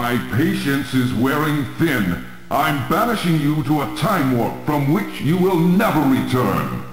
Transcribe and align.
My 0.00 0.16
patience 0.36 0.94
is 0.94 1.12
wearing 1.12 1.64
thin. 1.74 2.24
I'm 2.52 2.88
banishing 2.88 3.40
you 3.40 3.64
to 3.64 3.82
a 3.82 3.96
time 3.96 4.38
warp 4.38 4.64
from 4.64 4.92
which 4.92 5.20
you 5.22 5.36
will 5.36 5.58
never 5.58 5.98
return. 5.98 6.87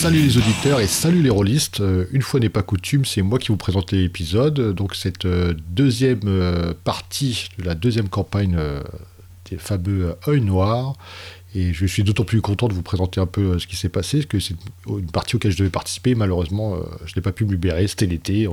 Salut 0.00 0.22
les 0.22 0.38
auditeurs 0.38 0.80
et 0.80 0.86
salut 0.86 1.20
les 1.20 1.28
rôlistes. 1.28 1.80
Euh, 1.82 2.06
une 2.10 2.22
fois 2.22 2.40
n'est 2.40 2.48
pas 2.48 2.62
coutume, 2.62 3.04
c'est 3.04 3.20
moi 3.20 3.38
qui 3.38 3.48
vous 3.48 3.58
présente 3.58 3.92
l'épisode. 3.92 4.74
Donc 4.74 4.94
cette 4.94 5.26
euh, 5.26 5.52
deuxième 5.68 6.20
euh, 6.24 6.72
partie 6.84 7.50
de 7.58 7.64
la 7.64 7.74
deuxième 7.74 8.08
campagne 8.08 8.58
des 9.50 9.58
fameux 9.58 10.16
Œil 10.26 10.40
Noir. 10.40 10.94
Et 11.54 11.74
je 11.74 11.84
suis 11.84 12.02
d'autant 12.02 12.24
plus 12.24 12.40
content 12.40 12.66
de 12.66 12.72
vous 12.72 12.80
présenter 12.80 13.20
un 13.20 13.26
peu 13.26 13.58
ce 13.58 13.66
qui 13.66 13.76
s'est 13.76 13.90
passé, 13.90 14.24
que 14.24 14.40
c'est 14.40 14.54
une 14.88 15.10
partie 15.10 15.36
auquel 15.36 15.52
je 15.52 15.58
devais 15.58 15.68
participer. 15.68 16.14
Malheureusement, 16.14 16.78
je 17.04 17.12
n'ai 17.14 17.20
pas 17.20 17.32
pu 17.32 17.44
me 17.44 17.50
libérer. 17.50 17.86
C'était 17.86 18.06
l'été. 18.06 18.48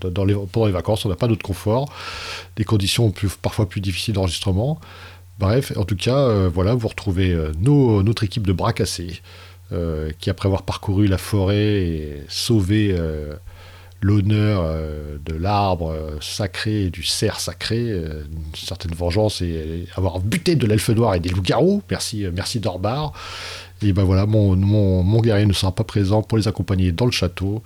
Pendant 0.00 0.24
les 0.24 0.72
vacances, 0.72 1.04
on 1.04 1.08
n'a 1.08 1.16
pas 1.16 1.26
d'autre 1.26 1.42
confort. 1.42 1.92
Des 2.54 2.62
conditions 2.62 3.12
parfois 3.40 3.68
plus 3.68 3.80
difficiles 3.80 4.14
d'enregistrement. 4.14 4.80
Bref, 5.40 5.72
en 5.76 5.84
tout 5.84 5.96
cas, 5.96 6.46
voilà, 6.46 6.74
vous 6.74 6.86
retrouvez 6.86 7.36
notre 7.58 8.22
équipe 8.22 8.46
de 8.46 8.52
bras 8.52 8.72
cassés. 8.72 9.20
Euh, 9.72 10.10
qui 10.18 10.28
après 10.28 10.48
avoir 10.48 10.64
parcouru 10.64 11.06
la 11.06 11.16
forêt 11.16 11.82
et 11.82 12.22
sauvé 12.28 12.94
euh, 12.98 13.34
l'honneur 14.02 14.62
euh, 14.66 15.16
de 15.24 15.34
l'arbre 15.34 15.96
sacré 16.20 16.90
du 16.90 17.02
cerf 17.02 17.40
sacré, 17.40 17.88
une 17.88 18.54
certaine 18.54 18.94
vengeance 18.94 19.40
et 19.40 19.86
avoir 19.96 20.20
buté 20.20 20.56
de 20.56 20.66
l'elfe 20.66 20.90
noir 20.90 21.14
et 21.14 21.20
des 21.20 21.30
loups-garous. 21.30 21.82
Merci, 21.90 22.26
merci 22.34 22.60
Dorbar. 22.60 23.14
Et 23.80 23.94
ben 23.94 24.02
voilà, 24.02 24.26
mon, 24.26 24.56
mon, 24.56 25.02
mon, 25.02 25.20
guerrier 25.22 25.46
ne 25.46 25.54
sera 25.54 25.74
pas 25.74 25.84
présent 25.84 26.22
pour 26.22 26.36
les 26.36 26.48
accompagner 26.48 26.92
dans 26.92 27.06
le 27.06 27.12
château, 27.12 27.62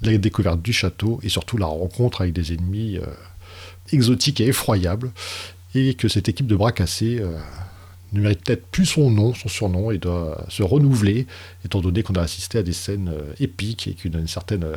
la 0.00 0.16
découverte 0.16 0.62
du 0.62 0.72
château 0.72 1.20
et 1.22 1.28
surtout 1.28 1.58
la 1.58 1.66
rencontre 1.66 2.22
avec 2.22 2.32
des 2.32 2.54
ennemis 2.54 2.98
exotiques 3.92 4.40
et 4.40 4.46
effroyables. 4.46 5.10
Et 5.74 5.92
que 5.94 6.08
cette 6.08 6.28
équipe 6.28 6.46
de 6.46 6.56
bras 6.56 6.72
cassés 6.72 7.22
ne 8.12 8.20
mérite 8.20 8.44
peut-être 8.44 8.66
plus 8.66 8.86
son 8.86 9.10
nom, 9.10 9.34
son 9.34 9.48
surnom, 9.48 9.90
et 9.90 9.98
doit 9.98 10.44
se 10.48 10.62
renouveler, 10.62 11.26
étant 11.64 11.80
donné 11.80 12.02
qu'on 12.02 12.14
a 12.14 12.22
assisté 12.22 12.58
à 12.58 12.62
des 12.62 12.72
scènes 12.72 13.10
euh, 13.12 13.32
épiques 13.38 13.86
et 13.88 13.94
qu'une 13.94 14.26
certaine 14.26 14.64
euh, 14.64 14.76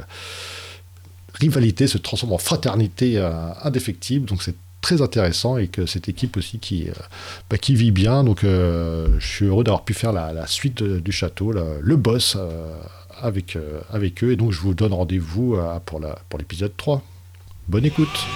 rivalité 1.33 1.87
se 1.87 1.97
transforme 1.97 2.33
en 2.33 2.37
fraternité 2.37 3.17
euh, 3.17 3.31
indéfectible. 3.63 4.25
Donc 4.25 4.43
c'est 4.43 4.55
très 4.81 5.01
intéressant 5.01 5.57
et 5.57 5.67
que 5.67 5.85
cette 5.85 6.09
équipe 6.09 6.35
aussi 6.37 6.59
qui, 6.59 6.89
bah, 7.49 7.57
qui 7.57 7.73
vit 7.73 7.91
bien. 7.91 8.25
Donc 8.25 8.41
je 8.43 9.07
suis 9.21 9.45
heureux 9.45 9.63
d'avoir 9.63 9.85
pu 9.85 9.93
faire 9.93 10.11
la, 10.11 10.45
suite 10.45 10.83
du 10.83 11.13
château, 11.13 11.53
le 11.53 11.95
boss 11.95 12.35
avec, 13.21 13.57
avec 13.89 14.25
eux. 14.25 14.33
Et 14.33 14.35
donc 14.35 14.51
je 14.51 14.59
vous 14.59 14.73
donne 14.73 14.91
rendez-vous 14.91 15.57
pour 15.85 16.01
l'épisode 16.37 16.73
pour 16.73 16.95
3. 16.99 17.03
Bonne 17.69 17.85
écoute 17.85 18.27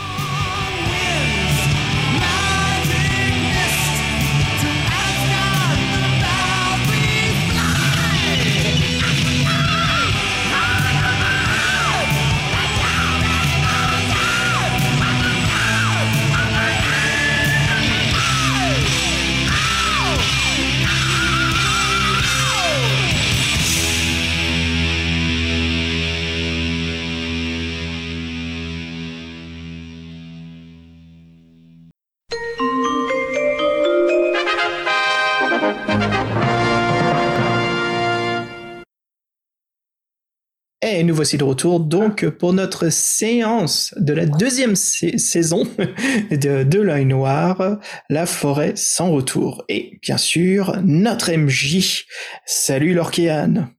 Et 40.90 41.04
nous 41.04 41.14
voici 41.14 41.38
de 41.38 41.44
retour 41.44 41.82
donc 41.82 42.26
pour 42.30 42.54
notre 42.54 42.90
séance 42.90 43.94
de 43.98 44.14
la 44.14 44.26
deuxième 44.26 44.78
saison 44.78 45.64
de, 46.32 46.64
de 46.64 46.80
l'œil 46.80 47.06
noir, 47.06 47.80
la 48.10 48.26
forêt 48.26 48.72
sans 48.76 49.12
retour. 49.12 49.66
Et 49.68 50.00
bien 50.02 50.16
sûr, 50.18 50.78
notre 50.86 51.30
MJ. 51.32 52.06
Salut 52.46 52.94
Lorkéane. 52.94 53.70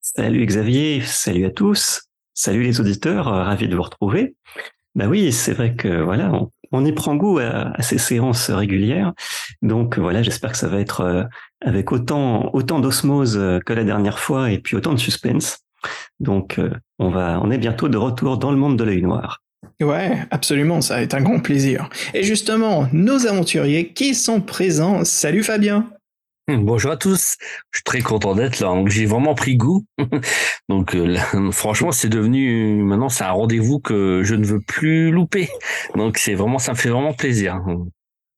Salut 0.00 0.44
Xavier, 0.44 1.02
salut 1.02 1.46
à 1.46 1.50
tous. 1.50 2.02
Salut 2.34 2.64
les 2.64 2.80
auditeurs, 2.80 3.28
euh, 3.28 3.44
ravi 3.44 3.68
de 3.68 3.76
vous 3.76 3.82
retrouver. 3.82 4.34
Bah 4.96 5.06
oui, 5.06 5.30
c'est 5.30 5.52
vrai 5.52 5.76
que 5.76 6.02
voilà, 6.02 6.32
on, 6.72 6.84
y 6.84 6.92
prend 6.92 7.14
goût 7.14 7.38
à, 7.38 7.80
ces 7.80 7.98
séances 7.98 8.50
régulières. 8.50 9.12
Donc 9.62 9.98
voilà, 9.98 10.24
j'espère 10.24 10.50
que 10.50 10.58
ça 10.58 10.68
va 10.68 10.80
être 10.80 11.02
euh, 11.02 11.22
avec 11.60 11.92
autant 11.92 12.50
autant 12.54 12.80
d'osmose 12.80 13.38
euh, 13.38 13.60
que 13.60 13.72
la 13.72 13.84
dernière 13.84 14.18
fois 14.18 14.50
et 14.50 14.58
puis 14.58 14.74
autant 14.74 14.94
de 14.94 14.98
suspense. 14.98 15.60
Donc, 16.18 16.58
euh, 16.58 16.70
on 16.98 17.10
va, 17.10 17.40
on 17.42 17.50
est 17.50 17.58
bientôt 17.58 17.88
de 17.88 17.96
retour 17.96 18.38
dans 18.38 18.50
le 18.50 18.56
monde 18.56 18.78
de 18.78 18.84
l'œil 18.84 19.02
noir. 19.02 19.42
Ouais, 19.80 20.18
absolument, 20.30 20.80
ça 20.80 20.96
va 20.96 21.02
être 21.02 21.14
un 21.14 21.22
grand 21.22 21.40
plaisir. 21.40 21.88
Et 22.12 22.22
justement, 22.22 22.86
nos 22.92 23.26
aventuriers 23.26 23.92
qui 23.92 24.14
sont 24.14 24.40
présents. 24.40 25.04
Salut 25.04 25.42
Fabien. 25.42 25.86
Bonjour 26.48 26.90
à 26.90 26.96
tous, 26.96 27.36
je 27.70 27.78
suis 27.78 27.84
très 27.84 28.00
content 28.00 28.34
d'être 28.34 28.58
là. 28.60 28.74
J'ai 28.86 29.06
vraiment 29.06 29.34
pris 29.34 29.56
goût. 29.56 29.84
Donc 30.68 30.96
euh, 30.96 31.16
franchement, 31.52 31.92
c'est 31.92 32.08
devenu 32.08 32.82
maintenant 32.82 33.08
c'est 33.08 33.24
un 33.24 33.30
rendez-vous 33.30 33.78
que 33.78 34.22
je 34.24 34.34
ne 34.34 34.44
veux 34.44 34.60
plus 34.60 35.10
louper. 35.10 35.48
Donc 35.94 36.18
c'est 36.18 36.34
vraiment 36.34 36.58
ça 36.58 36.72
me 36.72 36.76
fait 36.76 36.88
vraiment 36.88 37.12
plaisir. 37.12 37.60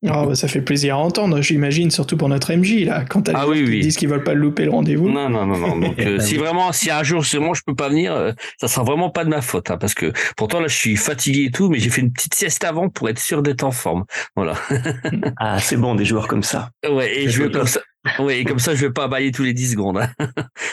Oh, 0.04 0.26
bah, 0.26 0.34
ça 0.34 0.48
fait 0.48 0.62
plaisir 0.62 0.96
à 0.96 0.98
entendre, 0.98 1.40
j'imagine, 1.40 1.92
surtout 1.92 2.16
pour 2.16 2.28
notre 2.28 2.52
MJ, 2.52 2.84
là, 2.84 3.04
quand 3.08 3.22
t'as 3.22 3.32
ah, 3.36 3.46
oui, 3.46 3.80
disent 3.80 3.96
qu'ils 3.96 4.08
veulent 4.08 4.24
pas 4.24 4.34
louper 4.34 4.64
le 4.64 4.72
rendez-vous. 4.72 5.08
Non, 5.08 5.28
non, 5.28 5.46
non, 5.46 5.56
non. 5.56 5.76
Donc, 5.78 5.98
euh, 6.00 6.18
si 6.18 6.36
vraiment, 6.36 6.72
si 6.72 6.90
un 6.90 7.04
jour, 7.04 7.22
moi, 7.40 7.54
je 7.54 7.62
peux 7.64 7.76
pas 7.76 7.88
venir, 7.88 8.12
euh, 8.12 8.32
ça 8.60 8.66
sera 8.66 8.82
vraiment 8.82 9.10
pas 9.10 9.24
de 9.24 9.30
ma 9.30 9.40
faute, 9.40 9.70
hein, 9.70 9.76
parce 9.76 9.94
que 9.94 10.12
pourtant, 10.36 10.58
là, 10.58 10.66
je 10.66 10.74
suis 10.74 10.96
fatigué 10.96 11.44
et 11.44 11.50
tout, 11.52 11.68
mais 11.68 11.78
j'ai 11.78 11.88
fait 11.88 12.00
une 12.00 12.12
petite 12.12 12.34
sieste 12.34 12.64
avant 12.64 12.88
pour 12.88 13.08
être 13.08 13.20
sûr 13.20 13.42
d'être 13.42 13.62
en 13.62 13.70
forme. 13.70 14.04
Voilà. 14.34 14.54
ah, 15.38 15.60
c'est 15.60 15.76
bon, 15.76 15.94
des 15.94 16.04
joueurs 16.04 16.26
comme 16.26 16.42
ça. 16.42 16.70
Ouais, 16.88 17.16
et 17.16 17.28
je 17.28 17.40
veux 17.40 17.50
comme 17.50 17.68
ça. 17.68 17.80
Ouais, 18.18 18.40
et 18.40 18.44
comme 18.44 18.58
ça, 18.58 18.74
je 18.74 18.80
vais 18.84 18.92
pas 18.92 19.06
bailler 19.06 19.30
tous 19.30 19.44
les 19.44 19.54
10 19.54 19.72
secondes. 19.72 19.98
Hein. 19.98 20.08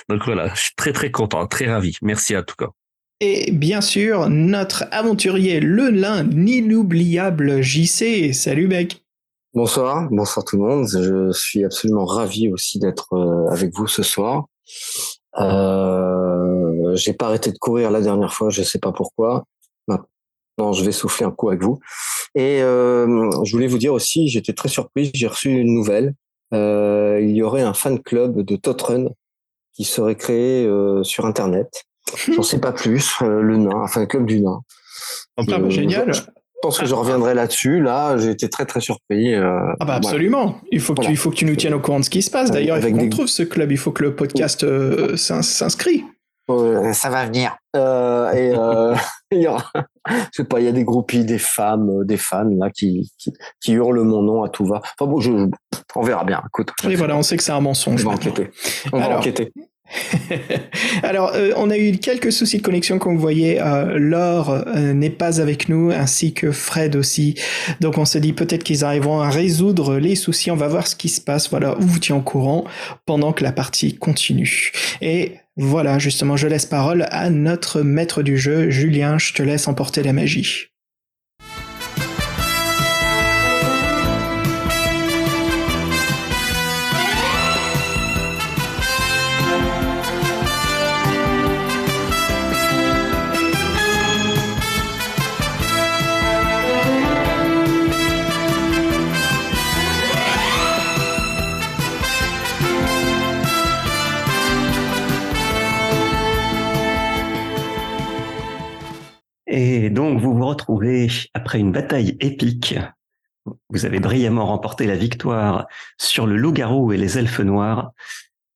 Donc 0.09 0.23
voilà, 0.25 0.51
je 0.56 0.62
suis 0.62 0.75
très, 0.75 0.91
très 0.91 1.12
content, 1.12 1.45
très 1.45 1.72
ravi. 1.72 1.97
Merci 2.01 2.34
à 2.34 2.41
tout 2.41 2.56
cas. 2.57 2.69
Et 3.22 3.51
bien 3.51 3.81
sûr, 3.81 4.29
notre 4.29 4.85
aventurier, 4.91 5.59
le 5.59 5.89
lin 5.89 6.28
inoubliable 6.31 7.62
JC. 7.62 8.34
Salut, 8.34 8.68
mec. 8.68 9.03
Bonsoir, 9.62 10.08
bonsoir 10.09 10.46
tout 10.46 10.56
le 10.56 10.62
monde. 10.62 10.88
Je 10.88 11.34
suis 11.34 11.66
absolument 11.66 12.06
ravi 12.06 12.50
aussi 12.50 12.80
d'être 12.80 13.12
euh, 13.12 13.52
avec 13.52 13.75
vous 13.75 13.88
ce 13.88 14.03
soir. 14.03 14.46
Euh, 15.38 16.96
j'ai 16.96 17.12
pas 17.12 17.25
arrêté 17.25 17.52
de 17.52 17.58
courir 17.58 17.92
la 17.92 18.00
dernière 18.00 18.34
fois, 18.34 18.50
je 18.52 18.64
sais 18.64 18.80
pas 18.80 18.94
pourquoi. 18.94 19.44
Maintenant, 19.90 20.72
je 20.72 20.86
vais 20.86 20.94
souffler 20.94 21.25
un 21.25 21.31
coup 21.31 21.50
avec 21.50 21.62
vous. 21.62 21.78
Et 22.36 22.64
euh, 22.64 23.30
je 23.44 23.52
voulais 23.52 23.68
vous 23.68 23.78
dire 23.78 23.94
aussi, 23.94 24.30
j'étais 24.30 24.53
très 24.53 24.69
surpris, 24.69 25.12
j'ai 25.14 25.28
reçu 25.28 25.50
une 25.50 25.74
nouvelle. 25.74 26.14
Euh, 26.53 27.19
il 27.22 27.36
y 27.36 27.44
aurait 27.44 27.62
un 27.62 27.74
fan 27.74 28.02
club 28.02 28.40
de 28.40 28.56
Totrun 28.56 29.09
qui 29.74 29.83
serait 29.83 30.16
créé 30.16 30.66
euh, 30.66 31.04
sur 31.04 31.25
Internet. 31.25 31.83
J'en 32.33 32.44
sais 32.44 32.62
pas 32.62 32.72
plus. 32.72 33.13
le 33.19 33.57
nain, 33.57 33.81
un 33.81 33.88
fan 33.89 34.07
club 34.07 34.25
du 34.25 34.39
nain. 34.39 34.62
Bah, 35.36 35.69
génial. 35.69 36.13
Je 36.13 36.22
pense 36.61 36.79
que 36.79 36.85
je 36.85 36.94
reviendrai 36.94 37.33
là-dessus. 37.33 37.81
Là, 37.81 38.17
j'ai 38.17 38.31
été 38.31 38.50
très 38.50 38.65
très 38.65 38.81
surpris. 38.81 39.33
Euh, 39.33 39.59
ah 39.79 39.85
bah 39.85 39.95
absolument. 39.95 40.59
Il 40.71 40.79
faut 40.79 40.94
que 40.94 41.01
tu, 41.01 41.11
il 41.11 41.17
faut 41.17 41.29
que 41.29 41.35
tu 41.35 41.45
nous 41.45 41.56
tiennes 41.56 41.73
au 41.73 41.79
courant 41.79 42.00
de 42.00 42.06
ce 42.06 42.09
qui 42.09 42.21
se 42.21 42.31
passe. 42.31 42.51
D'ailleurs, 42.51 42.77
il 42.77 42.83
faut 42.83 42.97
qu'on 42.97 43.09
trouve 43.09 43.27
ce 43.27 43.44
club. 43.44 43.71
Il 43.71 43.77
faut 43.77 43.91
que 43.91 44.03
le 44.03 44.15
podcast 44.15 44.63
euh, 44.63 45.15
s'inscrit. 45.15 46.03
ça 46.94 47.09
va 47.09 47.25
venir. 47.25 47.56
Euh, 47.75 48.31
et 48.31 48.53
euh, 48.56 48.95
il 49.31 49.41
y 49.41 49.47
aura, 49.47 49.71
je 50.07 50.13
sais 50.31 50.44
pas, 50.44 50.59
il 50.59 50.65
y 50.65 50.69
a 50.69 50.71
des 50.71 50.83
groupies, 50.83 51.23
des 51.23 51.38
femmes, 51.38 52.03
des 52.06 52.17
fans 52.17 52.50
là 52.57 52.69
qui, 52.71 53.11
qui, 53.61 53.73
hurlent 53.73 54.01
mon 54.01 54.23
nom 54.23 54.44
à 54.44 54.50
tout 54.50 54.65
va. 54.65 54.81
Enfin 55.00 55.09
bon, 55.09 55.19
je, 55.19 55.31
on 55.95 56.01
verra 56.01 56.23
bien. 56.23 56.41
Écoute. 56.47 56.71
Et 56.83 56.95
voilà, 56.95 57.15
on 57.15 57.21
sait 57.21 57.38
que 57.38 57.44
c'est 57.44 57.51
un 57.51 57.61
mensonge. 57.61 58.03
On 58.06 58.09
va 58.09 58.15
enquêter. 58.15 58.50
On 58.91 59.00
va 59.00 59.17
enquêter. 59.17 59.53
Alors, 61.03 61.33
euh, 61.33 61.51
on 61.57 61.69
a 61.69 61.77
eu 61.77 61.97
quelques 61.97 62.31
soucis 62.31 62.57
de 62.57 62.62
connexion, 62.62 63.00
comme 63.00 63.15
vous 63.15 63.21
voyez. 63.21 63.62
Euh, 63.62 63.97
Laure 63.97 64.51
euh, 64.51 64.94
n'est 64.94 65.09
pas 65.09 65.41
avec 65.41 65.69
nous, 65.69 65.91
ainsi 65.91 66.33
que 66.33 66.51
Fred 66.51 66.95
aussi. 66.95 67.36
Donc, 67.80 67.97
on 67.97 68.06
se 68.06 68.18
dit 68.18 68.33
peut-être 68.33 68.63
qu'ils 68.63 68.83
arriveront 68.83 69.21
à 69.21 69.30
résoudre 69.30 69.97
les 69.97 70.15
soucis. 70.15 70.51
On 70.51 70.56
va 70.56 70.68
voir 70.68 70.88
ce 70.88 70.95
qui 70.95 71.09
se 71.09 71.21
passe. 71.21 71.50
Voilà, 71.50 71.75
on 71.80 71.86
vous 71.86 72.00
tient 72.00 72.15
au 72.15 72.21
courant 72.21 72.65
pendant 73.06 73.33
que 73.33 73.44
la 73.44 73.51
partie 73.51 73.95
continue. 73.95 74.71
Et 75.01 75.33
Voilà, 75.57 76.00
justement, 76.00 76.38
je 76.38 76.47
laisse 76.47 76.65
parole 76.65 77.07
à 77.12 77.30
notre 77.30 77.81
maître 77.81 78.24
du 78.24 78.38
jeu, 78.38 78.69
Julien, 78.69 79.18
je 79.18 79.33
te 79.33 79.44
laisse 79.44 79.68
emporter 79.68 80.03
la 80.03 80.13
magie. 80.13 80.69
Donc, 110.00 110.22
vous 110.22 110.34
vous 110.34 110.46
retrouvez 110.46 111.10
après 111.34 111.60
une 111.60 111.74
bataille 111.74 112.16
épique. 112.22 112.80
Vous 113.69 113.86
avez 113.86 114.00
brillamment 114.00 114.46
remporté 114.46 114.88
la 114.88 114.96
victoire 114.96 115.68
sur 115.98 116.25
le 116.25 116.38
loup-garou 116.38 116.94
et 116.94 116.98
les 116.98 117.18
elfes 117.18 117.42
noirs. 117.42 117.92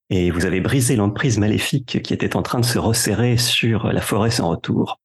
Et 0.10 0.31
vous 0.31 0.45
avez 0.45 0.62
brisé 0.62 0.95
l'emprise 0.95 1.40
maléfique 1.40 2.01
qui 2.01 2.13
était 2.13 2.38
en 2.38 2.44
train 2.44 2.62
de 2.62 2.66
se 2.66 2.80
resserrer 2.80 3.36
sur 3.36 3.92
la 3.92 4.00
forêt 4.00 4.31
sans 4.31 4.48
retour. 4.48 5.01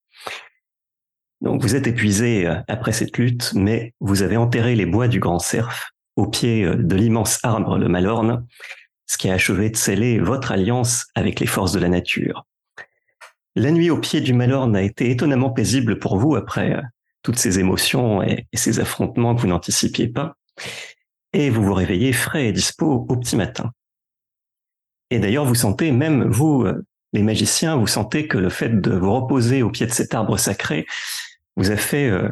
Donc, 1.41 1.61
vous 1.61 1.75
êtes 1.75 1.89
épuisé 1.89 2.47
euh, 2.47 2.61
après 2.69 2.93
cette 2.93 3.19
lutte, 3.19 3.53
mais 3.55 3.93
vous 3.99 4.23
avez 4.23 4.37
enterré 4.37 4.77
les 4.77 4.87
bois 4.87 5.09
du 5.09 5.19
grand 5.19 5.41
cerf 5.41 5.91
au 6.15 6.29
pied 6.29 6.63
euh, 6.63 6.77
de 6.77 6.95
l'immense 6.95 7.41
arbre, 7.43 7.79
le 7.79 7.89
Malorne, 7.89 8.47
ce 9.07 9.19
qui 9.19 9.29
a 9.29 9.35
achevé 9.35 9.71
de 9.71 9.77
sceller 9.77 10.21
votre 10.21 10.53
alliance 10.53 11.07
avec 11.17 11.41
les 11.41 11.47
forces 11.47 11.73
de 11.73 11.81
la 11.81 11.89
nature. 11.89 12.47
La 13.59 13.73
nuit 13.73 13.91
au 13.91 13.99
pied 13.99 14.21
du 14.21 14.35
Malorne 14.35 14.77
a 14.77 14.83
été 14.83 15.11
étonnamment 15.11 15.51
paisible 15.51 15.99
pour 15.99 16.17
vous 16.17 16.37
après 16.37 16.77
euh, 16.77 16.81
toutes 17.25 17.41
ces 17.41 17.59
émotions 17.59 18.23
et, 18.23 18.47
ces 18.55 18.79
affrontements 18.79 19.35
que 19.35 19.41
vous 19.41 19.49
n'anticipiez 19.49 20.07
pas. 20.07 20.37
Et 21.33 21.51
vous 21.51 21.65
vous 21.65 21.75
réveillez 21.75 22.13
frais 22.13 22.47
et 22.47 22.53
dispo 22.53 23.05
au 23.09 23.17
petit 23.17 23.35
matin. 23.35 23.73
Et 25.11 25.19
d'ailleurs, 25.19 25.45
vous 25.45 25.57
sentez, 25.57 25.91
même 25.91 26.23
vous, 26.29 26.63
euh, 26.63 26.87
les 27.13 27.25
magiciens, 27.25 27.75
vous 27.75 27.89
sentez 27.89 28.29
que 28.29 28.39
le 28.39 28.49
fait 28.49 28.81
de 28.81 28.93
vous 28.93 29.13
reposer 29.13 29.65
au 29.65 29.71
pied 29.71 29.87
de 29.87 29.93
cet 29.93 30.15
arbre 30.15 30.37
sacré 30.37 30.87
vous 31.57 31.73
a 31.73 31.77
fait 31.77 32.09
euh, 32.09 32.29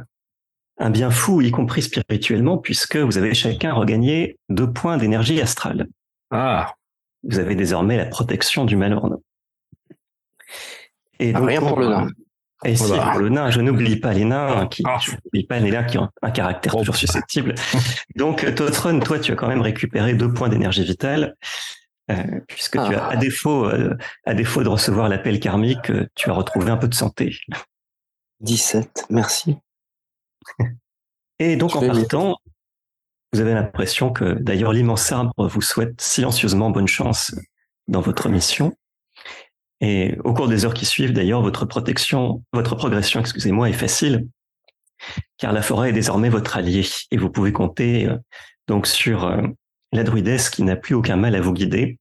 un 0.78 0.90
bien 0.90 1.10
fou, 1.10 1.40
y 1.40 1.50
compris 1.50 1.82
spirituellement, 1.82 2.56
puisque 2.56 2.98
vous 2.98 3.18
avez 3.18 3.34
chacun 3.34 3.72
regagné 3.72 4.38
deux 4.48 4.72
points 4.72 4.96
d'énergie 4.96 5.40
astrale. 5.40 5.88
Ah. 6.30 6.74
Vous 7.24 7.40
avez 7.40 7.56
désormais 7.56 7.96
la 7.96 8.06
protection 8.06 8.64
du 8.64 8.76
Malorne. 8.76 9.16
Et 11.18 11.32
ah, 11.34 11.40
rien 11.40 11.60
pour 11.60 11.78
le 11.78 11.88
nain. 11.88 12.08
Et 12.64 12.74
si, 12.74 12.90
pour 12.90 13.20
le 13.20 13.28
nain, 13.28 13.50
je 13.50 13.60
n'oublie 13.60 13.96
pas 13.96 14.14
les 14.14 14.24
nains 14.24 14.66
qui, 14.66 14.82
ah. 14.86 14.98
je 15.00 15.12
n'oublie 15.12 15.44
pas 15.44 15.58
les 15.58 15.70
nains 15.70 15.84
qui 15.84 15.98
ont 15.98 16.08
un 16.22 16.30
caractère 16.30 16.74
toujours 16.74 16.96
susceptible. 16.96 17.54
Donc, 18.16 18.54
Totron, 18.54 18.98
toi, 19.00 19.18
tu 19.18 19.32
as 19.32 19.36
quand 19.36 19.48
même 19.48 19.60
récupéré 19.60 20.14
deux 20.14 20.32
points 20.32 20.48
d'énergie 20.48 20.84
vitale, 20.84 21.36
euh, 22.10 22.22
puisque 22.48 22.72
tu 22.72 22.94
as, 22.94 23.04
à 23.04 23.10
ah. 23.12 23.16
défaut, 23.16 23.66
euh, 23.66 23.94
à 24.24 24.34
défaut 24.34 24.62
de 24.62 24.68
recevoir 24.68 25.08
l'appel 25.08 25.38
karmique, 25.38 25.90
euh, 25.90 26.08
tu 26.14 26.30
as 26.30 26.32
retrouvé 26.32 26.70
un 26.70 26.78
peu 26.78 26.88
de 26.88 26.94
santé. 26.94 27.36
17, 28.40 29.06
merci. 29.10 29.56
Et 31.38 31.56
donc, 31.56 31.76
en 31.76 31.86
partant, 31.86 32.36
vous 33.32 33.40
avez 33.40 33.52
l'impression 33.52 34.12
que, 34.12 34.32
d'ailleurs, 34.32 34.72
l'immense 34.72 35.12
arbre 35.12 35.46
vous 35.46 35.60
souhaite 35.60 36.00
silencieusement 36.00 36.70
bonne 36.70 36.88
chance 36.88 37.34
dans 37.86 38.00
votre 38.00 38.30
mission. 38.30 38.74
Et 39.80 40.16
au 40.24 40.32
cours 40.32 40.48
des 40.48 40.64
heures 40.64 40.74
qui 40.74 40.86
suivent, 40.86 41.12
d'ailleurs, 41.12 41.42
votre 41.42 41.66
protection, 41.66 42.42
votre 42.52 42.76
progression, 42.76 43.20
excusez-moi, 43.20 43.68
est 43.68 43.74
facile, 43.74 44.26
car 45.38 45.52
la 45.52 45.62
forêt 45.62 45.90
est 45.90 45.92
désormais 45.92 46.30
votre 46.30 46.56
allié 46.56 46.86
et 47.10 47.16
vous 47.16 47.30
pouvez 47.30 47.52
compter 47.52 48.06
euh, 48.06 48.16
donc 48.68 48.86
sur 48.86 49.24
euh, 49.24 49.42
la 49.92 50.02
druidesse 50.02 50.48
qui 50.48 50.62
n'a 50.62 50.76
plus 50.76 50.94
aucun 50.94 51.16
mal 51.16 51.34
à 51.34 51.40
vous 51.40 51.52
guider. 51.52 51.98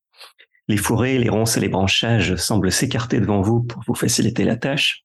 Les 0.67 0.77
fourrés, 0.77 1.19
les 1.19 1.29
ronces 1.29 1.57
et 1.57 1.59
les 1.59 1.69
branchages 1.69 2.35
semblent 2.37 2.71
s'écarter 2.71 3.19
devant 3.19 3.41
vous 3.41 3.61
pour 3.61 3.83
vous 3.85 3.93
faciliter 3.93 4.45
la 4.45 4.55
tâche. 4.55 5.03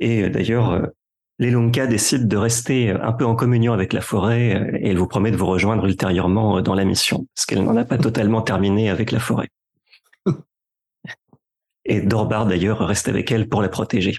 Et 0.00 0.24
euh, 0.24 0.30
d'ailleurs, 0.30 0.88
les 1.38 1.50
Lonka 1.50 1.86
décident 1.86 2.26
de 2.26 2.36
rester 2.36 2.90
un 2.90 3.12
peu 3.12 3.24
en 3.24 3.36
communion 3.36 3.72
avec 3.72 3.92
la 3.92 4.00
forêt 4.00 4.78
et 4.80 4.88
elle 4.88 4.96
vous 4.96 5.06
promet 5.06 5.30
de 5.30 5.36
vous 5.36 5.46
rejoindre 5.46 5.84
ultérieurement 5.84 6.60
dans 6.62 6.74
la 6.74 6.84
mission, 6.84 7.26
parce 7.34 7.46
qu'elle 7.46 7.62
n'en 7.62 7.76
a 7.76 7.84
pas 7.84 7.98
totalement 7.98 8.40
terminé 8.40 8.90
avec 8.90 9.12
la 9.12 9.20
forêt. 9.20 9.48
Et 11.88 12.00
Dorbar, 12.00 12.46
d'ailleurs, 12.46 12.80
reste 12.80 13.08
avec 13.08 13.30
elle 13.30 13.48
pour 13.48 13.62
la 13.62 13.68
protéger. 13.68 14.16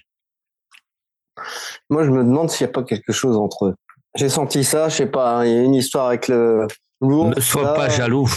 Moi, 1.90 2.04
je 2.04 2.10
me 2.10 2.24
demande 2.24 2.50
s'il 2.50 2.66
n'y 2.66 2.72
a 2.72 2.74
pas 2.74 2.84
quelque 2.84 3.12
chose 3.12 3.38
entre 3.38 3.68
eux. 3.68 3.76
J'ai 4.16 4.30
senti 4.30 4.64
ça, 4.64 4.90
je 4.90 4.96
sais 4.96 5.06
pas, 5.06 5.38
hein, 5.38 5.46
il 5.46 5.54
y 5.54 5.58
a 5.58 5.62
une 5.62 5.76
histoire 5.76 6.08
avec 6.08 6.28
le 6.28 6.66
lourd. 7.02 7.30
Ne 7.30 7.40
sois 7.40 7.74
pas 7.74 7.90
jaloux. 7.90 8.30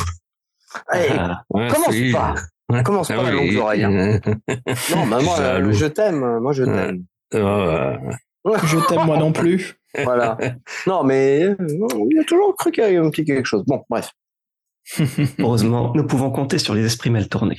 Ah, 0.88 1.42
commence 1.50 2.12
pas. 2.12 2.34
Commence 2.84 3.08
pas 3.08 3.24
ah, 3.26 3.30
longue 3.30 3.56
oreille. 3.56 3.84
Hein. 3.84 4.20
non, 4.90 5.06
mais 5.06 5.22
moi, 5.22 5.72
je 5.72 5.86
t'aime. 5.86 6.38
Moi, 6.40 6.52
je 6.52 6.64
t'aime. 6.64 7.04
je 7.32 8.86
t'aime, 8.88 9.06
moi 9.06 9.16
non 9.16 9.32
plus. 9.32 9.76
voilà. 10.04 10.36
Non, 10.86 11.02
mais 11.02 11.56
il 11.58 12.18
a 12.20 12.24
toujours 12.24 12.54
cru 12.56 12.70
qu'il 12.70 12.82
y 12.82 12.86
avait 12.86 12.96
un 12.96 13.10
petit 13.10 13.24
quelque 13.24 13.46
chose. 13.46 13.64
Bon, 13.66 13.82
bref. 13.88 14.10
Heureusement, 15.38 15.92
nous 15.94 16.06
pouvons 16.06 16.30
compter 16.30 16.58
sur 16.58 16.74
les 16.74 16.84
esprits 16.84 17.10
mal 17.10 17.28
tournés. 17.28 17.58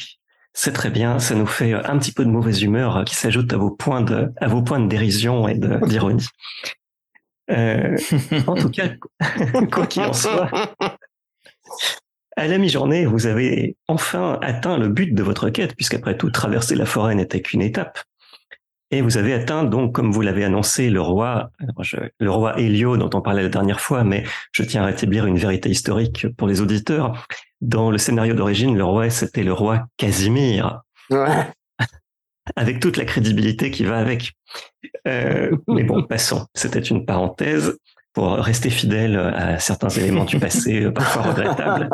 C'est 0.54 0.74
très 0.74 0.90
bien, 0.90 1.20
ça 1.20 1.36
nous 1.36 1.46
fait 1.46 1.74
un 1.74 1.98
petit 1.98 2.12
peu 2.12 2.26
de 2.26 2.30
mauvaise 2.30 2.62
humeur 2.62 3.06
qui 3.06 3.16
s'ajoute 3.16 3.54
à 3.54 3.58
vos 3.58 3.72
points 3.72 4.02
de, 4.02 4.32
à 4.38 4.48
vos 4.48 4.62
points 4.62 4.80
de 4.80 4.88
dérision 4.88 5.48
et 5.48 5.56
d'ironie. 5.56 6.28
Euh, 7.50 7.98
en 8.48 8.56
tout 8.56 8.70
cas, 8.70 8.90
quoi 9.72 9.88
qu'il 9.88 10.04
en 10.04 10.14
soit, 10.14 10.50
à 12.38 12.48
la 12.48 12.58
mi-journée, 12.58 13.06
vous 13.06 13.28
avez 13.28 13.76
enfin 13.88 14.40
atteint 14.42 14.78
le 14.78 14.88
but 14.88 15.14
de 15.14 15.24
votre 15.24 15.50
quête, 15.50 15.76
puisqu'après 15.76 16.18
tout, 16.18 16.32
traverser 16.32 16.76
la 16.76 16.86
forêt 16.86 17.16
n'était 17.16 17.42
qu'une 17.42 17.62
étape. 17.62 18.00
Et 18.94 19.02
vous 19.02 19.18
avez 19.18 19.34
atteint, 19.34 19.64
donc, 19.64 19.96
comme 19.96 20.12
vous 20.12 20.22
l'avez 20.22 20.44
annoncé, 20.44 20.90
le 20.90 21.02
roi, 21.02 21.50
le 22.20 22.30
roi 22.30 22.60
Hélio, 22.60 22.98
dont 22.98 23.10
on 23.14 23.22
parlait 23.22 23.42
la 23.42 23.50
dernière 23.50 23.80
fois, 23.80 24.04
mais 24.04 24.26
je 24.52 24.64
tiens 24.64 24.84
à 24.84 24.88
rétablir 24.88 25.26
une 25.26 25.38
vérité 25.38 25.70
historique 25.70 26.28
pour 26.36 26.48
les 26.48 26.60
auditeurs. 26.60 27.26
Dans 27.62 27.90
le 27.90 27.98
scénario 27.98 28.34
d'origine, 28.34 28.78
le 28.78 28.84
roi, 28.84 29.10
c'était 29.10 29.44
le 29.44 29.54
roi 29.54 29.88
Casimir. 29.96 30.82
Avec 32.58 32.82
toute 32.82 32.98
la 32.98 33.06
crédibilité 33.06 33.72
qui 33.72 33.86
va 33.86 34.00
avec. 34.00 34.34
Euh, 35.08 35.56
mais 35.68 35.84
bon, 35.84 36.04
passons. 36.10 36.48
C'était 36.54 36.80
une 36.80 37.06
parenthèse 37.06 37.78
pour 38.14 38.34
rester 38.34 38.70
fidèle 38.70 39.16
à 39.16 39.60
certains 39.60 39.90
éléments 39.90 40.26
du 40.26 40.38
passé, 40.38 40.84
euh, 40.84 40.92
parfois 40.92 41.22
regrettables. 41.22 41.90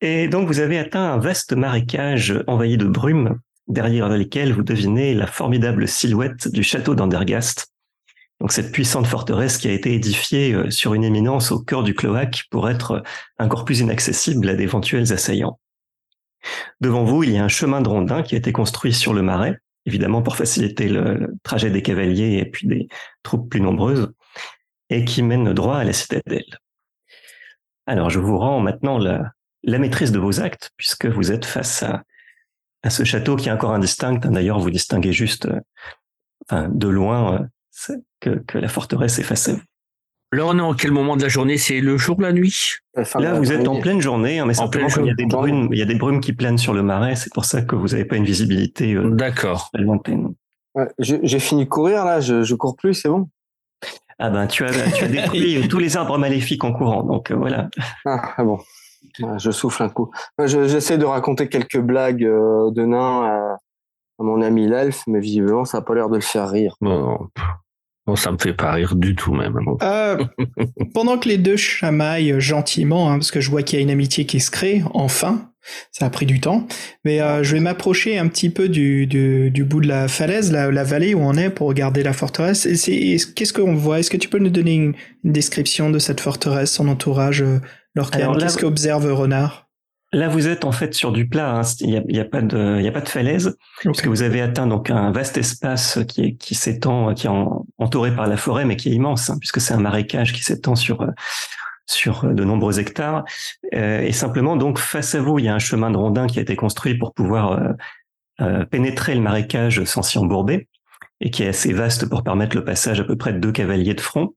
Et 0.00 0.28
donc, 0.28 0.46
vous 0.46 0.60
avez 0.60 0.78
atteint 0.78 1.14
un 1.14 1.18
vaste 1.18 1.54
marécage 1.54 2.44
envahi 2.46 2.76
de 2.76 2.84
brume 2.84 3.40
derrière 3.68 4.08
lesquels 4.08 4.52
vous 4.52 4.62
devinez 4.62 5.14
la 5.14 5.26
formidable 5.26 5.88
silhouette 5.88 6.48
du 6.48 6.62
château 6.62 6.94
d'Andergast. 6.94 7.72
Donc 8.40 8.52
cette 8.52 8.70
puissante 8.70 9.06
forteresse 9.06 9.56
qui 9.56 9.68
a 9.68 9.72
été 9.72 9.94
édifiée 9.94 10.52
euh, 10.52 10.70
sur 10.70 10.94
une 10.94 11.04
éminence 11.04 11.52
au 11.52 11.60
cœur 11.60 11.82
du 11.82 11.94
cloaque 11.94 12.44
pour 12.50 12.68
être 12.68 13.02
encore 13.38 13.64
plus 13.64 13.80
inaccessible 13.80 14.48
à 14.48 14.54
d'éventuels 14.54 15.12
assaillants. 15.12 15.58
Devant 16.80 17.04
vous, 17.04 17.24
il 17.24 17.30
y 17.30 17.38
a 17.38 17.44
un 17.44 17.48
chemin 17.48 17.80
de 17.80 17.88
rondin 17.88 18.22
qui 18.22 18.34
a 18.34 18.38
été 18.38 18.52
construit 18.52 18.92
sur 18.92 19.14
le 19.14 19.22
marais, 19.22 19.58
évidemment 19.86 20.22
pour 20.22 20.36
faciliter 20.36 20.88
le, 20.88 21.34
trajet 21.42 21.70
des 21.70 21.82
cavaliers 21.82 22.38
et 22.38 22.44
puis 22.44 22.66
des 22.68 22.88
troupes 23.22 23.50
plus 23.50 23.60
nombreuses, 23.60 24.12
et 24.90 25.04
qui 25.04 25.22
mène 25.22 25.52
droit 25.54 25.78
à 25.78 25.84
la 25.84 25.92
citadelle. 25.92 26.58
Alors 27.86 28.10
je 28.10 28.20
vous 28.20 28.38
rends 28.38 28.60
maintenant 28.60 28.98
la, 28.98 29.32
la 29.62 29.78
maîtrise 29.78 30.12
de 30.12 30.18
vos 30.18 30.40
actes, 30.40 30.70
puisque 30.76 31.06
vous 31.06 31.32
êtes 31.32 31.44
face 31.44 31.82
à 31.82 32.02
à 32.82 32.90
ce 32.90 33.04
château 33.04 33.36
qui 33.36 33.48
est 33.48 33.52
encore 33.52 33.72
indistinct. 33.72 34.18
D'ailleurs, 34.18 34.58
vous 34.58 34.70
distinguez 34.70 35.12
juste 35.12 35.48
euh, 36.52 36.68
de 36.70 36.88
loin 36.88 37.48
euh, 37.90 37.96
que, 38.20 38.58
la 38.58 38.68
forteresse 38.68 39.18
est 39.18 39.24
face 39.24 39.48
à 39.48 39.52
vous. 39.54 39.60
Là, 40.32 40.44
on 40.46 40.58
est 40.58 40.62
en 40.62 40.74
quel 40.74 40.90
moment 40.90 41.16
de 41.16 41.22
la 41.22 41.28
journée? 41.28 41.56
C'est 41.56 41.80
le 41.80 41.96
jour, 41.96 42.20
la 42.20 42.32
nuit? 42.32 42.74
Là, 42.94 43.34
vous 43.34 43.52
êtes 43.52 43.66
en 43.68 43.80
pleine 43.80 44.00
journée, 44.00 44.40
hein, 44.40 44.46
mais 44.46 44.54
simplement 44.54 44.88
il 44.88 45.06
y, 45.06 45.10
a 45.10 45.14
des 45.14 45.26
brumes, 45.26 45.68
il 45.72 45.78
y 45.78 45.82
a 45.82 45.86
des 45.86 45.94
brumes 45.94 46.20
qui 46.20 46.32
planent 46.32 46.58
sur 46.58 46.74
le 46.74 46.82
marais. 46.82 47.14
C'est 47.14 47.32
pour 47.32 47.44
ça 47.44 47.62
que 47.62 47.76
vous 47.76 47.88
n'avez 47.88 48.04
pas 48.04 48.16
une 48.16 48.24
visibilité 48.24 48.94
euh, 48.94 49.10
D'accord. 49.10 49.70
J'ai 50.98 51.38
fini 51.38 51.64
de 51.64 51.68
courir 51.68 52.04
là, 52.04 52.20
je, 52.20 52.42
je 52.42 52.54
cours 52.54 52.76
plus, 52.76 52.94
c'est 52.94 53.08
bon? 53.08 53.28
Ah 54.18 54.30
ben, 54.30 54.46
tu 54.46 54.64
as, 54.64 54.72
tu 54.92 55.04
as 55.04 55.08
détruit 55.08 55.68
tous 55.70 55.78
les 55.78 55.96
arbres 55.96 56.18
maléfiques 56.18 56.64
en 56.64 56.72
courant, 56.72 57.02
donc 57.02 57.30
voilà. 57.32 57.68
Ah, 58.04 58.34
ah 58.36 58.44
bon. 58.44 58.58
Je 59.38 59.50
souffle 59.50 59.82
un 59.82 59.88
coup. 59.88 60.10
J'essaie 60.44 60.98
de 60.98 61.04
raconter 61.04 61.48
quelques 61.48 61.80
blagues 61.80 62.24
euh, 62.24 62.70
de 62.70 62.84
nain 62.84 63.24
à, 63.24 63.58
mon 64.18 64.40
ami 64.40 64.66
l'elfe, 64.66 65.02
mais 65.06 65.20
visiblement, 65.20 65.64
ça 65.64 65.78
n'a 65.78 65.82
pas 65.82 65.94
l'air 65.94 66.08
de 66.08 66.16
le 66.16 66.22
faire 66.22 66.48
rire. 66.48 66.76
Bon, 68.06 68.14
ça 68.14 68.30
me 68.30 68.38
fait 68.38 68.54
pas 68.54 68.72
rire 68.72 68.94
du 68.94 69.16
tout 69.16 69.34
même. 69.34 69.58
Euh, 69.82 70.24
pendant 70.94 71.18
que 71.18 71.28
les 71.28 71.38
deux 71.38 71.56
chamaillent 71.56 72.40
gentiment, 72.40 73.10
hein, 73.10 73.18
parce 73.18 73.32
que 73.32 73.40
je 73.40 73.50
vois 73.50 73.62
qu'il 73.62 73.78
y 73.78 73.80
a 73.80 73.82
une 73.82 73.90
amitié 73.90 74.26
qui 74.26 74.38
se 74.38 74.52
crée, 74.52 74.84
enfin, 74.94 75.50
ça 75.90 76.06
a 76.06 76.10
pris 76.10 76.24
du 76.24 76.40
temps, 76.40 76.68
mais 77.04 77.20
euh, 77.20 77.42
je 77.42 77.54
vais 77.54 77.60
m'approcher 77.60 78.16
un 78.16 78.28
petit 78.28 78.48
peu 78.48 78.68
du, 78.68 79.08
du, 79.08 79.50
du, 79.50 79.64
bout 79.64 79.80
de 79.80 79.88
la 79.88 80.06
falaise, 80.06 80.52
la, 80.52 80.70
la, 80.70 80.84
vallée 80.84 81.14
où 81.14 81.20
on 81.20 81.34
est, 81.34 81.50
pour 81.50 81.66
regarder 81.66 82.04
la 82.04 82.12
forteresse. 82.12 82.62
Qu'est-ce 82.62 83.52
qu'on 83.52 83.74
voit? 83.74 83.98
Est-ce 83.98 84.10
que 84.10 84.16
tu 84.16 84.28
peux 84.28 84.38
nous 84.38 84.50
donner 84.50 84.74
une, 84.74 84.94
une, 85.24 85.32
description 85.32 85.90
de 85.90 85.98
cette 85.98 86.20
forteresse, 86.20 86.72
son 86.72 86.86
entourage, 86.86 87.44
euh, 87.98 88.34
Qu'est-ce 88.38 88.58
qu'observe 88.58 89.12
Renard? 89.12 89.68
Là, 90.12 90.28
vous 90.28 90.46
êtes 90.46 90.64
en 90.64 90.72
fait 90.72 90.94
sur 90.94 91.12
du 91.12 91.28
plat. 91.28 91.56
Hein. 91.56 91.62
Il 91.80 91.90
n'y 91.90 91.96
a, 91.96 92.02
y 92.08 92.20
a, 92.20 92.24
pas 92.24 92.40
de, 92.40 92.78
il 92.80 92.86
a 92.86 92.92
pas 92.92 93.00
de 93.00 93.08
falaise, 93.08 93.48
okay. 93.48 93.56
parce 93.84 94.00
que 94.00 94.08
vous 94.08 94.22
avez 94.22 94.40
atteint 94.40 94.66
donc 94.66 94.88
un 94.88 95.10
vaste 95.10 95.36
espace 95.36 95.98
qui 96.08 96.22
est 96.22 96.34
qui 96.36 96.54
s'étend, 96.54 97.12
qui 97.12 97.26
est 97.26 97.30
en, 97.30 97.66
entouré 97.78 98.14
par 98.14 98.26
la 98.26 98.36
forêt, 98.36 98.64
mais 98.64 98.76
qui 98.76 98.88
est 98.88 98.92
immense, 98.92 99.30
hein, 99.30 99.36
puisque 99.40 99.60
c'est 99.60 99.74
un 99.74 99.80
marécage 99.80 100.32
qui 100.32 100.42
s'étend 100.42 100.76
sur 100.76 101.04
sur 101.86 102.24
de 102.24 102.44
nombreux 102.44 102.78
hectares. 102.78 103.24
Euh, 103.74 104.00
et 104.00 104.12
simplement, 104.12 104.56
donc 104.56 104.78
face 104.78 105.14
à 105.14 105.20
vous, 105.20 105.38
il 105.38 105.46
y 105.46 105.48
a 105.48 105.54
un 105.54 105.60
chemin 105.60 105.90
de 105.90 105.96
rondin 105.96 106.26
qui 106.26 106.38
a 106.38 106.42
été 106.42 106.56
construit 106.56 106.96
pour 106.96 107.14
pouvoir 107.14 107.52
euh, 107.52 107.72
euh, 108.40 108.64
pénétrer 108.64 109.14
le 109.14 109.20
marécage 109.20 109.82
sans 109.84 110.02
s'y 110.02 110.18
embourber, 110.18 110.68
et 111.20 111.30
qui 111.30 111.42
est 111.42 111.48
assez 111.48 111.72
vaste 111.72 112.08
pour 112.08 112.22
permettre 112.22 112.56
le 112.56 112.64
passage 112.64 113.00
à 113.00 113.04
peu 113.04 113.16
près 113.16 113.32
de 113.32 113.38
deux 113.38 113.52
cavaliers 113.52 113.94
de 113.94 114.00
front. 114.00 114.34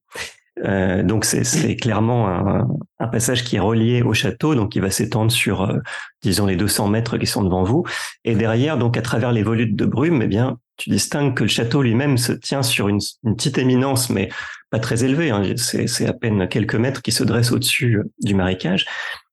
Euh, 0.64 1.02
donc 1.02 1.24
c'est 1.24 1.76
clairement 1.76 2.28
un, 2.28 2.68
un, 2.98 3.08
passage 3.08 3.44
qui 3.44 3.56
est 3.56 3.60
relié 3.60 4.02
au 4.02 4.12
château, 4.12 4.54
donc 4.54 4.72
qui 4.72 4.80
va 4.80 4.90
s'étendre 4.90 5.32
sur, 5.32 5.62
euh, 5.62 5.78
disons, 6.22 6.46
les 6.46 6.56
200 6.56 6.88
mètres 6.88 7.16
qui 7.18 7.26
sont 7.26 7.42
devant 7.42 7.62
vous. 7.62 7.84
Et 8.24 8.34
derrière, 8.34 8.76
donc 8.76 8.96
à 8.96 9.02
travers 9.02 9.32
les 9.32 9.42
volutes 9.42 9.76
de 9.76 9.86
brume, 9.86 10.22
eh 10.22 10.26
bien, 10.26 10.58
tu 10.76 10.90
distingues 10.90 11.34
que 11.34 11.44
le 11.44 11.48
château 11.48 11.82
lui-même 11.82 12.18
se 12.18 12.32
tient 12.32 12.62
sur 12.62 12.88
une, 12.88 13.00
une, 13.24 13.36
petite 13.36 13.58
éminence, 13.58 14.10
mais 14.10 14.28
pas 14.70 14.78
très 14.78 15.04
élevée. 15.04 15.30
Hein. 15.30 15.42
C'est 15.56 16.06
à 16.06 16.12
peine 16.12 16.48
quelques 16.48 16.74
mètres 16.74 17.02
qui 17.02 17.12
se 17.12 17.24
dressent 17.24 17.52
au-dessus 17.52 17.96
euh, 17.96 18.10
du 18.22 18.34
marécage. 18.34 18.86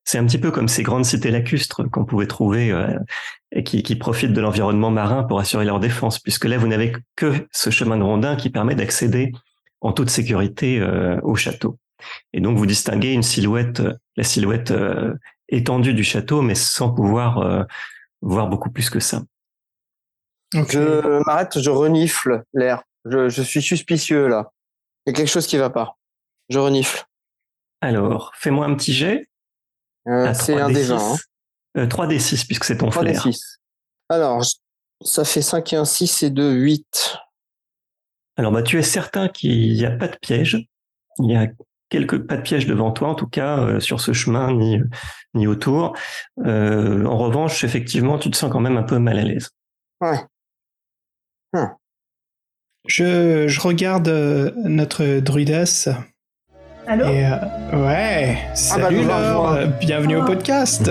C'est 0.03 0.17
un 0.17 0.25
petit 0.25 0.37
peu 0.37 0.51
comme 0.51 0.69
ces 0.69 0.83
grandes 0.83 1.03
cités 1.03 1.31
lacustres 1.31 1.83
qu'on 1.91 2.05
pouvait 2.05 2.27
trouver 2.27 2.71
euh, 2.71 2.97
et 3.51 3.63
qui, 3.63 3.83
qui 3.83 3.97
profitent 3.97 4.31
de 4.31 4.39
l'environnement 4.39 4.89
marin 4.89 5.23
pour 5.23 5.39
assurer 5.39 5.65
leur 5.65 5.81
défense, 5.81 6.19
puisque 6.19 6.45
là, 6.45 6.57
vous 6.57 6.67
n'avez 6.67 6.93
que 7.17 7.33
ce 7.51 7.69
chemin 7.69 7.97
de 7.97 8.03
rondin 8.03 8.37
qui 8.37 8.49
permet 8.49 8.75
d'accéder 8.75 9.33
en 9.81 9.93
toute 9.93 10.09
sécurité 10.09 10.79
euh, 10.79 11.19
au 11.23 11.35
château. 11.35 11.77
Et 12.33 12.41
donc 12.41 12.57
vous 12.57 12.65
distinguez 12.65 13.13
une 13.13 13.23
silhouette, 13.23 13.81
la 14.15 14.23
silhouette 14.23 14.71
euh, 14.71 15.13
étendue 15.49 15.93
du 15.93 16.03
château, 16.03 16.41
mais 16.41 16.55
sans 16.55 16.91
pouvoir 16.91 17.39
euh, 17.39 17.63
voir 18.21 18.47
beaucoup 18.47 18.69
plus 18.69 18.89
que 18.89 18.99
ça. 18.99 19.23
Okay. 20.53 20.77
Je 20.77 21.23
m'arrête, 21.25 21.59
je 21.59 21.69
renifle 21.69 22.43
l'air. 22.53 22.83
Je, 23.05 23.29
je, 23.29 23.41
suis 23.41 23.61
suspicieux 23.61 24.27
là. 24.27 24.51
Il 25.05 25.11
y 25.11 25.13
a 25.13 25.15
quelque 25.15 25.29
chose 25.29 25.47
qui 25.47 25.57
va 25.57 25.69
pas. 25.69 25.97
Je 26.49 26.59
renifle. 26.59 27.05
Alors, 27.81 28.31
fais-moi 28.35 28.65
un 28.65 28.75
petit 28.75 28.93
jet. 28.93 29.29
Euh, 30.07 30.33
c'est 30.33 30.59
un 30.59 30.69
des 30.69 30.83
20. 30.83 30.97
Hein. 30.97 31.15
Euh, 31.77 31.85
3d6 31.85 32.45
puisque 32.45 32.63
c'est 32.63 32.77
ton 32.77 32.89
3 32.89 33.03
flair. 33.03 33.21
6 33.21 33.59
Alors, 34.09 34.43
ça 35.01 35.25
fait 35.25 35.41
5 35.41 35.73
et 35.73 35.75
1, 35.75 35.85
6 35.85 36.23
et 36.23 36.29
2, 36.29 36.51
8. 36.51 37.17
Alors, 38.37 38.51
bah, 38.51 38.61
tu 38.61 38.77
es 38.77 38.83
certain 38.83 39.27
qu'il 39.27 39.73
n'y 39.73 39.85
a 39.85 39.91
pas 39.91 40.07
de 40.07 40.17
piège? 40.17 40.67
Il 41.19 41.31
y 41.31 41.35
a 41.35 41.47
quelques 41.89 42.19
pas 42.19 42.37
de 42.37 42.41
piège 42.41 42.67
devant 42.67 42.91
toi, 42.91 43.09
en 43.09 43.15
tout 43.15 43.27
cas, 43.27 43.59
euh, 43.59 43.79
sur 43.79 43.99
ce 43.99 44.13
chemin, 44.13 44.53
ni, 44.53 44.79
ni 45.33 45.47
autour. 45.47 45.95
Euh, 46.45 47.05
en 47.05 47.17
revanche, 47.17 47.63
effectivement, 47.63 48.19
tu 48.19 48.29
te 48.29 48.37
sens 48.37 48.51
quand 48.51 48.59
même 48.59 48.77
un 48.77 48.83
peu 48.83 48.99
mal 48.99 49.17
à 49.17 49.23
l'aise. 49.23 49.49
Ouais. 50.01 50.19
Hum. 51.53 51.69
Je, 52.85 53.47
je, 53.47 53.59
regarde 53.59 54.07
euh, 54.07 54.51
notre 54.55 55.19
druidesse. 55.19 55.89
Allô 56.89 57.05
Et, 57.07 57.25
euh, 57.25 57.35
Ouais, 57.85 58.37
salut 58.53 59.01
ah 59.03 59.07
bah, 59.07 59.19
Laure, 59.19 59.57
bienvenue 59.81 60.15
oh. 60.17 60.21
au 60.21 60.25
podcast. 60.25 60.89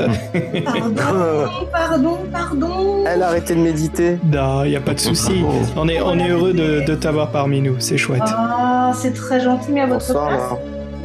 Pardon, 0.64 1.66
pardon, 1.72 2.18
pardon. 2.30 3.04
Elle 3.06 3.22
a 3.22 3.28
arrêté 3.28 3.54
de 3.54 3.60
méditer. 3.60 4.18
Non, 4.24 4.64
il 4.64 4.70
n'y 4.70 4.76
a 4.76 4.80
pas 4.80 4.92
de 4.92 5.00
souci. 5.00 5.42
On 5.74 5.88
est, 5.88 6.02
on 6.02 6.18
est 6.18 6.28
heureux 6.28 6.52
de, 6.52 6.84
de 6.84 6.94
t'avoir 6.94 7.30
parmi 7.30 7.62
nous, 7.62 7.76
c'est 7.80 7.96
chouette. 7.96 8.20
Ah, 8.26 8.92
c'est 8.94 9.14
très 9.14 9.40
gentil, 9.40 9.72
mais 9.72 9.80
à 9.80 9.86
votre 9.86 10.06
Bonsoir, 10.06 10.28
place. 10.28 10.40
Laure. 10.40 10.58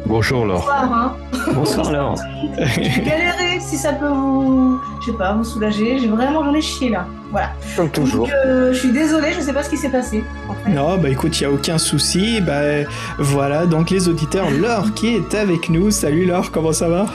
Bonjour 0.06 0.44
Laure. 0.46 0.58
Bonsoir, 0.60 0.92
hein. 0.92 1.16
Bonsoir 1.54 1.92
Laure. 1.92 2.14
J'ai 2.76 3.02
galéré, 3.02 3.60
si 3.60 3.76
ça 3.76 3.92
peut 3.92 4.08
vous, 4.08 4.80
je 5.00 5.06
sais 5.10 5.16
pas, 5.16 5.32
vous 5.34 5.44
soulager. 5.44 5.98
J'ai 5.98 6.08
vraiment, 6.08 6.44
j'en 6.44 6.54
ai 6.54 6.60
chié 6.60 6.90
là. 6.90 7.06
Voilà. 7.30 7.50
Comme 7.76 7.90
toujours. 7.90 8.26
Donc, 8.26 8.34
euh, 8.46 8.72
je 8.72 8.78
suis 8.78 8.92
désolée, 8.92 9.32
je 9.32 9.40
sais 9.40 9.52
pas 9.52 9.62
ce 9.62 9.70
qui 9.70 9.76
s'est 9.76 9.88
passé. 9.90 10.24
En 10.48 10.54
fait. 10.54 10.70
Non, 10.70 10.98
bah 10.98 11.08
écoute, 11.08 11.40
il 11.40 11.46
n'y 11.46 11.52
a 11.52 11.54
aucun 11.54 11.78
souci. 11.78 12.40
Bah 12.40 12.60
voilà, 13.18 13.66
donc 13.66 13.90
les 13.90 14.08
auditeurs, 14.08 14.50
Laure 14.50 14.92
qui 14.94 15.14
est 15.16 15.34
avec 15.34 15.70
nous. 15.70 15.90
Salut 15.90 16.26
Laure, 16.26 16.50
comment 16.50 16.72
ça 16.72 16.88
va? 16.88 17.06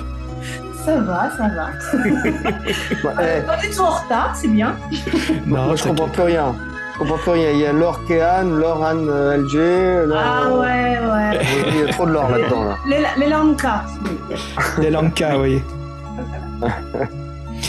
Ça 0.85 0.95
va, 1.01 1.29
ça 1.37 1.49
va. 1.49 1.67
Ouais, 2.07 3.41
eh, 3.43 3.45
Quand 3.45 3.61
ils 3.67 3.73
sont 3.73 3.83
en 3.83 3.91
retard, 3.95 4.33
c'est 4.35 4.47
bien. 4.47 4.75
Non, 5.45 5.65
moi, 5.65 5.75
je 5.75 5.83
comprends 5.83 6.07
plus 6.07 6.21
rien. 6.23 6.55
Je 6.99 7.03
comprends 7.03 7.17
plus 7.17 7.31
rien. 7.31 7.51
Il 7.51 7.59
y 7.59 7.65
a 7.65 7.73
Laure 7.73 8.03
Kéhan, 8.05 8.43
Laure 8.43 8.83
Anne 8.83 9.07
euh, 9.09 9.37
LG. 9.37 10.09
Ah 10.17 10.49
ouais, 10.51 10.97
ouais. 10.99 11.39
Il 11.69 11.79
y 11.85 11.89
a 11.89 11.93
trop 11.93 12.05
de 12.07 12.11
Laure 12.11 12.29
là-dedans. 12.29 12.63
Là. 12.63 12.77
Les, 12.87 13.03
les 13.23 13.29
Lanka. 13.29 13.83
Les 14.79 14.89
Lanka, 14.89 15.37
oui. 15.39 15.61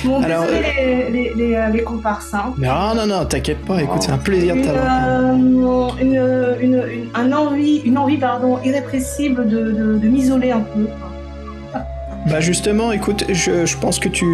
Bon, 0.04 0.22
Alors, 0.22 0.42
désolé 0.42 0.66
les, 0.76 1.10
les, 1.10 1.34
les, 1.34 1.54
euh, 1.56 1.68
les 1.68 1.82
comparses. 1.82 2.32
Hein. 2.34 2.52
Non, 2.58 2.94
non, 2.94 3.06
non, 3.06 3.24
t'inquiète 3.24 3.64
pas. 3.64 3.82
Écoute, 3.82 4.02
c'est 4.02 4.12
un 4.12 4.18
plaisir 4.18 4.54
de 4.54 4.60
Une, 4.60 4.66
t'avoir. 4.66 4.86
euh, 4.86 5.32
une, 6.00 6.14
une, 6.60 6.84
une, 6.90 7.08
un 7.14 7.32
envie, 7.32 7.78
une 7.84 7.98
envie 7.98 8.18
pardon, 8.18 8.58
irrépressible 8.62 9.48
de, 9.48 9.72
de, 9.72 9.98
de 9.98 10.08
m'isoler 10.08 10.52
un 10.52 10.60
peu. 10.60 10.86
Bah 12.28 12.40
justement, 12.40 12.92
écoute, 12.92 13.24
je, 13.32 13.64
je 13.64 13.76
pense 13.78 13.98
que 13.98 14.08
tu... 14.08 14.26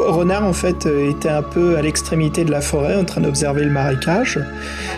Renard, 0.00 0.44
en 0.44 0.52
fait, 0.52 0.86
euh, 0.86 1.10
était 1.10 1.28
un 1.28 1.42
peu 1.42 1.76
à 1.76 1.82
l'extrémité 1.82 2.44
de 2.44 2.50
la 2.50 2.60
forêt, 2.60 2.96
en 2.96 3.04
train 3.04 3.20
d'observer 3.20 3.62
le 3.62 3.70
marécage. 3.70 4.40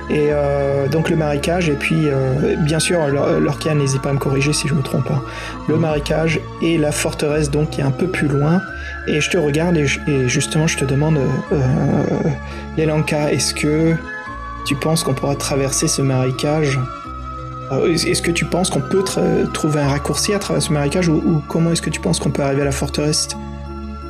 Et 0.08 0.28
euh, 0.30 0.88
donc 0.88 1.10
le 1.10 1.16
marécage, 1.16 1.68
et 1.68 1.74
puis, 1.74 2.08
euh, 2.08 2.56
bien 2.60 2.78
sûr, 2.78 3.06
Lor- 3.08 3.38
Lorcan, 3.40 3.74
n'hésite 3.74 4.00
pas 4.00 4.10
à 4.10 4.12
me 4.14 4.18
corriger 4.18 4.52
si 4.54 4.66
je 4.66 4.72
me 4.74 4.82
trompe. 4.82 5.10
hein. 5.10 5.20
Le 5.68 5.76
marécage 5.76 6.40
et 6.62 6.78
la 6.78 6.90
forteresse, 6.92 7.50
donc, 7.50 7.70
qui 7.70 7.80
est 7.82 7.84
un 7.84 7.90
peu 7.90 8.06
plus 8.06 8.28
loin. 8.28 8.62
Et 9.08 9.20
je 9.20 9.28
te 9.28 9.36
regarde, 9.36 9.76
et, 9.76 9.86
je- 9.86 10.00
et 10.06 10.28
justement, 10.28 10.66
je 10.66 10.78
te 10.78 10.84
demande, 10.86 11.18
euh, 11.18 11.26
euh, 11.52 12.30
Lelanka, 12.78 13.30
est-ce 13.32 13.52
que 13.52 13.94
tu 14.64 14.74
penses 14.76 15.02
qu'on 15.04 15.14
pourra 15.14 15.34
traverser 15.34 15.86
ce 15.88 16.00
marécage? 16.00 16.78
euh, 16.78 17.07
Est-ce 17.86 18.06
est-ce 18.06 18.22
que 18.22 18.30
tu 18.30 18.44
penses 18.44 18.70
qu'on 18.70 18.80
peut 18.80 19.04
trouver 19.52 19.80
un 19.80 19.88
raccourci 19.88 20.32
à 20.34 20.38
travers 20.38 20.62
ce 20.62 20.72
marécage 20.72 21.08
ou, 21.08 21.14
ou 21.16 21.42
comment 21.48 21.72
est-ce 21.72 21.82
que 21.82 21.90
tu 21.90 22.00
penses 22.00 22.18
qu'on 22.18 22.30
peut 22.30 22.42
arriver 22.42 22.62
à 22.62 22.66
la 22.66 22.72
forteresse 22.72 23.28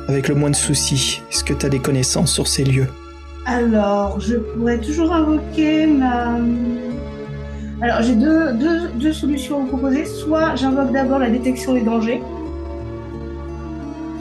avec 0.07 0.27
le 0.27 0.35
moins 0.35 0.49
de 0.49 0.55
soucis? 0.55 1.21
Est-ce 1.31 1.43
que 1.43 1.53
tu 1.53 1.65
as 1.65 1.69
des 1.69 1.79
connaissances 1.79 2.31
sur 2.31 2.47
ces 2.47 2.63
lieux? 2.63 2.87
Alors, 3.45 4.19
je 4.19 4.35
pourrais 4.35 4.77
toujours 4.79 5.11
invoquer 5.13 5.87
ma. 5.87 6.35
Alors, 7.81 8.01
j'ai 8.01 8.15
deux, 8.15 8.53
deux, 8.53 8.89
deux 8.95 9.13
solutions 9.13 9.57
à 9.57 9.59
vous 9.61 9.67
proposer. 9.67 10.05
Soit 10.05 10.55
j'invoque 10.55 10.91
d'abord 10.91 11.19
la 11.19 11.29
détection 11.29 11.73
des 11.73 11.81
dangers. 11.81 12.21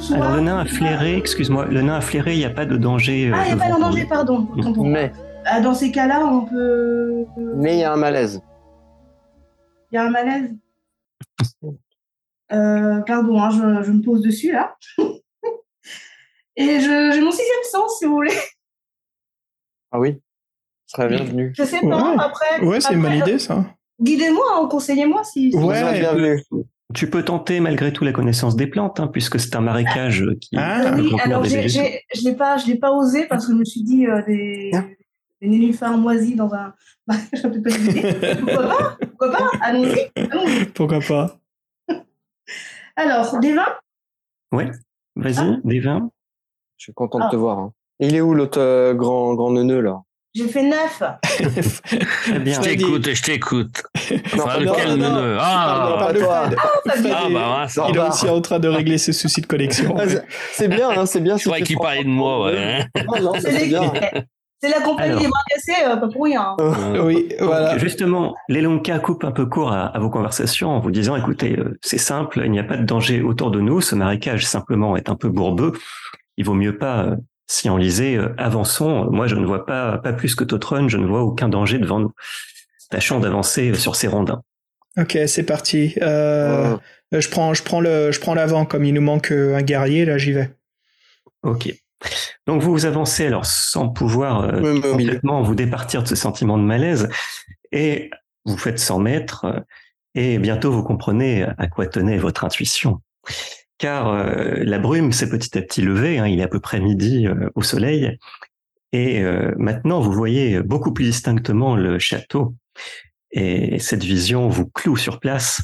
Soit... 0.01 0.17
Alors 0.17 0.37
le 0.37 0.41
nain 0.43 0.59
a 0.61 0.65
flairé, 0.65 1.17
excuse-moi, 1.17 1.67
le 1.67 1.83
nain 1.83 1.97
a 1.97 2.01
flairé, 2.01 2.35
il 2.35 2.39
n'y 2.39 2.45
a 2.45 2.51
pas 2.51 2.65
de 2.65 2.77
danger. 2.77 3.29
euh, 3.29 3.33
Ah, 3.35 3.43
il 3.49 3.55
n'y 3.57 3.61
a 3.61 3.65
pas 3.65 3.75
de 3.75 3.81
danger, 3.81 4.03
vous. 4.03 4.09
pardon. 4.09 4.47
Mais, 4.85 5.13
Ah, 5.45 5.61
Dans 5.61 5.75
ces 5.75 5.91
cas-là, 5.91 6.21
on 6.25 6.43
peut. 6.43 7.25
mais 7.57 7.75
il 7.77 7.81
y 7.81 7.85
a 7.85 7.93
un 7.93 7.97
malaise. 7.97 8.41
Il 9.91 9.95
y 9.95 9.99
a 9.99 10.05
un 10.05 10.11
malaise. 10.11 10.51
Euh, 12.53 13.01
pardon, 13.07 13.41
hein, 13.41 13.51
je, 13.51 13.83
je 13.87 13.93
me 13.93 14.03
pose 14.03 14.23
dessus 14.23 14.53
là. 14.53 14.77
Et 16.57 16.81
je- 16.81 17.11
j'ai 17.15 17.21
mon 17.21 17.31
sixième 17.31 17.63
sens, 17.71 17.99
si 17.99 18.05
vous 18.07 18.15
voulez. 18.15 18.33
Ah 19.93 20.01
oui 20.01 20.21
Ce 20.87 20.97
serait 20.97 21.09
bienvenu. 21.09 21.53
Je 21.57 21.63
sais 21.63 21.81
pas, 21.81 22.13
Ouais. 22.13 22.17
après. 22.19 22.61
Ouais, 22.65 22.81
c'est 22.81 22.95
une 22.95 23.03
bonne 23.03 23.15
idée 23.15 23.39
ça. 23.39 23.65
Guidez-moi, 24.01 24.45
hein, 24.55 24.67
conseillez-moi 24.71 25.25
si. 25.25 25.51
si- 25.53 25.57
Ouais. 25.59 25.99
Bienvenue. 26.01 26.43
Tu 26.95 27.11
peux 27.11 27.23
tenter 27.23 27.61
malgré 27.61 27.93
tout 27.93 28.05
la 28.05 28.13
connaissance 28.13 28.57
des 28.57 28.67
plantes, 28.67 28.99
hein, 28.99 29.09
puisque 29.09 29.39
c'est 29.39 29.55
un 29.55 29.61
marécage 29.61 30.25
qui 30.41 30.57
Ah, 30.57 30.87
Euh, 30.95 30.97
oui, 31.03 31.13
alors 31.23 31.45
je 31.45 32.25
l'ai 32.25 32.35
pas, 32.35 32.57
je 32.57 32.67
l'ai 32.67 32.77
pas 32.79 32.93
osé 32.93 33.27
parce 33.27 33.47
que 33.47 33.53
je 33.53 33.59
me 33.59 33.65
suis 33.65 33.83
dit 33.83 34.07
euh, 34.07 34.23
des, 34.27 34.71
Bien. 34.73 34.89
Des 35.41 35.49
nénuphars 35.49 35.97
moisis 35.97 36.37
dans 36.37 36.53
un. 36.55 36.73
Bah, 37.07 37.15
peut-être 37.33 37.63
pas 37.63 37.71
l'idée. 37.71 38.35
Pourquoi 38.37 38.69
pas? 38.69 38.97
Pourquoi 39.09 39.31
pas? 39.33 39.51
Allons-y. 39.63 40.11
allons-y. 40.31 40.65
Pourquoi 40.67 40.99
pas? 41.01 41.39
Alors, 42.97 43.39
des 43.41 43.55
vins 43.55 43.75
Ouais, 44.53 44.71
vas-y, 45.17 45.39
Ah. 45.39 45.57
des 45.65 45.81
vins. 45.81 46.11
Je 46.77 46.85
suis 46.85 46.93
content 46.93 47.19
Ah. 47.23 47.27
de 47.27 47.31
te 47.31 47.37
voir. 47.37 47.59
hein. 47.59 47.73
Il 48.01 48.15
est 48.15 48.21
où 48.21 48.35
l'autre 48.35 48.61
euh, 48.61 48.95
grand, 48.95 49.35
grand 49.35 49.51
neuneu 49.51 49.81
là? 49.81 50.03
J'ai 50.35 50.47
fait 50.49 50.63
neuf. 50.63 51.03
Très 52.23 52.39
bien. 52.39 52.55
Je 52.55 52.61
t'écoute, 52.61 53.09
je 53.15 53.23
t'écoute. 53.23 53.83
Non, 54.37 54.45
Enfin, 54.45 54.61
non, 54.61 54.73
lequel 54.73 54.89
non, 54.91 54.97
non. 54.97 55.15
neuneu? 55.17 55.37
Ah, 55.41 55.99
Ah, 55.99 56.09
ah 56.11 57.29
bah. 57.33 57.67
Il 57.89 57.97
est 57.97 57.99
aussi 58.09 58.29
en 58.29 58.41
train 58.43 58.59
de 58.59 58.69
régler 58.69 58.99
ses 58.99 59.13
soucis 59.13 59.41
de 59.41 59.47
connexion. 59.47 59.97
Ah, 59.99 60.07
c'est- 60.09 60.25
C'est 60.53 60.69
bien, 60.69 60.91
hein, 60.91 61.07
c'est 61.07 61.21
bien. 61.21 61.37
Je 61.39 61.45
croyais 61.45 61.65
qu'il 61.65 61.79
parlait 61.79 62.05
de 62.05 62.09
moi, 62.09 62.45
ouais. 62.45 62.85
Non, 63.07 63.23
non, 63.23 63.33
C'est 63.41 63.53
c'est 63.53 63.67
bien. 63.67 63.91
C'est 64.61 64.71
la 64.71 64.81
compagnie 64.81 65.11
Alors. 65.11 65.21
des 65.23 65.29
bras 65.29 65.41
cassés, 65.49 65.85
euh, 65.87 65.97
pas 65.97 66.09
pour 66.09 66.25
rien. 66.25 66.57
Euh, 66.61 67.03
Oui, 67.05 67.33
voilà. 67.39 67.73
Donc, 67.73 67.79
Justement, 67.79 68.35
l'Elonka 68.49 68.99
coupe 68.99 69.23
un 69.25 69.31
peu 69.31 69.47
court 69.47 69.71
à, 69.71 69.87
à 69.87 69.99
vos 70.01 70.11
conversations 70.11 70.71
en 70.71 70.81
vous 70.81 70.91
disant, 70.91 71.15
écoutez, 71.15 71.57
euh, 71.59 71.79
c'est 71.81 71.99
simple, 71.99 72.43
il 72.45 72.51
n'y 72.51 72.59
a 72.59 72.65
pas 72.65 72.77
de 72.77 72.85
danger 72.85 73.23
autour 73.23 73.51
de 73.53 73.61
nous, 73.61 73.81
ce 73.81 73.95
marécage 73.95 74.47
simplement 74.47 74.97
est 74.97 75.09
un 75.09 75.15
peu 75.15 75.29
bourbeux, 75.29 75.73
il 76.37 76.45
vaut 76.45 76.55
mieux 76.55 76.77
pas 76.77 77.05
euh, 77.05 77.17
s'y 77.47 77.71
enliser, 77.71 78.17
euh, 78.17 78.35
avançons, 78.37 79.09
moi 79.13 79.29
je 79.29 79.37
ne 79.37 79.47
vois 79.47 79.65
pas, 79.65 79.99
pas 79.99 80.13
plus 80.13 80.35
que 80.35 80.43
Totron, 80.43 80.89
je 80.89 80.99
ne 80.99 81.07
vois 81.07 81.23
aucun 81.23 81.49
danger 81.49 81.79
devant 81.79 82.01
nous. 82.01 82.13
Tâchons 82.91 83.21
d'avancer 83.21 83.75
sur 83.75 83.95
ces 83.95 84.09
rondins. 84.09 84.43
Ok, 84.99 85.19
c'est 85.27 85.45
parti. 85.45 85.95
Je 86.01 87.29
prends, 87.31 87.55
je 87.55 87.63
prends 87.63 87.81
le, 87.81 88.11
je 88.11 88.21
prends 88.21 88.35
l'avant 88.35 88.65
comme 88.65 88.85
il 88.85 88.95
nous 88.95 89.03
manque 89.03 89.31
un 89.31 89.63
guerrier. 89.63 90.05
Là, 90.05 90.19
j'y 90.19 90.33
vais. 90.33 90.51
Ok. 91.43 91.73
Donc 92.47 92.63
vous 92.63 92.73
vous 92.73 92.87
avancez 92.87 93.27
alors 93.27 93.45
sans 93.45 93.89
pouvoir 93.89 94.43
euh, 94.43 94.81
complètement 94.81 95.43
vous 95.43 95.55
départir 95.55 96.03
de 96.03 96.09
ce 96.09 96.15
sentiment 96.15 96.57
de 96.57 96.63
malaise. 96.63 97.09
Et 97.73 98.11
vous 98.49 98.57
faites 98.57 98.79
100 98.79 98.99
mètres 99.01 99.45
euh, 99.45 99.61
et 100.15 100.39
bientôt 100.39 100.73
vous 100.73 100.83
comprenez 100.83 101.45
à 101.59 101.67
quoi 101.69 101.87
tenait 101.87 102.17
votre 102.17 102.45
intuition. 102.45 103.01
Car 103.77 104.09
euh, 104.09 104.65
la 104.65 104.79
brume 104.79 105.13
s'est 105.13 105.29
petit 105.29 105.57
à 105.57 105.63
petit 105.63 105.83
levée, 105.83 106.19
hein, 106.19 106.27
il 106.27 106.41
est 106.41 106.45
à 106.45 106.49
peu 106.49 106.61
près 106.61 106.81
midi 106.81 107.27
euh, 107.27 107.51
au 107.55 107.63
soleil. 107.63 108.19
Et 108.93 109.23
maintenant 109.59 110.01
vous 110.01 110.13
voyez 110.13 110.63
beaucoup 110.63 110.95
plus 110.95 111.05
distinctement 111.05 111.77
le 111.77 111.99
château. 111.99 112.55
Et 113.33 113.79
cette 113.81 114.03
vision 114.03 114.49
vous 114.49 114.65
cloue 114.65 114.97
sur 114.97 115.21
place 115.21 115.63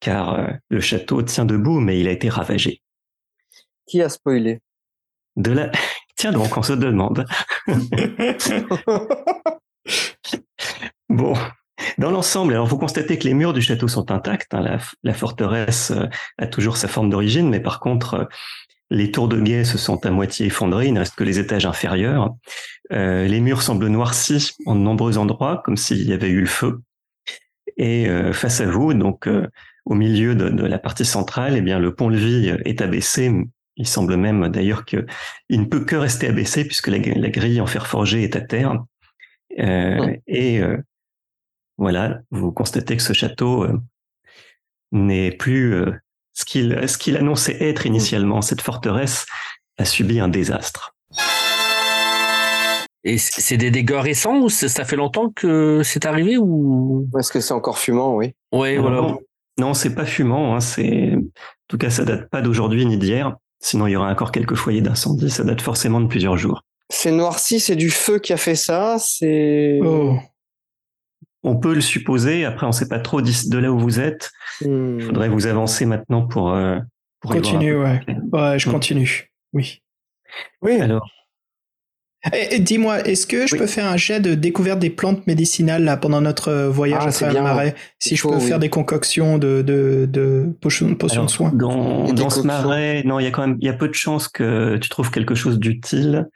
car 0.00 0.50
le 0.68 0.80
château 0.80 1.22
tient 1.22 1.44
debout 1.44 1.78
mais 1.78 2.00
il 2.00 2.08
a 2.08 2.10
été 2.10 2.28
ravagé. 2.28 2.82
Qui 3.86 4.02
a 4.02 4.08
spoilé? 4.08 4.62
De 5.36 5.52
la... 5.52 5.70
Tiens 6.16 6.32
donc, 6.32 6.56
on 6.56 6.62
se 6.62 6.72
demande. 6.72 7.26
Bon, 11.08 11.34
dans 11.98 12.10
l'ensemble, 12.10 12.52
alors 12.54 12.66
vous 12.66 12.78
constatez 12.78 13.18
que 13.18 13.24
les 13.24 13.34
murs 13.34 13.52
du 13.52 13.62
château 13.62 13.88
sont 13.88 14.10
intacts. 14.10 14.52
hein, 14.54 14.78
la, 15.02 15.14
forteresse 15.14 15.92
euh, 15.92 16.06
a 16.38 16.46
toujours 16.46 16.76
sa 16.76 16.88
forme 16.88 17.10
d'origine, 17.10 17.48
mais 17.48 17.60
par 17.60 17.80
contre, 17.80 18.14
euh, 18.14 18.24
les 18.90 19.10
tours 19.10 19.28
de 19.28 19.40
guet 19.40 19.64
se 19.64 19.78
sont 19.78 20.04
à 20.04 20.10
moitié 20.10 20.46
effondrées. 20.46 20.88
Il 20.88 20.94
ne 20.94 21.00
reste 21.00 21.14
que 21.14 21.24
les 21.24 21.38
étages 21.38 21.66
inférieurs. 21.66 22.34
Euh, 22.92 23.26
les 23.26 23.40
murs 23.40 23.62
semblent 23.62 23.86
noircis 23.88 24.52
en 24.66 24.74
de 24.74 24.80
nombreux 24.80 25.18
endroits, 25.18 25.62
comme 25.64 25.76
s'il 25.76 26.02
y 26.08 26.12
avait 26.12 26.28
eu 26.28 26.40
le 26.40 26.46
feu. 26.46 26.82
Et 27.78 28.08
face 28.32 28.62
à 28.62 28.64
vous, 28.64 28.94
donc 28.94 29.28
au 29.84 29.94
milieu 29.94 30.34
de, 30.34 30.48
de 30.48 30.64
la 30.64 30.78
partie 30.78 31.04
centrale, 31.04 31.56
eh 31.58 31.60
bien 31.60 31.78
le 31.78 31.94
pont-levis 31.94 32.54
est 32.64 32.80
abaissé. 32.80 33.30
Il 33.76 33.86
semble 33.86 34.16
même 34.16 34.48
d'ailleurs 34.48 34.84
que 34.84 35.06
il 35.48 35.60
ne 35.60 35.66
peut 35.66 35.84
que 35.84 35.96
rester 35.96 36.28
abaissé 36.28 36.64
puisque 36.64 36.88
la, 36.88 36.98
la 36.98 37.28
grille 37.28 37.60
en 37.60 37.66
fer 37.66 37.86
forgé 37.86 38.22
est 38.22 38.36
à 38.36 38.40
terre. 38.40 38.82
Euh. 39.58 40.16
Et 40.26 40.60
euh, 40.60 40.78
voilà, 41.78 42.20
vous 42.30 42.52
constatez 42.52 42.96
que 42.96 43.02
ce 43.02 43.12
château 43.12 43.64
euh, 43.64 43.78
n'est 44.92 45.30
plus 45.30 45.74
euh, 45.74 45.92
ce 46.32 46.44
qu'il 46.44 46.88
ce 46.88 46.96
qu'il 46.96 47.16
annonçait 47.16 47.62
être 47.62 47.86
initialement. 47.86 48.40
Cette 48.40 48.62
forteresse 48.62 49.26
a 49.78 49.84
subi 49.84 50.20
un 50.20 50.28
désastre. 50.28 50.94
Et 53.04 53.18
c'est 53.18 53.56
des 53.56 53.70
dégâts 53.70 54.00
récents 54.00 54.40
ou 54.40 54.48
ça 54.48 54.84
fait 54.84 54.96
longtemps 54.96 55.30
que 55.30 55.82
c'est 55.84 56.06
arrivé 56.06 56.38
ou? 56.38 57.08
Est-ce 57.16 57.30
que 57.30 57.40
c'est 57.40 57.54
encore 57.54 57.78
fumant, 57.78 58.16
oui 58.16 58.34
Ouais, 58.52 58.78
voilà. 58.78 58.96
Non, 58.96 59.20
non, 59.60 59.74
c'est 59.74 59.94
pas 59.94 60.04
fumant. 60.04 60.56
Hein, 60.56 60.60
c'est 60.60 61.14
en 61.14 61.68
tout 61.68 61.78
cas 61.78 61.90
ça 61.90 62.04
date 62.04 62.28
pas 62.30 62.42
d'aujourd'hui 62.42 62.84
ni 62.84 62.96
d'hier. 62.96 63.36
Sinon, 63.60 63.86
il 63.86 63.92
y 63.92 63.96
aura 63.96 64.10
encore 64.10 64.32
quelques 64.32 64.54
foyers 64.54 64.82
d'incendie. 64.82 65.30
Ça 65.30 65.44
date 65.44 65.60
forcément 65.60 66.00
de 66.00 66.06
plusieurs 66.06 66.36
jours. 66.36 66.62
C'est 66.90 67.10
noirci, 67.10 67.58
c'est 67.58 67.76
du 67.76 67.90
feu 67.90 68.18
qui 68.18 68.32
a 68.32 68.36
fait 68.36 68.54
ça. 68.54 68.96
C'est. 68.98 69.80
Oh. 69.82 70.18
On 71.42 71.56
peut 71.56 71.74
le 71.74 71.80
supposer. 71.80 72.44
Après, 72.44 72.66
on 72.66 72.72
sait 72.72 72.88
pas 72.88 72.98
trop 72.98 73.22
de 73.22 73.58
là 73.58 73.72
où 73.72 73.78
vous 73.78 74.00
êtes. 74.00 74.30
Hmm. 74.60 74.98
Il 74.98 75.04
faudrait 75.06 75.28
vous 75.28 75.46
avancer 75.46 75.86
maintenant 75.86 76.26
pour, 76.26 76.52
euh, 76.52 76.78
pour 77.20 77.32
Continue, 77.32 77.76
ouais. 77.76 78.00
Ouais, 78.32 78.58
je 78.58 78.68
Mm. 78.68 78.72
continue. 78.72 79.30
Oui. 79.52 79.82
Oui. 80.62 80.80
Alors, 80.80 81.08
Et, 82.32 82.56
et 82.56 82.58
dis-moi, 82.58 83.00
est-ce 83.06 83.26
que 83.26 83.46
je 83.46 83.52
Oui. 83.54 83.58
peux 83.60 83.66
faire 83.66 83.86
un 83.86 83.96
jet 83.96 84.20
de 84.20 84.34
découverte 84.34 84.78
des 84.78 84.90
plantes 84.90 85.26
médicinales 85.26 85.84
là 85.84 85.96
pendant 85.96 86.20
notre 86.20 86.48
euh, 86.48 86.68
voyage 86.68 87.02
Ah, 87.04 87.08
à 87.08 87.12
travers 87.12 87.34
le 87.34 87.42
marais? 87.42 87.74
Si 87.98 88.16
je 88.16 88.22
peux 88.22 88.34
oui. 88.34 88.40
faire 88.40 88.58
des 88.58 88.68
concoctions 88.68 89.38
de, 89.38 89.62
de, 89.62 90.08
de 90.10 90.46
potions, 90.60 90.94
potions 90.94 91.20
alors, 91.22 91.26
de 91.26 91.30
soins. 91.32 91.52
dans, 91.52 92.12
dans 92.12 92.30
ce 92.30 92.40
marais, 92.40 93.02
non, 93.04 93.20
il 93.20 93.24
y 93.24 93.26
a 93.26 93.30
quand 93.30 93.46
même, 93.46 93.56
il 93.60 93.66
y 93.66 93.70
a 93.70 93.74
peu 93.74 93.88
de 93.88 93.94
chances 93.94 94.28
que 94.28 94.76
tu 94.78 94.88
trouves 94.88 95.10
quelque 95.10 95.34
chose 95.34 95.58
d'utile. 95.58 96.28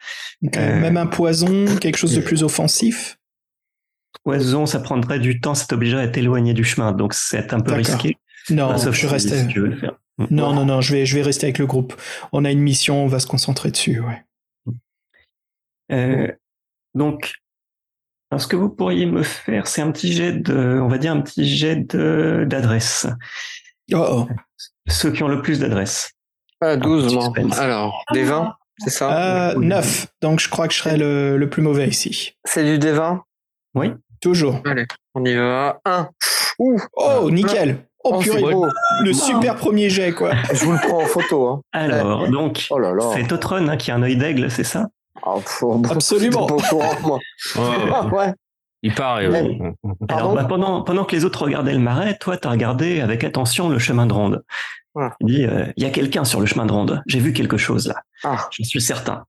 Euh, 0.56 0.80
Même 0.80 0.96
un 0.96 1.06
poison, 1.06 1.64
quelque 1.80 1.96
chose 1.98 2.14
de 2.14 2.20
plus 2.20 2.42
offensif? 2.42 3.18
Poison, 4.24 4.66
ça 4.66 4.80
prendrait 4.80 5.18
du 5.18 5.40
temps, 5.40 5.54
ça 5.54 5.66
t'obligerait 5.66 6.02
à 6.04 6.08
t'éloigner 6.08 6.52
du 6.52 6.64
chemin, 6.64 6.92
donc 6.92 7.14
c'est 7.14 7.52
un 7.54 7.60
peu 7.60 7.72
risqué. 7.74 8.18
Non, 8.50 8.64
Enfin, 8.64 8.78
sauf 8.78 8.94
je 8.94 9.00
si- 9.00 9.06
reste. 9.06 9.34
si 9.34 9.46
tu 9.48 9.60
veux 9.60 9.68
le 9.68 9.76
faire. 9.76 9.92
Non, 10.30 10.52
non, 10.52 10.66
non, 10.66 10.80
je 10.82 10.92
vais, 10.94 11.06
je 11.06 11.14
vais 11.16 11.22
rester 11.22 11.46
avec 11.46 11.58
le 11.58 11.66
groupe. 11.66 11.94
On 12.32 12.44
a 12.44 12.50
une 12.50 12.60
mission, 12.60 13.04
on 13.04 13.06
va 13.06 13.18
se 13.20 13.26
concentrer 13.26 13.70
dessus, 13.70 14.00
ouais. 14.00 14.22
Euh, 15.90 16.28
donc, 16.94 17.32
alors 18.30 18.40
ce 18.40 18.46
que 18.46 18.56
vous 18.56 18.68
pourriez 18.70 19.06
me 19.06 19.22
faire, 19.22 19.66
c'est 19.66 19.82
un 19.82 19.90
petit 19.90 20.12
jet 20.12 20.32
de, 20.32 20.78
on 20.80 20.88
va 20.88 20.98
dire 20.98 21.12
un 21.12 21.20
petit 21.20 21.48
jet 21.48 21.76
de 21.76 22.44
d'adresse. 22.48 23.06
Oh, 23.92 24.06
oh. 24.08 24.28
Ceux 24.88 25.10
qui 25.12 25.22
ont 25.22 25.28
le 25.28 25.42
plus 25.42 25.58
d'adresses. 25.60 26.12
Ah, 26.60 26.76
12, 26.76 27.04
petit 27.06 27.14
moi. 27.14 27.24
suspense. 27.24 27.58
Alors, 27.58 28.04
des 28.12 28.24
20, 28.24 28.54
c'est 28.78 28.90
ça? 28.90 29.50
Euh, 29.50 29.54
9, 29.56 30.06
donc 30.20 30.40
je 30.40 30.48
crois 30.48 30.68
que 30.68 30.74
je 30.74 30.78
serai 30.78 30.96
le, 30.96 31.36
le 31.38 31.50
plus 31.50 31.62
mauvais 31.62 31.88
ici. 31.88 32.34
C'est 32.44 32.64
du 32.64 32.78
D20 32.84 33.20
Oui. 33.74 33.92
Toujours. 34.20 34.60
Allez, 34.66 34.86
on 35.14 35.24
y 35.24 35.34
va. 35.34 35.80
1. 35.84 36.08
Ouh 36.58 36.78
Oh, 36.94 37.30
nickel 37.30 37.84
Oh, 38.02 38.14
Oh, 38.14 38.18
purée, 38.20 38.40
beau. 38.40 38.66
le 39.04 39.12
super 39.12 39.56
premier 39.56 39.90
jet, 39.90 40.12
quoi. 40.12 40.32
Je 40.54 40.64
vous 40.64 40.72
le 40.72 40.78
prends 40.78 41.02
en 41.02 41.06
photo. 41.06 41.48
Hein. 41.48 41.60
Alors, 41.72 42.28
donc, 42.30 42.66
Oh 42.70 42.78
là 42.78 42.92
là. 42.94 43.10
c'est 43.14 43.26
Totron 43.26 43.68
hein, 43.68 43.76
qui 43.76 43.90
a 43.90 43.94
un 43.96 44.02
œil 44.02 44.16
d'aigle, 44.16 44.50
c'est 44.50 44.64
ça? 44.64 44.86
Bon, 45.60 45.82
Absolument. 45.90 46.46
courant. 46.46 47.20
Ouais. 48.12 48.34
Il 48.82 48.94
paraît. 48.94 49.28
Ouais. 49.28 49.58
Alors, 50.08 50.34
bah, 50.34 50.44
pendant, 50.44 50.82
pendant 50.82 51.04
que 51.04 51.14
les 51.14 51.24
autres 51.24 51.42
regardaient 51.42 51.74
le 51.74 51.80
marais, 51.80 52.16
toi, 52.16 52.38
tu 52.38 52.48
as 52.48 52.50
regardé 52.50 53.00
avec 53.00 53.24
attention 53.24 53.68
le 53.68 53.78
chemin 53.78 54.06
de 54.06 54.14
ronde. 54.14 54.42
Ah. 54.98 55.14
Il 55.20 55.26
dit, 55.26 55.44
euh, 55.44 55.66
il 55.76 55.82
y 55.82 55.86
a 55.86 55.90
quelqu'un 55.90 56.24
sur 56.24 56.40
le 56.40 56.46
chemin 56.46 56.64
de 56.66 56.72
ronde. 56.72 57.02
J'ai 57.06 57.20
vu 57.20 57.32
quelque 57.32 57.58
chose 57.58 57.88
là. 57.88 57.96
Ah, 58.24 58.48
J'en 58.50 58.64
suis 58.64 58.80
certain. 58.80 59.24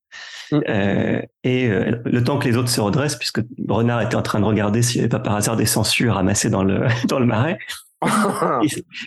Mm. 0.52 0.60
Euh, 0.70 1.22
et 1.44 1.68
euh, 1.68 2.02
le 2.06 2.24
temps 2.24 2.40
que 2.40 2.48
les 2.48 2.58
autres 2.58 2.70
se 2.70 2.82
redressent, 2.82 3.18
puisque 3.18 3.42
Renard 3.68 4.02
était 4.02 4.16
en 4.16 4.22
train 4.22 4.40
de 4.40 4.46
regarder 4.46 4.82
s'il 4.82 5.02
n'y 5.02 5.04
avait 5.04 5.10
pas 5.10 5.20
par 5.20 5.36
hasard 5.36 5.58
des 5.58 5.66
censures 5.66 6.16
ramassées 6.16 6.50
dans 6.50 6.64
le, 6.64 6.88
dans 7.08 7.20
le 7.20 7.26
marais. 7.26 7.60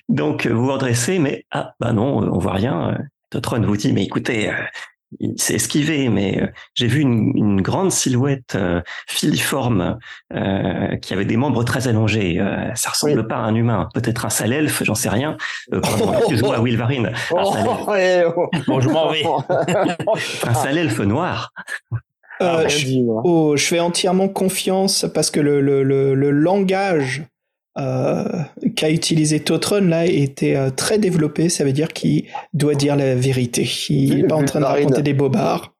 Donc, 0.09 0.47
vous 0.47 0.67
vous 0.67 0.73
redressez, 0.73 1.19
mais 1.19 1.45
ah, 1.51 1.75
bah 1.81 1.93
non, 1.93 2.19
on 2.19 2.39
voit 2.39 2.53
rien. 2.53 2.97
Totron 3.31 3.61
vous 3.63 3.77
dit, 3.77 3.93
mais 3.93 4.05
écoutez, 4.05 4.51
euh, 4.51 4.55
il 5.21 5.35
s'est 5.41 5.55
esquivé, 5.55 6.09
mais 6.09 6.43
euh, 6.43 6.47
j'ai 6.75 6.87
vu 6.87 7.01
une, 7.01 7.33
une 7.35 7.61
grande 7.61 7.91
silhouette 7.93 8.55
euh, 8.55 8.81
filiforme 9.07 9.99
euh, 10.33 10.97
qui 10.97 11.13
avait 11.13 11.25
des 11.25 11.37
membres 11.37 11.65
très 11.65 11.89
allongés. 11.89 12.41
Euh, 12.41 12.75
ça 12.75 12.91
ressemble 12.91 13.27
pas 13.27 13.37
à 13.37 13.41
un 13.41 13.55
humain, 13.55 13.89
peut-être 13.95 14.27
un 14.27 14.31
sale 14.31 14.53
elfe, 14.53 14.83
j'en 14.85 14.95
sais 14.95 15.09
rien. 15.09 15.37
Euh, 15.73 15.81
pardon, 15.83 16.13
excuse-moi, 16.19 16.61
Wilvarine, 16.61 17.13
Oh, 17.31 17.53
oh. 17.55 18.51
Bon, 18.67 18.81
je 18.81 18.89
m'en 18.89 19.11
vais. 19.11 19.25
un 20.47 20.55
sale 20.55 20.79
elfe 20.79 21.01
noir. 21.01 21.53
Euh, 22.43 22.59
Rien 22.59 22.69
je, 22.69 22.87
oh, 23.25 23.57
je 23.57 23.65
fais 23.65 23.81
entièrement 23.81 24.29
confiance 24.29 25.07
parce 25.15 25.31
que 25.31 25.41
le, 25.41 25.61
le, 25.61 25.83
le, 25.83 26.15
le 26.15 26.31
langage 26.31 27.25
qu'a 27.77 28.91
utilisé 28.91 29.41
Totron 29.41 29.81
là 29.89 30.07
était 30.07 30.57
euh, 30.57 30.71
très 30.71 30.99
développé. 30.99 31.49
Ça 31.49 31.65
veut 31.65 31.73
dire 31.73 31.89
qu'il 31.89 32.27
doit 32.53 32.75
dire 32.75 32.97
la 32.97 33.15
vérité. 33.15 33.69
Il 33.89 34.17
n'est 34.17 34.27
pas 34.27 34.37
en 34.37 34.45
train 34.45 34.61
de 34.61 34.65
raconter 34.65 35.03
des 35.03 35.15
bobards. 35.15 35.75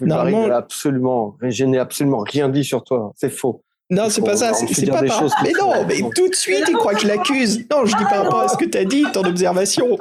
Normalement- 0.00 0.44
elle 0.46 0.52
a 0.52 0.56
absolument, 0.56 1.36
je 1.42 1.64
n'ai 1.64 1.78
absolument 1.78 2.20
rien 2.20 2.48
dit 2.48 2.64
sur 2.64 2.84
toi. 2.84 3.12
C'est 3.16 3.30
faux. 3.30 3.62
Non, 3.90 4.08
c'est 4.08 4.22
pas 4.22 4.36
ça. 4.36 4.54
C'est 4.54 4.86
pas 4.86 5.02
par... 5.02 5.24
Mais 5.42 5.52
non, 5.58 5.84
mais 5.86 5.98
tout 6.14 6.28
de 6.28 6.34
suite, 6.34 6.64
il 6.68 6.74
croit 6.74 6.94
que 6.94 7.00
je 7.00 7.08
l'accuse. 7.08 7.66
Non, 7.70 7.84
je 7.84 7.96
dis 7.96 8.04
par 8.04 8.22
rapport 8.22 8.40
à 8.40 8.48
ce 8.48 8.56
que 8.56 8.64
tu 8.64 8.78
as 8.78 8.84
dit, 8.84 9.04
ton 9.12 9.24
observation. 9.24 9.98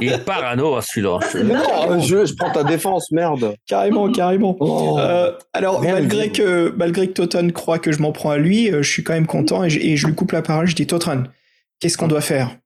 Il 0.00 0.12
est 0.12 0.24
parano, 0.24 0.76
hein, 0.76 0.80
celui-là. 0.82 1.18
Non, 1.42 2.00
je, 2.00 2.26
je 2.26 2.34
prends 2.34 2.52
ta 2.52 2.64
défense, 2.64 3.10
merde. 3.10 3.54
Carrément, 3.66 4.12
carrément. 4.12 4.56
Oh. 4.60 4.98
Euh, 4.98 5.32
alors, 5.54 5.80
à 5.80 5.92
malgré 5.92 6.30
que, 6.30 6.74
malgré 6.76 7.08
que 7.08 7.14
Toton 7.14 7.50
croit 7.50 7.78
que 7.78 7.92
je 7.92 8.02
m'en 8.02 8.12
prends 8.12 8.30
à 8.30 8.38
lui, 8.38 8.70
euh, 8.70 8.82
je 8.82 8.90
suis 8.90 9.02
quand 9.02 9.14
même 9.14 9.26
content 9.26 9.64
et 9.64 9.70
je, 9.70 9.80
et 9.80 9.96
je 9.96 10.06
lui 10.06 10.14
coupe 10.14 10.32
la 10.32 10.42
parole. 10.42 10.66
Je 10.66 10.74
dis 10.74 10.86
Totron, 10.86 11.24
qu'est-ce 11.80 11.96
qu'on 11.96 12.08
doit 12.08 12.20
faire? 12.20 12.56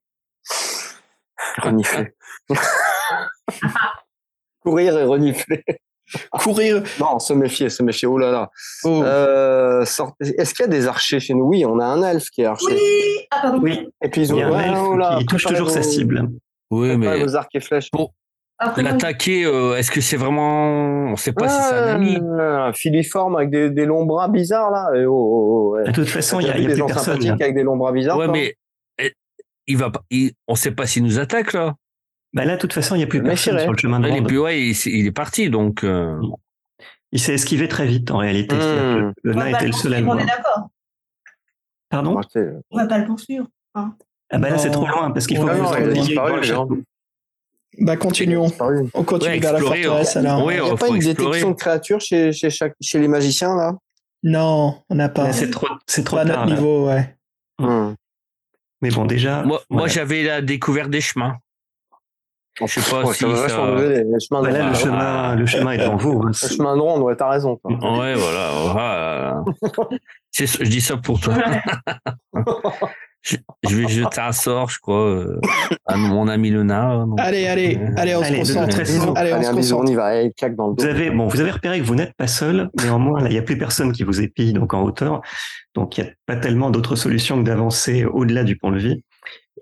Renifler. 1.59 2.15
Courir 4.61 4.99
et 4.99 5.05
renifler. 5.05 5.65
Courir 6.33 6.83
Non, 7.01 7.19
se 7.19 7.33
méfier, 7.33 7.69
se 7.69 7.83
méfier. 7.83 8.09
Oh 8.09 8.19
là 8.19 8.31
là. 8.31 8.51
Oh. 8.85 9.03
Euh, 9.05 9.85
sort- 9.85 10.15
Est-ce 10.21 10.55
qu'il 10.55 10.65
y 10.65 10.69
a 10.69 10.71
des 10.71 10.87
archers 10.87 11.21
chez 11.21 11.35
nous? 11.35 11.45
Oui, 11.45 11.65
on 11.65 11.79
a 11.79 11.85
un 11.85 12.03
elfe 12.03 12.31
qui 12.31 12.43
est 12.43 12.47
archer. 12.47 12.67
Oui 12.75 13.27
Ah, 13.31 13.39
pardon. 13.43 13.61
Oui, 13.63 13.89
Et 14.03 14.09
puis 14.09 14.23
ils 14.23 14.33
ont 14.33 14.37
il 14.37 14.41
y 14.41 14.43
a 14.43 14.49
un 14.49 14.51
ouais, 14.53 14.65
elfe 14.69 14.79
oh 14.89 14.97
là, 14.97 15.17
qui 15.19 15.27
touche 15.27 15.45
toujours 15.45 15.71
sa 15.71 15.83
cible. 15.83 16.29
Oui, 16.71 16.97
mais 16.97 17.23
vos 17.23 17.37
arcs 17.37 17.55
et 17.55 17.61
flèches. 17.61 17.91
Après, 18.59 18.83
moi, 18.83 18.93
L'attaquer, 18.93 19.45
euh, 19.45 19.77
est-ce 19.77 19.91
que 19.91 20.01
c'est 20.01 20.17
vraiment. 20.17 21.07
On 21.11 21.17
sait 21.17 21.33
pas 21.33 21.49
si 21.49 21.57
c'est 21.69 21.75
un 21.75 21.95
ami. 21.97 22.17
Un 22.39 22.73
filiforme 22.73 23.35
avec 23.35 23.51
des, 23.51 23.71
des 23.71 23.87
longs 23.87 24.05
bras 24.07 24.29
bizarres, 24.29 24.71
là. 24.71 24.89
Et 24.95 25.05
oh, 25.05 25.13
oh, 25.13 25.49
oh, 25.73 25.77
ouais. 25.77 25.85
De 25.85 25.93
toute 25.93 26.09
façon, 26.09 26.39
il 26.39 26.47
y 26.47 26.51
a, 26.51 26.57
y 26.57 26.61
des 26.61 26.67
plus 26.69 26.77
gens 26.77 26.87
personne. 26.87 27.15
sympathiques 27.21 27.43
avec 27.43 27.55
des 27.57 27.65
longs 27.65 27.77
bras 27.77 27.91
bizarres. 27.91 28.19
Ouais, 28.19 28.29
mais 28.29 28.55
eh, 28.99 29.13
il 29.67 29.77
va 29.79 29.91
pas. 29.91 30.03
il- 30.11 30.33
on 30.47 30.55
sait 30.55 30.71
pas 30.71 30.87
s'il 30.87 31.03
nous 31.03 31.19
attaque 31.19 31.55
là. 31.55 31.75
Bah 32.35 32.45
là, 32.45 32.57
de 32.57 32.61
toute 32.61 32.73
façon, 32.73 32.95
il 32.95 32.99
n'y 32.99 33.05
a 33.05 33.07
plus 33.07 33.23
personne 33.23 33.59
sur 33.59 33.73
le 33.73 33.77
chemin 33.79 34.01
de 34.01 34.09
Et 34.09 34.13
ronde. 34.13 34.27
puis 34.27 34.39
ouais, 34.39 34.61
il, 34.61 35.07
est 35.07 35.13
parti 35.13 35.51
donc. 35.51 35.85
euh, 35.85 36.19
Il 37.13 37.21
s'est 37.21 37.35
esquivé 37.35 37.69
très 37.69 37.87
vite 37.87 38.11
en 38.11 38.17
réalité. 38.19 38.55
Hmm. 38.57 39.13
Le 39.23 39.35
nain 39.35 39.47
était 39.49 39.67
le 39.67 39.73
seul 39.73 39.93
à 39.95 40.01
le 40.01 40.09
on 40.09 40.19
est 40.19 40.25
d'accord. 40.25 40.69
Pardon? 41.91 42.19
C'est- 42.33 42.53
On 42.71 42.79
va 42.79 42.87
pas 42.87 42.99
le 42.99 43.05
poursuivre. 43.07 43.47
Ah 43.75 43.91
bah 44.39 44.49
là, 44.49 44.57
c'est 44.57 44.69
Non. 44.69 44.75
trop 44.85 44.87
loin 44.89 45.11
parce 45.11 45.27
qu'il 45.27 45.37
faut 45.37 45.45
Ouais, 45.45 45.53
que 45.53 45.59
non, 45.59 45.69
vous 45.71 46.09
il 46.09 46.15
dans 46.15 46.37
le 46.37 46.43
château. 46.43 46.79
Bah 47.81 47.97
continuons. 47.99 48.51
On 48.95 49.05
continue 49.05 49.33
Ouais, 49.33 49.39
vers 49.41 49.53
la 49.53 49.61
forteresse 49.61 50.17
euh, 50.17 50.21
alors. 50.21 50.45
oui, 50.47 50.55
Il 50.57 50.63
n'y 50.63 50.69
a 50.69 50.73
euh, 50.73 50.77
pas 50.77 50.89
une 50.89 50.97
explorer. 50.97 51.15
détection 51.31 51.51
de 51.51 51.57
créatures 51.57 52.01
chez, 52.01 52.33
chez, 52.33 52.49
chaque, 52.51 52.75
chez 52.81 52.99
les 52.99 53.09
magiciens, 53.09 53.55
là? 53.57 53.75
Non, 54.23 54.83
on 54.89 54.95
n'a 54.95 55.09
pas. 55.09 55.25
Mais 55.27 55.33
C'est 55.33 55.51
trop, 55.51 55.69
c'est 55.87 56.05
trop 56.05 56.17
Pas 56.17 56.23
à 56.23 56.25
notre 56.27 56.47
niveau, 56.47 56.87
ouais. 56.89 57.15
Hmm. 57.59 57.95
Mais 58.81 58.91
bon, 58.91 59.05
déjà. 59.05 59.45
Moi, 59.71 59.87
j'avais 59.89 60.23
la 60.23 60.41
découverte 60.43 60.91
des 60.91 61.01
chemins. 61.01 61.37
Je 62.61 62.67
sais 62.67 62.91
pas 62.91 63.03
Ouais, 63.05 63.15
si 63.15 63.21
ça. 63.21 63.27
Le 63.29 64.19
chemin 64.21 64.41
de 64.43 64.47
Bah 64.47 64.51
là, 64.53 64.59
le 64.59 64.65
ronde. 64.67 64.75
chemin, 64.77 65.35
le 65.37 65.47
chemin 65.47 65.73
est 65.73 65.79
devant 65.79 65.97
vous. 65.97 66.23
hein. 66.23 66.31
Le 66.43 66.49
chemin 66.49 66.77
de 66.77 66.81
ronde, 66.81 67.03
ouais, 67.03 67.17
t'as 67.17 67.31
raison. 67.31 67.57
toi. 67.57 67.71
Ouais, 67.73 68.15
voilà. 68.15 68.51
voilà. 68.73 69.45
C'est- 70.31 70.47
je 70.65 70.69
dis 70.71 70.81
ça 70.83 70.97
pour 70.99 71.19
toi. 71.19 71.35
je, 73.23 73.37
je 73.69 73.77
vais 73.77 73.89
jeter 73.89 74.21
un 74.21 74.33
sort, 74.33 74.69
je 74.69 74.79
crois, 74.81 75.07
euh, 75.07 75.41
à 75.87 75.97
mon 75.97 76.29
ami 76.29 76.51
le 76.51 76.63
nain. 76.63 77.07
donc. 77.07 77.21
Allez, 77.21 77.47
allez, 77.47 77.79
allez, 77.97 78.17
on 78.17 78.23
Allez, 78.23 78.45
se 78.45 78.53
de 78.53 78.59
concentre. 78.59 78.77
façon, 78.77 79.15
Allez, 79.15 79.33
on 79.33 79.37
Allez, 79.37 79.45
se 79.45 79.51
un 79.51 79.55
bisou, 79.55 79.75
on 79.75 79.79
concentre. 79.79 79.93
y 79.93 79.95
va. 79.97 80.05
Allez, 80.07 80.33
claque 80.37 80.57
dans 80.57 80.69
le 80.69 80.75
dos. 80.75 80.83
Vous 80.83 80.89
avez, 80.89 81.11
bon, 81.11 81.27
vous 81.29 81.41
avez 81.41 81.51
repéré 81.51 81.79
que 81.81 81.85
vous 81.85 81.95
n'êtes 81.95 82.15
pas 82.15 82.27
seul. 82.27 82.69
Néanmoins, 82.83 83.21
là, 83.21 83.29
il 83.29 83.33
n'y 83.33 83.39
a 83.39 83.43
plus 83.43 83.57
personne 83.59 83.93
qui 83.93 84.03
vous 84.03 84.21
épille 84.21 84.53
donc 84.53 84.75
en 84.75 84.83
hauteur. 84.83 85.21
Donc, 85.75 85.97
il 85.99 86.05
n'y 86.05 86.11
a 86.11 86.13
pas 86.27 86.37
tellement 86.37 86.71
d'autres 86.71 86.97
solutions 86.97 87.39
que 87.39 87.47
d'avancer 87.47 88.05
au-delà 88.05 88.45
du 88.45 88.57
pont-levis. 88.57 89.03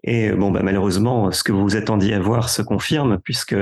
Et 0.04 0.30
bon, 0.30 0.50
bah, 0.50 0.60
malheureusement, 0.62 1.30
ce 1.30 1.42
que 1.42 1.52
vous 1.52 1.62
vous 1.62 1.76
attendiez 1.76 2.14
à 2.14 2.20
voir 2.20 2.48
se 2.48 2.62
confirme 2.62 3.18
puisque 3.22 3.56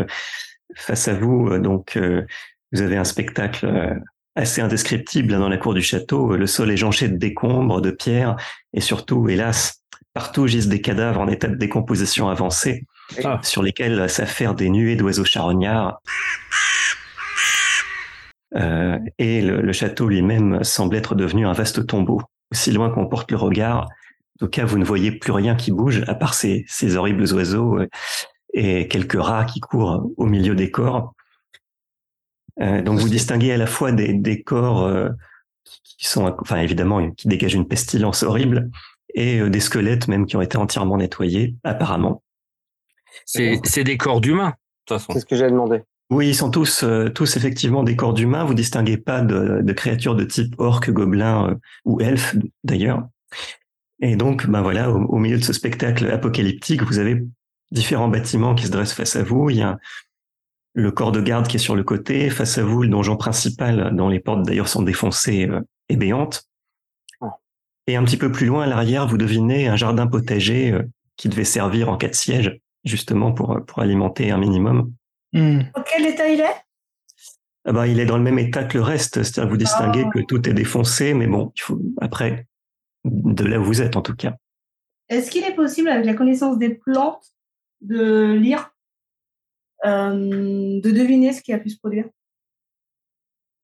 face 0.77 1.09
à 1.09 1.14
vous, 1.14 1.48
euh, 1.48 1.59
donc, 1.59 1.96
euh, 1.96 2.24
vous 2.72 2.83
avez 2.83 2.96
un 2.96 3.05
spectacle 3.05 3.66
euh, 3.66 3.94
assez 4.37 4.61
indescriptible 4.61 5.35
hein, 5.35 5.40
dans 5.40 5.48
la 5.48 5.57
cour 5.57 5.74
du 5.74 5.83
château. 5.83 6.37
Le 6.37 6.46
sol 6.46 6.70
est 6.70 6.77
jonché 6.77 7.09
de 7.09 7.16
décombres, 7.16 7.81
de 7.81 7.90
pierres 7.90 8.37
et 8.72 8.81
surtout, 8.81 9.29
hélas, 9.29 9.83
partout 10.14 10.46
gisent 10.46 10.68
des 10.68 10.81
cadavres 10.81 11.20
en 11.20 11.29
état 11.29 11.48
de 11.48 11.57
décomposition 11.57 12.29
avancée 12.29 12.87
Ah. 13.24 13.40
sur 13.42 13.62
lesquels 13.62 14.09
s'affairent 14.11 14.55
des 14.55 14.68
nuées 14.68 14.96
d'oiseaux 14.96 15.24
charognards. 15.24 16.01
Euh, 18.57 18.98
et 19.18 19.40
le, 19.42 19.61
le 19.61 19.72
château 19.72 20.09
lui-même 20.09 20.62
semble 20.64 20.96
être 20.96 21.14
devenu 21.14 21.46
un 21.46 21.53
vaste 21.53 21.87
tombeau. 21.87 22.20
Aussi 22.53 22.70
loin 22.72 22.90
qu'on 22.90 23.07
porte 23.07 23.31
le 23.31 23.37
regard, 23.37 23.88
tout 24.38 24.48
cas, 24.48 24.64
vous 24.64 24.79
ne 24.79 24.85
voyez 24.85 25.12
plus 25.12 25.33
rien 25.33 25.55
qui 25.55 25.72
bouge, 25.72 26.05
à 26.07 26.14
part 26.14 26.35
ces, 26.35 26.64
ces 26.68 26.96
horribles 26.96 27.33
oiseaux 27.33 27.79
euh, 27.79 27.88
et 28.55 28.88
quelques 28.88 29.20
rats 29.20 29.44
qui 29.44 29.61
courent 29.61 30.11
au 30.16 30.27
milieu 30.27 30.55
des 30.55 30.70
corps. 30.70 31.14
Euh, 32.61 32.83
donc 32.83 32.98
vous 32.98 33.09
distinguez 33.09 33.53
à 33.53 33.57
la 33.57 33.66
fois 33.66 33.92
des, 33.92 34.12
des 34.12 34.42
corps 34.42 34.85
euh, 34.85 35.11
qui 35.64 36.09
sont, 36.09 36.35
enfin 36.40 36.59
évidemment, 36.59 37.11
qui 37.12 37.29
dégagent 37.29 37.55
une 37.55 37.68
pestilence 37.68 38.22
horrible, 38.22 38.70
et 39.14 39.40
euh, 39.40 39.51
des 39.51 39.61
squelettes 39.61 40.09
même 40.09 40.27
qui 40.27 40.37
ont 40.37 40.42
été 40.42 40.57
entièrement 40.57 40.96
nettoyés, 40.96 41.57
apparemment. 41.64 42.22
C'est 43.27 43.61
c'est 43.64 43.85
des 43.85 43.96
corps 43.96 44.20
d'humains, 44.20 44.51
de 44.51 44.55
toute 44.87 44.98
façon. 44.98 45.12
C'est 45.12 45.20
ce 45.20 45.27
que 45.27 45.37
j'ai 45.37 45.51
demandé. 45.51 45.83
Oui, 46.11 46.29
ils 46.29 46.35
sont 46.35 46.51
tous, 46.51 46.85
euh, 46.85 47.11
tous 47.11 47.37
effectivement 47.37 47.83
des 47.83 47.94
corps 47.94 48.14
d'humains. 48.14 48.44
Vous 48.44 48.55
distinguez 48.55 48.96
pas 48.96 49.20
de, 49.20 49.61
de 49.61 49.72
créatures 49.72 50.14
de 50.14 50.24
type 50.24 50.55
orc, 50.59 50.88
gobelin 50.88 51.51
euh, 51.51 51.55
ou 51.85 52.01
elfe 52.01 52.35
d'ailleurs. 52.64 53.07
Et 54.00 54.16
donc, 54.16 54.46
ben 54.46 54.62
voilà, 54.62 54.90
au, 54.90 54.98
au 55.06 55.18
milieu 55.18 55.38
de 55.38 55.44
ce 55.44 55.52
spectacle 55.52 56.11
apocalyptique, 56.11 56.82
vous 56.82 56.98
avez 56.98 57.24
différents 57.70 58.08
bâtiments 58.08 58.54
qui 58.54 58.66
se 58.66 58.70
dressent 58.70 58.92
face 58.94 59.16
à 59.16 59.22
vous. 59.22 59.50
Il 59.50 59.56
y 59.56 59.62
a 59.62 59.78
le 60.74 60.90
corps 60.90 61.12
de 61.12 61.20
garde 61.20 61.48
qui 61.48 61.56
est 61.56 61.61
sur 61.61 61.76
le 61.76 61.82
côté. 61.82 62.30
Face 62.30 62.58
à 62.58 62.62
vous, 62.62 62.82
le 62.82 62.88
donjon 62.88 63.16
principal, 63.16 63.90
dont 63.94 64.08
les 64.08 64.20
portes 64.20 64.42
d'ailleurs 64.42 64.68
sont 64.68 64.82
défoncées 64.82 65.48
euh, 65.48 65.61
et 65.88 65.96
béantes. 65.96 66.44
Et 67.87 67.96
un 67.96 68.04
petit 68.04 68.18
peu 68.18 68.30
plus 68.30 68.46
loin, 68.46 68.64
à 68.64 68.66
l'arrière, 68.66 69.06
vous 69.06 69.16
devinez 69.16 69.66
un 69.66 69.76
jardin 69.76 70.06
potager 70.06 70.72
euh, 70.72 70.82
qui 71.16 71.28
devait 71.28 71.44
servir 71.44 71.88
en 71.88 71.96
cas 71.96 72.08
de 72.08 72.14
siège, 72.14 72.61
justement 72.84 73.32
pour, 73.32 73.64
pour 73.66 73.80
alimenter 73.80 74.30
un 74.30 74.38
minimum. 74.38 74.92
Hmm. 75.32 75.62
Dans 75.74 75.82
quel 75.82 76.06
état 76.06 76.28
il 76.28 76.40
est? 76.40 76.56
Ah 77.64 77.72
bah, 77.72 77.87
il 77.87 77.98
est 78.00 78.06
dans 78.06 78.16
le 78.16 78.22
même 78.22 78.38
état 78.38 78.64
que 78.64 78.78
le 78.78 78.84
reste, 78.84 79.22
c'est-à-dire 79.22 79.50
vous 79.50 79.56
distinguez 79.56 80.04
Ah. 80.06 80.11
que 80.14 80.20
tout 80.20 80.48
est 80.48 80.54
défoncé, 80.54 81.12
mais 81.12 81.26
bon, 81.26 81.52
il 81.56 81.61
faut 81.61 81.78
après 82.00 82.46
de 83.04 83.44
là 83.44 83.58
où 83.58 83.64
vous 83.64 83.80
êtes 83.82 83.96
en 83.96 84.02
tout 84.02 84.14
cas. 84.14 84.34
Est-ce 85.08 85.30
qu'il 85.30 85.44
est 85.44 85.54
possible, 85.54 85.88
avec 85.88 86.04
la 86.06 86.14
connaissance 86.14 86.58
des 86.58 86.70
plantes, 86.70 87.24
de 87.80 88.32
lire, 88.34 88.70
euh, 89.84 90.11
de 90.80 90.90
deviner 90.90 91.32
ce 91.32 91.40
qui 91.42 91.52
a 91.52 91.58
pu 91.58 91.70
se 91.70 91.78
produire? 91.78 92.04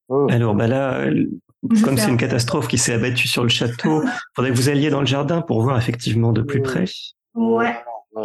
Oh. 0.09 0.27
Alors 0.31 0.55
bah 0.55 0.66
là, 0.66 1.11
Je 1.11 1.83
comme 1.83 1.97
c'est 1.97 2.07
un- 2.07 2.11
une 2.11 2.16
catastrophe 2.16 2.68
qui 2.68 2.79
s'est 2.79 2.92
abattue 2.94 3.27
sur 3.29 3.42
le 3.42 3.49
château, 3.49 4.03
faudrait 4.37 4.51
que 4.53 4.57
vous 4.57 4.68
alliez 4.68 4.90
dans 4.90 5.01
le 5.01 5.07
jardin 5.07 5.40
pour 5.42 5.62
voir 5.62 5.79
effectivement 5.79 6.33
de 6.33 6.42
plus 6.42 6.62
près. 6.62 6.85
Ouais. 7.35 7.75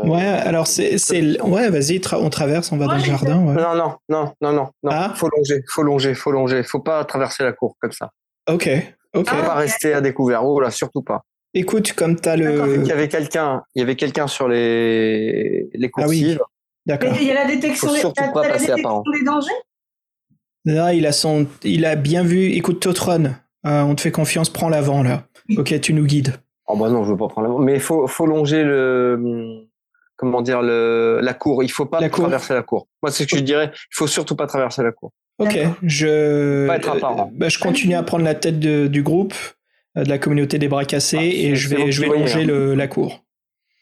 Ouais, 0.03 0.21
alors 0.21 0.67
c'est, 0.67 0.99
c'est, 0.99 1.41
ouais, 1.41 1.67
vas-y, 1.71 1.97
tra- 1.97 2.17
on 2.21 2.29
traverse, 2.29 2.71
on 2.71 2.77
va 2.77 2.85
dans 2.85 2.93
le 2.93 2.99
jardin. 2.99 3.43
Ouais. 3.43 3.55
Non, 3.55 3.73
non, 3.75 3.97
non, 4.07 4.33
non, 4.39 4.53
non, 4.53 4.69
non. 4.83 4.91
Ah. 4.91 5.13
Faut 5.15 5.27
longer, 5.35 5.63
faut 5.67 5.81
longer, 5.81 6.13
faut 6.13 6.31
longer. 6.31 6.61
Faut 6.61 6.79
pas 6.79 7.03
traverser 7.05 7.41
la 7.43 7.53
cour 7.53 7.75
comme 7.81 7.91
ça. 7.91 8.11
Ok, 8.47 8.69
ok. 9.15 9.27
Faut 9.29 9.35
Ah. 9.41 9.45
pas 9.45 9.53
rester 9.55 9.93
à 9.93 10.01
découvert. 10.01 10.45
Oh 10.45 10.59
là, 10.59 10.71
surtout 10.71 11.01
pas. 11.01 11.23
Écoute, 11.53 11.93
comme 11.93 12.15
t'as 12.15 12.37
D'accord, 12.37 12.67
le, 12.67 12.75
Il 12.81 12.85
y 12.87 12.91
avait 12.91 13.07
quelqu'un, 13.07 13.63
il 13.75 13.79
y 13.79 13.81
avait 13.81 13.95
quelqu'un 13.95 14.27
sur 14.27 14.47
les 14.47 15.69
les 15.73 15.89
Ah 15.97 16.05
oui. 16.07 16.21
coursives. 16.21 16.39
d'accord. 16.85 17.11
Mais 17.11 17.17
il 17.21 17.27
y 17.27 17.31
a 17.31 17.33
la 17.33 17.45
détection, 17.45 17.87
pas 18.33 18.47
la 18.47 18.57
détection 18.57 19.03
des 19.13 19.23
dangers? 19.25 19.51
Là, 20.65 20.93
il 20.93 21.05
a 21.07 21.11
son, 21.11 21.47
il 21.63 21.85
a 21.85 21.95
bien 21.95 22.23
vu. 22.23 22.51
Écoute, 22.51 22.79
Totron, 22.81 23.33
euh, 23.65 23.81
on 23.81 23.95
te 23.95 24.01
fait 24.01 24.11
confiance, 24.11 24.49
prends 24.49 24.69
l'avant 24.69 25.01
là. 25.03 25.23
Ok, 25.57 25.79
tu 25.81 25.93
nous 25.93 26.05
guides. 26.05 26.35
Oh 26.67 26.75
bah 26.77 26.89
non, 26.89 27.03
je 27.03 27.11
veux 27.11 27.17
pas 27.17 27.27
prendre. 27.29 27.47
la- 27.59 27.65
Mais 27.65 27.73
il 27.73 27.79
faut 27.79 28.05
faut 28.05 28.27
longer 28.27 28.63
le 28.63 29.65
comment 30.17 30.41
dire 30.43 30.61
le 30.61 31.19
la 31.23 31.33
cour. 31.33 31.63
Il 31.63 31.69
faut 31.71 31.85
pas 31.87 31.99
La 31.99 32.09
cour. 32.09 32.25
traverser 32.25 32.53
la 32.53 32.61
cour. 32.61 32.87
Moi, 33.01 33.11
c'est 33.11 33.23
ce 33.23 33.29
que 33.29 33.37
je 33.37 33.43
dirais. 33.43 33.71
Il 33.73 33.95
faut 33.95 34.05
surtout 34.05 34.35
pas 34.35 34.45
traverser 34.45 34.83
la 34.83 34.91
cour. 34.91 35.11
Ok, 35.39 35.57
je, 35.83 36.67
Pas 36.67 36.75
être 36.77 36.89
apparent. 36.89 37.31
bah, 37.33 37.49
je 37.49 37.57
continue 37.59 37.95
à 37.95 38.03
prendre 38.03 38.23
la 38.25 38.35
tête 38.35 38.59
de- 38.59 38.87
du 38.87 39.03
groupe, 39.03 39.33
euh, 39.97 40.03
de 40.03 40.09
la 40.09 40.17
communauté 40.17 40.59
des 40.59 40.67
bras 40.67 40.85
cassés, 40.85 41.17
Ah, 41.19 41.23
et 41.25 41.31
c'est- 41.51 41.55
je 41.55 41.69
vais, 41.69 41.75
vous 41.85 41.91
je 41.91 42.01
vais 42.01 42.07
qui 42.07 42.13
voyez, 42.13 42.21
longer 42.23 42.43
hein. 42.43 42.47
le, 42.47 42.75
la 42.75 42.87
cour. 42.87 43.23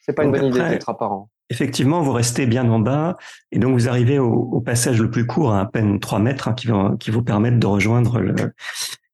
C'est 0.02 0.14
pas 0.14 0.24
une 0.24 0.32
Donc 0.32 0.42
bonne 0.42 0.52
idée 0.56 0.70
d'être 0.70 0.90
apparent. 0.90 1.30
Effectivement, 1.50 2.02
vous 2.02 2.12
restez 2.12 2.46
bien 2.46 2.70
en 2.70 2.80
bas 2.80 3.16
et 3.52 3.60
donc 3.60 3.74
vous 3.74 3.88
arrivez 3.90 4.20
au, 4.20 4.32
au 4.34 4.62
passage 4.62 5.02
le 5.02 5.10
plus 5.10 5.26
court, 5.26 5.54
à, 5.54 5.62
à 5.62 5.66
peine 5.66 6.00
3 6.00 6.20
mètres, 6.20 6.48
hein, 6.50 6.54
qui, 7.00 7.10
vous 7.12 7.24
permettre 7.24 7.58
de 7.58 7.68
rejoindre 7.68 8.20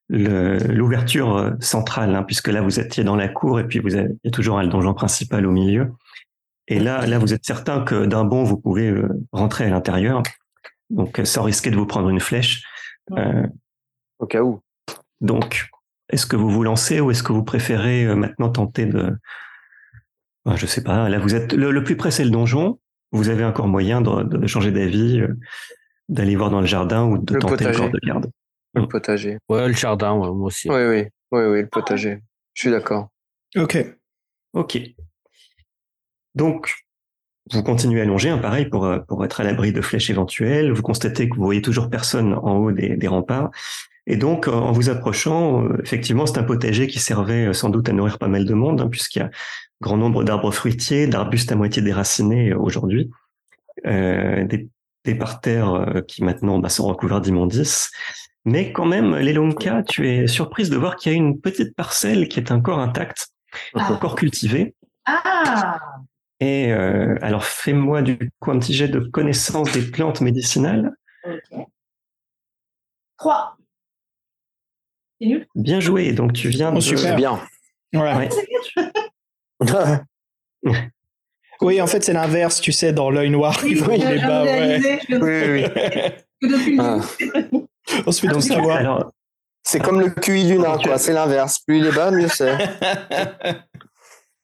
le, 0.10 0.58
l'ouverture 0.74 1.38
euh, 1.38 1.52
centrale, 1.60 2.14
hein, 2.16 2.24
puisque 2.24 2.48
là 2.50 2.62
vous 2.62 2.80
étiez 2.80 3.04
dans 3.04 3.16
la 3.16 3.28
cour 3.28 3.60
et 3.60 3.68
puis 3.68 3.80
vous 3.80 3.96
avez, 3.96 4.10
il 4.10 4.20
y 4.26 4.28
a 4.28 4.32
toujours 4.32 4.60
un 4.60 4.68
donjon 4.68 4.94
principal 4.94 5.46
au 5.46 5.52
milieu. 5.52 5.92
Et 6.68 6.80
là, 6.80 7.06
là, 7.06 7.20
vous 7.20 7.34
êtes 7.34 7.46
certain 7.46 7.82
que 7.82 8.06
d'un 8.06 8.24
bond 8.24 8.44
vous 8.44 8.58
pouvez 8.58 8.88
euh, 8.90 9.08
rentrer 9.32 9.66
à 9.66 9.70
l'intérieur, 9.70 10.24
donc 10.94 11.20
euh, 11.20 11.26
sans 11.26 11.44
risquer 11.44 11.70
de 11.72 11.76
vous 11.76 11.86
prendre 11.86 12.10
une 12.10 12.20
flèche. 12.20 12.64
Euh, 13.12 13.46
Au 14.20 14.26
cas 14.28 14.42
où. 14.42 14.62
donc, 15.22 15.68
est-ce 16.10 16.26
que 16.26 16.36
vous 16.36 16.50
vous 16.50 16.64
lancez 16.64 17.00
ou 17.02 17.12
est-ce 17.12 17.24
que 17.24 17.34
vous 17.34 17.44
préférez 17.44 18.06
euh, 18.06 18.16
maintenant 18.16 18.50
tenter 18.50 18.86
de... 18.86 19.16
Ben, 20.46 20.56
je 20.56 20.66
sais 20.66 20.84
pas, 20.84 21.10
là 21.10 21.20
vous 21.20 21.36
êtes... 21.36 21.54
Le, 21.54 21.72
le 21.72 21.84
plus 21.84 21.96
près 21.98 22.12
c'est 22.12 22.24
le 22.26 22.30
donjon, 22.30 22.80
vous 23.12 23.30
avez 23.30 23.44
encore 23.46 23.68
moyen 23.68 24.02
de, 24.02 24.24
de 24.24 24.48
changer 24.48 24.72
d'avis, 24.72 25.20
euh, 25.22 25.38
d'aller 26.10 26.36
voir 26.36 26.50
dans 26.50 26.62
le 26.62 26.68
jardin 26.68 27.06
ou 27.06 27.18
de 27.18 27.34
Le 27.34 27.40
tenter 27.40 27.66
le 27.66 27.72
potager. 27.72 27.80
corps 27.80 27.90
de 27.92 28.00
garde. 28.06 28.32
Le 28.76 28.88
potager. 28.88 29.38
Ouais, 29.50 29.68
le 29.68 29.74
jardin, 29.74 30.14
ouais, 30.14 30.28
moi 30.32 30.48
aussi. 30.48 30.70
Oui, 30.70 30.84
oui, 30.88 31.04
oui, 31.32 31.42
oui, 31.46 31.62
le 31.62 31.68
potager. 31.68 32.20
Je 32.54 32.62
suis 32.62 32.72
d'accord. 32.72 33.10
Ok. 33.56 33.78
Ok. 34.54 34.80
Donc, 36.36 36.74
vous 37.52 37.64
continuez 37.64 38.02
à 38.02 38.06
longer, 38.06 38.30
hein, 38.30 38.38
pareil, 38.38 38.66
pour, 38.66 38.86
euh, 38.86 39.00
pour 39.00 39.24
être 39.26 39.42
à 39.42 39.44
l'abri 39.44 39.74
de 39.74 39.82
flèches 39.82 40.10
éventuelles. 40.10 40.72
Vous 40.72 40.82
constatez 40.82 41.28
que 41.28 41.36
vous 41.36 41.44
voyez 41.44 41.62
toujours 41.62 41.90
personne 41.90 42.34
en 42.34 42.56
haut 42.58 42.72
des, 42.72 42.96
des 42.96 43.08
remparts. 43.08 43.52
Et 44.06 44.18
donc, 44.18 44.48
en 44.48 44.72
vous 44.72 44.90
approchant, 44.90 45.64
euh, 45.64 45.78
effectivement, 45.82 46.26
c'est 46.26 46.38
un 46.38 46.44
potager 46.44 46.88
qui 46.88 47.00
servait 47.00 47.48
euh, 47.48 47.54
sans 47.54 47.70
doute 47.70 47.88
à 47.90 47.94
nourrir 47.94 48.18
pas 48.18 48.28
mal 48.28 48.46
de 48.46 48.54
monde, 48.54 48.82
hein, 48.82 48.88
puisqu'il 48.90 49.20
y 49.20 49.22
a 49.22 49.30
grand 49.82 49.98
nombre 49.98 50.24
d'arbres 50.24 50.52
fruitiers, 50.52 51.08
d'arbustes 51.08 51.52
à 51.52 51.56
moitié 51.56 51.82
déracinés 51.82 52.54
aujourd'hui, 52.54 53.12
euh, 53.86 54.46
des, 54.46 54.70
des 55.06 55.16
parterres 55.16 56.02
qui 56.08 56.24
maintenant 56.24 56.60
bah, 56.60 56.70
sont 56.70 56.86
recouverts 56.88 57.22
d'immondices. 57.22 57.92
Mais 58.46 58.74
quand 58.74 58.86
même, 58.86 59.16
Lelonka, 59.16 59.84
tu 59.84 60.10
es 60.10 60.28
surprise 60.28 60.70
de 60.70 60.78
voir 60.78 60.98
qu'il 60.98 61.12
y 61.12 61.16
a 61.16 61.18
une 61.18 61.40
petite 61.40 61.76
parcelle 61.76 62.28
qui 62.28 62.40
est 62.40 62.52
encore 62.52 62.80
intacte, 62.80 63.30
Ah. 63.74 63.92
encore 63.92 64.16
cultivée. 64.16 64.76
Ah 65.06 65.80
Et 66.40 66.72
euh, 66.72 67.16
alors, 67.22 67.46
fais-moi 67.46 68.02
du 68.02 68.32
coup 68.40 68.52
un 68.52 68.60
petit 68.60 68.74
jet 68.74 68.88
de 68.88 69.00
connaissance 69.00 69.72
des 69.72 69.82
plantes 69.90 70.22
médicinales. 70.22 70.92
Ok. 71.26 71.66
3. 73.18 73.58
C'est 75.22 75.28
nul? 75.28 75.48
Bien 75.56 75.80
joué. 75.80 76.12
Donc, 76.12 76.34
tu 76.34 76.50
viens 76.50 76.72
Oh, 76.72 76.76
de. 76.76 76.82
super. 76.82 77.16
Bien. 77.16 77.40
Ouais. 77.94 78.30
Oui, 81.62 81.80
en 81.82 81.88
fait, 81.88 82.04
c'est 82.04 82.12
l'inverse, 82.14 82.60
tu 82.60 82.74
sais, 82.74 82.92
dans 82.92 83.10
l'œil 83.10 83.30
noir, 83.30 83.58
Oui, 83.64 83.76
je 83.78 84.10
les 84.10 84.20
bas, 84.20 84.44
ouais. 84.44 85.00
oui, 85.10 85.64
oui. 86.42 86.76
Ah. 86.80 87.00
on 88.06 88.12
Donc, 88.12 88.14
se 88.44 88.60
voit. 88.60 88.76
alors, 88.78 89.12
C'est 89.62 89.80
comme 89.80 90.02
le 90.02 90.10
QI 90.10 90.46
du 90.46 90.58
nain, 90.58 90.78
quoi. 90.84 90.98
C'est 90.98 91.14
l'inverse. 91.14 91.60
Plus 91.60 91.78
il 91.78 91.86
est 91.86 91.92
bas, 91.96 92.12
mieux 92.12 92.28
c'est. 92.28 92.58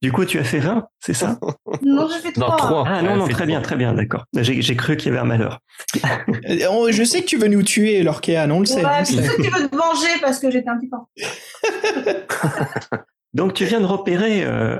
Du 0.01 0.11
coup, 0.11 0.23
tu 0.25 0.39
as 0.39 0.43
fait 0.43 0.59
20, 0.59 0.87
c'est 0.99 1.13
ça? 1.13 1.37
Non, 1.81 2.07
j'ai 2.07 2.19
fait 2.19 2.37
Non, 2.37 2.47
3. 2.47 2.57
3. 2.57 2.83
Ah 2.87 3.01
non, 3.01 3.15
non, 3.17 3.27
très 3.27 3.45
bien, 3.45 3.61
très 3.61 3.75
bien, 3.75 3.93
d'accord. 3.93 4.25
J'ai 4.33 4.75
cru 4.75 4.95
qu'il 4.97 5.07
y 5.07 5.11
avait 5.11 5.19
un 5.19 5.25
malheur. 5.25 5.59
Euh, 6.49 6.91
Je 6.91 7.03
sais 7.03 7.21
que 7.21 7.25
tu 7.25 7.37
veux 7.37 7.47
nous 7.47 7.63
tuer, 7.63 8.01
Lorkéane, 8.03 8.51
on 8.51 8.59
le 8.61 8.65
sait. 8.65 8.83
Ouais, 8.85 9.03
puis 9.05 9.15
sait. 9.15 9.23
ceux 9.23 9.35
qui 9.41 9.49
veulent 9.49 9.69
te 9.69 9.75
venger 9.75 10.19
parce 10.21 10.39
que 10.39 10.49
j'étais 10.51 10.69
un 10.69 10.77
petit 10.79 10.89
peu. 10.89 10.97
Donc, 13.33 13.53
tu 13.53 13.65
viens 13.65 13.79
de 13.81 13.85
repérer 13.85 14.43
euh, 14.43 14.77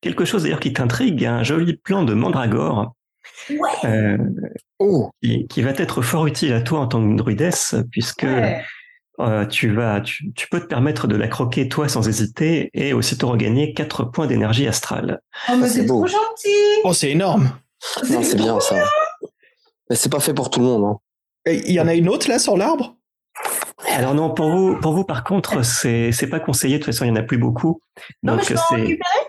quelque 0.00 0.24
chose 0.24 0.42
d'ailleurs 0.42 0.60
qui 0.60 0.72
t'intrigue, 0.72 1.24
un 1.24 1.42
joli 1.42 1.76
plan 1.76 2.02
de 2.02 2.14
mandragore 2.14 2.94
Ouais. 3.50 3.58
euh, 3.84 4.18
Oh, 4.78 5.10
qui, 5.22 5.46
qui 5.46 5.60
va 5.62 5.70
être 5.70 6.00
fort 6.02 6.26
utile 6.26 6.52
à 6.54 6.62
toi 6.62 6.80
en 6.80 6.86
tant 6.86 7.06
que 7.06 7.16
druidesse, 7.16 7.74
puisque 7.90 8.22
ouais. 8.22 8.62
Euh, 9.22 9.46
tu, 9.46 9.72
vas, 9.72 10.00
tu, 10.00 10.32
tu 10.32 10.48
peux 10.48 10.60
te 10.60 10.66
permettre 10.66 11.06
de 11.06 11.16
la 11.16 11.28
croquer 11.28 11.68
toi 11.68 11.88
sans 11.88 12.08
hésiter 12.08 12.70
et 12.74 12.92
aussitôt 12.92 13.28
regagner 13.28 13.74
4 13.74 14.04
points 14.04 14.26
d'énergie 14.26 14.66
astrale. 14.66 15.20
Oh, 15.50 15.56
mais 15.56 15.68
c'est 15.68 15.86
trop 15.86 16.06
gentil. 16.06 16.48
Oh, 16.84 16.92
c'est 16.92 17.10
énorme. 17.10 17.50
non, 18.10 18.22
c'est 18.22 18.36
bien 18.36 18.60
ça. 18.60 18.76
Mais 19.88 19.96
c'est 19.96 20.08
pas 20.10 20.20
fait 20.20 20.34
pour 20.34 20.50
tout 20.50 20.60
le 20.60 20.66
monde. 20.66 20.84
Hein. 20.84 20.98
Il 21.52 21.72
y 21.72 21.80
en 21.80 21.88
a 21.88 21.94
une 21.94 22.08
autre 22.08 22.28
là 22.28 22.38
sur 22.38 22.56
l'arbre? 22.56 22.96
Alors 23.88 24.14
non, 24.14 24.30
pour 24.34 24.50
vous, 24.50 24.76
pour 24.78 24.92
vous 24.92 25.04
par 25.04 25.24
contre, 25.24 25.64
c'est 25.64 26.12
c'est 26.12 26.26
pas 26.28 26.38
conseillé. 26.40 26.74
De 26.78 26.84
toute 26.84 26.92
façon, 26.92 27.06
il 27.06 27.08
y 27.08 27.10
en 27.10 27.16
a 27.16 27.22
plus 27.22 27.38
beaucoup. 27.38 27.80
Non, 28.22 28.36
mais 28.36 28.38
Donc 28.38 28.42
je 28.42 28.48
peux 28.54 28.58
en 28.58 28.62
c'est. 28.68 28.74
récupérer? 28.76 29.26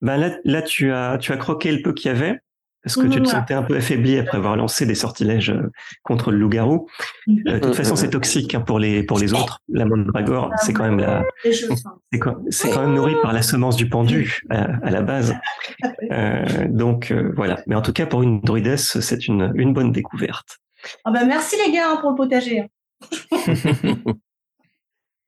Ben 0.00 0.16
là, 0.16 0.30
là, 0.44 0.62
tu 0.62 0.92
as, 0.92 1.18
tu 1.18 1.32
as 1.32 1.36
croqué 1.36 1.70
le 1.72 1.82
peu 1.82 1.92
qu'il 1.92 2.10
y 2.10 2.14
avait 2.14 2.40
parce 2.84 2.96
que 2.96 3.02
tu 3.02 3.08
te 3.08 3.24
voilà. 3.24 3.40
sentais 3.40 3.54
un 3.54 3.62
peu 3.62 3.76
affaibli 3.76 4.18
après 4.18 4.36
avoir 4.36 4.56
lancé 4.56 4.84
des 4.84 4.94
sortilèges 4.94 5.50
euh, 5.50 5.72
contre 6.02 6.30
le 6.30 6.36
loup-garou? 6.36 6.86
Euh, 7.28 7.54
de 7.54 7.58
toute 7.58 7.74
façon, 7.74 7.96
c'est 7.96 8.10
toxique 8.10 8.54
hein, 8.54 8.60
pour 8.60 8.78
les 8.78 9.02
pour 9.02 9.18
les 9.18 9.32
autres. 9.32 9.60
La 9.68 9.86
mandragore, 9.86 10.50
c'est 10.58 10.74
quand 10.74 10.84
même 10.84 10.98
la, 10.98 11.24
c'est 11.42 12.18
quand, 12.18 12.80
même 12.82 12.94
nourri 12.94 13.14
par 13.22 13.32
la 13.32 13.40
semence 13.40 13.76
du 13.76 13.88
pendu 13.88 14.40
à, 14.50 14.64
à 14.86 14.90
la 14.90 15.02
base. 15.02 15.34
Euh, 16.10 16.68
donc 16.68 17.10
euh, 17.10 17.32
voilà. 17.34 17.62
Mais 17.66 17.74
en 17.74 17.82
tout 17.82 17.92
cas, 17.92 18.04
pour 18.06 18.22
une 18.22 18.40
druidesse, 18.40 19.00
c'est 19.00 19.26
une, 19.26 19.52
une 19.54 19.72
bonne 19.72 19.90
découverte. 19.90 20.58
Ah 21.04 21.10
bah 21.10 21.24
merci 21.24 21.56
les 21.64 21.72
gars 21.72 21.90
hein, 21.90 21.96
pour 22.00 22.10
le 22.10 22.16
potager. 22.16 22.60
hein. 22.60 22.66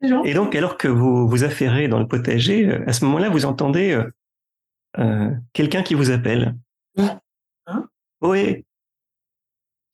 Et 0.25 0.35
donc, 0.35 0.55
alors 0.55 0.77
que 0.77 0.89
vous 0.89 1.27
vous 1.29 1.45
affairez 1.45 1.89
dans 1.89 1.99
le 1.99 2.07
potager, 2.07 2.71
à 2.87 2.93
ce 2.93 3.05
moment-là, 3.07 3.31
vous 3.31 3.47
entendez 3.47 3.99
euh, 4.99 5.31
quelqu'un 5.53 5.83
qui 5.83 5.95
vous 5.95 6.11
appelle. 6.11 6.55
Oui, 8.27 8.65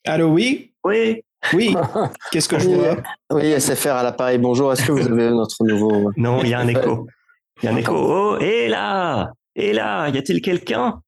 Allô, 0.06 0.28
oui? 0.32 0.72
Oui. 0.84 1.22
Oui. 1.52 1.74
Qu'est-ce 2.32 2.48
que 2.48 2.58
je 2.58 2.68
vois? 2.68 2.96
Oui, 3.30 3.52
SFR 3.60 3.90
à 3.90 4.02
l'appareil. 4.02 4.38
Bonjour, 4.38 4.72
est-ce 4.72 4.84
que 4.84 4.92
vous 4.92 5.06
avez 5.06 5.30
notre 5.30 5.64
nouveau? 5.64 6.10
Non, 6.16 6.42
il 6.42 6.48
y 6.50 6.54
a 6.54 6.60
un 6.60 6.68
écho. 6.68 7.06
Il 7.62 7.66
y 7.66 7.68
a 7.68 7.72
un 7.72 7.76
écho. 7.76 7.92
Oh, 7.94 8.38
et 8.40 8.66
là 8.68 9.30
Et 9.54 9.72
là 9.72 10.08
Y 10.08 10.18
a-t-il 10.18 10.40
quelqu'un? 10.42 11.00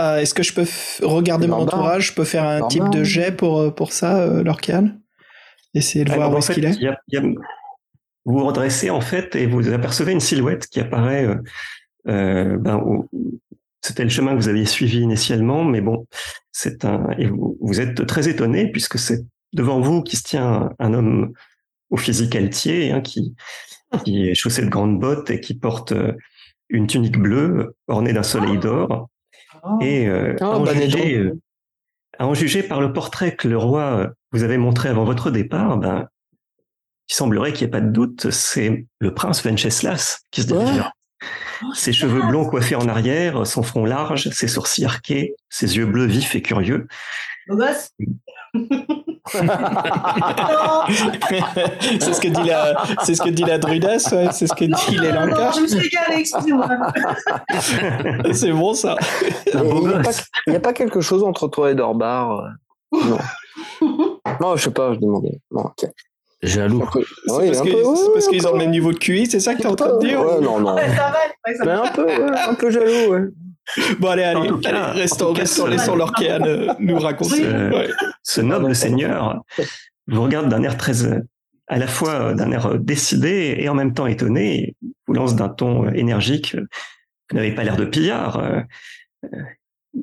Euh, 0.00 0.18
Est-ce 0.20 0.32
que 0.32 0.42
je 0.42 0.54
peux 0.54 0.62
f- 0.62 1.04
regarder 1.04 1.46
mon 1.46 1.56
entourage? 1.56 2.06
Je 2.08 2.14
peux 2.14 2.24
faire 2.24 2.44
un 2.44 2.60
Normal. 2.60 2.70
type 2.70 2.88
de 2.90 3.04
jet 3.04 3.32
pour, 3.36 3.58
euh, 3.60 3.70
pour 3.70 3.92
ça, 3.92 4.18
euh, 4.22 4.42
Lorcan? 4.42 4.92
Essayer 5.74 6.04
de 6.06 6.10
voir 6.12 6.28
Alors, 6.28 6.36
où 6.36 6.38
est-ce 6.38 6.46
fait, 6.46 6.54
qu'il 6.54 6.64
est? 6.64 6.76
il 6.76 6.82
y 6.84 6.88
a- 6.88 6.98
il 7.08 7.14
y 7.14 7.18
a- 7.18 7.22
vous 7.22 7.38
vous 8.24 8.44
redressez 8.46 8.88
en 8.88 9.00
fait 9.02 9.34
et 9.36 9.46
vous 9.46 9.68
apercevez 9.70 10.12
une 10.12 10.20
silhouette 10.20 10.66
qui 10.68 10.80
apparaît. 10.80 11.26
euh, 11.26 11.36
euh, 12.08 12.56
ben, 12.56 12.76
au- 12.76 13.08
c'était 13.80 14.04
le 14.04 14.10
chemin 14.10 14.32
que 14.32 14.40
vous 14.40 14.48
aviez 14.48 14.64
suivi 14.66 14.98
initialement, 15.00 15.64
mais 15.64 15.80
bon, 15.80 16.06
c'est 16.52 16.84
un. 16.84 17.08
Et 17.18 17.26
vous, 17.26 17.56
vous 17.60 17.80
êtes 17.80 18.06
très 18.06 18.28
étonné 18.28 18.70
puisque 18.70 18.98
c'est 18.98 19.24
devant 19.52 19.80
vous 19.80 20.02
qui 20.02 20.16
se 20.16 20.22
tient 20.24 20.70
un 20.78 20.94
homme 20.94 21.32
au 21.90 21.96
physique 21.96 22.36
altier, 22.36 22.90
hein, 22.92 23.00
qui, 23.00 23.34
qui 24.04 24.28
est 24.28 24.34
chaussé 24.34 24.62
de 24.62 24.68
grandes 24.68 24.98
bottes 25.00 25.30
et 25.30 25.40
qui 25.40 25.54
porte 25.54 25.92
euh, 25.92 26.12
une 26.68 26.86
tunique 26.86 27.18
bleue 27.18 27.74
ornée 27.86 28.12
d'un 28.12 28.22
soleil 28.22 28.58
d'or. 28.58 29.08
Oh. 29.62 29.78
Et 29.80 30.06
euh, 30.06 30.36
Ah, 30.40 30.44
à, 30.44 30.48
en 30.58 30.64
bah, 30.64 30.74
juger, 30.74 30.88
donc. 30.88 31.34
euh, 31.34 31.40
à 32.18 32.26
en 32.26 32.34
juger 32.34 32.62
par 32.62 32.80
le 32.80 32.92
portrait 32.92 33.36
que 33.36 33.48
le 33.48 33.56
roi 33.56 34.10
vous 34.32 34.42
avait 34.42 34.58
montré 34.58 34.88
avant 34.90 35.04
votre 35.04 35.30
départ, 35.30 35.78
ben, 35.78 36.08
il 37.08 37.14
semblerait 37.14 37.52
qu'il 37.54 37.66
n'y 37.66 37.68
ait 37.68 37.70
pas 37.70 37.80
de 37.80 37.90
doute, 37.90 38.30
c'est 38.30 38.86
le 38.98 39.14
prince 39.14 39.42
Venceslas 39.42 40.20
qui 40.30 40.42
se 40.42 40.48
dirige 40.48 40.76
Ouais. 40.80 40.84
Vous. 41.60 41.74
Ses 41.74 41.92
cheveux 41.92 42.22
blonds 42.22 42.48
coiffés 42.48 42.76
en 42.76 42.88
arrière, 42.88 43.46
son 43.46 43.62
front 43.62 43.84
large, 43.84 44.28
ses 44.30 44.48
sourcils 44.48 44.84
arqués, 44.84 45.34
ses 45.48 45.76
yeux 45.76 45.86
bleus 45.86 46.06
vifs 46.06 46.34
et 46.34 46.42
curieux. 46.42 46.86
Beau 47.48 47.56
gosse. 47.56 47.90
Non, 48.54 48.64
c'est 50.88 52.14
ce 52.14 52.20
que 52.20 52.28
dit 52.28 52.48
la, 52.48 52.82
c'est 53.04 53.14
ce 53.14 53.22
que 53.22 53.30
dit 53.30 53.44
la 53.44 53.58
druidesse, 53.58 54.10
ouais, 54.12 54.28
c'est 54.32 54.46
ce 54.46 54.54
que 54.54 54.64
non, 54.64 54.78
dit 54.88 54.98
les 54.98 55.12
non, 55.12 55.20
non, 55.20 55.26
lankas. 55.26 55.52
je 55.56 55.60
me 55.60 55.66
suis 55.66 55.86
égarée, 55.86 56.20
excusez-moi. 56.20 56.68
C'est 58.32 58.52
bon 58.52 58.74
ça. 58.74 58.96
Il 59.52 59.60
n'y 59.60 59.88
a, 59.88 59.92
pas- 59.92 60.02
gosse. 60.02 60.24
il 60.46 60.52
y 60.54 60.56
a 60.56 60.60
pas 60.60 60.72
quelque 60.72 61.00
chose 61.00 61.22
entre 61.24 61.48
toi 61.48 61.70
et 61.70 61.74
Dorbar 61.74 62.32
euh, 62.32 62.48
Non. 63.04 63.18
non, 64.40 64.56
je 64.56 64.64
sais 64.64 64.70
pas, 64.70 64.94
je 64.94 64.98
demandais. 64.98 65.40
Non, 65.50 65.64
ok. 65.64 65.90
Jaloux. 66.42 66.84
C'est 66.92 67.50
parce 67.50 67.62
peu, 67.62 67.68
qu'ils 68.30 68.46
ont 68.46 68.52
peu. 68.52 68.58
le 68.58 68.62
même 68.64 68.70
niveau 68.70 68.92
de 68.92 68.98
QI, 68.98 69.26
c'est 69.26 69.40
ça 69.40 69.54
que 69.54 69.60
t'es 69.62 69.66
en 69.66 69.74
train 69.74 69.96
de 69.98 70.06
dire 70.06 70.20
Ouais, 70.20 70.40
non, 70.40 70.60
non. 70.60 70.74
Ouais, 70.76 70.88
ça 70.88 71.10
va, 71.10 71.16
ouais, 71.46 71.54
ça 71.56 71.64
Mais 71.64 71.70
un 71.72 71.92
peu, 71.92 72.04
ouais, 72.06 72.38
un 72.48 72.54
peu 72.54 72.70
jaloux, 72.70 73.12
ouais. 73.12 73.22
Bon 73.98 74.08
allez, 74.08 74.22
allez, 74.22 74.48
cas- 74.62 74.92
restons, 74.92 75.34
cas, 75.34 75.40
restons, 75.40 75.66
ce- 75.66 75.70
laissons 75.70 75.96
Lorcan 75.96 76.40
euh, 76.46 76.72
nous 76.78 76.98
raconter. 76.98 77.42
Ce- 77.42 77.70
Ouais. 77.74 77.88
Ce 78.22 78.40
noble 78.40 78.74
seigneur 78.74 79.42
vous 80.06 80.22
regarde 80.22 80.48
d'un 80.48 80.62
air 80.62 80.76
très, 80.78 81.04
euh, 81.04 81.20
à 81.66 81.76
la 81.78 81.86
fois 81.86 82.12
euh, 82.14 82.34
d'un 82.34 82.50
air 82.52 82.78
décidé 82.78 83.56
et 83.58 83.68
en 83.68 83.74
même 83.74 83.92
temps 83.92 84.06
étonné, 84.06 84.74
vous 85.06 85.12
lance 85.14 85.34
d'un 85.36 85.48
ton 85.50 85.88
énergique. 85.92 86.56
Vous 87.30 87.36
n'avez 87.36 87.54
pas 87.54 87.62
l'air 87.64 87.76
de 87.76 87.84
pillard. 87.84 88.42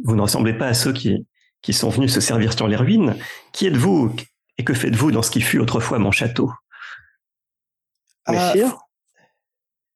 Vous 0.03 0.15
ne 0.15 0.21
ressemblez 0.21 0.53
pas 0.53 0.67
à 0.67 0.73
ceux 0.75 0.93
qui, 0.93 1.25
qui 1.63 1.73
sont 1.73 1.89
venus 1.89 2.13
se 2.13 2.19
servir 2.21 2.53
sur 2.53 2.67
les 2.67 2.75
ruines. 2.75 3.15
Qui 3.51 3.65
êtes-vous? 3.67 4.13
Et 4.57 4.63
que 4.63 4.73
faites-vous 4.73 5.11
dans 5.11 5.21
ce 5.21 5.31
qui 5.31 5.41
fut 5.41 5.59
autrefois 5.59 5.99
mon 5.99 6.11
château? 6.11 6.51
Ah, 8.25 8.31
Messire 8.53 8.77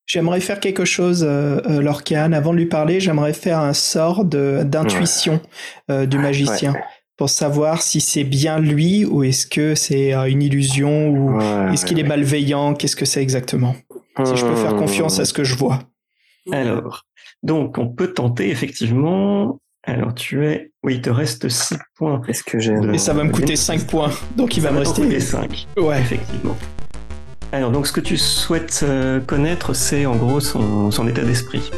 J'aimerais 0.06 0.40
faire 0.40 0.60
quelque 0.60 0.86
chose, 0.86 1.24
euh, 1.24 1.62
euh, 1.68 1.82
Lorcan. 1.82 2.32
Avant 2.32 2.52
de 2.52 2.58
lui 2.58 2.66
parler, 2.66 3.00
j'aimerais 3.00 3.34
faire 3.34 3.60
un 3.60 3.74
sort 3.74 4.26
d'intuition 4.26 5.40
euh, 5.92 6.08
du 6.08 6.18
magicien 6.18 6.74
pour 7.16 7.30
savoir 7.30 7.84
si 7.84 8.02
c'est 8.02 8.24
bien 8.24 8.60
lui 8.60 9.06
ou 9.06 9.24
est-ce 9.24 9.46
que 9.46 9.76
c'est 9.76 10.14
euh, 10.14 10.24
une 10.24 10.42
illusion 10.42 11.10
ou 11.10 11.38
Ouais, 11.38 11.74
est-ce 11.74 11.86
qu'il 11.86 12.00
est 12.00 12.04
malveillant? 12.04 12.74
Qu'est-ce 12.74 12.96
que 12.96 13.06
c'est 13.06 13.22
exactement? 13.22 13.76
Si 14.26 14.36
je 14.36 14.46
peux 14.46 14.56
faire 14.56 14.76
confiance 14.76 15.20
à 15.20 15.26
ce 15.26 15.34
que 15.34 15.44
je 15.44 15.56
vois. 15.56 15.80
Alors, 16.52 17.06
donc 17.44 17.78
on 17.78 17.88
peut 17.88 18.14
tenter 18.14 18.50
effectivement. 18.50 19.60
Alors 19.90 20.14
tu 20.14 20.46
es, 20.46 20.72
oui, 20.84 20.96
il 20.96 21.02
te 21.02 21.10
reste 21.10 21.50
6 21.50 21.76
points. 21.98 22.22
Est-ce 22.28 22.44
que 22.44 22.60
j'ai. 22.60 22.74
De- 22.80 22.94
Et 22.94 22.98
ça 22.98 23.14
va 23.14 23.24
me 23.24 23.32
coûter 23.32 23.56
5 23.56 23.86
points, 23.88 24.12
donc 24.38 24.56
il 24.56 24.62
va 24.64 24.72
me 24.72 24.80
rester. 24.80 25.04
les 25.06 25.20
5. 25.20 25.68
Ouais. 25.78 26.00
Effectivement. 26.00 26.56
Alors, 27.52 27.72
donc, 27.72 27.88
ce 27.88 27.92
que 27.92 28.00
tu 28.00 28.16
souhaites 28.16 28.82
euh, 28.84 29.20
connaître, 29.20 29.74
c'est 29.74 30.06
en 30.06 30.16
gros 30.16 30.40
son, 30.40 30.92
son 30.92 31.08
état 31.08 31.24
d'esprit. 31.24 31.72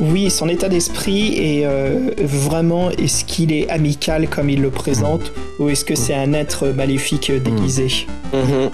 Oui, 0.00 0.28
son 0.30 0.48
état 0.48 0.68
d'esprit 0.68 1.34
est 1.36 1.64
euh, 1.64 2.10
vraiment, 2.18 2.90
est-ce 2.90 3.24
qu'il 3.24 3.52
est 3.52 3.70
amical 3.70 4.26
comme 4.28 4.50
il 4.50 4.60
le 4.60 4.70
présente 4.70 5.30
ou 5.60 5.68
est-ce 5.68 5.84
que 5.84 5.94
c'est 5.94 6.14
un 6.16 6.32
être 6.32 6.66
maléfique 6.70 7.30
euh, 7.30 7.38
déguisé? 7.38 7.86
Mhm. 8.34 8.70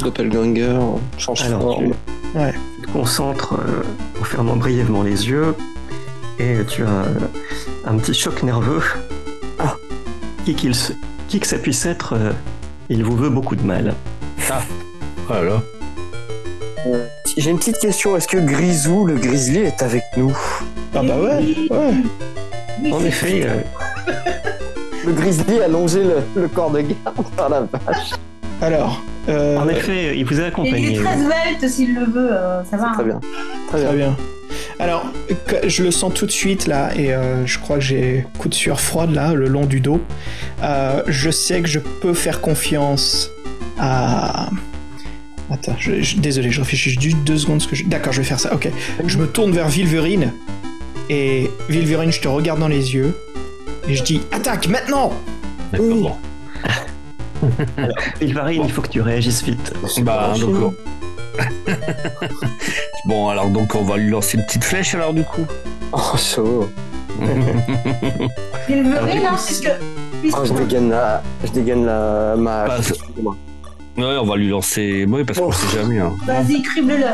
Doppelganger, 0.00 0.76
change 1.18 1.42
Alors, 1.42 1.60
forme. 1.62 1.90
tu, 1.92 2.38
Ouais. 2.38 2.52
tu 2.80 2.86
te 2.88 2.92
concentres 2.92 3.52
euh, 3.54 3.82
en 4.20 4.24
fermant 4.24 4.56
brièvement 4.56 5.04
les 5.04 5.28
yeux 5.28 5.54
et 6.38 6.58
tu 6.68 6.82
as 6.84 6.88
euh, 6.88 7.04
un 7.86 7.96
petit 7.96 8.14
choc 8.14 8.42
nerveux. 8.42 8.82
Ah, 9.58 9.76
qui 10.44 10.54
qu'il 10.54 10.74
se- 10.74 10.92
qui 11.28 11.40
que 11.40 11.46
ça 11.46 11.58
puisse 11.58 11.86
être, 11.86 12.14
euh, 12.14 12.32
il 12.88 13.04
vous 13.04 13.16
veut 13.16 13.30
beaucoup 13.30 13.56
de 13.56 13.62
mal. 13.62 13.94
Voilà. 15.28 15.62
J'ai 17.38 17.50
une 17.50 17.58
petite 17.58 17.78
question. 17.78 18.16
Est-ce 18.16 18.28
que 18.28 18.38
Grisou, 18.38 19.06
le 19.06 19.14
grizzly, 19.14 19.58
est 19.60 19.82
avec 19.82 20.02
nous? 20.16 20.36
Ah 20.94 21.02
bah 21.02 21.14
ouais, 21.16 21.56
ouais. 21.70 22.92
En 22.92 23.04
effet, 23.04 23.46
euh, 23.46 23.60
Le 25.06 25.12
grizzly 25.12 25.60
a 25.60 25.68
longé 25.68 26.02
le, 26.04 26.40
le 26.42 26.48
corps 26.48 26.70
de 26.70 26.80
garde 26.80 27.26
par 27.36 27.48
la 27.48 27.60
vache. 27.60 28.10
Alors, 28.60 29.00
euh, 29.28 29.56
en 29.58 29.68
effet, 29.68 30.16
il 30.16 30.24
vous 30.24 30.38
a 30.38 30.42
Et 30.42 30.46
il 30.46 30.48
accompagné. 30.48 30.94
est 30.96 31.02
très 31.02 31.16
svelte 31.18 31.68
s'il 31.72 31.94
le 31.94 32.04
veut, 32.04 32.28
euh, 32.32 32.62
ça 32.64 32.76
va. 32.76 32.90
Très 32.94 33.02
hein. 33.02 33.06
bien. 33.06 33.20
Très 33.68 33.78
bien. 33.80 33.88
très 33.88 33.96
bien. 33.96 34.16
Alors, 34.82 35.04
je 35.66 35.82
le 35.84 35.90
sens 35.92 36.12
tout 36.12 36.26
de 36.26 36.30
suite 36.32 36.66
là, 36.66 36.90
et 36.96 37.12
euh, 37.14 37.46
je 37.46 37.58
crois 37.58 37.76
que 37.76 37.82
j'ai 37.84 38.26
coup 38.38 38.48
de 38.48 38.54
sueur 38.54 38.80
froide 38.80 39.12
là, 39.12 39.32
le 39.32 39.46
long 39.46 39.64
du 39.64 39.78
dos. 39.80 40.00
Euh, 40.62 41.02
je 41.06 41.30
sais 41.30 41.62
que 41.62 41.68
je 41.68 41.78
peux 41.78 42.14
faire 42.14 42.40
confiance 42.40 43.30
à. 43.78 44.50
Attends, 45.52 45.76
je, 45.78 46.02
je- 46.02 46.16
désolé, 46.16 46.50
je 46.50 46.60
réfléchis 46.60 46.96
juste 46.98 47.18
deux 47.18 47.36
secondes. 47.38 47.60
Ce 47.62 47.68
que 47.68 47.76
je... 47.76 47.84
D'accord, 47.84 48.12
je 48.12 48.22
vais 48.22 48.26
faire 48.26 48.40
ça. 48.40 48.52
Ok. 48.54 48.68
Je 49.06 49.18
me 49.18 49.26
tourne 49.28 49.52
vers 49.52 49.68
Vilverine, 49.68 50.32
et 51.08 51.48
Vilverine, 51.68 52.10
je 52.10 52.20
te 52.20 52.28
regarde 52.28 52.58
dans 52.58 52.68
les 52.68 52.94
yeux, 52.94 53.14
et 53.88 53.94
je 53.94 54.02
dis 54.02 54.20
attaque 54.32 54.66
maintenant. 54.66 55.12
Oui. 55.78 56.02
bon. 56.02 56.16
Vilvarine, 58.20 58.62
il 58.64 58.72
faut 58.72 58.82
que 58.82 58.88
tu 58.88 59.00
réagisses 59.00 59.42
vite. 59.44 59.72
Bah, 60.02 60.32
donc, 60.40 60.74
bon, 63.06 63.28
alors 63.28 63.48
donc 63.48 63.74
on 63.74 63.82
va 63.82 63.96
lui 63.96 64.10
lancer 64.10 64.36
une 64.38 64.44
petite 64.44 64.64
flèche 64.64 64.94
alors 64.94 65.14
du 65.14 65.24
coup. 65.24 65.46
Oh, 65.92 66.16
chaud. 66.16 66.68
Il 68.68 68.82
rien, 68.96 69.36
coup, 69.36 69.68
puisque. 70.22 70.38
Oh, 70.38 70.44
je 70.44 70.52
dégaine 70.54 70.90
la, 70.90 71.22
je 71.44 71.50
dégaine 71.50 71.84
la, 71.84 72.34
ma. 72.36 72.66
Bah. 72.66 72.78
Ouais, 73.98 74.16
on 74.20 74.24
va 74.24 74.36
lui 74.36 74.48
lancer. 74.48 75.04
Oui, 75.08 75.24
parce 75.24 75.38
qu'on 75.38 75.48
Oh. 75.48 75.52
sait 75.52 75.78
jamais. 75.78 75.98
Hein. 75.98 76.12
Vas-y, 76.26 76.62
crible-le. 76.62 77.04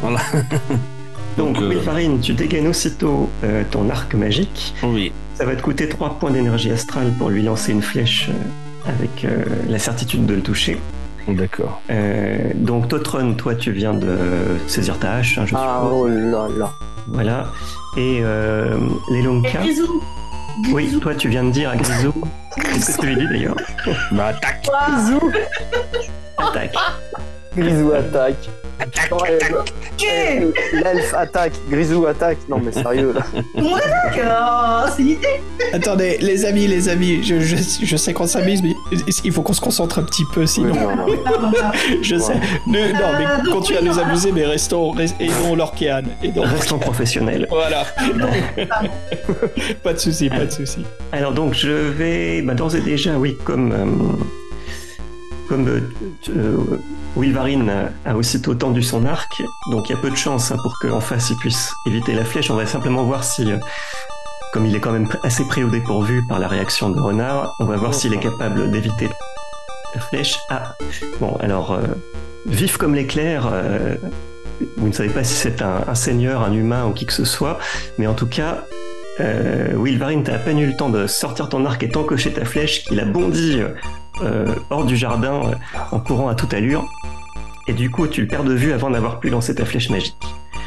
Voilà. 0.00 0.20
Donc, 1.36 1.54
Donc, 1.58 1.62
euh, 1.62 2.18
tu 2.20 2.34
dégaines 2.34 2.66
aussitôt 2.68 3.28
euh, 3.44 3.62
ton 3.70 3.88
arc 3.90 4.14
magique. 4.14 4.74
Oui. 4.82 5.12
Ça 5.34 5.44
va 5.46 5.56
te 5.56 5.62
coûter 5.62 5.88
3 5.88 6.18
points 6.18 6.30
d'énergie 6.30 6.70
astrale 6.70 7.10
pour 7.18 7.30
lui 7.30 7.42
lancer 7.42 7.72
une 7.72 7.80
flèche 7.82 8.28
euh, 8.28 8.88
avec 8.90 9.24
euh, 9.24 9.42
la 9.68 9.78
certitude 9.78 10.26
de 10.26 10.34
le 10.34 10.42
toucher. 10.42 10.78
D'accord. 11.28 11.80
Euh, 11.90 12.38
donc, 12.54 12.88
Totron, 12.88 13.34
toi, 13.34 13.54
tu 13.54 13.70
viens 13.72 13.94
de 13.94 14.16
saisir 14.66 14.98
ta 14.98 15.14
hache, 15.14 15.38
hein, 15.38 15.44
je 15.46 15.54
Ah, 15.56 15.80
suppose. 15.82 16.00
oh 16.00 16.08
là 16.08 16.48
là. 16.58 16.72
Voilà. 17.08 17.46
Et 17.96 18.20
euh, 18.22 18.76
les 19.10 19.18
Et 19.18 19.22
Lonka. 19.22 19.58
Grisou. 19.60 20.02
Oui, 20.72 20.84
Grisou. 20.84 21.00
toi, 21.00 21.14
tu 21.14 21.28
viens 21.28 21.44
de 21.44 21.50
dire 21.50 21.70
à 21.70 21.76
Grisou. 21.76 22.12
Qu'est-ce 22.56 22.96
que 22.96 23.00
tu 23.02 23.06
lui 23.08 23.16
dis 23.16 23.28
d'ailleurs 23.28 23.56
Bah, 24.12 24.26
attaque. 24.28 24.66
Quoi 24.68 26.48
Attaque. 26.48 26.74
Grisou 27.56 27.92
attaque. 27.92 28.48
Attaque, 28.80 29.12
attaque. 29.12 29.72
Eh, 30.02 30.40
L'elfe 30.76 31.14
attaque. 31.14 31.52
Grisou 31.70 32.06
attaque. 32.06 32.38
Non, 32.48 32.58
mais 32.64 32.72
sérieux, 32.72 33.12
là. 33.14 33.20
On 33.54 33.74
attaque. 33.76 34.20
Oh, 34.24 34.88
c'est 34.96 35.02
l'idée. 35.02 35.40
Attendez, 35.72 36.16
les 36.20 36.44
amis, 36.44 36.66
les 36.66 36.88
amis, 36.88 37.22
je, 37.22 37.38
je, 37.40 37.56
je 37.84 37.96
sais 37.96 38.12
qu'on 38.12 38.26
s'amuse, 38.26 38.62
mais 38.62 38.72
il 39.24 39.32
faut 39.32 39.42
qu'on 39.42 39.52
se 39.52 39.60
concentre 39.60 39.98
un 39.98 40.02
petit 40.02 40.24
peu, 40.34 40.46
sinon? 40.46 40.72
Oui, 41.06 41.14
non, 41.24 41.42
non. 41.48 41.52
Je 42.02 42.16
sais. 42.16 42.34
Ne- 42.66 42.92
non, 42.92 42.98
Euh, 42.98 43.18
mais 43.44 43.50
continuez 43.52 43.78
à 43.78 43.82
nous 43.82 43.98
amuser, 43.98 44.32
mais 44.32 44.46
restons, 44.46 44.90
rest- 44.92 45.14
aidons 45.20 45.54
l'Orkéane. 45.54 46.08
Restons 46.36 46.78
professionnels. 46.78 47.46
Voilà, 47.50 47.84
Pardon. 47.96 48.28
pas 49.84 49.92
de 49.92 49.98
souci, 49.98 50.28
pas 50.28 50.46
de 50.46 50.50
souci. 50.50 50.84
Alors 51.12 51.32
donc 51.32 51.54
je 51.54 51.68
vais 51.70 52.42
bah, 52.42 52.54
d'ores 52.54 52.74
et 52.74 52.80
déjà 52.80 53.16
oui 53.18 53.36
comme 53.44 53.72
euh, 53.72 53.84
comme 55.48 55.68
euh, 55.68 55.80
euh, 56.30 56.56
Wilvarine 57.16 57.90
a, 58.04 58.16
aussitôt 58.16 58.54
tendu 58.54 58.82
son 58.82 59.04
arc 59.04 59.42
donc 59.70 59.88
il 59.88 59.92
y 59.92 59.94
a 59.94 59.98
peu 59.98 60.10
de 60.10 60.16
chance 60.16 60.50
hein, 60.50 60.56
pour 60.62 60.78
qu'en 60.80 61.00
face 61.00 61.30
il 61.30 61.36
puisse 61.36 61.72
éviter 61.86 62.14
la 62.14 62.24
flèche. 62.24 62.50
On 62.50 62.56
va 62.56 62.66
simplement 62.66 63.04
voir 63.04 63.24
si 63.24 63.50
euh, 63.50 63.58
comme 64.52 64.66
il 64.66 64.74
est 64.74 64.80
quand 64.80 64.92
même 64.92 65.08
assez 65.22 65.44
pris 65.46 65.64
au 65.64 65.70
dépourvu 65.70 66.22
par 66.28 66.38
la 66.38 66.48
réaction 66.48 66.90
de 66.90 67.00
Renard 67.00 67.54
on 67.60 67.64
va 67.64 67.76
voir 67.76 67.94
s'il 67.94 68.12
est 68.14 68.20
capable 68.20 68.70
d'éviter 68.70 69.08
la 69.94 70.00
flèche. 70.00 70.38
Ah 70.48 70.74
bon 71.20 71.36
alors 71.40 71.72
euh, 71.72 71.82
vif 72.46 72.76
comme 72.76 72.94
l'éclair 72.94 73.48
euh, 73.52 73.96
vous 74.76 74.88
ne 74.88 74.92
savez 74.92 75.08
pas 75.08 75.24
si 75.24 75.34
c'est 75.34 75.62
un, 75.62 75.94
seigneur, 75.94 76.42
un 76.42 76.52
humain 76.52 76.86
ou 76.86 76.92
qui 76.92 77.06
que 77.06 77.12
ce 77.12 77.24
soit, 77.24 77.58
mais 77.98 78.06
en 78.06 78.14
tout 78.14 78.26
cas, 78.26 78.64
euh, 79.20 79.72
Wilvarine, 79.76 80.22
t'as 80.22 80.34
à 80.34 80.38
peine 80.38 80.58
eu 80.58 80.66
le 80.66 80.76
temps 80.76 80.88
de 80.88 81.06
sortir 81.06 81.48
ton 81.48 81.64
arc 81.64 81.82
et 81.82 81.88
t'encocher 81.88 82.32
ta 82.32 82.44
flèche 82.44 82.84
qu'il 82.84 83.00
a 83.00 83.04
bondi 83.04 83.60
hors 84.70 84.84
du 84.84 84.96
jardin 84.96 85.34
euh, 85.46 85.54
en 85.90 86.00
courant 86.00 86.28
à 86.28 86.34
toute 86.34 86.54
allure. 86.54 86.84
Et 87.68 87.72
du 87.72 87.90
coup, 87.90 88.06
tu 88.08 88.22
le 88.22 88.26
perds 88.26 88.44
de 88.44 88.54
vue 88.54 88.72
avant 88.72 88.90
d'avoir 88.90 89.20
pu 89.20 89.30
lancer 89.30 89.54
ta 89.54 89.64
flèche 89.64 89.88
magique. 89.90 90.16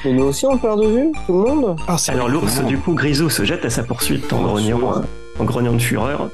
Mais 0.06 0.14
nous 0.14 0.24
aussi, 0.26 0.46
on 0.46 0.58
perd 0.58 0.82
de 0.82 0.88
vue, 0.88 1.12
tout 1.26 1.34
le 1.44 1.50
monde? 1.56 1.76
Ah, 1.88 1.98
Alors 2.10 2.30
l'ours, 2.30 2.62
du 2.64 2.78
coup, 2.78 2.94
Grisou 2.94 3.30
se 3.30 3.44
jette 3.44 3.66
à 3.66 3.70
sa 3.70 3.84
poursuite 3.84 4.32
en 4.32 4.40
Oh, 4.42 4.48
grognant, 4.48 4.94
euh, 4.98 5.02
en 5.40 5.44
grognant 5.44 5.74
de 5.74 5.82
fureur. 5.82 6.30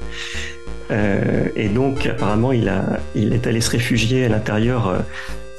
Euh, 0.90 1.46
et 1.56 1.68
donc, 1.68 2.06
apparemment, 2.06 2.52
il, 2.52 2.68
a, 2.68 2.84
il 3.14 3.32
est 3.32 3.46
allé 3.46 3.60
se 3.60 3.70
réfugier 3.70 4.26
à 4.26 4.28
l'intérieur, 4.28 4.88
euh, 4.88 4.98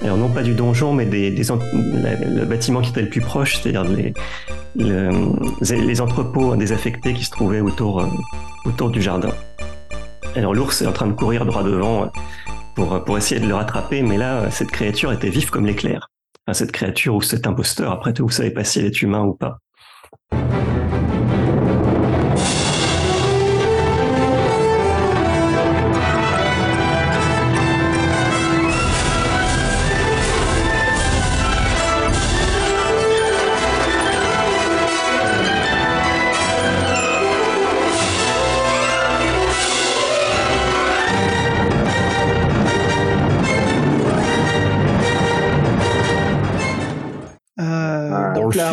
alors 0.04 0.17
non 0.17 0.30
pas 0.30 0.43
du 0.43 0.54
donjon, 0.54 0.93
mais 0.93 1.06
des, 1.06 1.32
des 1.32 1.49
en- 1.52 1.58
la- 1.58 2.15
le 2.15 2.45
bâtiment 2.45 2.82
qui 2.82 2.91
était 2.91 3.02
le 3.02 3.10
plus 3.10 3.21
proche, 3.21 3.58
c'est-à-dire 3.58 3.84
les, 3.86 4.13
le- 4.76 5.10
les 5.71 6.02
entrepôts 6.02 6.56
désaffectés 6.56 7.13
qui 7.13 7.23
se 7.26 7.32
trouvaient 7.32 7.62
autour, 7.62 8.02
euh, 8.02 8.06
autour 8.65 8.89
du 8.91 9.02
jardin. 9.02 9.30
Alors 10.36 10.56
l'ours 10.56 10.82
est 10.82 10.88
en 10.88 10.91
train 10.91 11.08
de 11.08 11.13
courir 11.13 11.46
droit 11.46 11.63
devant 11.63 12.06
euh, 12.06 12.08
pour, 12.76 13.04
pour 13.04 13.17
essayer 13.17 13.39
de 13.39 13.48
le 13.48 13.54
rattraper, 13.54 14.02
mais 14.02 14.17
là, 14.17 14.41
euh, 14.41 14.48
cette 14.50 14.72
créature 14.72 15.12
était 15.12 15.30
vive 15.30 15.52
comme 15.52 15.65
l'éclair. 15.65 16.10
Cette 16.52 16.72
créature 16.72 17.15
ou 17.15 17.22
cet 17.22 17.48
imposteur, 17.48 17.91
après 17.91 18.13
tout, 18.13 18.24
vous 18.24 18.32
savez 18.32 18.52
pas 18.52 18.65
si 18.65 18.80
elle 18.80 18.86
est 18.86 19.02
humain 19.02 19.24
ou 19.24 19.34
pas. 19.34 19.60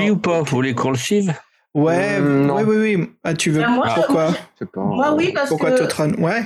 Suit 0.03 0.11
ou 0.11 0.17
pas 0.17 0.41
Vous 0.43 0.57
voulez 0.57 0.75
qu'on 0.75 0.91
le 0.91 0.97
suive? 0.97 1.35
Ouais, 1.75 2.17
Euh, 2.19 2.51
oui, 2.65 2.77
oui, 2.77 2.97
oui. 2.97 3.11
Ah, 3.23 3.35
tu 3.35 3.51
veux 3.51 3.61
Bah, 3.63 3.69
moi, 3.69 3.87
Pourquoi? 3.95 4.33
pas. 4.33 4.83
Moi, 4.83 5.15
oui, 5.15 5.33
parce 5.33 5.49
Pourquoi 5.49 5.71
que. 5.71 5.79
Totron 5.79 6.13
Ouais. 6.15 6.43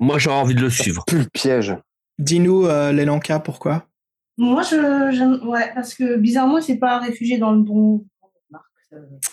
Moi, 0.00 0.18
j'aurais 0.18 0.36
envie 0.36 0.54
de 0.54 0.60
le 0.60 0.70
suivre. 0.70 1.04
Plus 1.06 1.18
le 1.20 1.26
piège. 1.32 1.76
Dis-nous, 2.18 2.66
euh, 2.66 2.92
Lelanka, 2.92 3.38
pourquoi? 3.38 3.86
Moi, 4.38 4.62
je. 4.62 5.46
Ouais, 5.46 5.70
parce 5.74 5.94
que 5.94 6.16
bizarrement, 6.16 6.58
il 6.58 6.62
s'est 6.64 6.78
pas 6.78 6.98
réfugié 6.98 7.38
dans 7.38 7.52
le 7.52 7.60
bon. 7.60 8.04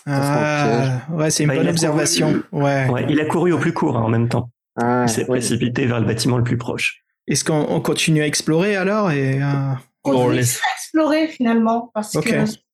Ah, 0.06 1.02
ouais, 1.10 1.30
c'est 1.30 1.42
une 1.42 1.48
Bah, 1.50 1.56
bonne 1.56 1.66
a 1.66 1.70
observation. 1.70 2.42
Ouais. 2.52 2.88
Ouais, 2.88 3.06
il 3.08 3.20
a 3.20 3.24
couru 3.26 3.52
au 3.52 3.58
plus 3.58 3.72
court 3.72 3.96
hein, 3.96 4.02
en 4.02 4.08
même 4.08 4.28
temps. 4.28 4.50
Ah, 4.76 5.04
Il 5.06 5.10
s'est 5.10 5.22
oui. 5.22 5.38
précipité 5.38 5.86
vers 5.86 6.00
le 6.00 6.06
bâtiment 6.06 6.38
le 6.38 6.44
plus 6.44 6.56
proche. 6.56 7.02
Est-ce 7.26 7.44
qu'on 7.44 7.66
on 7.68 7.80
continue 7.80 8.22
à 8.22 8.26
explorer 8.26 8.76
alors 8.76 9.10
et, 9.10 9.42
euh, 9.42 9.72
On 10.04 10.12
On 10.12 10.24
devait 10.26 10.36
laisse. 10.36 10.60
explorer 10.76 11.28
finalement, 11.28 11.90
parce 11.92 12.12
que 12.12 12.28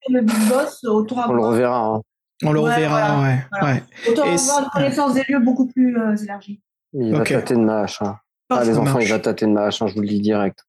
le 0.09 0.21
big 0.21 0.49
boss, 0.49 0.85
autant 0.85 1.29
On 1.29 1.33
le 1.33 1.43
reverra. 1.45 1.79
hein. 1.87 2.01
On 2.45 2.53
le 2.53 2.61
Ouais, 2.61 2.75
reverra, 2.75 3.23
ouais. 3.23 3.39
voilà. 3.51 3.67
ouais. 3.75 3.83
autant 4.09 4.25
Et 4.27 4.35
avoir 4.35 4.63
une 4.65 4.71
connaissance 4.71 5.15
des 5.15 5.25
lieux 5.29 5.41
beaucoup 5.41 5.67
plus 5.67 5.99
euh, 5.99 6.15
élargie. 6.17 6.61
Il 6.93 7.13
va 7.13 7.21
Ok. 7.23 7.29
tâter 7.29 7.55
de 7.55 7.61
ma 7.61 7.81
hache. 7.81 8.01
hein. 8.03 8.19
Ah, 8.51 8.63
les 8.63 8.79
enfants, 8.79 8.93
marche. 8.93 9.05
il 9.05 9.11
va 9.11 9.19
tâter 9.19 9.47
de 9.47 9.51
ma 9.51 9.63
hache, 9.65 9.83
hein, 9.83 9.87
je 9.89 9.95
vous 9.95 10.03
le 10.03 10.07
dis 10.09 10.21
direct. 10.21 10.65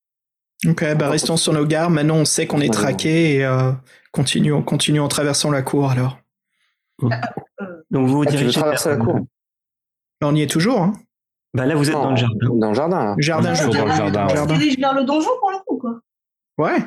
Ok, 0.66 0.84
bah 0.96 1.10
restons 1.10 1.38
sur 1.38 1.54
nos 1.54 1.66
gardes. 1.68 1.94
Maintenant, 1.94 2.16
on 2.16 2.26
sait 2.26 2.48
qu'on 2.48 2.62
est 2.62 2.74
traqué 2.74 3.36
et 3.36 3.46
euh, 3.46 3.72
continuons, 4.12 4.64
continuons 4.64 5.04
en 5.04 5.08
traversant 5.08 5.52
la 5.52 5.62
cour 5.62 5.92
alors. 5.92 6.18
Donc 7.00 7.12
vous 8.08 8.08
vous 8.08 8.22
Ah, 8.24 8.26
tu 8.26 8.32
veux 8.32 8.38
dirigez 8.40 8.60
traverser 8.60 8.90
vers- 8.90 8.98
la 8.98 9.06
cour? 9.06 9.20
On 10.24 10.34
y 10.36 10.42
est 10.42 10.50
toujours, 10.50 10.82
hein 10.82 10.94
Bah 11.54 11.66
là 11.68 11.76
vous 11.76 11.88
êtes 11.88 11.94
dans 11.94 12.10
le 12.10 12.16
jardin. 12.16 12.36
Dans 12.56 12.70
le 12.70 12.74
jardin, 12.74 13.06
là. 13.06 13.16
Jardin, 13.20 13.54
je 13.54 13.64
veux 13.64 13.70
toujours 13.70 13.86
dire. 13.86 14.12
dans 14.12 14.24
le 14.24 14.30
jardin, 14.36 14.44
On 14.46 14.50
se 14.50 14.54
dirige 14.60 14.78
vers 14.80 14.94
le 14.96 15.04
donjon 15.04 15.30
pour 15.40 15.52
le 15.52 15.58
coup, 15.66 15.78
quoi. 15.78 16.00
Ouais. 16.58 16.78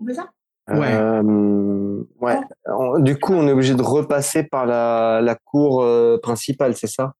On 0.00 0.06
fait 0.06 0.14
ça? 0.14 0.26
Ouais. 0.70 0.92
Euh, 0.92 2.02
ouais. 2.20 2.36
On- 2.66 2.98
Du 2.98 3.16
coup, 3.18 3.32
on 3.34 3.46
est 3.48 3.52
obligé 3.52 3.74
de 3.74 3.82
repasser 3.82 4.42
par 4.42 4.66
la, 4.66 5.20
la 5.22 5.34
cour 5.34 5.82
euh, 5.82 6.18
principale, 6.22 6.76
c'est 6.76 6.86
ça? 6.88 7.12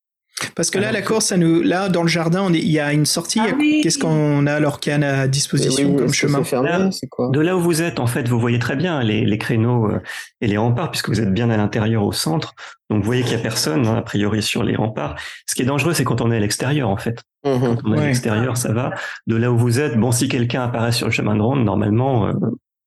Parce 0.55 0.70
que 0.70 0.79
là, 0.79 0.92
la 0.92 1.03
course, 1.03 1.27
ça 1.27 1.37
nous, 1.37 1.62
là, 1.62 1.88
dans 1.88 2.03
le 2.03 2.09
jardin, 2.09 2.42
on 2.44 2.53
est- 2.53 2.59
il 2.61 2.70
y 2.70 2.79
a 2.79 2.92
une 2.92 3.07
sortie. 3.07 3.40
Ah 3.42 3.48
oui. 3.59 3.81
Qu'est-ce 3.83 3.98
qu'on 3.98 4.46
a 4.46 4.53
alors 4.55 4.79
qu'il 4.79 4.92
y 4.92 5.05
a 5.05 5.20
à 5.22 5.27
disposition 5.27 5.88
Oui, 5.90 5.96
comme 5.96 6.12
chemin? 6.12 6.38
C'est 6.44 6.51
fermé, 6.51 6.68
Là, 6.68 6.90
c'est 6.92 7.09
quoi? 7.09 7.31
De 7.31 7.40
là 7.40 7.57
où 7.57 7.61
vous 7.61 7.83
êtes, 7.83 7.98
en 7.98 8.07
fait, 8.07 8.29
vous 8.29 8.38
voyez 8.38 8.61
très 8.61 8.77
bien 8.77 9.03
les, 9.03 9.24
les 9.24 9.38
créneaux 9.38 9.90
euh, 9.90 10.01
et 10.40 10.46
les 10.46 10.57
remparts, 10.57 10.92
puisque 10.92 11.09
vous 11.09 11.20
êtes 11.20 11.33
bien 11.35 11.51
à 11.51 11.57
l'intérieur 11.57 12.05
au 12.05 12.12
centre. 12.12 12.54
Donc 12.88 13.00
vous 13.00 13.06
voyez 13.06 13.23
qu'il 13.23 13.33
n'y 13.35 13.40
a 13.40 13.42
personne, 13.42 13.85
hein, 13.88 13.96
a 13.96 14.02
priori, 14.02 14.40
sur 14.40 14.62
les 14.62 14.77
remparts. 14.77 15.17
Ce 15.46 15.56
qui 15.56 15.62
est 15.62 15.67
dangereux, 15.67 15.92
c'est 15.92 16.04
quand 16.04 16.21
on 16.21 16.31
est 16.31 16.37
à 16.37 16.40
l'extérieur, 16.40 16.88
en 16.88 16.96
fait. 16.98 17.21
Quand 17.44 17.76
on 17.84 17.92
est 17.92 17.96
à 17.96 18.00
Ouais. 18.00 18.06
l'extérieur, 18.06 18.56
ça 18.56 18.72
va. 18.72 18.90
De 19.26 19.36
là 19.36 19.50
où 19.52 19.56
vous 19.58 19.80
êtes, 19.80 19.96
bon, 19.96 20.10
si 20.12 20.28
quelqu'un 20.28 20.62
apparaît 20.64 20.92
sur 20.92 21.06
le 21.06 21.12
chemin 21.12 21.36
de 21.36 21.40
ronde, 21.42 21.64
normalement, 21.64 22.26
euh, 22.26 22.32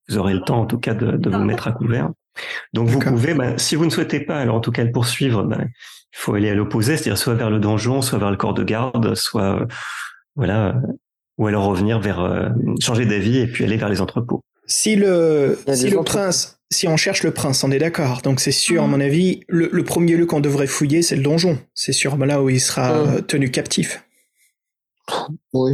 vous 0.09 0.17
aurez 0.17 0.33
le 0.33 0.41
temps, 0.41 0.61
en 0.61 0.65
tout 0.65 0.77
cas, 0.77 0.93
de, 0.93 1.11
de 1.17 1.29
vous 1.29 1.43
mettre 1.43 1.67
à 1.67 1.71
couvert. 1.71 2.09
Donc 2.73 2.87
vous 2.89 2.99
pouvez, 2.99 3.33
bah, 3.33 3.57
si 3.57 3.75
vous 3.75 3.85
ne 3.85 3.89
souhaitez 3.89 4.19
pas, 4.21 4.37
alors 4.39 4.55
en 4.55 4.59
tout 4.61 4.71
cas 4.71 4.83
le 4.83 4.91
poursuivre, 4.91 5.43
bah, 5.43 5.57
il 5.61 5.67
faut 6.17 6.33
aller 6.33 6.49
à 6.49 6.55
l'opposé, 6.55 6.95
c'est-à-dire 6.97 7.17
soit 7.17 7.33
vers 7.33 7.49
le 7.49 7.59
donjon, 7.59 8.01
soit 8.01 8.19
vers 8.19 8.31
le 8.31 8.37
corps 8.37 8.53
de 8.53 8.63
garde, 8.63 9.15
soit 9.15 9.61
euh, 9.61 9.65
voilà, 10.35 10.67
euh, 10.67 10.73
ou 11.37 11.47
alors 11.47 11.65
revenir 11.65 11.99
vers 11.99 12.19
euh, 12.21 12.49
changer 12.81 13.05
d'avis 13.05 13.37
et 13.39 13.47
puis 13.47 13.63
aller 13.63 13.77
vers 13.77 13.89
les 13.89 14.01
entrepôts. 14.01 14.41
Si 14.67 14.95
le, 14.95 15.59
si 15.73 15.89
le 15.89 15.97
entrepôts. 15.99 16.03
prince, 16.03 16.57
si 16.71 16.87
on 16.87 16.95
cherche 16.95 17.23
le 17.23 17.31
prince, 17.31 17.63
on 17.63 17.71
est 17.71 17.79
d'accord. 17.79 18.21
Donc 18.21 18.39
c'est 18.39 18.51
sûr, 18.51 18.83
à 18.83 18.87
mon 18.87 18.99
avis, 19.01 19.41
le, 19.49 19.69
le 19.71 19.83
premier 19.83 20.15
lieu 20.15 20.25
qu'on 20.25 20.39
devrait 20.39 20.67
fouiller, 20.67 21.01
c'est 21.01 21.15
le 21.17 21.23
donjon. 21.23 21.57
C'est 21.75 21.91
sûr 21.93 22.15
là 22.17 22.41
où 22.41 22.49
il 22.49 22.61
sera 22.61 22.91
Mm. 22.93 23.07
euh, 23.17 23.21
tenu 23.21 23.51
captif. 23.51 24.03
Oui, 25.53 25.73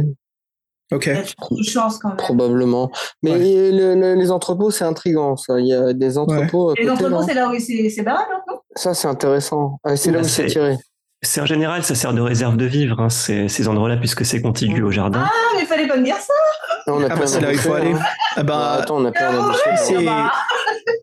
Ok. 0.90 1.04
Il 1.06 1.12
y 1.12 1.16
a 1.16 1.22
de 1.22 1.62
chance 1.68 1.98
quand 1.98 2.08
même. 2.08 2.16
probablement. 2.16 2.90
Mais 3.22 3.32
Ouais. 3.32 3.38
le- 3.72 3.94
le- 3.94 4.14
les 4.14 4.30
entrepôts, 4.30 4.70
c'est 4.70 4.84
intriguant, 4.84 5.36
ça. 5.36 5.60
Il 5.60 5.66
y 5.66 5.74
a 5.74 5.92
des 5.92 6.16
entrepôts 6.16 6.70
à 6.70 6.74
Et 6.78 6.82
les 6.82 6.88
côté, 6.88 7.04
entrepôts, 7.04 7.22
c'est 7.28 7.34
là 7.34 7.48
où 7.50 7.58
s'est 7.58 8.02
barré, 8.02 8.24
là, 8.30 8.40
non 8.48 8.58
Ça, 8.74 8.94
c'est 8.94 9.06
intéressant. 9.08 9.78
Ah, 9.84 9.96
c'est 9.96 10.10
là 10.10 10.20
Bah, 10.20 10.24
où 10.24 10.28
c'est 10.28 10.42
c'est- 10.44 10.48
tiré. 10.48 10.76
C'est 11.20 11.40
en 11.40 11.46
général, 11.46 11.82
ça 11.82 11.94
sert 11.96 12.14
de 12.14 12.20
réserve 12.20 12.56
de 12.56 12.64
vivre, 12.64 13.00
hein, 13.00 13.10
ces, 13.10 13.48
ces 13.48 13.66
endroits-là, 13.68 13.96
puisque 13.96 14.24
c'est 14.24 14.40
contigu 14.40 14.82
au 14.82 14.90
jardin. 14.92 15.24
Ah, 15.26 15.30
mais 15.56 15.62
il 15.62 15.66
fallait 15.66 15.88
pas 15.88 15.96
me 15.96 16.04
dire 16.04 16.16
ça. 16.16 16.32
On 16.86 17.02
a 17.02 17.08
Ah 17.10 17.16
bah 17.16 17.26
c'est 17.26 17.40
là 17.40 17.48
où 17.48 17.52
il 17.52 17.58
faut 17.58 17.74
aller. 17.74 17.92
hein. 17.92 17.98
Ah 18.36 18.42
bah, 18.44 18.56
Bah, 18.76 18.82
attends, 18.82 18.96
on 18.98 19.04
a 19.04 19.10
plein 19.10 19.52
c'est- 19.76 19.96
Ah, 19.96 20.02
bah. 20.06 20.32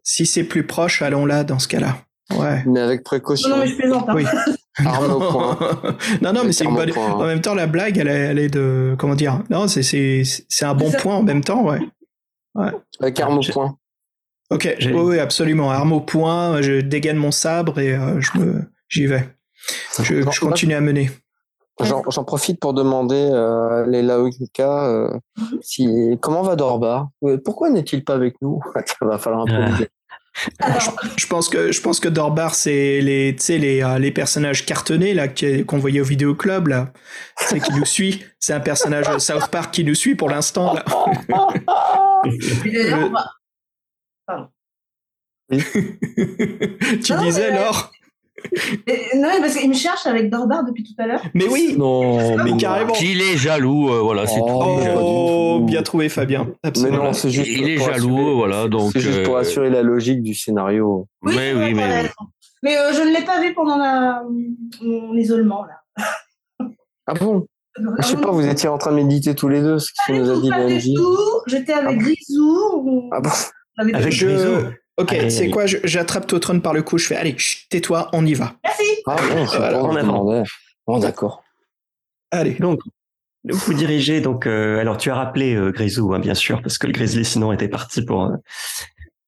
si 0.04 0.26
c'est 0.26 0.46
plus 0.46 0.66
proche, 0.66 1.02
allons 1.02 1.26
là 1.28 1.44
dans 1.44 1.60
ce 1.60 1.68
cas-là. 1.68 1.98
Ouais. 2.36 2.64
Mais 2.66 2.80
avec 2.80 3.04
précaution. 3.04 3.50
Non, 3.50 3.58
non, 3.58 3.62
mais 3.64 3.68
je 3.68 3.76
plaisante. 3.76 4.06
Hein. 4.08 4.14
Oui. 4.16 4.24
Arme 4.84 5.12
au 5.12 5.20
point. 5.32 5.58
non, 6.22 6.34
non, 6.34 6.42
mais 6.46 6.52
c'est 6.52 6.66
une 6.66 6.74
bonne. 6.76 6.90
point, 6.92 7.08
hein. 7.08 7.14
En 7.14 7.26
même 7.26 7.42
temps, 7.42 7.54
la 7.56 7.68
blague, 7.68 7.98
elle 7.98 8.08
est, 8.08 8.12
elle 8.12 8.40
est 8.40 8.50
de. 8.50 8.96
Comment 8.98 9.16
dire 9.16 9.42
Non, 9.50 9.68
c'est 9.68 9.84
c'est 9.84 10.24
c'est 10.50 10.66
un 10.66 10.74
bon 10.74 10.92
point 10.92 11.16
en 11.16 11.24
même 11.24 11.44
temps, 11.44 11.64
ouais. 11.66 11.80
Avec 13.00 13.20
arme 13.20 13.38
au 13.38 13.42
J'ai- 13.42 13.54
point. 13.54 13.78
Ok. 14.50 14.76
Oui, 14.82 14.92
oui, 14.94 15.20
absolument. 15.20 15.72
Arme 15.72 15.94
au 15.94 16.02
point. 16.02 16.62
Je 16.62 16.82
dégaine 16.82 17.18
mon 17.18 17.32
sabre 17.32 17.80
et 17.80 17.96
euh, 17.96 18.20
je 18.22 18.38
me, 18.38 18.62
j'y 18.90 19.06
vais. 19.08 19.28
Je, 20.02 20.24
continue 20.40 20.76
à 20.76 20.82
mener. 20.82 21.10
J'en 21.82 22.04
j'en 22.10 22.24
profite 22.24 22.60
pour 22.60 22.74
demander 22.74 23.16
euh, 23.34 23.84
à 23.84 23.86
Leila 23.88 24.20
Onika 24.22 24.86
euh, 24.86 25.10
Mhm. 25.38 25.60
si, 25.62 26.18
comment 26.22 26.42
va 26.44 26.56
Dorbar? 26.56 27.10
Euh, 27.24 27.38
Pourquoi 27.44 27.70
n'est-il 27.70 28.04
pas 28.06 28.14
avec 28.14 28.36
nous? 28.42 28.62
Ça 28.86 29.06
va 29.06 29.18
falloir 29.18 29.42
improviser. 29.48 29.90
Alors, 30.60 30.96
Je 31.18 31.28
pense 31.28 31.50
que 31.50 31.72
je 31.72 31.82
pense 31.82 32.00
que 32.00 32.08
Dorbar, 32.10 32.56
c'est 32.56 33.00
les, 33.02 33.36
les, 33.50 33.84
euh, 33.84 34.00
les 34.00 34.12
personnages 34.12 34.66
cartonnés 34.66 35.14
là 35.14 35.28
qu'on 35.30 35.78
voyait 35.78 36.02
au 36.02 36.06
vidéo 36.06 36.36
club 36.36 36.68
là, 36.68 36.92
c'est 37.38 37.60
qui 37.60 37.74
nous 37.74 37.86
suit. 37.86 38.24
C'est 38.40 38.54
un 38.54 38.60
personnage 38.60 39.06
South 39.20 39.48
Park 39.50 39.74
qui 39.74 39.84
nous 39.84 39.96
suit 39.96 40.16
pour 40.16 40.30
l'instant 40.30 40.74
là. 40.74 40.84
tu 47.04 47.14
Non, 47.14 47.24
disais 47.24 47.52
mais- 47.52 47.60
Laure? 47.60 47.92
Et- 48.88 49.18
Non, 49.18 49.30
mais 49.34 49.40
parce 49.42 49.56
qu'il 49.56 49.70
me 49.70 49.74
cherche 49.74 50.06
avec 50.08 50.30
Dorbar 50.30 50.64
depuis 50.66 50.84
tout 50.84 50.94
à 50.98 51.08
l'heure. 51.08 51.22
Mais 51.34 51.48
oui. 51.48 51.76
Non, 51.78 52.36
Mais 52.44 52.56
carrément. 52.58 52.94
Qu'il 52.94 53.22
est 53.22 53.38
jaloux, 53.38 53.90
euh, 53.92 54.00
voilà, 54.02 54.26
c'est 54.28 54.40
Oh, 54.42 54.48
tout. 54.48 54.70
Il 54.78 54.82
est 54.82 54.86
jaloux. 54.86 55.00
Oh, 55.04 55.56
tout. 55.60 55.66
bien 55.66 55.84
trouvé 55.84 56.10
Fabien. 56.10 56.46
Mais 56.64 56.70
Absolument. 56.70 57.04
non, 57.06 57.14
c'est 57.14 57.30
juste. 57.30 57.48
Il 57.50 57.70
est 57.70 57.76
pour 57.76 57.88
jaloux, 57.88 58.16
assurer- 58.18 58.34
voilà, 58.36 58.68
donc, 58.68 58.92
C'est 58.94 59.00
juste 59.00 59.24
pour 59.24 59.36
euh, 59.38 59.40
assurer 59.42 59.70
la 59.70 59.82
logique 59.82 60.22
du 60.22 60.34
scénario. 60.34 61.08
Oui, 61.24 61.34
c'est 61.36 61.54
mais 61.54 61.74
oui. 61.74 61.82
raison. 61.82 62.10
Mais 62.64 62.78
euh, 62.78 62.94
je 62.94 63.02
ne 63.02 63.14
l'ai 63.16 63.24
pas 63.26 63.40
vu 63.42 63.54
pendant 63.54 63.78
mon 64.82 65.14
isolement, 65.16 65.64
là. 65.66 66.06
Ah 67.08 67.14
bon? 67.14 67.46
Je 68.00 68.04
sais 68.08 68.18
pas, 68.18 68.32
vous 68.32 68.46
étiez 68.48 68.70
en 68.70 68.78
train 68.78 68.92
de 68.92 68.96
méditer 68.96 69.36
tous 69.36 69.50
les 69.50 69.62
deux, 69.62 69.80
ce 69.80 69.90
du 70.12 70.20
nous 70.20 70.32
a 70.32 70.36
dit 70.42 70.50
Benji. 70.50 70.94
tout. 70.96 71.18
J'étais 71.46 71.74
avec 71.74 71.98
Ah. 72.00 72.04
Grisou. 72.04 73.10
Ah 73.12 73.20
bon? 73.20 73.30
on 73.78 73.82
avait 73.84 73.94
Avec 73.94 74.14
Grisou. 74.18 74.48
Ok, 74.98 75.16
c'est 75.30 75.50
quoi 75.50 75.66
J'attrape 75.66 76.28
Totron 76.28 76.60
par 76.62 76.74
le 76.74 76.82
cou, 76.82 76.98
je 76.98 77.08
fais 77.08 77.16
allez, 77.16 77.36
tais-toi, 77.70 78.10
on 78.14 78.26
y 78.26 78.34
va. 78.34 78.54
Merci. 78.64 78.84
Ah 79.06 79.16
bon, 79.18 79.46
c'est 79.48 79.58
Voilà, 79.58 79.80
pas 79.80 79.84
en 79.84 79.96
avant. 79.96 80.44
Bon, 80.88 81.00
d'accord. 81.00 81.44
Allez. 82.32 82.54
Donc, 82.54 82.80
vous 83.44 83.74
dirigez 83.74 84.22
donc. 84.22 84.48
euh, 84.48 84.80
alors, 84.80 84.98
tu 84.98 85.10
as 85.12 85.16
rappelé 85.16 85.54
euh, 85.56 85.72
Grisou, 85.72 86.14
hein, 86.14 86.20
bien 86.20 86.34
sûr, 86.34 86.62
parce 86.62 86.78
que 86.78 86.88
le 86.88 86.94
Grizzly 86.94 87.26
sinon 87.26 87.52
était 87.52 87.68
parti 87.68 88.04
pour 88.04 88.26
euh, 88.26 88.36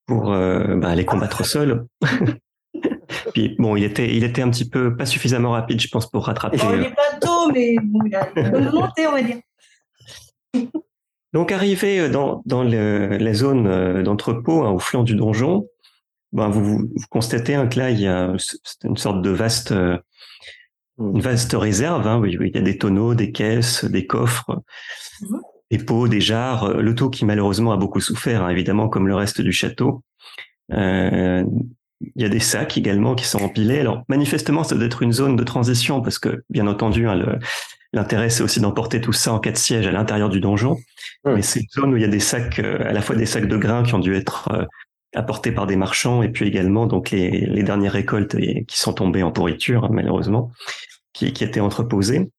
pour 0.06 0.32
euh, 0.32 0.76
bah, 0.78 0.90
aller 0.90 1.06
combattre 1.06 1.46
seul. 1.46 1.86
Puis 3.34 3.56
bon, 3.60 3.76
il 3.76 3.84
était 3.84 4.16
il 4.16 4.24
était 4.24 4.42
un 4.42 4.50
petit 4.50 4.70
peu 4.70 4.96
pas 4.96 5.06
suffisamment 5.06 5.52
rapide, 5.52 5.82
je 5.82 5.90
pense, 5.90 6.10
pour 6.10 6.26
rattraper. 6.26 6.58
Bon, 6.58 6.74
il 6.74 6.84
est 6.84 6.96
pas 6.96 7.18
tôt, 7.20 7.52
mais 7.52 7.76
bon, 7.84 8.00
il 8.06 8.16
a 8.16 8.30
une 8.36 8.50
bonne 8.52 8.72
montée, 8.72 9.08
on 9.08 9.12
va 9.12 9.22
dire. 9.22 9.38
Donc, 11.38 11.52
arrivé 11.52 12.10
dans, 12.10 12.42
dans 12.48 12.64
le- 12.64 13.16
la 13.20 13.34
zone 13.36 13.68
euh, 13.68 14.02
d'entrepôt, 14.02 14.64
hein, 14.64 14.72
au 14.72 14.80
flanc 14.80 15.04
du 15.04 15.14
donjon, 15.14 15.68
ben, 16.32 16.50
vous, 16.50 16.64
vous 16.64 16.88
constatez 17.12 17.54
hein, 17.54 17.68
que 17.68 17.78
là, 17.78 17.92
il 17.92 18.00
y 18.00 18.08
a 18.08 18.34
c'est 18.40 18.84
une 18.86 18.98
sorte 18.98 19.22
de 19.22 19.30
vaste, 19.30 19.72
euh, 19.72 20.00
une 20.98 21.22
vaste 21.22 21.54
réserve. 21.54 22.08
Hein, 22.08 22.18
où 22.18 22.26
il 22.26 22.52
y 22.56 22.58
a 22.58 22.62
des 22.62 22.80
tonneaux, 22.80 23.14
des 23.14 23.32
caisses, 23.32 23.86
des 23.86 24.08
coffres, 24.08 24.64
Mhm. 25.22 25.40
des 25.70 25.78
pots, 25.78 26.08
des 26.08 26.22
jarres. 26.22 26.64
euh, 26.64 26.82
Le 26.82 26.96
tout 26.96 27.12
qui 27.12 27.24
malheureusement 27.24 27.72
a 27.72 27.78
beaucoup 27.78 28.00
souffert, 28.00 28.50
évidemment, 28.50 28.90
comme 28.90 29.08
le 29.08 29.14
reste 29.14 29.40
du 29.40 29.52
château. 29.52 30.02
Euh, 30.74 31.44
il 32.16 32.22
y 32.24 32.26
a 32.26 32.30
des 32.30 32.40
sacs 32.40 32.78
également 32.80 33.14
qui 33.14 33.26
sont 33.26 33.44
empilés. 33.44 33.80
Alors, 33.82 34.02
manifestement, 34.10 34.64
ça 34.64 34.74
doit 34.76 34.86
être 34.86 35.04
une 35.04 35.14
zone 35.14 35.36
de 35.36 35.44
transition 35.44 36.02
parce 36.02 36.18
que, 36.18 36.44
bien 36.50 36.66
entendu, 36.66 37.08
hein, 37.08 37.14
le- 37.14 37.38
l'intérêt, 37.94 38.30
c'est 38.30 38.44
aussi 38.44 38.60
d'emporter 38.60 39.02
tout 39.02 39.14
ça 39.14 39.34
en 39.34 39.40
cas 39.40 39.52
de 39.52 39.58
siège 39.58 39.88
à 39.88 39.92
l'intérieur 39.92 40.30
du 40.30 40.40
donjon. 40.40 40.78
Hmm. 41.24 41.34
Mais 41.36 41.42
c'est 41.42 41.62
une 41.62 41.70
zone 41.74 41.94
où 41.94 41.98
il 41.98 42.02
y 42.02 42.06
a 42.06 42.10
des 42.10 42.20
sacs, 42.20 42.60
euh, 42.60 42.80
à 42.88 42.94
la 42.94 43.02
fois 43.02 43.16
des 43.16 43.26
sacs 43.26 43.48
de 43.48 43.58
grains 43.58 43.84
qui 43.84 43.94
ont 43.94 44.00
dû 44.00 44.16
être 44.16 44.50
euh, 44.52 44.66
apportés 45.16 45.52
par 45.52 45.68
des 45.68 45.76
marchands 45.76 46.22
et 46.22 46.30
puis 46.30 46.48
également 46.48 46.86
donc 46.86 47.12
les, 47.12 47.30
les 47.46 47.64
dernières 47.64 47.94
récoltes 47.94 48.36
qui 48.36 48.80
sont 48.80 48.94
tombées 48.94 49.24
en 49.24 49.32
pourriture, 49.32 49.86
hein, 49.86 49.90
malheureusement, 49.92 50.52
qui, 51.14 51.34
qui 51.34 51.44
étaient 51.44 51.60
entreposées. 51.60 52.30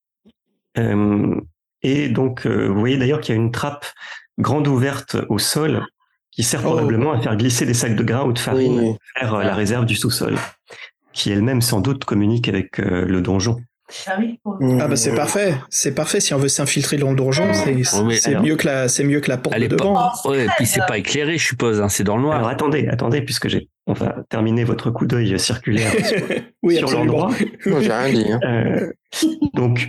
Euh, 0.76 1.34
et 1.82 2.08
donc, 2.08 2.46
vous 2.46 2.78
voyez 2.78 2.96
d'ailleurs 2.96 3.20
qu'il 3.20 3.34
y 3.34 3.38
a 3.38 3.40
une 3.40 3.52
trappe 3.52 3.86
grande 4.38 4.66
ouverte 4.66 5.16
au 5.28 5.38
sol 5.38 5.86
qui 6.30 6.42
sert 6.42 6.60
Oh. 6.64 6.70
probablement 6.70 7.12
à 7.12 7.20
faire 7.20 7.36
glisser 7.36 7.66
des 7.66 7.74
sacs 7.74 7.96
de 7.96 8.02
grains 8.02 8.24
ou 8.24 8.32
de 8.32 8.38
farine 8.38 8.80
Oui. 8.80 8.94
vers 9.20 9.38
la 9.38 9.54
réserve 9.54 9.86
du 9.86 9.94
sous-sol, 9.96 10.36
qui 11.12 11.30
elle-même 11.30 11.62
sans 11.62 11.80
doute 11.80 12.04
communique 12.04 12.48
avec 12.48 12.78
le 12.78 13.20
donjon. 13.20 13.56
Ah 14.06 14.16
oui, 14.18 14.38
Ah 14.80 14.86
bah 14.86 14.96
c'est 14.96 15.14
parfait, 15.14 15.54
c'est 15.70 15.94
parfait. 15.94 16.20
Si 16.20 16.34
on 16.34 16.38
veut 16.38 16.48
s'infiltrer 16.48 16.98
dans 16.98 17.10
le 17.10 17.16
donjon, 17.16 17.52
c'est 17.54 18.34
mieux 18.40 18.56
que 18.56 18.66
la, 18.66 18.88
c'est 18.88 19.04
mieux 19.04 19.20
que 19.20 19.30
la 19.30 19.38
porte 19.38 19.58
de 19.58 19.66
devant. 19.66 20.10
Ouais, 20.26 20.44
et 20.44 20.48
puis 20.56 20.66
c'est 20.66 20.84
pas 20.86 20.98
éclairé, 20.98 21.38
je 21.38 21.44
suppose, 21.46 21.80
hein, 21.80 21.88
c'est 21.88 22.04
dans 22.04 22.16
le 22.16 22.22
noir. 22.22 22.36
Alors 22.36 22.48
attendez, 22.48 22.86
attendez, 22.88 23.22
puisque 23.22 23.48
j'ai, 23.48 23.68
on 23.86 23.94
va 23.94 24.16
terminer 24.28 24.64
votre 24.64 24.90
coup 24.90 25.06
d'œil 25.06 25.38
circulaire 25.38 25.90
sur, 26.04 26.18
oui, 26.62 26.76
sur 26.76 26.84
absolument. 26.88 27.28
l'endroit. 27.28 27.30
J'ai 27.80 27.92
rien 27.92 28.12
dit. 28.12 28.30
hein. 28.32 28.40
Euh, 28.44 28.92
donc, 29.54 29.88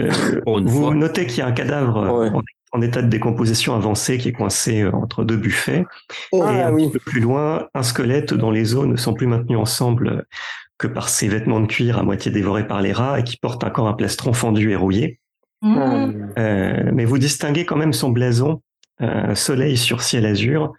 euh, 0.00 0.10
vous 0.46 0.68
fois. 0.84 0.94
notez 0.94 1.26
qu'il 1.26 1.38
y 1.38 1.42
a 1.42 1.46
un 1.46 1.52
cadavre 1.52 1.96
euh, 1.98 2.18
Ouais. 2.20 2.28
en, 2.30 2.78
en 2.78 2.82
état 2.82 3.02
de 3.02 3.08
décomposition 3.08 3.74
avancée 3.74 4.18
qui 4.18 4.28
est 4.28 4.32
coincé 4.32 4.84
entre 4.84 5.24
deux 5.24 5.36
buffets. 5.36 5.84
Oh, 6.32 6.44
et 6.44 6.60
Ah 6.60 6.68
un 6.68 6.72
oui. 6.72 6.90
peu 6.92 6.98
plus 6.98 7.20
loin, 7.20 7.66
un 7.74 7.82
squelette 7.82 8.34
dont 8.34 8.50
les 8.50 8.74
os 8.74 8.86
ne 8.86 8.96
sont 8.96 9.14
plus 9.14 9.26
maintenus 9.26 9.58
ensemble 9.58 10.08
euh, 10.08 10.22
que 10.78 10.86
par 10.86 11.08
ses 11.08 11.28
vêtements 11.28 11.60
de 11.60 11.66
cuir 11.66 11.98
à 11.98 12.02
moitié 12.02 12.30
dévorés 12.30 12.66
par 12.66 12.82
les 12.82 12.92
rats 12.92 13.20
et 13.20 13.24
qui 13.24 13.36
porte 13.36 13.62
encore 13.64 13.88
un 13.88 13.94
plastron 13.94 14.32
fendu 14.32 14.72
et 14.72 14.76
rouillé. 14.76 15.20
Mmh. 15.62 16.32
Euh, 16.38 16.90
mais 16.92 17.04
vous 17.04 17.18
distinguez 17.18 17.64
quand 17.64 17.76
même 17.76 17.92
son 17.92 18.10
blason, 18.10 18.60
euh, 19.00 19.34
soleil 19.34 19.76
sur 19.76 20.02
ciel 20.02 20.26
azur, 20.26 20.72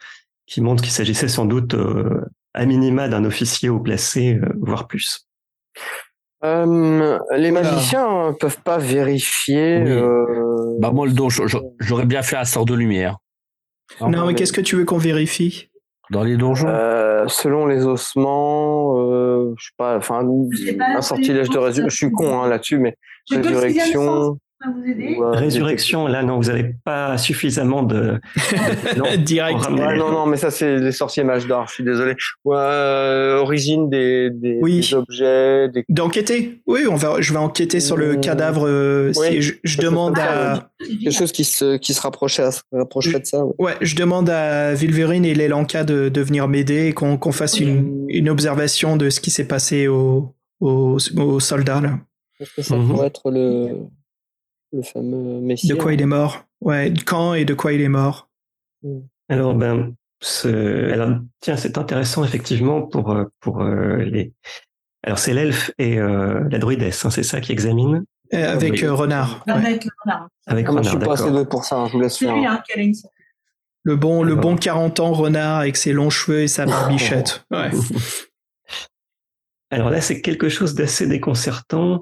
qui 0.45 0.61
montre 0.61 0.83
qu'il 0.83 0.91
s'agissait 0.91 1.27
sans 1.27 1.45
doute 1.45 1.73
euh, 1.73 2.21
à 2.53 2.65
minima 2.65 3.07
d'un 3.07 3.25
officier 3.25 3.69
haut 3.69 3.79
placé, 3.79 4.35
euh, 4.35 4.47
voire 4.61 4.87
plus. 4.87 5.27
Euh, 6.43 7.17
les 7.35 7.51
magiciens 7.51 8.27
euh, 8.27 8.31
peuvent 8.33 8.61
pas 8.61 8.77
vérifier. 8.77 9.81
Oui. 9.83 9.89
euh, 9.89 10.77
Bah 10.79 10.91
moi, 10.91 11.07
le 11.07 11.13
don, 11.13 11.29
j'aurais 11.29 12.05
bien 12.05 12.21
fait 12.21 12.35
un 12.35 12.45
sort 12.45 12.65
de 12.65 12.75
lumière. 12.75 13.17
non, 14.01 14.27
mais 14.27 14.35
qu'est-ce 14.35 14.53
que 14.53 14.61
tu 14.61 14.75
veux 14.75 14.85
qu'on 14.85 14.97
vérifie? 14.97 15.69
Dans 16.11 16.23
les 16.23 16.37
donjons? 16.37 16.67
Euh, 16.67 17.27
selon 17.27 17.65
les 17.65 17.85
ossements, 17.85 18.95
euh, 18.97 19.53
je 19.57 19.65
sais 19.65 19.71
pas, 19.77 19.97
enfin, 19.97 20.27
un 20.95 21.01
sortilège 21.01 21.49
de 21.49 21.57
résurrection. 21.57 21.89
Je 21.89 21.95
suis 21.95 22.11
con 22.11 22.41
hein, 22.41 22.47
là-dessus, 22.47 22.77
mais 22.79 22.95
résurrection. 23.31 24.39
Vous 24.73 24.83
aider. 24.89 25.17
euh, 25.21 25.31
Résurrection, 25.31 26.07
là, 26.07 26.23
non, 26.23 26.37
vous 26.37 26.47
n'avez 26.47 26.73
pas 26.83 27.17
suffisamment 27.17 27.83
de. 27.83 28.19
Non. 28.97 29.05
Direct. 29.17 29.59
Ouais, 29.69 29.97
non, 29.97 30.11
non, 30.11 30.25
mais 30.25 30.37
ça, 30.37 30.49
c'est 30.51 30.77
les 30.77 30.91
sorciers 30.91 31.23
mages 31.23 31.45
d'art, 31.47 31.67
je 31.67 31.73
suis 31.75 31.83
désolé. 31.83 32.15
Ouais, 32.45 32.55
euh, 32.57 33.37
origine 33.37 33.89
des, 33.89 34.29
des, 34.31 34.57
Oui. 34.61 34.79
des 34.79 34.93
objets, 34.93 35.69
des... 35.69 35.83
D'enquêter 35.89 36.61
Oui, 36.67 36.81
on 36.89 36.95
va, 36.95 37.19
je 37.21 37.31
vais 37.33 37.39
enquêter 37.39 37.79
sur 37.79 37.97
le 37.97 38.13
Mmh. 38.17 38.21
cadavre. 38.21 38.67
euh, 38.67 39.11
si 39.13 39.41
je, 39.41 39.77
demande 39.81 40.17
à, 40.17 40.69
quelque 40.79 41.11
chose 41.11 41.31
qui 41.31 41.43
se, 41.43 41.77
qui 41.77 41.93
se 41.93 42.01
rapprochait, 42.01 42.43
à- 42.43 42.51
rapprocherait 42.71 43.19
de 43.19 43.25
ça. 43.25 43.43
ouais. 43.45 43.53
ouais, 43.59 43.73
je 43.81 43.95
demande 43.95 44.29
à 44.29 44.73
Vilverine 44.73 45.25
et 45.25 45.33
Lelanka 45.35 45.83
de, 45.83 46.09
de 46.09 46.21
venir 46.21 46.47
m'aider 46.47 46.87
et 46.87 46.93
qu'on 46.93 47.17
qu'on 47.17 47.31
fasse 47.31 47.59
une, 47.59 48.05
une 48.09 48.29
observation 48.29 48.95
de 48.97 49.09
ce 49.09 49.19
qui 49.19 49.31
s'est 49.31 49.47
passé 49.47 49.87
aux 49.87 50.33
au, 50.61 50.97
aux 51.17 51.39
soldats. 51.39 51.81
Là. 51.81 51.99
Est-ce 52.39 52.53
que 52.55 52.61
ça 52.61 52.75
Mhm. 52.77 52.87
pourrait 52.89 53.07
être 53.07 53.29
le, 53.31 53.69
le 54.75 54.83
fameux 54.83 55.39
messie 55.41 55.67
De 55.67 55.75
quoi 55.75 55.93
il 55.93 56.01
est 56.01 56.05
mort 56.05 56.45
Ouais, 56.61 56.93
quand 57.05 57.33
et 57.33 57.45
de 57.45 57.53
quoi 57.53 57.73
il 57.73 57.81
est 57.81 57.89
mort 57.89 58.29
Alors, 59.29 59.53
ben, 59.55 59.93
ce... 60.21 60.91
Alors, 60.91 61.09
tiens, 61.41 61.57
c'est 61.57 61.77
intéressant, 61.77 62.23
effectivement, 62.23 62.81
pour, 62.81 63.11
euh, 63.11 63.25
pour 63.39 63.61
euh, 63.61 63.97
les. 63.97 64.33
Alors, 65.03 65.19
c'est 65.19 65.33
l'elfe 65.33 65.71
et 65.77 65.99
euh, 65.99 66.43
la 66.49 66.57
druidesse, 66.57 67.05
hein, 67.05 67.09
c'est 67.11 67.23
ça 67.23 67.39
qui 67.41 67.51
examine 67.51 68.03
Euh, 68.33 68.51
Avec 68.53 68.81
euh, 68.83 68.93
Renard. 68.93 69.43
ouais. 69.47 69.53
Avec 69.53 69.85
le 69.85 69.91
renard. 70.03 70.27
avec 70.47 70.65
Ah, 70.67 70.71
moi, 70.71 70.81
je 70.81 70.89
Renard, 70.89 71.01
suis 71.01 71.07
pas 71.07 71.13
assez 71.23 71.31
doué 71.31 71.45
pour 71.45 71.63
ça, 71.63 71.75
hein, 71.77 71.87
je 71.87 71.93
vous 71.93 71.99
laisse 72.01 72.17
C'est 72.17 72.25
faire. 72.25 72.35
lui 72.35 72.45
hein, 72.45 72.61
qui 72.65 72.79
a 72.79 72.81
une 72.81 72.93
Le 73.83 73.95
bon, 73.95 74.23
le 74.23 74.33
bon 74.35 74.55
40 74.55 74.99
ans 74.99 75.13
renard 75.13 75.59
avec 75.59 75.77
ses 75.77 75.93
longs 75.93 76.09
cheveux 76.09 76.41
et 76.41 76.47
sa 76.47 76.65
barbichette. 76.65 77.45
Ouais. 77.51 77.69
Alors 79.71 79.89
là, 79.89 79.99
c'est 80.01 80.21
quelque 80.21 80.47
chose 80.49 80.73
d'assez 80.75 81.07
déconcertant. 81.07 82.01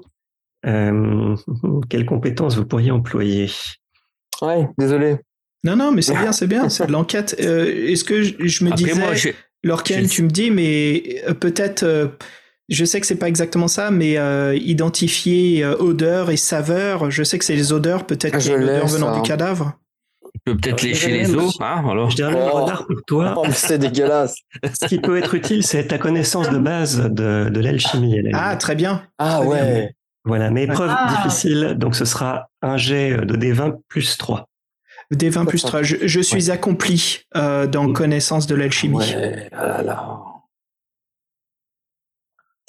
Euh, 0.66 1.36
quelles 1.88 2.06
compétences 2.06 2.56
vous 2.56 2.64
pourriez 2.66 2.90
employer? 2.90 3.50
Ouais, 4.42 4.68
désolé. 4.78 5.16
Non, 5.62 5.76
non, 5.76 5.92
mais 5.92 6.02
c'est 6.02 6.14
bien, 6.16 6.32
c'est 6.32 6.46
bien, 6.46 6.68
c'est 6.68 6.86
de 6.86 6.92
l'enquête. 6.98 7.36
Euh, 7.40 7.88
Est-ce 7.88 8.04
que 8.04 8.22
je, 8.22 8.34
je 8.40 8.64
me 8.64 8.70
Après, 8.70 8.84
disais, 8.84 8.94
moi, 9.00 9.14
tu 9.82 10.22
me 10.22 10.28
dis, 10.28 10.50
mais 10.50 11.22
euh, 11.26 11.32
peut-être, 11.34 11.82
euh, 11.84 12.08
je 12.68 12.84
sais 12.84 13.00
que 13.00 13.06
c'est 13.06 13.16
pas 13.16 13.28
exactement 13.28 13.68
ça, 13.68 13.90
mais 13.90 14.18
euh, 14.18 14.54
identifier 14.56 15.64
euh, 15.64 15.74
odeur 15.78 16.30
et 16.30 16.36
saveur, 16.36 17.10
je 17.10 17.22
sais 17.22 17.38
que 17.38 17.44
c'est 17.46 17.56
les 17.56 17.72
odeurs, 17.72 18.04
peut-être 18.06 18.34
Ah, 18.34 18.38
qu'il 18.38 18.50
y 18.52 18.54
a 18.54 18.84
venant 18.84 19.14
ça. 19.14 19.20
du 19.20 19.22
cadavre. 19.22 19.72
je 20.34 20.52
peux 20.52 20.56
peut-être 20.58 20.82
lécher 20.82 21.10
les 21.12 21.34
os. 21.34 21.56
Hein, 21.60 21.82
alors. 21.90 22.10
Je 22.10 22.16
dirais 22.16 22.32
le 22.32 22.38
Oh. 22.52 22.60
renard 22.64 22.86
pour 22.86 23.02
toi. 23.06 23.34
Oh, 23.38 23.46
c'est 23.50 23.78
dégueulasse. 23.78 24.34
Ce 24.80 24.86
qui 24.86 24.98
peut 24.98 25.16
être 25.16 25.34
utile, 25.34 25.62
c'est 25.64 25.86
ta 25.86 25.96
connaissance 25.96 26.50
de 26.50 26.58
base 26.58 26.98
de, 27.10 27.48
de 27.48 27.60
l'alchimie. 27.60 28.20
Ah, 28.34 28.56
très 28.56 28.74
bien. 28.74 29.02
Ah 29.18 29.40
Très 29.46 29.62
bien. 29.72 29.88
Voilà, 30.24 30.50
mais 30.50 30.64
épreuve 30.64 30.90
Ah. 30.90 31.14
difficile, 31.16 31.74
donc 31.76 31.94
ce 31.94 32.04
sera 32.04 32.48
un 32.62 32.76
jet 32.76 33.16
de 33.26 33.36
D20 33.36 33.78
plus 33.88 34.16
3. 34.16 34.48
Des 35.10 35.28
20 35.28 35.44
plus 35.44 35.62
3. 35.62 35.82
Je, 35.82 35.96
je 36.06 36.20
suis 36.20 36.50
accompli 36.50 37.20
euh, 37.36 37.66
dans 37.66 37.84
Mm. 37.88 37.92
connaissance 37.92 38.46
de 38.46 38.54
l'alchimie. 38.54 38.96
Ouais, 38.96 39.50
ah 39.52 39.66
là 39.66 39.82
là. 39.82 40.18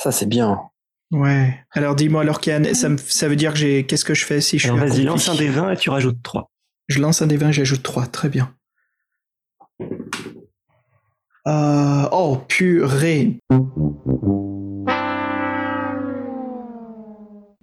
Ça, 0.02 0.12
c'est 0.12 0.26
bien. 0.26 0.60
Ouais. 1.12 1.58
Alors 1.72 1.96
dis-moi, 1.96 2.26
ça, 2.74 2.90
me- 2.90 2.98
ça 2.98 3.28
veut 3.30 3.38
dire 3.38 3.54
que 3.54 3.58
j'ai. 3.60 3.86
Qu'est-ce 3.86 4.04
que 4.04 4.14
je 4.14 4.26
fais 4.26 4.42
si 4.42 4.60
je 4.60 4.68
Alors 4.68 4.80
suis 4.82 4.90
vas-y, 4.90 5.04
lance 5.06 5.30
un 5.30 5.36
D20 5.36 5.72
et 5.74 5.78
tu 5.78 5.90
rajoutes 5.90 6.22
3. 6.24 6.52
Je 6.88 7.00
lance 7.00 7.22
un 7.22 7.28
des 7.28 7.38
20, 7.38 7.52
j'ajoute 7.52 7.84
3. 7.84 8.06
Très 8.08 8.28
bien. 8.28 8.54
Euh, 11.48 12.10
oh, 12.12 12.38
purée. 12.50 13.38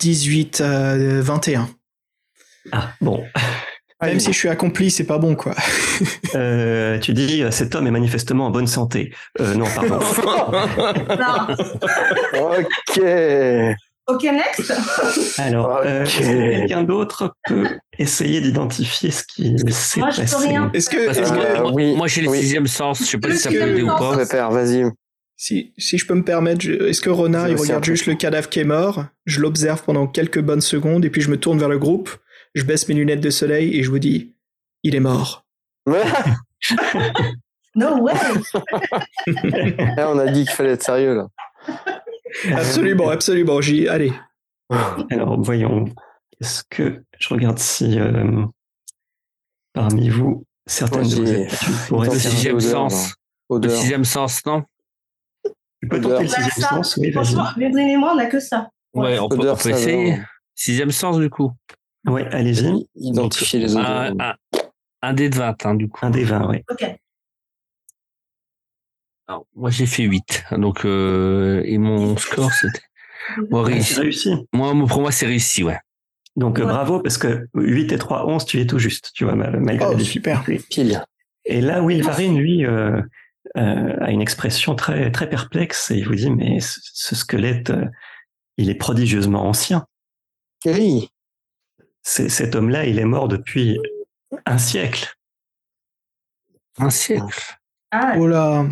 18, 0.03 0.61
euh, 0.61 1.21
21. 1.23 1.69
Ah, 2.73 2.91
bon. 3.01 3.23
Même 4.03 4.19
si 4.19 4.33
je 4.33 4.37
suis 4.39 4.49
accompli, 4.49 4.91
c'est 4.91 5.05
pas 5.07 5.19
bon, 5.19 5.37
quoi. 5.37 5.55
Euh, 6.35 6.99
tu 6.99 7.13
dis, 7.13 7.43
euh, 7.45 7.53
cet 7.53 7.77
homme 7.77 7.87
est 7.87 7.93
manifestement 7.93 8.47
en 8.47 8.51
bonne 8.51 8.67
santé. 8.67 9.15
Euh, 9.41 9.55
non, 9.55 9.67
pardon. 9.77 10.01
Non. 12.35 12.57
ok. 12.59 13.77
Ok, 14.09 14.23
next. 14.25 14.73
Alors, 15.39 15.81
euh, 15.85 16.05
que 16.05 16.51
quelqu'un 16.61 16.83
d'autre 16.83 17.35
peut 17.47 17.69
essayer 17.97 18.41
d'identifier 18.41 19.13
ce 19.13 19.23
qui 19.23 19.55
s'est 19.71 20.01
Moi, 20.01 20.11
je 20.11 20.17
peux 20.17 20.23
passé 20.23 20.49
rien. 20.49 20.71
Est-ce 20.75 20.91
que, 20.91 21.33
moi, 21.35 21.45
Euh, 21.45 21.61
moi- 21.63 21.73
oui, 21.73 21.95
moi, 21.95 22.07
j'ai 22.09 22.23
le 22.23 22.29
oui. 22.29 22.41
sixième 22.41 22.67
sens. 22.67 22.99
Je 22.99 23.05
sais 23.05 23.19
pas 23.19 23.31
si 23.31 23.39
ça 23.39 23.51
peut 23.51 23.63
aider 23.69 23.83
ou 23.83 23.87
pas. 23.87 24.17
vas-y. 24.51 24.85
Si, 25.37 25.73
si 25.79 25.99
je 25.99 26.07
peux 26.07 26.15
me 26.15 26.25
permettre, 26.25 26.61
je- 26.61 26.73
est-ce 26.89 27.01
que 27.01 27.11
Renard, 27.11 27.47
C'est 27.47 27.53
il 27.53 27.57
regarde 27.61 27.85
juste 27.85 28.07
le 28.07 28.15
cadavre 28.15 28.49
qui 28.49 28.61
est 28.61 28.65
mort 28.65 29.05
Je 29.27 29.41
l'observe 29.41 29.83
pendant 29.83 30.07
quelques 30.07 30.41
bonnes 30.41 30.61
secondes 30.61 31.05
et 31.05 31.11
puis 31.11 31.21
je 31.21 31.31
me 31.31 31.37
tourne 31.37 31.59
vers 31.59 31.69
le 31.69 31.79
groupe, 31.79 32.11
je 32.55 32.65
baisse 32.65 32.89
mes 32.89 32.95
lunettes 32.95 33.21
de 33.21 33.31
soleil 33.31 33.77
et 33.77 33.83
je 33.83 33.91
vous 33.91 33.99
dis, 33.99 34.35
il 34.83 34.95
est 34.95 35.01
mort. 35.01 35.45
No 37.75 37.97
way. 38.03 38.13
On 39.99 40.19
a 40.19 40.27
dit 40.31 40.45
qu'il 40.45 40.53
fallait 40.55 40.73
être 40.73 40.83
sérieux 40.83 41.15
là. 41.15 41.29
Absolument, 42.55 43.09
absolument. 43.09 43.61
J'y, 43.63 43.89
allez. 43.89 44.13
Alors, 45.11 45.41
voyons. 45.41 45.87
Est-ce 46.41 46.63
que 46.69 47.03
je 47.19 47.29
regarde 47.33 47.59
si 47.59 47.99
euh, 47.99 48.45
parmi 49.73 50.09
vous, 50.11 50.45
certaines 50.67 51.09
de 51.09 51.15
vos 51.15 51.47
pourraient 51.89 52.11
sixième 52.11 52.61
sens. 52.61 53.15
Le 53.49 53.57
Odeur. 53.57 53.71
sixième 53.71 54.05
sens, 54.05 54.45
non? 54.45 54.65
Tu 55.83 55.89
peux 55.89 56.01
tenter 56.01 56.23
le 56.23 56.29
sixième 56.29 56.51
ça, 56.51 56.69
sens, 56.69 56.97
oui. 56.97 57.13
Franchement, 57.13 57.45
Védrine 57.57 57.89
et 57.89 57.97
moi, 57.97 58.13
on 58.15 58.19
a 58.19 58.27
que 58.27 58.39
ça. 58.41 58.71
Ouais, 58.95 59.19
on 59.19 59.29
peut, 59.29 59.51
on 59.51 59.57
peut 59.57 59.71
essayer. 59.71 60.19
Sixième 60.55 60.91
sens, 60.93 61.19
du 61.19 61.29
coup. 61.29 61.51
Ouais, 62.07 62.27
allez-y. 62.33 62.87
Identifier 62.97 63.59
les 63.59 63.75
odeurs. 63.77 63.87
Un, 63.89 64.17
un, 64.21 64.35
un 65.03 65.13
dé 65.15 65.29
de 65.29 65.35
20, 65.37 65.67
hein, 65.67 65.75
du 65.75 65.89
coup. 65.89 65.99
Un 66.05 66.11
des 66.11 66.25
20, 66.25 66.49
oui. 66.49 66.59
Ok. 66.71 66.85
Alors, 69.29 69.47
moi, 69.55 69.71
j'ai 69.71 69.87
fait 69.87 70.03
8. 70.05 70.45
Donc, 70.53 70.85
euh, 70.85 71.63
et 71.65 71.79
mon 71.79 72.17
score, 72.17 72.53
c'était. 72.53 72.81
Moi, 73.51 73.65
C'est 73.67 73.73
réussi. 73.73 74.01
réussi. 74.01 74.47
Moi, 74.53 74.73
pour 74.89 75.01
moi, 75.01 75.13
c'est 75.13 75.27
réussi, 75.27 75.63
ouais. 75.63 75.79
Donc 76.35 76.59
euh, 76.59 76.63
Ouais. 76.63 76.69
bravo, 76.73 77.01
parce 77.01 77.19
que 77.19 77.47
8 77.55 77.93
et 77.93 77.99
3, 77.99 78.27
11, 78.27 78.45
tu 78.47 78.59
es 78.61 78.67
tout 78.67 78.79
juste, 78.79 79.11
tu 79.15 79.25
vois, 79.25 79.35
mal- 79.35 79.61
malgré 79.61 79.87
Oh, 79.91 79.95
les 79.97 80.05
super. 80.05 80.43
Pile. 80.71 81.05
Et 81.45 81.61
là, 81.61 81.83
Will 81.83 82.03
Varin, 82.03 82.35
lui, 82.35 82.65
euh, 82.65 83.01
euh, 83.57 83.97
a 84.01 84.11
une 84.11 84.21
expression 84.23 84.75
très, 84.75 85.11
très 85.11 85.29
perplexe 85.29 85.91
et 85.91 85.97
il 85.97 86.07
vous 86.07 86.15
dit, 86.15 86.31
mais 86.31 86.61
ce, 86.61 86.81
ce 86.83 87.15
squelette, 87.15 87.71
euh, 87.71 87.85
il 88.57 88.71
est 88.71 88.75
prodigieusement 88.75 89.47
ancien. 89.47 89.87
Oui. 90.65 91.09
C'est- 92.03 92.29
Cet 92.29 92.55
homme-là, 92.55 92.87
il 92.87 92.99
est 92.99 93.05
mort 93.05 93.29
depuis 93.29 93.79
un 94.47 94.59
siècle. 94.59 95.15
Un 96.79 96.91
siècle. 96.91 97.43
Ah, 97.91 98.15
Oh 98.19 98.27
là, 98.27 98.65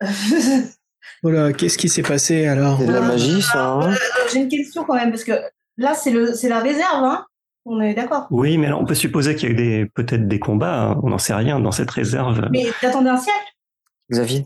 oh 1.22 1.30
là, 1.30 1.52
qu'est-ce 1.52 1.76
qui 1.78 1.88
s'est 1.88 2.02
passé 2.02 2.46
alors? 2.46 2.78
C'est 2.80 2.86
de 2.86 2.92
la 2.92 3.00
magie, 3.00 3.42
ça. 3.42 3.72
hein 3.72 3.92
Euh, 3.92 3.96
J'ai 4.32 4.40
une 4.40 4.48
question 4.48 4.84
quand 4.84 4.94
même, 4.94 5.10
parce 5.10 5.24
que 5.24 5.32
là, 5.76 5.94
c'est 5.94 6.10
le, 6.10 6.32
c'est 6.34 6.48
la 6.48 6.60
réserve, 6.60 7.04
hein 7.04 7.26
On 7.66 7.80
est 7.80 7.94
d'accord. 7.94 8.26
Oui, 8.30 8.56
mais 8.58 8.66
alors, 8.68 8.80
on 8.80 8.86
peut 8.86 8.94
supposer 8.94 9.34
qu'il 9.36 9.48
y 9.48 9.52
a 9.52 9.54
eu 9.54 9.56
des, 9.56 9.86
peut-être 9.86 10.26
des 10.26 10.38
combats, 10.38 10.90
hein, 10.92 11.00
on 11.02 11.10
n'en 11.10 11.18
sait 11.18 11.34
rien 11.34 11.60
dans 11.60 11.72
cette 11.72 11.90
réserve. 11.90 12.48
Mais 12.50 12.66
t'attendais 12.80 13.10
un 13.10 13.18
siècle 13.18 13.38
Xavier? 14.10 14.44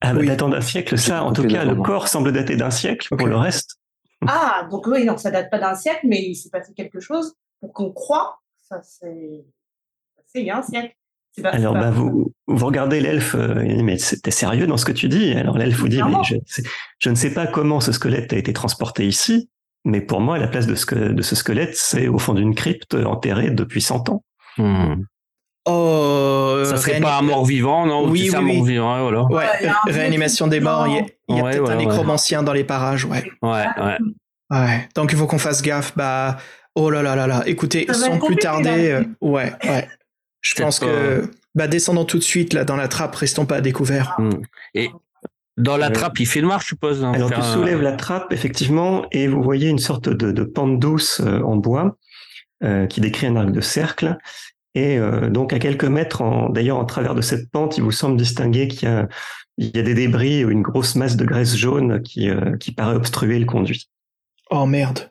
Ah, 0.00 0.12
bah, 0.12 0.20
Oui. 0.20 0.26
datant 0.26 0.48
d'un 0.48 0.60
siècle, 0.60 0.96
ça, 0.98 1.24
en 1.24 1.32
tout 1.32 1.46
cas, 1.46 1.64
le 1.64 1.74
corps 1.76 2.08
semble 2.08 2.32
dater 2.32 2.56
d'un 2.56 2.70
siècle. 2.70 3.08
Pour 3.16 3.26
le 3.26 3.36
reste, 3.36 3.76
Ah, 4.26 4.66
donc 4.70 4.86
oui, 4.86 5.04
non, 5.04 5.16
ça 5.16 5.30
date 5.30 5.50
pas 5.50 5.58
d'un 5.58 5.74
siècle, 5.74 6.00
mais 6.04 6.20
il 6.22 6.34
s'est 6.34 6.50
passé 6.50 6.72
quelque 6.74 7.00
chose 7.00 7.34
pour 7.60 7.72
qu'on 7.72 7.92
croit. 7.92 8.40
Ça, 8.68 8.80
c'est. 8.82 9.44
C'est 10.26 10.40
il 10.40 10.46
y 10.46 10.50
a 10.50 10.58
un 10.58 10.62
siècle. 10.62 10.94
Pas- 11.42 11.50
Alors, 11.50 11.74
bah, 11.74 11.90
vous, 11.92 12.32
vous 12.48 12.66
regardez 12.66 13.00
l'elfe, 13.00 13.34
euh, 13.36 13.64
il 13.64 13.76
dit, 13.76 13.82
mais 13.84 13.96
t'es 13.96 14.30
sérieux 14.32 14.66
dans 14.66 14.76
ce 14.76 14.84
que 14.84 14.90
tu 14.92 15.08
dis? 15.08 15.32
Alors 15.34 15.56
l'elfe 15.56 15.78
vous 15.78 15.88
dit, 15.88 16.02
mais 16.02 16.16
je, 16.98 17.10
ne 17.10 17.14
sais 17.14 17.32
pas 17.32 17.46
comment 17.46 17.78
ce 17.80 17.92
squelette 17.92 18.32
a 18.32 18.36
été 18.36 18.52
transporté 18.52 19.06
ici, 19.06 19.48
mais 19.84 20.00
pour 20.00 20.20
moi, 20.20 20.36
la 20.38 20.48
place 20.48 20.66
de 20.66 20.74
ce, 20.74 20.84
que- 20.84 20.96
de 21.12 21.22
ce 21.22 21.36
squelette, 21.36 21.76
c'est 21.76 22.08
au 22.08 22.18
fond 22.18 22.34
d'une 22.34 22.54
crypte 22.56 22.94
enterrée 22.94 23.50
depuis 23.52 23.80
100 23.80 24.08
ans. 24.08 24.24
Hmm. 24.56 25.04
Oh, 25.70 26.62
Ça 26.64 26.76
serait 26.76 27.00
pas 27.00 27.18
un 27.18 27.22
mort-vivant, 27.22 27.86
non? 27.86 28.08
Oui, 28.08 28.28
C'est 28.30 28.36
un 28.36 28.40
oui, 28.42 28.50
oui. 28.50 28.56
mort-vivant, 28.56 28.94
ouais, 28.96 29.02
voilà. 29.02 29.22
Ouais, 29.24 29.70
réanimation 29.92 30.46
des 30.46 30.60
morts. 30.60 30.86
Il 30.88 30.94
y 30.94 31.40
a, 31.40 31.42
Ouais, 31.44 31.50
peut-être 31.50 31.62
ouais, 31.64 31.70
un 31.70 31.76
ouais. 31.78 31.84
nécromancien 31.86 32.42
dans 32.42 32.52
les 32.52 32.64
parages, 32.64 33.04
ouais. 33.04 33.24
Ouais, 33.42 33.64
ouais. 33.78 33.98
Ouais. 34.50 34.88
Donc 34.94 35.12
il 35.12 35.18
faut 35.18 35.26
qu'on 35.26 35.38
fasse 35.38 35.60
gaffe. 35.62 35.92
Bah, 35.96 36.38
oh 36.74 36.88
là 36.90 37.02
là 37.02 37.14
là 37.14 37.26
là. 37.26 37.42
Écoutez, 37.46 37.86
sans 37.92 38.18
plus 38.18 38.36
tarder, 38.36 38.90
euh, 38.90 39.04
ouais, 39.20 39.52
ouais. 39.64 39.88
Je 40.40 40.54
pense 40.62 40.78
que, 40.78 41.30
bah, 41.54 41.66
descendons 41.68 42.04
tout 42.04 42.18
de 42.18 42.22
suite 42.22 42.54
là 42.54 42.64
dans 42.64 42.76
la 42.76 42.88
trappe. 42.88 43.14
Restons 43.16 43.44
pas 43.44 43.56
à 43.56 43.60
découvert. 43.60 44.14
Hmm. 44.18 44.30
Et 44.74 44.88
dans 45.58 45.76
la 45.76 45.88
Euh, 45.88 45.90
trappe, 45.90 46.18
il 46.20 46.26
fait 46.26 46.40
noir, 46.40 46.60
je 46.62 46.68
suppose. 46.68 47.04
hein, 47.04 47.12
Alors 47.14 47.30
tu 47.30 47.38
un- 47.40 47.42
soulèves 47.42 47.82
la 47.82 47.92
trappe, 47.92 48.32
effectivement, 48.32 49.04
et 49.12 49.26
vous 49.26 49.42
voyez 49.42 49.68
une 49.68 49.78
sorte 49.80 50.08
de, 50.08 50.30
de 50.32 50.44
pente 50.44 50.78
douce 50.78 51.20
euh, 51.20 51.42
en 51.42 51.56
bois 51.56 51.96
euh, 52.64 52.86
qui 52.86 53.00
décrit 53.00 53.26
un 53.26 53.36
arc 53.36 53.50
de 53.50 53.60
cercle. 53.60 54.16
Et 54.78 54.96
euh, 54.96 55.28
donc 55.28 55.52
à 55.52 55.58
quelques 55.58 55.84
mètres, 55.84 56.22
d'ailleurs 56.52 56.78
en 56.78 56.84
travers 56.84 57.16
de 57.16 57.20
cette 57.20 57.50
pente, 57.50 57.76
il 57.78 57.82
vous 57.82 57.90
semble 57.90 58.16
distinguer 58.16 58.68
qu'il 58.68 58.88
y 58.88 58.92
a, 58.92 59.08
il 59.56 59.76
y 59.76 59.80
a 59.80 59.82
des 59.82 59.94
débris 59.94 60.44
ou 60.44 60.50
une 60.50 60.62
grosse 60.62 60.94
masse 60.94 61.16
de 61.16 61.24
graisse 61.24 61.56
jaune 61.56 62.00
qui, 62.02 62.30
euh, 62.30 62.56
qui 62.58 62.70
paraît 62.70 62.94
obstruer 62.94 63.40
le 63.40 63.44
conduit. 63.44 63.88
Oh 64.50 64.66
merde. 64.66 65.10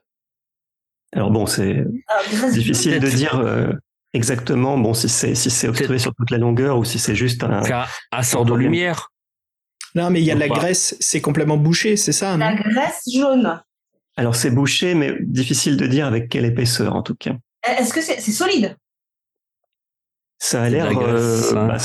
Alors 1.13 1.31
bon, 1.31 1.45
c'est 1.45 1.85
Ah, 2.07 2.49
difficile 2.51 2.99
de 3.01 3.09
dire 3.09 3.35
euh, 3.39 3.73
exactement 4.13 4.77
bon 4.77 4.93
si 4.93 5.09
c'est 5.09 5.35
si 5.35 5.49
c'est 5.49 5.67
obstrué 5.67 5.99
sur 5.99 6.13
toute 6.15 6.31
la 6.31 6.37
longueur 6.37 6.77
ou 6.77 6.85
si 6.85 6.97
c'est 6.97 7.15
juste 7.15 7.43
un. 7.43 7.61
un 8.13 8.23
sort 8.23 8.45
de 8.45 8.53
lumière. 8.53 9.11
Non, 9.95 10.09
mais 10.09 10.21
il 10.21 10.25
y 10.25 10.31
a 10.31 10.35
de 10.35 10.39
la 10.39 10.47
pas. 10.47 10.55
graisse. 10.55 10.95
C'est 11.01 11.21
complètement 11.21 11.57
bouché, 11.57 11.97
c'est 11.97 12.11
ça, 12.13 12.37
La 12.37 12.53
graisse 12.53 13.01
jaune. 13.13 13.61
Alors 14.15 14.35
c'est 14.35 14.51
bouché, 14.51 14.95
mais 14.95 15.13
difficile 15.21 15.75
de 15.75 15.87
dire 15.87 16.05
avec 16.07 16.29
quelle 16.29 16.45
épaisseur 16.45 16.95
en 16.95 17.03
tout 17.03 17.15
cas. 17.15 17.35
Est-ce 17.67 17.93
que 17.93 18.01
c'est 18.01 18.19
c'est 18.21 18.31
solide? 18.31 18.77
Ça 20.39 20.63
a 20.63 20.69
l'air 20.69 20.87
euh, 20.97 21.41
hein. 21.55 21.67
bah, 21.67 21.77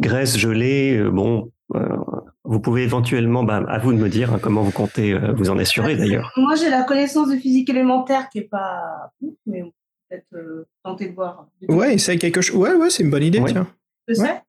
graisse 0.00 0.36
gelée. 0.38 0.96
euh, 0.98 1.10
bon, 1.10 1.52
euh, 1.74 1.96
vous 2.44 2.60
pouvez 2.60 2.82
éventuellement, 2.84 3.42
bah, 3.44 3.62
à 3.68 3.78
vous 3.78 3.92
de 3.92 3.98
me 3.98 4.08
dire 4.08 4.32
hein, 4.32 4.38
comment 4.40 4.62
vous 4.62 4.70
comptez 4.70 5.12
euh, 5.12 5.32
vous 5.32 5.50
en 5.50 5.58
assurer 5.58 5.96
d'ailleurs. 5.96 6.32
Moi, 6.36 6.54
j'ai 6.54 6.70
la 6.70 6.84
connaissance 6.84 7.28
de 7.28 7.36
physique 7.36 7.68
élémentaire 7.70 8.28
qui 8.28 8.38
est 8.38 8.48
pas. 8.48 9.10
ouf, 9.20 9.34
Mais 9.46 9.62
on 9.62 9.66
peut 9.66 9.72
peut-être 10.10 10.34
euh, 10.34 10.68
tenter 10.84 11.08
de 11.08 11.14
voir. 11.14 11.46
Ouais, 11.68 11.94
essaye 11.94 12.18
quelque 12.18 12.40
chose. 12.40 12.56
Ouais, 12.56 12.74
ouais, 12.74 12.90
c'est 12.90 13.02
une 13.02 13.10
bonne 13.10 13.24
idée, 13.24 13.40
Ouais. 13.40 13.50
tiens. 13.52 13.66
Je 14.08 14.14
sais. 14.14 14.42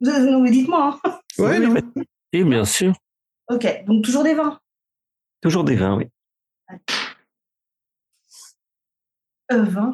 Vous- 0.00 0.10
Non, 0.30 0.40
mais 0.40 0.50
dites-moi. 0.50 0.98
hein. 1.04 1.18
Ouais, 1.38 1.58
Oui, 1.58 1.66
non. 1.66 1.74
oui, 1.96 2.02
Et 2.32 2.44
bien 2.44 2.64
sûr. 2.64 2.94
Ok, 3.50 3.66
donc 3.86 4.02
toujours 4.04 4.22
des 4.22 4.34
vins. 4.34 4.58
Toujours 5.42 5.64
des 5.64 5.74
vins, 5.76 5.96
oui. 5.98 6.06
Euh, 9.52 9.62
vin. 9.64 9.92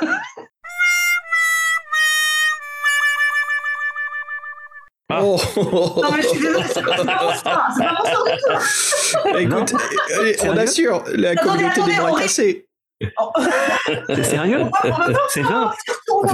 Ah. 5.10 5.20
Oh. 5.22 5.36
Non, 5.56 6.10
mais 6.14 6.22
je 6.22 6.28
suis 6.28 6.38
désolée, 6.40 6.64
c'est 6.68 6.82
pas 6.84 6.96
sort, 6.98 7.34
c'est 7.38 7.44
pas 7.44 7.68
mon 7.98 8.10
sort 8.10 8.24
du 8.26 9.32
tout. 9.32 9.38
Écoute, 9.38 9.74
allez, 10.18 10.36
on 10.40 10.42
Sérieux 10.42 10.58
assure 10.60 11.04
la 11.14 11.30
Attendez, 11.30 11.48
communauté 11.48 11.74
des 11.74 11.80
attendez, 11.80 11.96
bras 11.96 12.10
on- 12.12 12.14
cassés. 12.16 12.64
Oh. 13.20 13.30
C'est 14.08 14.24
sérieux 14.24 14.64
C'est 15.30 15.42
20 15.42 15.72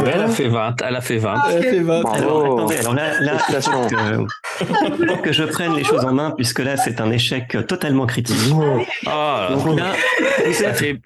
Elle 0.07 0.23
a 0.23 0.29
fait 0.29 0.49
20, 0.49 0.77
elle 0.83 0.97
a 0.97 1.01
fait 1.03 1.19
20. 1.19 1.35
Ah, 1.37 1.49
Elle 1.53 1.59
ok. 1.59 1.63
fait 1.65 1.81
20. 1.81 2.01
Bravo. 2.01 2.17
Alors 2.17 2.43
Oh. 2.49 2.57
attendez, 2.59 2.77
alors 2.79 2.95
là, 2.95 3.21
là 3.21 3.33
il 3.35 3.39
faut 3.39 3.53
Félicitations. 3.53 3.87
que, 3.87 4.97
il 5.03 5.07
faut 5.09 5.17
que 5.19 5.33
je 5.33 5.45
prenne 5.45 5.75
les 5.75 5.85
choses 5.85 6.05
en 6.05 6.13
main 6.15 6.31
puisque 6.31 6.61
là 6.61 6.77
c'est 6.79 7.01
un 7.03 7.11
échec 7.11 7.57
totalement 7.69 8.07
critique. 8.07 8.37
Ah, 9.07 9.51
Donc 9.53 9.79
là, 9.79 9.93
vous 10.47 10.53
t'as 10.59 10.71
êtes, 10.71 10.77
fait, 10.77 11.01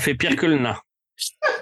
fait 0.00 0.14
pire 0.14 0.34
que 0.36 0.46
le 0.46 0.58
nain. 0.58 0.76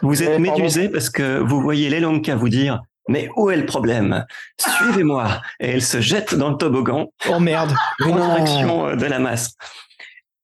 vous 0.00 0.22
êtes 0.22 0.32
Eh, 0.36 0.38
médusé 0.38 0.88
parce 0.88 1.10
que 1.10 1.38
vous 1.38 1.60
voyez 1.60 1.90
l'Elonka 1.90 2.34
vous 2.34 2.48
dire 2.48 2.80
mais 3.08 3.28
où 3.36 3.50
est 3.50 3.56
le 3.56 3.66
problème? 3.66 4.24
Suivez-moi 4.60 5.40
Et 5.60 5.70
elle 5.70 5.82
se 5.82 6.00
jette 6.00 6.34
dans 6.34 6.50
le 6.50 6.56
toboggan 6.56 7.08
Oh 7.30 7.40
merde. 7.40 7.74
en 8.04 8.14
direction 8.16 8.88
euh, 8.88 8.96
de 8.96 9.06
la 9.06 9.18
masse. 9.18 9.54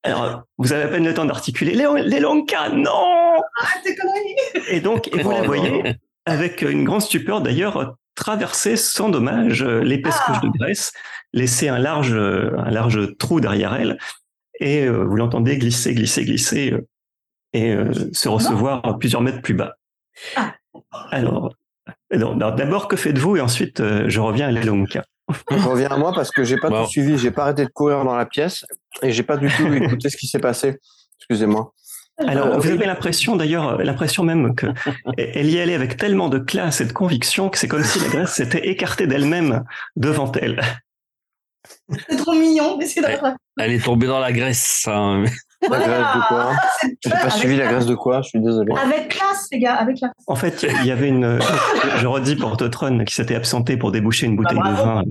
Alors, 0.05 0.43
vous 0.59 0.73
avez 0.73 0.85
à 0.85 0.89
peine 0.89 1.05
le 1.05 1.13
temps 1.15 1.25
d'articuler 1.25 1.75
Léon- 1.75 1.95
l'Elonka, 2.03 2.69
non 2.71 3.41
Arrête 3.61 3.83
tes 3.85 3.97
conneries. 3.97 4.67
Et 4.69 4.81
donc, 4.81 5.09
et 5.09 5.23
vous 5.23 5.31
Oh 5.31 5.33
la 5.33 5.41
non. 5.41 5.47
voyez 5.47 5.95
avec 6.27 6.63
une 6.63 6.85
grande 6.85 7.03
stupeur 7.03 7.41
d'ailleurs 7.41 7.97
traverser 8.15 8.77
sans 8.77 9.09
dommage 9.09 9.63
euh, 9.63 9.81
l'épaisse 9.81 10.17
Ah. 10.21 10.33
couche 10.33 10.41
de 10.51 10.57
graisse, 10.59 10.93
laisser 11.33 11.69
un 11.69 11.79
large, 11.79 12.13
euh, 12.15 12.51
un 12.59 12.71
large 12.71 13.17
trou 13.19 13.41
derrière 13.41 13.75
elle, 13.75 13.99
et 14.61 14.89
vous 14.89 15.15
l'entendez 15.17 15.57
glisser, 15.57 15.95
glisser, 15.95 16.25
glisser, 16.25 16.75
et 17.53 17.77
se 18.13 18.29
recevoir 18.29 18.99
plusieurs 18.99 19.23
mètres 19.23 19.41
plus 19.41 19.55
bas. 19.55 19.75
Ah. 20.37 20.55
Alors, 21.13 21.55
d'abord, 22.11 22.89
que 22.89 22.97
faites-vous 22.97 23.37
Et 23.37 23.41
ensuite, 23.41 23.81
euh, 23.81 24.05
je 24.09 24.21
reviens 24.21 24.49
à 24.49 24.51
l'Elonka. 24.51 25.05
Reviens 25.51 25.89
à 25.91 25.97
moi 25.99 26.13
parce 26.15 26.31
que 26.31 26.43
j'ai 26.43 26.57
pas 26.57 26.71
Bon. 26.71 26.85
tout 26.85 26.91
suivi, 26.91 27.19
j'ai 27.19 27.31
pas 27.31 27.43
arrêté 27.43 27.65
de 27.65 27.71
courir 27.71 28.03
dans 28.05 28.17
la 28.17 28.25
pièce 28.25 28.65
et 29.03 29.13
j'ai 29.13 29.23
pas 29.23 29.37
du 29.37 29.49
tout 29.49 29.67
écouté 29.75 30.09
ce 30.09 30.17
qui 30.17 30.27
s'est 30.27 30.39
passé. 30.39 30.79
Excusez-moi. 31.21 31.73
Alors, 32.27 32.47
Euh, 32.47 32.57
vous 32.59 32.69
oui. 32.69 32.75
avez 32.75 32.87
l'impression 32.87 33.37
d'ailleurs, 33.37 33.79
euh, 33.79 33.83
l'impression 33.85 34.23
même 34.25 34.55
que 34.55 34.67
elle 35.19 35.51
y 35.51 35.61
allait 35.61 35.75
avec 35.75 35.97
tellement 35.99 36.29
de 36.31 36.39
classe 36.39 36.81
et 36.81 36.87
de 36.87 36.93
conviction 36.93 37.49
que 37.51 37.59
c'est 37.59 37.69
comme 37.69 37.85
si 37.85 38.01
la 38.01 38.09
Grèce 38.09 38.33
s'était 38.33 38.69
écartée 38.69 39.07
d'elle-même 39.07 39.65
devant 39.97 40.33
elle. 40.33 40.61
C'est 42.09 42.17
trop 42.17 42.33
mignon, 42.33 42.77
mais 42.79 42.87
c'est 42.87 43.03
drôle. 43.03 43.35
Elle 43.59 43.73
est 43.73 43.85
tombée 43.85 44.07
dans 44.07 44.19
la 44.21 44.33
graisse. 44.33 44.87
hein. 44.91 45.25
La 45.63 45.79
graisse 45.79 45.89
de 46.15 46.29
quoi 46.29 46.53
J'ai 47.01 47.11
pas 47.11 47.17
Avec- 47.17 47.33
suivi 47.33 47.57
la 47.57 47.67
graisse 47.67 47.87
de 47.87 47.95
quoi, 47.95 48.23
je 48.23 48.29
suis 48.29 48.41
désolé. 48.41 48.73
Avec 48.81 49.09
classe, 49.09 49.49
les 49.51 49.59
gars, 49.59 49.75
avec 49.75 49.97
classe. 49.97 50.13
En 50.27 50.37
fait, 50.37 50.65
il 50.81 50.87
y 50.87 50.91
avait 50.93 51.09
une, 51.09 51.39
je 51.99 52.07
redis 52.07 52.37
pour 52.37 52.57
Totron 52.57 53.05
qui 53.05 53.15
s'était 53.15 53.35
absenté 53.35 53.77
pour 53.77 53.91
déboucher 53.91 54.27
une 54.27 54.37
bouteille 54.37 54.61
Ah, 54.63 54.71
de 54.71 54.75
vin 54.77 55.03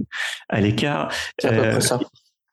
à 0.50 0.62
l'écart. 0.62 1.10
C'est 1.40 1.48
à 1.50 1.52
peu 1.52 1.58
Euh, 1.60 1.72
près 1.72 1.82
ça. 1.82 2.00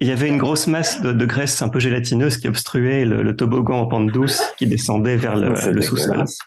Il 0.01 0.09
y 0.09 0.11
avait 0.11 0.27
une 0.29 0.39
grosse 0.39 0.67
masse 0.67 1.01
de, 1.03 1.13
de 1.13 1.25
graisse 1.25 1.63
un 1.63 1.69
peu 1.69 1.79
gélatineuse 1.79 2.39
qui 2.39 2.49
obstruait 2.49 3.05
le, 3.05 3.23
le 3.23 3.37
toboggan 3.37 3.79
en 3.83 3.87
pente 3.87 4.09
douce 4.09 4.43
qui 4.59 4.67
descendait 4.67 5.17
vers 5.17 5.37
le, 5.37 5.55
sous-sol. 5.81 6.09
dégueulasse. 6.11 6.39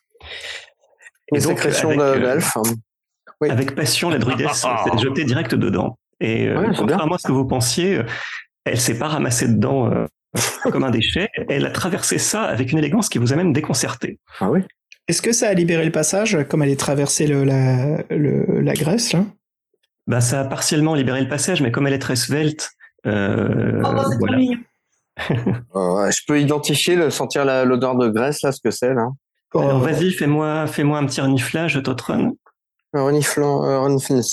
Et 1.31 1.37
Une 1.37 1.41
donc, 1.43 1.57
sécrétion 1.57 1.87
avec, 1.89 1.99
de- 1.99 2.03
euh, 2.05 2.19
d'elfe. 2.35 2.57
Oui. 3.39 3.49
Avec 3.49 3.73
passion, 3.75 4.09
la 4.09 4.17
druidesse 4.17 4.61
s'est 4.61 4.97
jetée 5.01 5.23
direct 5.23 5.55
dedans. 5.55 5.97
Et 6.19 6.47
euh, 6.47 6.59
Ouais, 6.59 6.75
contrairement 6.77 7.15
à 7.15 7.17
ce 7.19 7.27
que 7.27 7.31
vous 7.31 7.45
pensiez, 7.45 8.01
elle 8.65 8.79
s'est 8.79 8.97
pas 8.99 9.07
ramassée 9.07 9.47
dedans 9.47 9.91
euh, 9.91 10.05
comme 10.71 10.83
un 10.83 10.89
déchet. 10.91 11.29
Elle 11.49 11.65
a 11.65 11.71
traversé 11.71 12.17
ça 12.17 12.43
avec 12.43 12.71
une 12.71 12.77
élégance 12.77 13.09
qui 13.09 13.17
vous 13.17 13.33
a 13.33 13.35
même 13.35 13.53
déconcerté. 13.53 14.19
Ah 14.39 14.49
oui 14.49 14.61
Est-ce 15.07 15.21
que 15.21 15.31
ça 15.31 15.49
a 15.49 15.53
libéré 15.53 15.85
le 15.85 15.91
passage, 15.91 16.37
comme 16.49 16.63
elle 16.63 16.69
est 16.69 16.79
traversée 16.79 17.27
le, 17.27 17.43
la, 17.43 18.03
le- 18.09 18.61
la 18.61 18.73
Grèce, 18.73 19.13
là? 19.13 19.23
Bah, 20.07 20.21
ça 20.21 20.41
a 20.41 20.45
partiellement 20.45 20.95
libéré 20.95 21.21
le 21.21 21.27
passage, 21.27 21.61
mais 21.61 21.71
comme 21.71 21.85
elle 21.87 21.93
est 21.93 21.99
très 21.99 22.15
svelte, 22.15 22.69
euh, 23.05 23.81
Oh, 23.83 23.89
c'est 24.09 24.17
voilà. 24.19 24.37
Euh, 24.37 25.35
ouais, 26.03 26.11
Je 26.11 26.21
peux 26.27 26.39
identifier, 26.39 26.95
le, 26.95 27.09
sentir 27.09 27.43
l'odeur 27.65 27.95
de 27.95 28.07
graisse, 28.09 28.41
là, 28.41 28.51
ce 28.51 28.61
que 28.63 28.71
c'est, 28.71 28.93
là. 28.93 29.07
Alors 29.55 29.75
Oh, 29.75 29.79
vas-y, 29.79 30.11
fais-moi, 30.11 30.67
fais-moi 30.67 30.97
un 30.97 31.05
petit 31.05 31.21
reniflage, 31.21 31.81
Totron. 31.83 32.37
Reniflant, 32.93 33.65
euh, 33.65 33.79
reniflage. 33.79 34.23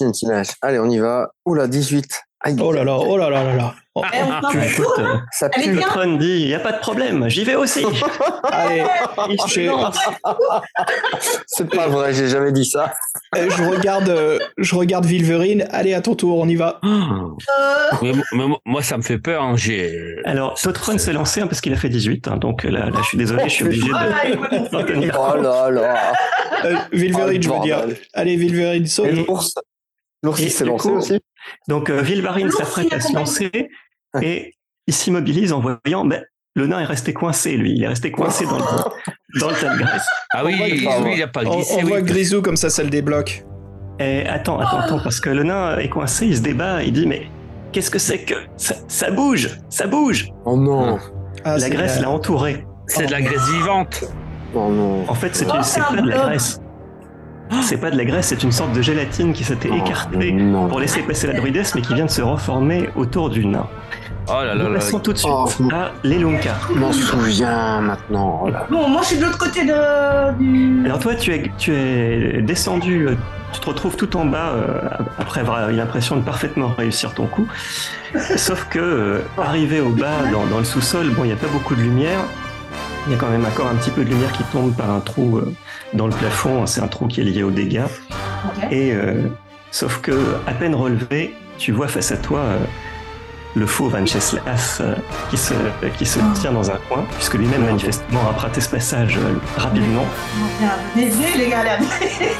Allez, 0.62 0.78
on 0.78 0.88
y 0.88 0.98
va. 0.98 1.30
Oula, 1.44 1.66
18. 1.66 2.22
Aïe. 2.46 2.56
oh 2.60 2.72
là 2.72 2.84
là, 2.84 2.96
oh 2.98 3.16
là 3.16 3.30
là 3.30 3.42
là 3.42 3.54
là. 3.56 3.74
Oh, 3.96 4.02
Eh, 4.12 4.16
Tu 4.50 4.58
euh, 4.58 5.16
Ça 5.32 5.48
pue. 5.48 5.60
dit, 6.18 6.40
il 6.42 6.46
n'y 6.48 6.54
a 6.54 6.58
pas 6.58 6.72
de 6.72 6.78
problème, 6.80 7.28
j'y 7.28 7.44
vais 7.44 7.54
aussi. 7.54 7.84
allez, 8.50 8.82
je, 9.46 9.70
C'est 11.46 11.70
pas 11.70 11.86
vrai, 11.88 12.12
j'ai 12.12 12.28
jamais 12.28 12.52
dit 12.52 12.64
ça. 12.64 12.92
euh, 13.36 13.48
je 13.56 13.62
regarde, 13.62 14.08
euh, 14.08 14.38
je 14.58 14.74
regarde 14.74 15.04
Vilverine. 15.06 15.66
Allez, 15.70 15.94
à 15.94 16.00
ton 16.00 16.14
tour, 16.16 16.38
on 16.38 16.48
y 16.48 16.56
va. 16.56 16.80
Euh, 17.92 17.96
Mais, 18.02 18.12
mais 18.32 18.44
moi, 18.64 18.82
ça 18.82 18.96
me 18.96 19.02
fait 19.02 19.18
peur. 19.18 19.42
hein. 19.42 19.54
J'ai. 19.56 20.16
Alors, 20.24 20.54
Totron 20.60 20.98
s'est 20.98 21.12
lancé 21.12 21.40
hein, 21.40 21.46
parce 21.46 21.60
qu'il 21.60 21.72
a 21.72 21.76
fait 21.76 21.88
18, 21.88 22.28
hein, 22.28 22.36
donc 22.36 22.64
là, 22.64 22.86
là, 22.90 22.90
je 22.98 23.02
suis 23.02 23.18
désolé, 23.18 23.44
je 23.44 23.48
suis 23.50 23.64
obligé 23.64 23.88
de 23.88 24.82
tenir 24.86 25.16
Oh 25.20 25.36
là 25.40 25.70
là. 25.70 26.12
Euh, 26.64 26.76
Vilverine, 26.92 27.42
je 27.42 27.48
veux 27.48 27.54
Oh, 27.58 27.62
dire. 27.62 27.84
Allez, 28.12 28.36
Vilverine, 28.36 28.84
Et 28.84 28.88
saute. 28.88 29.12
l'ours 29.12 29.54
L'ours, 30.22 30.40
s'est 30.40 30.64
lancé 30.64 30.88
coup- 30.88 30.96
aussi 30.96 31.20
Donc, 31.68 31.90
euh, 31.90 32.00
Vilvarine 32.02 32.50
s'apprête 32.50 32.92
à 32.92 33.00
se 33.00 33.12
lancer 33.14 33.50
et 34.22 34.52
il 34.86 34.94
s'immobilise 34.94 35.52
en 35.52 35.60
voyant, 35.60 36.04
ben, 36.04 36.22
le 36.56 36.66
nain 36.66 36.80
est 36.80 36.84
resté 36.84 37.12
coincé, 37.12 37.56
lui. 37.56 37.72
Il 37.76 37.82
est 37.82 37.88
resté 37.88 38.10
coincé 38.12 38.44
dans 38.46 38.58
le, 38.58 38.64
dans 39.40 39.48
le 39.50 39.56
tas 39.56 39.74
de 39.74 39.78
graisse. 39.78 40.06
Ah 40.32 40.44
oui, 40.44 40.54
On 40.60 41.06
il 41.06 41.18
n'a 41.18 41.26
pas 41.26 41.42
On, 41.44 41.56
glissé. 41.56 41.74
on 41.74 41.78
oui. 41.82 41.88
voit 41.88 42.00
Grisou 42.02 42.42
comme 42.42 42.56
ça, 42.56 42.70
ça 42.70 42.82
le 42.84 42.90
débloque. 42.90 43.44
Et 43.98 44.26
attends, 44.26 44.58
attends, 44.60 44.78
attends, 44.80 45.00
parce 45.02 45.20
que 45.20 45.30
le 45.30 45.42
nain 45.44 45.78
est 45.78 45.88
coincé, 45.88 46.26
il 46.26 46.36
se 46.36 46.42
débat, 46.42 46.82
il 46.82 46.92
dit, 46.92 47.06
mais 47.06 47.28
qu'est-ce 47.72 47.90
que 47.90 47.98
c'est 47.98 48.18
que 48.24 48.34
ça, 48.56 48.74
ça 48.88 49.10
bouge, 49.10 49.50
ça 49.68 49.86
bouge. 49.86 50.28
Oh 50.44 50.56
non. 50.56 50.98
Ah, 51.44 51.52
la 51.54 51.58
c'est 51.60 51.70
graisse 51.70 52.00
l'a 52.00 52.10
entouré. 52.10 52.64
C'est 52.86 53.06
de 53.06 53.12
la 53.12 53.22
graisse 53.22 53.48
vivante. 53.50 54.04
Oh 54.54 54.70
non. 54.70 55.08
En 55.08 55.14
fait, 55.14 55.34
c'est 55.34 55.46
Oh, 55.46 55.50
pas 55.50 56.00
de 56.02 56.08
la 56.08 56.16
graisse. 56.26 56.60
C'est 57.62 57.76
pas 57.78 57.90
de 57.90 57.96
la 57.96 58.04
graisse, 58.04 58.26
c'est 58.28 58.42
une 58.42 58.52
sorte 58.52 58.72
de 58.72 58.82
gélatine 58.82 59.32
qui 59.32 59.44
s'était 59.44 59.68
Oh, 59.72 59.76
écartée 59.76 60.32
non. 60.32 60.66
pour 60.68 60.80
laisser 60.80 61.00
passer 61.02 61.26
la 61.26 61.34
druidesse, 61.34 61.74
mais 61.74 61.82
qui 61.82 61.94
vient 61.94 62.06
de 62.06 62.10
se 62.10 62.22
reformer 62.22 62.88
autour 62.96 63.30
du 63.30 63.46
nain. 63.46 63.66
Oh 64.28 64.32
là 64.42 64.54
là 64.54 64.64
Nous 64.64 64.70
là. 64.72 64.78
passons 64.78 64.98
tout 64.98 65.12
de 65.12 65.18
suite 65.18 65.30
Oh. 65.32 65.48
à 65.72 65.92
l'Elonka. 66.02 66.54
Je 66.72 66.78
m'en 66.78 66.92
souviens 66.92 67.80
maintenant. 67.82 68.40
Oh 68.44 68.48
là. 68.50 68.66
Bon, 68.70 68.88
moi 68.88 69.02
je 69.02 69.08
suis 69.08 69.16
de 69.18 69.24
l'autre 69.24 69.38
côté 69.38 69.64
de, 69.64 70.32
du. 70.38 70.84
Alors 70.86 70.98
toi, 70.98 71.14
tu 71.14 71.32
es, 71.34 71.50
tu 71.58 71.74
es 71.74 72.40
descendu, 72.42 73.08
euh, 73.08 73.14
tu 73.52 73.60
te 73.60 73.66
retrouves 73.66 73.96
tout 73.96 74.16
en 74.16 74.24
bas 74.24 74.52
euh, 74.54 74.78
après 75.18 75.40
avoir 75.40 75.68
eu 75.70 75.74
l'impression 75.76 76.16
de 76.16 76.22
parfaitement 76.22 76.68
réussir 76.76 77.12
ton 77.14 77.26
coup. 77.26 77.46
Sauf 78.36 78.66
que, 78.70 78.78
euh, 78.78 79.18
arrivé 79.38 79.80
au 79.80 79.90
bas, 79.90 80.22
dans, 80.32 80.46
dans 80.46 80.58
le 80.58 80.64
sous-sol, 80.64 81.10
bon, 81.10 81.24
il 81.24 81.28
n'y 81.28 81.32
a 81.32 81.36
pas 81.36 81.48
beaucoup 81.48 81.74
de 81.74 81.82
lumière. 81.82 82.20
Il 83.06 83.12
y 83.12 83.16
a 83.16 83.18
quand 83.18 83.28
même 83.28 83.44
encore 83.44 83.66
un 83.68 83.74
petit 83.74 83.90
peu 83.90 84.02
de 84.04 84.08
lumière 84.08 84.32
qui 84.32 84.42
tombe 84.44 84.74
par 84.74 84.90
un 84.90 85.00
trou 85.00 85.36
euh, 85.36 85.52
dans 85.92 86.06
le 86.06 86.12
plafond. 86.14 86.66
C'est 86.66 86.80
un 86.80 86.88
trou 86.88 87.06
qui 87.06 87.20
est 87.20 87.24
lié 87.24 87.42
aux 87.42 87.50
dégâts. 87.50 87.82
Et 88.70 88.92
euh, 88.92 89.14
sauf 89.70 90.00
que, 90.00 90.12
à 90.46 90.52
peine 90.52 90.74
relevé, 90.74 91.34
tu 91.58 91.72
vois 91.72 91.88
face 91.88 92.12
à 92.12 92.16
toi 92.16 92.40
euh, 92.40 92.58
le 93.56 93.66
faux 93.66 93.88
Venceslas 93.88 94.78
euh, 94.80 94.94
qui 95.30 95.36
se, 95.36 95.54
qui 95.96 96.04
se 96.06 96.18
tient 96.40 96.52
dans 96.52 96.70
un 96.70 96.78
coin, 96.88 97.04
puisque 97.16 97.34
lui-même 97.34 97.64
manifestement 97.64 98.20
a 98.28 98.38
raté 98.40 98.60
ce 98.60 98.68
passage 98.68 99.18
rapidement. 99.56 100.04
Désolé 100.96 101.26
les 101.38 101.48
gars. 101.48 101.62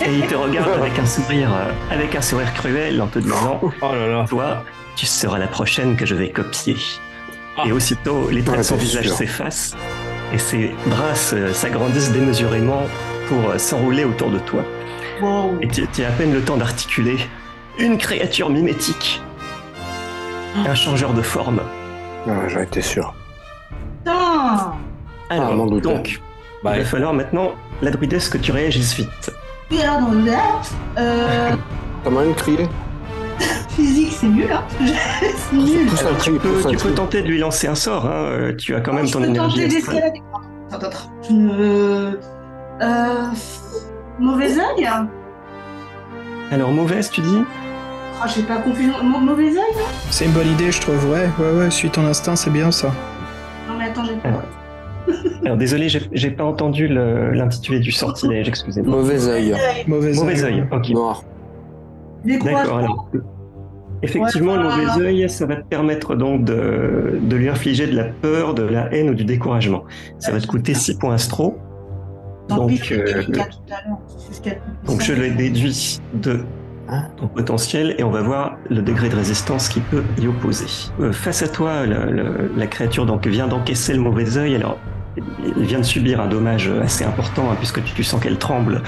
Et 0.04 0.14
il 0.14 0.26
te 0.26 0.34
regarde 0.34 0.70
avec 0.80 0.98
un 0.98 1.06
sourire, 1.06 1.50
avec 1.90 2.14
un 2.16 2.20
sourire 2.22 2.52
cruel 2.54 3.00
en 3.00 3.06
te 3.06 3.18
disant 3.20 3.60
Oh 3.62 3.70
là 3.92 4.06
là. 4.08 4.24
Toi, 4.28 4.64
tu 4.96 5.06
seras 5.06 5.38
la 5.38 5.46
prochaine 5.48 5.96
que 5.96 6.04
je 6.06 6.14
vais 6.14 6.30
copier. 6.30 6.76
Ah. 7.56 7.62
Et 7.66 7.72
aussitôt, 7.72 8.28
les 8.30 8.42
traits 8.42 8.58
de 8.58 8.62
son 8.64 8.76
visage 8.76 9.08
s'effacent 9.10 9.76
et 10.32 10.38
ses 10.38 10.74
bras 10.86 11.14
se- 11.14 11.52
s'agrandissent 11.52 12.10
démesurément 12.10 12.82
pour 13.28 13.50
euh, 13.50 13.58
s'enrouler 13.58 14.04
autour 14.04 14.30
de 14.30 14.38
toi. 14.38 14.62
Wow. 15.22 15.54
Et 15.60 15.68
tu, 15.68 15.82
as 15.82 16.08
à 16.08 16.10
peine 16.12 16.32
le 16.32 16.42
temps 16.42 16.56
d'articuler 16.56 17.16
une 17.78 17.98
créature 17.98 18.50
mimétique, 18.50 19.22
un 20.56 20.74
changeur 20.74 21.12
de 21.14 21.22
forme. 21.22 21.60
Ouais, 22.26 22.48
J'en 22.48 22.60
étais 22.60 22.82
sûr. 22.82 23.14
Putain. 24.04 24.72
Alors, 25.30 25.66
Ah, 25.76 25.80
donc, 25.80 26.20
Bah, 26.62 26.72
il 26.76 26.80
va 26.80 26.84
falloir 26.84 27.12
maintenant 27.12 27.52
la 27.82 27.90
druidesse 27.90 28.28
que 28.28 28.38
tu 28.38 28.52
réagisses 28.52 28.94
vite. 28.94 29.32
Dans 29.70 30.10
le 30.10 30.30
euh, 30.98 31.50
T'as 32.04 32.10
moyen 32.10 32.30
de 32.30 32.34
crier 32.34 32.68
physique 33.70 34.12
c'est 34.12 34.26
nul 34.28 34.46
hein. 34.52 34.62
c'est 35.50 35.56
nul. 35.56 35.88
Un 35.88 35.96
Alors, 35.98 36.18
cri, 36.18 36.32
tu 36.32 36.38
peux, 36.38 36.70
tu 36.70 36.76
peux 36.76 36.92
tenter 36.92 37.22
de 37.22 37.26
lui 37.28 37.38
lancer 37.38 37.66
un 37.66 37.74
sort, 37.74 38.06
hein, 38.06 38.12
euh, 38.14 38.54
tu 38.56 38.74
as 38.74 38.80
quand 38.80 38.92
même 38.92 39.06
je 39.06 39.12
ton 39.12 39.20
peux 39.20 39.26
énergie. 39.26 39.56
tenter 39.56 39.68
d'escalader. 39.68 40.22
Attends, 40.70 40.86
attends. 40.86 41.10
Euh, 42.82 43.26
mauvais 44.18 44.58
œil 44.58 44.86
hein. 44.86 45.08
Alors, 46.50 46.70
mauvaise, 46.72 47.10
tu 47.10 47.20
dis? 47.20 47.38
Ah, 48.22 48.26
j'ai 48.26 48.42
pas 48.42 48.56
confusion. 48.58 48.92
Mau- 49.02 49.18
mauvais 49.18 49.48
œil 49.48 49.74
C'est 50.10 50.26
une 50.26 50.32
bonne 50.32 50.48
idée, 50.48 50.70
je 50.70 50.80
trouve. 50.80 51.10
Ouais, 51.10 51.28
ouais, 51.38 51.58
ouais. 51.58 51.70
Suis 51.70 51.90
ton 51.90 52.04
instinct, 52.06 52.36
c'est 52.36 52.50
bien 52.50 52.70
ça. 52.70 52.88
Non 53.68 53.74
mais 53.78 53.86
attends, 53.86 54.04
j'ai 54.04 54.14
pas. 54.16 54.28
Alors, 54.28 54.42
Alors 55.44 55.56
désolé, 55.56 55.88
j'ai 55.88 56.02
j'ai 56.12 56.30
pas 56.30 56.44
entendu 56.44 56.86
le- 56.88 57.32
l'intitulé 57.32 57.80
du 57.80 57.90
sortilège, 57.92 58.48
excusez-moi. 58.48 58.96
Mauvais 58.96 59.26
œil. 59.28 59.54
Mauvais, 59.86 60.12
Mauvais 60.14 60.44
œil, 60.44 60.64
ok. 60.70 60.88
Noir. 60.90 61.24
D'accord, 62.24 62.46
Découragement. 62.46 62.76
alors. 62.78 63.08
Effectivement, 64.02 64.52
Ouais, 64.52 64.58
le 64.58 64.64
voilà. 64.68 64.92
mauvais 64.94 65.06
œil, 65.06 65.30
ça 65.30 65.46
va 65.46 65.56
te 65.56 65.64
permettre 65.66 66.14
donc 66.14 66.44
de, 66.44 67.18
de 67.22 67.36
lui 67.36 67.48
infliger 67.48 67.86
de 67.86 67.96
la 67.96 68.04
peur, 68.04 68.52
de 68.54 68.62
la 68.62 68.92
haine 68.94 69.08
ou 69.10 69.14
du 69.14 69.24
découragement. 69.24 69.84
Ça 70.18 70.30
va 70.30 70.40
te 70.40 70.46
coûter 70.46 70.74
6 70.74 70.98
points 70.98 71.14
astro. 71.14 71.56
Donc, 72.48 72.70
euh, 72.92 73.22
donc 74.86 75.00
je 75.02 75.12
l'ai 75.12 75.30
déduit 75.30 76.00
de 76.14 76.40
Hein 76.86 77.04
ton 77.16 77.28
potentiel 77.28 77.94
et 77.96 78.04
on 78.04 78.10
va 78.10 78.20
voir 78.20 78.58
le 78.68 78.82
degré 78.82 79.08
de 79.08 79.16
résistance 79.16 79.70
qui 79.70 79.80
peut 79.80 80.02
y 80.20 80.26
opposer. 80.26 80.66
Euh, 81.00 81.12
face 81.12 81.42
à 81.42 81.48
toi, 81.48 81.86
le- 81.86 82.12
le- 82.12 82.52
la 82.58 82.66
créature 82.66 83.06
donc 83.06 83.26
vient 83.26 83.46
d'encaisser 83.48 83.94
le 83.94 84.00
mauvais 84.00 84.36
œil. 84.36 84.54
Alors, 84.56 84.76
il 85.56 85.64
vient 85.64 85.78
de 85.78 85.84
subir 85.84 86.20
un 86.20 86.26
dommage 86.26 86.68
assez 86.82 87.02
important 87.06 87.50
hein, 87.50 87.54
puisque 87.58 87.82
tu, 87.84 87.94
tu 87.94 88.04
sens 88.04 88.20
qu'elle 88.22 88.36
tremble. 88.36 88.82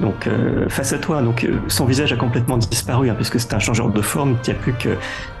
Donc, 0.00 0.28
euh, 0.28 0.68
face 0.68 0.92
à 0.92 0.98
toi, 0.98 1.22
donc 1.22 1.42
euh, 1.42 1.56
son 1.66 1.86
visage 1.86 2.12
a 2.12 2.16
complètement 2.16 2.56
disparu 2.56 3.10
hein, 3.10 3.14
puisque 3.16 3.40
c'est 3.40 3.52
un 3.52 3.58
changeur 3.58 3.88
de 3.90 4.00
forme. 4.00 4.36
Il 4.46 4.52
n'y 4.52 4.56
a 4.56 4.60
plus 4.62 4.74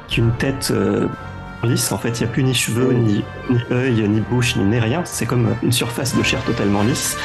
qu'une 0.08 0.32
tête 0.32 0.70
euh, 0.72 1.06
lisse. 1.62 1.92
En 1.92 1.98
fait, 1.98 2.20
il 2.20 2.24
n'y 2.24 2.28
a 2.28 2.32
plus 2.32 2.42
ni 2.42 2.54
cheveux, 2.54 2.92
ni, 2.92 3.24
ni 3.48 3.60
œil, 3.70 4.08
ni 4.08 4.20
bouche, 4.20 4.56
ni 4.56 4.64
nez, 4.64 4.80
rien. 4.80 5.02
C'est 5.04 5.26
comme 5.26 5.54
une 5.62 5.72
surface 5.72 6.16
de 6.16 6.22
chair 6.22 6.42
totalement 6.44 6.82
lisse. 6.82 7.16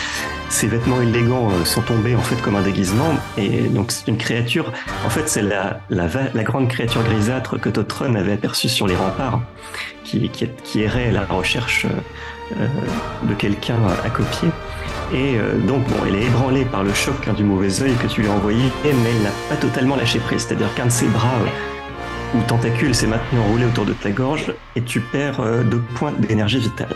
Ses 0.49 0.67
vêtements 0.67 1.01
élégants 1.01 1.49
euh, 1.49 1.65
sont 1.65 1.81
tombés 1.81 2.15
en 2.15 2.21
fait 2.21 2.39
comme 2.41 2.55
un 2.55 2.61
déguisement 2.61 3.15
et 3.36 3.61
donc 3.61 3.91
c'est 3.91 4.07
une 4.07 4.17
créature. 4.17 4.71
En 5.05 5.09
fait, 5.09 5.27
c'est 5.27 5.41
la, 5.41 5.79
la, 5.89 6.43
grande 6.43 6.69
créature 6.69 7.03
grisâtre 7.03 7.59
que 7.59 7.69
Totron 7.69 8.15
avait 8.15 8.33
aperçue 8.33 8.69
sur 8.69 8.88
les 8.88 8.95
remparts, 8.95 9.41
qui, 10.03 10.29
qui, 10.29 10.47
qui 10.63 10.81
errait 10.81 11.07
à 11.07 11.11
la 11.11 11.25
recherche 11.25 11.86
euh, 11.86 12.59
euh, 12.59 12.67
de 13.27 13.33
quelqu'un 13.33 13.79
à 14.03 14.09
copier. 14.11 14.49
Et 15.13 15.38
euh, 15.38 15.57
donc, 15.67 15.83
bon, 15.88 15.95
elle 16.07 16.15
est 16.15 16.25
ébranlée 16.25 16.65
par 16.65 16.83
le 16.83 16.93
choc 16.93 17.15
hein, 17.27 17.33
du 17.33 17.43
mauvais 17.43 17.81
œil 17.81 17.93
que 17.95 18.07
tu 18.07 18.21
lui 18.21 18.29
as 18.29 18.31
envoyé, 18.31 18.71
mais 18.83 18.91
elle 18.91 19.23
n'a 19.23 19.31
pas 19.49 19.55
totalement 19.55 19.95
lâché 19.95 20.19
prise. 20.19 20.45
C'est-à-dire 20.45 20.73
qu'un 20.75 20.86
de 20.86 20.91
ses 20.91 21.07
bras 21.07 21.33
euh, 21.41 21.47
ou 22.38 22.41
tentacules 22.47 22.93
s'est 22.93 23.07
maintenant 23.07 23.41
enroulé 23.45 23.65
autour 23.65 23.86
de 23.86 23.93
ta 23.93 24.09
gorge 24.11 24.53
et 24.75 24.81
tu 24.81 24.99
perds 24.99 25.39
euh, 25.39 25.63
deux 25.63 25.81
points 25.95 26.13
d'énergie 26.17 26.59
vitale. 26.59 26.95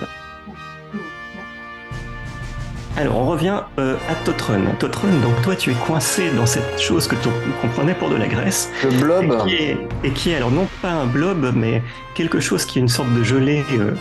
Alors, 2.98 3.18
on 3.18 3.26
revient 3.28 3.62
euh, 3.78 3.96
à 4.10 4.16
Totron. 4.26 4.62
Totron, 4.78 5.08
donc 5.22 5.42
toi, 5.42 5.56
tu 5.56 5.72
es 5.72 5.74
coincé 5.74 6.32
dans 6.36 6.46
cette 6.46 6.82
chose 6.82 7.08
que 7.08 7.16
tu 7.16 7.30
comprenais 7.62 7.94
pour 7.94 8.10
de 8.10 8.16
la 8.16 8.28
graisse. 8.28 8.70
Le 8.84 8.90
blob. 8.90 9.24
Et 9.46 9.48
qui, 9.48 9.56
est, 9.56 9.78
et 10.04 10.10
qui 10.12 10.32
est, 10.32 10.36
alors 10.36 10.52
non 10.52 10.68
pas 10.82 10.90
un 10.92 11.06
blob, 11.06 11.54
mais 11.56 11.82
quelque 12.14 12.42
chose 12.42 12.66
qui 12.66 12.80
est 12.80 12.82
une 12.82 12.90
sorte 12.90 13.14
de 13.14 13.24
gelée 13.24 13.64
euh, 13.74 13.94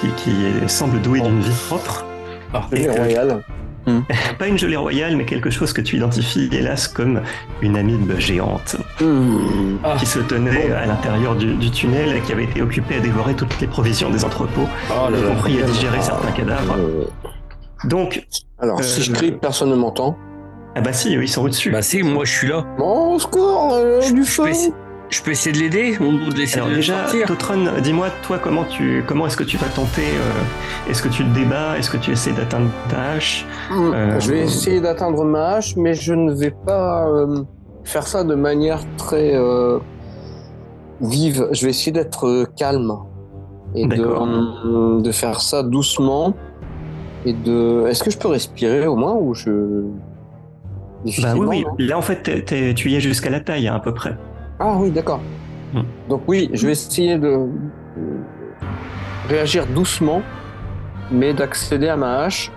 qui, 0.00 0.08
qui 0.12 0.32
semble 0.68 1.00
doué 1.02 1.20
d'une 1.20 1.40
vie 1.40 1.50
propre. 1.66 2.06
Le 2.72 2.78
Et 2.78 2.86
que- 2.86 2.92
royal. 3.86 4.02
pas 4.38 4.46
une 4.48 4.58
gelée 4.58 4.76
royale, 4.76 5.16
mais 5.16 5.24
quelque 5.24 5.50
chose 5.50 5.72
que 5.72 5.80
tu 5.80 5.96
identifies, 5.96 6.48
hélas, 6.52 6.88
comme 6.88 7.20
une 7.62 7.76
amibe 7.76 8.18
géante 8.18 8.76
Hmm. 9.00 9.76
Ah. 9.84 9.96
qui 9.98 10.06
se 10.06 10.18
tenait 10.20 10.72
à 10.72 10.86
l'intérieur 10.86 11.36
du, 11.36 11.54
du 11.54 11.70
tunnel 11.70 12.16
et 12.16 12.20
qui 12.20 12.32
avait 12.32 12.44
été 12.44 12.62
occupée 12.62 12.96
à 12.96 13.00
dévorer 13.00 13.34
toutes 13.34 13.60
les 13.60 13.66
provisions 13.66 14.10
des 14.10 14.24
entrepôts, 14.24 14.68
Oh 14.90 15.08
y 15.10 15.22
compris 15.28 15.60
à 15.62 15.66
digérer 15.66 16.00
certains 16.00 16.32
cadavres. 16.32 16.76
Euh, 16.78 17.04
Donc, 17.84 18.26
Alors, 18.58 18.80
Euh, 18.80 18.82
si 18.82 19.02
je 19.02 19.12
crie, 19.12 19.32
personne 19.32 19.70
ne 19.70 19.76
m'entend. 19.76 20.16
ah 20.74 20.80
bah 20.80 20.92
si, 20.92 21.12
ils 21.12 21.28
sont 21.28 21.42
au-dessus. 21.44 21.70
Bah 21.70 21.82
si, 21.82 22.02
moi 22.02 22.24
je 22.24 22.32
suis 22.32 22.48
là. 22.48 22.64
Bon, 22.78 23.14
au 23.14 23.18
secours, 23.18 23.74
euh, 23.74 24.00
Je- 24.00 24.12
du 24.14 24.24
je 24.24 24.30
feu. 24.30 24.44
Je 25.08 25.22
peux 25.22 25.30
essayer 25.30 25.52
de 25.52 25.58
l'aider 25.60 25.96
ou 26.00 26.30
de 26.30 26.36
laisser 26.36 26.56
Alors 26.56 26.68
le 26.68 26.76
déjà, 26.76 27.06
Totron, 27.26 27.80
dis-moi, 27.80 28.08
toi, 28.22 28.38
comment 28.42 28.64
tu, 28.64 29.04
comment 29.06 29.26
est-ce 29.26 29.36
que 29.36 29.44
tu 29.44 29.56
vas 29.56 29.68
tenter 29.68 30.02
euh, 30.02 30.90
Est-ce 30.90 31.00
que 31.02 31.08
tu 31.08 31.24
te 31.24 31.32
débats 31.32 31.78
Est-ce 31.78 31.90
que 31.90 31.96
tu 31.96 32.10
essaies 32.10 32.32
d'atteindre 32.32 32.70
ta 32.88 33.12
hache 33.12 33.46
Hmm. 33.70 33.92
Euh, 33.94 34.20
Je 34.20 34.32
vais 34.32 34.40
essayer 34.40 34.80
d'atteindre 34.80 35.24
ma 35.24 35.54
hache, 35.54 35.76
mais 35.76 35.94
je 35.94 36.12
ne 36.12 36.32
vais 36.32 36.50
pas 36.50 37.06
euh, 37.08 37.44
faire 37.84 38.06
ça 38.06 38.24
de 38.24 38.34
manière 38.34 38.80
très 38.96 39.34
euh, 39.34 39.78
vive. 41.00 41.48
Je 41.52 41.64
vais 41.64 41.70
essayer 41.70 41.92
d'être 41.92 42.46
calme 42.56 42.92
et 43.74 43.86
de, 43.86 44.04
euh, 44.04 45.00
de 45.00 45.12
faire 45.12 45.40
ça 45.40 45.62
doucement. 45.62 46.34
Et 47.24 47.32
de. 47.32 47.86
Est-ce 47.88 48.02
que 48.02 48.10
je 48.10 48.18
peux 48.18 48.28
respirer 48.28 48.86
au 48.86 48.96
moins 48.96 49.14
ou 49.14 49.34
je. 49.34 49.84
Bah 51.22 51.34
oui, 51.36 51.64
oui. 51.78 51.86
Là, 51.86 51.96
en 51.96 52.02
fait, 52.02 52.44
tu 52.74 52.90
y 52.90 52.96
es 52.96 53.00
jusqu'à 53.00 53.30
la 53.30 53.38
taille, 53.38 53.68
hein, 53.68 53.74
à 53.76 53.80
peu 53.80 53.94
près. 53.94 54.16
Ah 54.58 54.74
oui, 54.78 54.90
d'accord. 54.90 55.20
Hmm. 55.74 55.82
Donc 56.08 56.22
oui, 56.28 56.50
je 56.52 56.66
vais 56.66 56.72
essayer 56.72 57.18
de 57.18 57.46
réagir 59.28 59.66
doucement, 59.66 60.22
mais 61.10 61.34
d'accéder 61.34 61.88
à 61.88 61.96
ma 61.96 62.20
hache 62.20 62.50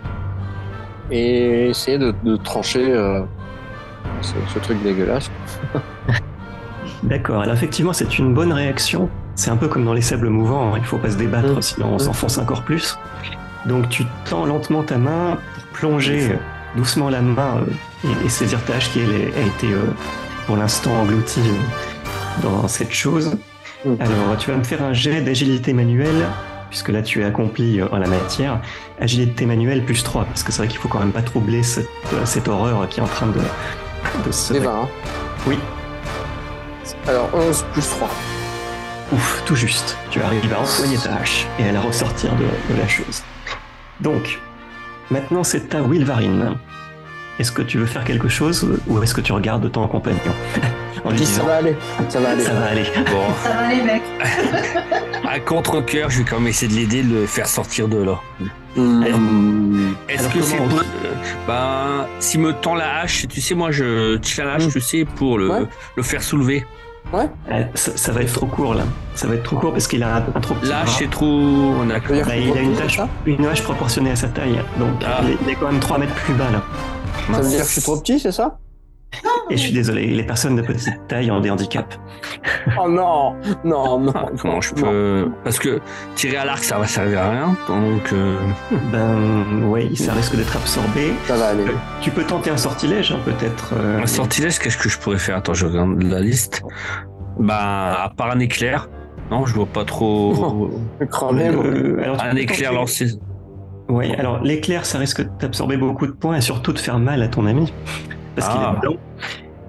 et 1.11 1.69
essayer 1.69 1.97
de, 1.97 2.13
de 2.23 2.35
trancher 2.37 2.85
euh, 2.93 3.21
ce, 4.21 4.33
ce 4.53 4.59
truc 4.59 4.81
dégueulasse. 4.83 5.31
D'accord. 7.03 7.41
Alors 7.41 7.55
effectivement, 7.55 7.93
c'est 7.93 8.19
une 8.19 8.33
bonne 8.33 8.51
réaction. 8.53 9.09
C'est 9.35 9.49
un 9.51 9.57
peu 9.57 9.67
comme 9.67 9.85
dans 9.85 9.93
les 9.93 10.01
sables 10.01 10.29
mouvants. 10.29 10.73
hein. 10.73 10.77
Il 10.77 10.83
faut 10.85 10.97
pas 10.97 11.09
se 11.11 11.17
débattre, 11.17 11.55
Mm. 11.57 11.61
sinon 11.61 11.87
on 11.93 11.99
s'enfonce 11.99 12.37
encore 12.37 12.63
plus. 12.63 12.97
Donc 13.65 13.89
tu 13.89 14.03
tends 14.29 14.45
lentement 14.45 14.83
ta 14.83 14.97
main 14.97 15.37
pour 15.53 15.63
plonger 15.73 16.37
doucement 16.75 17.09
la 17.09 17.21
main 17.21 17.57
euh, 18.05 18.09
et, 18.23 18.25
et 18.25 18.29
saisir 18.29 18.63
ta 18.65 18.75
hache 18.75 18.91
qui 18.91 18.99
elle, 18.99 19.09
a 19.43 19.47
été 19.47 19.73
euh, 19.73 19.83
pour 20.49 20.57
l'instant 20.57 20.91
engloutie 21.01 21.41
euh, 21.45 22.41
dans 22.41 22.67
cette 22.67 22.91
chose. 22.91 23.37
Mm. 23.85 23.93
Alors 23.99 24.35
tu 24.39 24.49
vas 24.49 24.57
me 24.57 24.63
faire 24.63 24.81
un 24.81 24.93
jet 24.93 25.21
d'agilité 25.21 25.73
manuelle 25.73 26.25
puisque 26.71 26.89
là 26.89 27.03
tu 27.03 27.21
es 27.21 27.23
accompli 27.23 27.79
euh, 27.79 27.87
en 27.91 27.99
la 27.99 28.07
matière. 28.07 28.59
Agilité 28.99 29.45
manuelle 29.45 29.85
plus 29.85 30.03
3 30.03 30.25
parce 30.25 30.41
que 30.41 30.51
c'est 30.51 30.57
vrai 30.63 30.67
qu'il 30.67 30.79
faut 30.79 30.87
quand 30.87 31.01
même 31.01 31.11
pas 31.11 31.21
troubler 31.21 31.61
cette, 31.61 31.87
euh, 32.13 32.25
cette 32.25 32.47
horreur 32.47 32.89
qui 32.89 32.99
est 32.99 33.03
en 33.03 33.07
train 33.07 33.27
de, 33.27 33.39
de 34.25 34.31
se... 34.31 34.55
C'est 34.55 34.59
20. 34.59 34.71
hein. 34.71 34.87
Oui. 35.45 35.59
Alors 37.07 37.29
11 37.31 37.65
plus 37.71 37.87
3. 37.87 38.09
Ouf, 39.13 39.43
tout 39.45 39.55
juste. 39.55 39.97
Tu 40.09 40.19
arrives 40.19 40.51
à 40.51 40.61
empoigner 40.61 40.97
ta 40.97 41.13
hache 41.13 41.45
et 41.59 41.69
à 41.69 41.71
la 41.71 41.81
ressortir 41.81 42.31
de, 42.37 42.73
de 42.73 42.79
la 42.79 42.87
chose. 42.87 43.21
Donc, 43.99 44.39
maintenant 45.11 45.43
c'est 45.43 45.75
à 45.75 45.83
Wilvarine. 45.83 46.55
Est-ce 47.39 47.51
que 47.51 47.61
tu 47.61 47.77
veux 47.77 47.85
faire 47.85 48.03
quelque 48.03 48.27
chose 48.27 48.67
ou 48.87 49.01
est-ce 49.01 49.13
que 49.13 49.21
tu 49.21 49.31
regardes 49.31 49.71
ton 49.71 49.87
compagnon 49.87 50.19
en 51.05 51.09
lui 51.11 51.17
Dis, 51.17 51.25
ça 51.25 51.31
disant 51.41 51.45
va 51.47 51.55
aller. 51.55 51.75
Ça 52.09 52.19
va 52.19 52.29
aller. 52.31 52.43
ça 52.43 52.53
va 52.53 52.65
aller 52.65 52.83
Bon, 53.11 53.23
Ça 53.43 53.49
va 53.53 53.69
les 53.73 53.81
mecs. 53.81 54.01
à 55.27 55.39
contre-cœur, 55.39 56.09
je 56.09 56.19
vais 56.19 56.23
quand 56.25 56.39
même 56.39 56.47
essayer 56.49 56.71
de 56.71 56.77
l'aider, 56.77 57.03
de 57.03 57.21
le 57.21 57.25
faire 57.25 57.47
sortir 57.47 57.87
de 57.87 57.97
là. 58.03 58.19
Hmm. 58.75 59.93
Est-ce 60.09 60.27
que 60.29 60.41
c'est 60.41 60.59
on- 60.59 60.67
Ben, 61.47 62.05
s'il 62.19 62.41
me 62.41 62.53
tend 62.53 62.75
la 62.75 62.99
hache, 62.99 63.27
tu 63.27 63.41
sais, 63.41 63.55
moi 63.55 63.71
je 63.71 64.17
tiens 64.17 64.45
la 64.45 64.53
hache, 64.55 64.67
Mm. 64.67 64.71
tu 64.71 64.81
sais, 64.81 65.05
pour 65.05 65.37
le, 65.37 65.49
Ouais. 65.49 65.59
le 65.95 66.03
faire 66.03 66.21
soulever. 66.21 66.65
Euh, 67.13 67.25
ça, 67.73 67.91
ça 67.97 68.11
va 68.11 68.21
être 68.21 68.33
trop 68.33 68.45
court 68.45 68.75
là. 68.75 68.83
Ça 69.15 69.25
va 69.27 69.33
être 69.33 69.43
trop 69.43 69.55
court 69.57 69.71
parce 69.71 69.87
qu'il 69.87 70.03
a 70.03 70.17
un, 70.17 70.23
un 70.35 70.39
trop 70.39 70.53
petit 70.53 70.69
La 70.69 70.83
bras. 70.83 70.93
hache 70.93 71.01
est 71.01 71.09
trop. 71.09 71.25
On 71.25 71.89
a... 71.89 71.97
Bah, 71.99 72.35
il 72.37 72.55
a 72.55 72.61
une 72.61 72.75
c'est 72.75 72.83
hache, 72.83 72.97
ça 72.97 73.07
une 73.25 73.45
hache 73.47 73.63
proportionnée 73.63 74.11
à 74.11 74.15
sa 74.15 74.27
taille. 74.27 74.61
Donc 74.77 74.89
Ah. 75.03 75.21
il, 75.23 75.31
est, 75.31 75.37
il 75.43 75.49
est 75.49 75.55
quand 75.55 75.71
même 75.71 75.79
3 75.79 75.97
mètres 75.97 76.13
plus 76.13 76.35
bas 76.35 76.51
là. 76.51 76.61
Ça 77.33 77.41
veut 77.41 77.49
dire 77.49 77.59
que 77.61 77.65
je 77.67 77.71
suis 77.71 77.81
trop 77.81 77.97
petit, 77.99 78.19
c'est 78.19 78.31
ça 78.31 78.57
Et 79.49 79.57
je 79.57 79.61
suis 79.61 79.71
désolé, 79.71 80.05
les 80.07 80.23
personnes 80.23 80.55
de 80.55 80.61
petite 80.61 81.07
taille 81.07 81.31
ont 81.31 81.39
des 81.39 81.49
handicaps. 81.49 81.97
Oh 82.79 82.87
non 82.89 83.35
Non, 83.63 83.99
non. 84.05 84.13
Ah, 84.15 84.25
comment 84.39 84.61
je 84.61 84.73
non. 84.75 84.81
peux. 84.83 85.31
Parce 85.43 85.57
que 85.59 85.79
tirer 86.15 86.37
à 86.37 86.45
l'arc, 86.45 86.63
ça 86.63 86.77
va 86.77 86.85
servir 86.87 87.21
à 87.21 87.29
rien. 87.31 87.55
Donc. 87.67 88.13
euh, 88.13 88.37
Ben 88.91 89.63
oui, 89.69 89.95
ça 89.95 90.13
risque 90.13 90.35
d'être 90.35 90.55
absorbé. 90.55 91.13
Ça 91.27 91.35
va 91.37 91.47
aller. 91.49 91.63
Euh, 91.63 91.73
Tu 92.01 92.11
peux 92.11 92.23
tenter 92.23 92.49
un 92.51 92.57
sortilège, 92.57 93.11
hein, 93.11 93.19
peut-être. 93.25 93.73
euh, 93.75 94.01
Un 94.01 94.07
sortilège, 94.07 94.59
qu'est-ce 94.59 94.77
que 94.77 94.89
je 94.89 94.99
pourrais 94.99 95.17
faire? 95.19 95.37
Attends, 95.37 95.53
je 95.55 95.65
regarde 95.65 96.01
la 96.03 96.19
liste. 96.19 96.61
Bah, 97.39 98.03
à 98.03 98.09
part 98.15 98.31
un 98.31 98.39
éclair. 98.39 98.89
Non, 99.31 99.45
je 99.45 99.53
vois 99.53 99.65
pas 99.67 99.85
trop. 99.85 100.69
Euh, 101.01 102.03
alors, 102.03 102.21
Un 102.21 102.35
éclair 102.35 102.73
lancé. 102.73 103.13
Oui, 103.89 104.11
alors 104.13 104.41
l'éclair, 104.43 104.85
ça 104.85 104.97
risque 104.99 105.21
d'absorber 105.39 105.75
beaucoup 105.77 106.05
de 106.07 106.11
points 106.11 106.37
et 106.37 106.41
surtout 106.41 106.73
de 106.73 106.79
faire 106.79 106.99
mal 106.99 107.21
à 107.23 107.27
ton 107.27 107.45
ami. 107.45 107.73
Parce 108.35 108.47
qu'il 108.47 108.59
Ah. 108.61 108.75
est 108.77 108.79
blanc. 108.81 108.95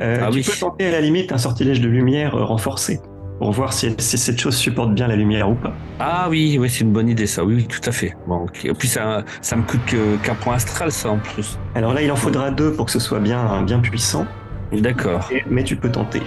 Euh, 0.02 0.18
Ah 0.22 0.28
tu 0.30 0.38
oui. 0.38 0.42
peux 0.44 0.56
tenter 0.58 0.86
à 0.86 0.90
la 0.92 1.00
limite 1.00 1.32
un 1.32 1.38
sortilège 1.38 1.80
de 1.80 1.88
lumière 1.88 2.34
euh, 2.34 2.44
renforcé 2.44 3.00
pour 3.38 3.50
voir 3.52 3.72
si, 3.72 3.94
si 3.98 4.18
cette 4.18 4.38
chose 4.38 4.54
supporte 4.56 4.92
bien 4.94 5.08
la 5.08 5.16
lumière 5.16 5.48
ou 5.50 5.54
pas. 5.54 5.72
Ah 5.98 6.26
oui, 6.30 6.58
oui, 6.60 6.68
c'est 6.70 6.80
une 6.80 6.92
bonne 6.92 7.08
idée 7.08 7.26
ça. 7.26 7.42
Oui, 7.44 7.54
oui, 7.56 7.66
tout 7.66 7.80
à 7.88 7.92
fait. 7.92 8.14
Bon, 8.28 8.44
ok. 8.44 8.68
En 8.70 8.74
plus, 8.74 8.88
ça, 8.88 9.24
ça 9.40 9.56
me 9.56 9.62
coûte 9.62 9.80
qu'un 10.22 10.34
point 10.34 10.54
astral, 10.54 10.92
ça 10.92 11.10
en 11.10 11.18
plus. 11.18 11.58
Alors 11.74 11.94
là, 11.94 12.02
il 12.02 12.12
en 12.12 12.16
faudra 12.16 12.50
deux 12.50 12.72
pour 12.72 12.86
que 12.86 12.92
ce 12.92 12.98
soit 13.00 13.18
bien, 13.20 13.62
bien 13.62 13.78
puissant, 13.80 14.26
D'accord. 14.72 15.26
et- 15.32 15.42
mais 15.48 15.64
tu 15.64 15.76
peux 15.76 15.90
tenter. 15.90 16.20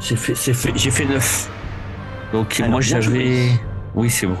J'ai 0.00 0.16
fait, 0.16 0.34
fait, 0.34 0.52
fait 0.54 1.04
9. 1.06 1.50
Donc 2.32 2.56
Alors, 2.60 2.70
moi 2.72 2.80
j'avais. 2.82 3.48
Oui, 3.94 4.08
c'est 4.10 4.26
bon. 4.26 4.36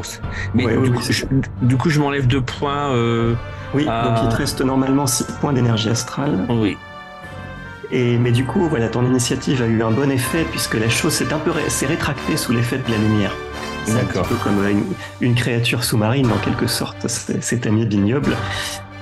Mais 0.54 0.64
Ouais, 0.66 0.72
du, 0.72 0.78
oui, 0.78 0.90
coup, 0.92 1.02
je, 1.08 1.24
du 1.62 1.76
coup, 1.76 1.90
je 1.90 2.00
m'enlève 2.00 2.26
deux 2.26 2.40
points. 2.40 2.90
euh, 2.94 3.34
Oui, 3.74 3.84
donc 3.84 4.18
il 4.22 4.28
te 4.28 4.36
reste 4.36 4.60
normalement 4.62 5.06
6 5.06 5.24
points 5.40 5.52
d'énergie 5.52 5.88
astrale. 5.90 6.46
Oui. 6.48 6.76
Et, 7.90 8.16
mais 8.16 8.32
du 8.32 8.46
coup, 8.46 8.66
voilà, 8.70 8.88
ton 8.88 9.04
initiative 9.04 9.60
a 9.62 9.66
eu 9.66 9.82
un 9.82 9.90
bon 9.90 10.10
effet 10.10 10.46
puisque 10.50 10.74
la 10.74 10.88
chose 10.88 11.12
s'est 11.12 11.30
un 11.34 11.38
peu 11.38 11.50
ré- 11.50 11.68
s'est 11.68 11.84
rétractée 11.86 12.38
sous 12.38 12.52
l'effet 12.52 12.78
de 12.78 12.90
la 12.90 12.96
lumière. 12.96 13.32
C'est 13.84 13.92
un 14.00 14.04
petit 14.04 14.26
peu 14.28 14.36
comme 14.36 14.66
une, 14.66 14.84
une 15.20 15.34
créature 15.34 15.84
sous-marine 15.84 16.30
en 16.32 16.38
quelque 16.38 16.66
sorte, 16.66 17.06
c'est- 17.08 17.42
cet 17.42 17.66
ami 17.66 17.82
ignoble. 17.82 18.34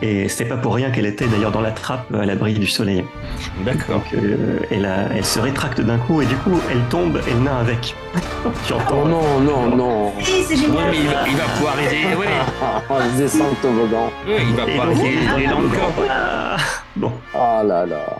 Et 0.02 0.28
c'est 0.30 0.46
pas 0.46 0.56
pour 0.56 0.74
rien 0.74 0.90
qu'elle 0.90 1.04
était 1.04 1.26
d'ailleurs 1.26 1.52
dans 1.52 1.60
la 1.60 1.72
trappe 1.72 2.06
à 2.14 2.24
l'abri 2.24 2.54
du 2.54 2.66
soleil. 2.66 3.04
D'accord. 3.66 3.96
Donc 3.96 4.14
euh, 4.14 4.58
elle, 4.70 4.86
a- 4.86 5.08
elle 5.14 5.24
se 5.24 5.38
rétracte 5.38 5.80
d'un 5.82 5.98
coup 5.98 6.22
et 6.22 6.26
du 6.26 6.36
coup 6.36 6.58
elle 6.70 6.80
tombe 6.88 7.20
et 7.28 7.32
le 7.34 7.40
nain 7.40 7.58
avec. 7.60 7.94
tu 8.66 8.72
entends 8.72 9.02
Oh 9.04 9.08
non, 9.08 9.40
non, 9.40 9.76
non. 9.76 10.12
Oui, 10.16 10.24
c'est 10.46 10.54
Oui, 10.54 10.62
mais 10.90 10.96
il 10.96 11.06
va, 11.06 11.28
il 11.28 11.36
va 11.36 11.44
pouvoir 11.56 11.74
aider. 11.80 12.16
Ouais, 12.18 12.26
On 12.90 13.16
descend 13.18 13.50
le 13.50 13.56
toboggan. 13.60 14.10
ouais, 14.26 14.38
il 14.48 14.54
va 14.56 14.64
pouvoir 14.64 14.90
aider 14.90 15.18
les 15.38 15.46
donc, 15.46 15.62
langues. 15.64 16.08
ah, 16.10 16.56
Bon, 16.96 17.12
Ah 17.34 17.62
là 17.62 17.84
là. 17.84 18.16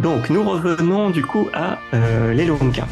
donc 0.00 0.30
nous 0.30 0.42
revenons 0.42 1.10
du 1.10 1.22
coup 1.24 1.48
à 1.54 1.78
euh, 1.94 2.34
l'Elonka. 2.34 2.86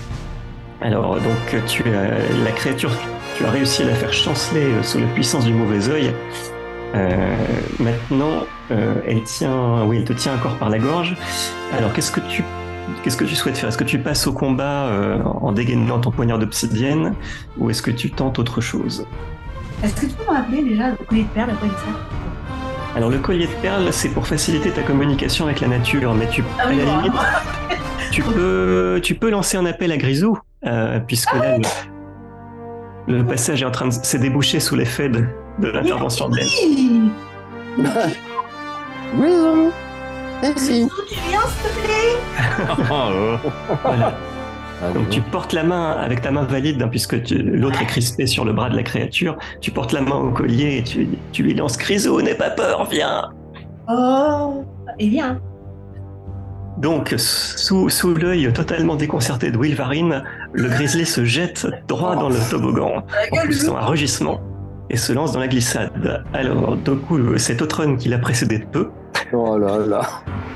Alors 0.81 1.17
donc 1.17 1.65
tu 1.67 1.83
as 1.93 2.45
la 2.45 2.53
créature, 2.53 2.91
tu 3.37 3.45
as 3.45 3.51
réussi 3.51 3.83
à 3.83 3.87
la 3.87 3.95
faire 3.95 4.13
chanceler 4.13 4.63
euh, 4.63 4.83
sous 4.85 4.99
la 5.01 5.07
puissance 5.09 5.45
du 5.45 5.53
mauvais 5.53 5.89
œil. 5.91 6.13
Euh, 6.95 7.37
maintenant, 7.79 8.45
euh, 8.71 8.95
elle 9.07 9.23
tient, 9.23 9.85
oui, 9.85 9.99
elle 9.99 10.05
te 10.05 10.13
tient 10.13 10.35
encore 10.35 10.57
par 10.57 10.71
la 10.71 10.79
gorge. 10.79 11.17
Alors 11.77 11.93
qu'est-ce 11.93 12.13
que 12.13 12.21
tu 12.21 12.45
Qu'est-ce 13.05 13.17
que 13.17 13.25
tu 13.25 13.37
souhaites 13.37 13.57
faire? 13.57 13.69
Est-ce 13.69 13.79
que 13.79 13.85
tu 13.85 14.01
passes 14.01 14.27
au 14.27 14.33
combat 14.33 14.87
euh, 14.87 15.23
en 15.23 15.53
dégainant 15.53 16.01
ton 16.01 16.11
poignard 16.11 16.41
d'obsidienne 16.41 17.15
ou 17.57 17.71
est-ce 17.71 17.83
que 17.83 17.93
tu 17.93 18.11
tentes 18.11 18.41
autre 18.41 18.61
chose? 18.61 19.07
Est-ce 19.85 19.95
que 19.95 20.07
tu 20.07 20.13
peux 20.13 20.25
me 20.25 20.37
rappeler 20.37 20.65
déjà 20.65 20.91
le 20.91 20.97
collier 20.97 21.23
de 21.23 21.29
perles, 21.29 21.51
il 21.63 21.69
sert 21.69 22.97
Alors 22.97 23.11
le 23.11 23.19
collier 23.19 23.47
de 23.47 23.63
perles, 23.63 23.93
c'est 23.93 24.09
pour 24.09 24.27
faciliter 24.27 24.71
ta 24.71 24.83
communication 24.83 25.45
avec 25.47 25.61
la 25.61 25.69
nature, 25.69 26.15
mais 26.15 26.29
tu, 26.29 26.43
Ah 26.59 26.65
à 26.65 26.69
oui, 26.69 26.79
la 26.79 26.97
limite, 26.97 27.13
tu 28.11 28.23
peux, 28.35 29.01
tu 29.03 29.15
peux 29.15 29.31
lancer 29.31 29.57
un 29.57 29.67
appel 29.67 29.93
à 29.93 29.97
Grisou, 29.97 30.37
puisque 31.07 31.33
là, 31.33 31.59
le, 31.59 33.19
le 33.19 33.25
passage 33.25 33.63
est 33.63 33.67
en 33.67 33.71
train 33.71 33.87
de 33.87 33.93
s'est 33.93 34.19
débouché 34.19 34.59
sous 34.59 34.75
l'effet 34.75 35.09
de, 35.09 35.25
de 35.61 35.69
l'intervention 35.69 36.29
de 36.29 36.37
l'aile. 36.37 37.11
Oui 39.17 39.27
Grisou 40.43 40.57
Ici 40.57 40.81
Grisou, 40.81 40.91
tu 41.09 41.15
viens, 41.29 41.41
s'il 41.41 41.71
te 41.71 41.79
plaît 41.85 42.77
Oh, 42.91 43.11
euh, 43.13 43.37
Voilà. 43.83 44.15
Ah, 44.83 44.93
Donc 44.95 45.09
tu 45.11 45.21
portes 45.21 45.53
la 45.53 45.65
main 45.65 45.91
avec 45.93 46.23
ta 46.23 46.31
main 46.31 46.45
valide, 46.45 46.81
hein, 46.83 46.89
puisque 46.89 47.17
l'autre 47.31 47.83
est 47.83 47.87
crispé 47.87 48.27
sur 48.27 48.45
le 48.45 48.53
bras 48.53 48.71
de 48.71 48.77
la 48.77 48.83
créature. 48.83 49.37
Tu 49.61 49.71
portes 49.71 49.93
la 49.93 50.01
main 50.01 50.17
au 50.17 50.31
collier 50.31 50.79
et 50.79 50.83
tu, 50.83 51.09
tu 51.33 51.43
lui 51.43 51.55
lances 51.55 51.77
Grisou, 51.77 52.23
n'aie 52.23 52.35
pas 52.35 52.51
peur, 52.51 52.87
viens. 52.91 53.31
Oh 53.89 54.65
Et 54.99 55.09
bien. 55.09 55.41
Donc, 56.79 57.15
sous, 57.19 57.91
sous 57.91 58.15
l'œil 58.15 58.51
totalement 58.55 58.95
déconcerté 58.97 59.51
de 59.51 59.59
Wilvarine, 59.59 60.23
le 60.53 60.69
grizzly 60.69 61.05
se 61.05 61.25
jette 61.25 61.67
droit 61.89 62.15
dans 62.17 62.31
le 62.31 62.37
toboggan, 62.51 63.05
en 63.33 63.37
poussant 63.47 63.77
un 63.77 63.85
rugissement, 63.85 64.41
et 64.91 64.97
se 64.97 65.13
lance 65.13 65.33
dans 65.33 65.41
la 65.41 65.49
glissade. 65.49 66.25
Alors, 66.35 66.77
du 66.77 66.97
coup, 66.97 67.19
c'est 67.39 67.63
Otron 67.63 67.97
qui 67.97 68.09
l'a 68.09 68.19
précédé 68.19 68.59
de 68.59 68.65
peu. 68.67 68.89
Oh 69.33 69.57
là 69.57 69.79
là. 69.87 70.03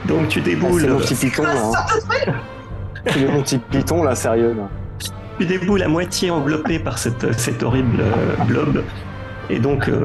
Donc, 0.07 0.29
tu 0.29 0.41
Ah, 0.41 0.43
c'est 0.45 0.51
déboules, 0.51 0.87
mon 0.89 0.99
petit 0.99 1.15
python 1.15 1.43
là. 1.45 1.71
hein. 2.29 2.33
C'est 3.07 3.27
mon 3.29 3.43
petit 3.43 3.59
python 3.59 4.03
là, 4.03 4.15
sérieux 4.15 4.55
là. 4.57 4.69
tu 5.39 5.45
déboules 5.47 5.83
à 5.83 5.89
moitié 5.89 6.31
enveloppé 6.31 6.79
par 6.79 6.97
cette, 6.99 7.39
cet 7.39 7.63
horrible 7.63 8.01
euh, 8.01 8.45
blob. 8.45 8.83
Et 9.51 9.59
donc, 9.59 9.89
euh, 9.89 10.05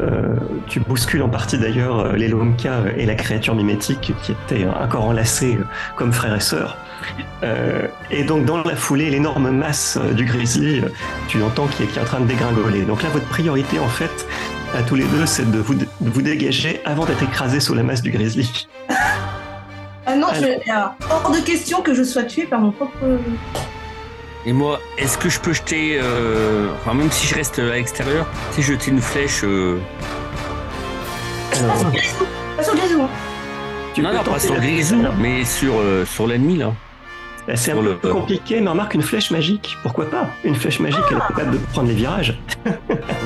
euh, 0.00 0.34
tu 0.66 0.80
bouscules 0.80 1.22
en 1.22 1.28
partie 1.28 1.58
d'ailleurs 1.58 2.00
euh, 2.00 2.12
les 2.12 2.28
Lomka 2.28 2.80
et 2.96 3.06
la 3.06 3.14
créature 3.14 3.54
mimétique 3.54 4.12
qui 4.22 4.32
étaient 4.32 4.66
encore 4.66 5.04
enlacés 5.04 5.56
euh, 5.58 5.64
comme 5.96 6.12
frères 6.12 6.34
et 6.34 6.40
sœurs. 6.40 6.76
Euh, 7.42 7.86
et 8.10 8.24
donc, 8.24 8.44
dans 8.44 8.62
la 8.62 8.76
foulée, 8.76 9.10
l'énorme 9.10 9.50
masse 9.50 9.98
euh, 10.00 10.12
du 10.12 10.24
grizzly, 10.24 10.80
euh, 10.80 10.88
tu 11.28 11.42
entends 11.42 11.66
qui 11.66 11.82
est, 11.82 11.86
qui 11.86 11.98
est 11.98 12.02
en 12.02 12.06
train 12.06 12.20
de 12.20 12.26
dégringoler. 12.26 12.82
Donc 12.82 13.02
là, 13.02 13.08
votre 13.10 13.26
priorité, 13.26 13.78
en 13.78 13.88
fait, 13.88 14.26
à 14.74 14.82
tous 14.82 14.94
les 14.94 15.04
deux, 15.04 15.26
c'est 15.26 15.50
de 15.50 15.58
vous, 15.58 15.74
de 15.74 15.86
vous 16.00 16.22
dégager 16.22 16.80
avant 16.84 17.04
d'être 17.04 17.22
écrasé 17.22 17.60
sous 17.60 17.74
la 17.74 17.82
masse 17.82 18.02
du 18.02 18.10
grizzly. 18.10 18.66
Ah 20.06 20.16
non, 20.16 20.28
Alors. 20.28 20.94
je... 21.00 21.06
hors 21.10 21.30
de 21.30 21.40
question 21.44 21.82
que 21.82 21.94
je 21.94 22.02
sois 22.02 22.24
tué 22.24 22.44
par 22.44 22.60
mon 22.60 22.72
propre. 22.72 22.92
Et 24.46 24.52
moi, 24.52 24.80
est-ce 24.98 25.16
que 25.16 25.28
je 25.30 25.40
peux 25.40 25.52
jeter, 25.54 25.98
euh, 26.02 26.68
enfin 26.74 26.94
même 26.94 27.10
si 27.10 27.26
je 27.26 27.34
reste 27.34 27.58
à 27.58 27.62
l'extérieur, 27.74 28.26
si 28.52 28.62
je 28.62 28.72
jeter 28.72 28.90
une 28.90 29.00
flèche 29.00 29.40
euh, 29.44 29.78
Pas 31.50 31.56
sur 31.78 31.90
Grisou 31.90 32.26
Pas 32.56 32.62
sur 32.62 32.74
Grisou 32.76 33.02
hein. 33.02 33.08
Tu 33.94 34.02
Non, 34.02 34.12
non, 34.12 34.22
pas 34.22 34.38
sur 34.38 34.54
Grisou, 34.56 34.96
mais 35.18 35.44
sur, 35.44 35.74
euh, 35.78 36.04
sur 36.04 36.26
l'ennemi 36.26 36.56
là. 36.58 36.72
Bah, 37.46 37.56
C'est 37.56 37.72
un 37.72 37.76
peu 37.76 37.82
le- 38.02 38.10
compliqué, 38.12 38.60
mais 38.60 38.68
remarque 38.70 38.94
une 38.94 39.02
flèche 39.02 39.30
magique. 39.30 39.76
Pourquoi 39.82 40.10
pas? 40.10 40.28
Une 40.44 40.54
flèche 40.54 40.80
magique, 40.80 41.00
elle 41.10 41.18
est 41.18 41.20
capable 41.20 41.52
de 41.52 41.58
prendre 41.72 41.88
les 41.88 41.94
virages. 41.94 42.38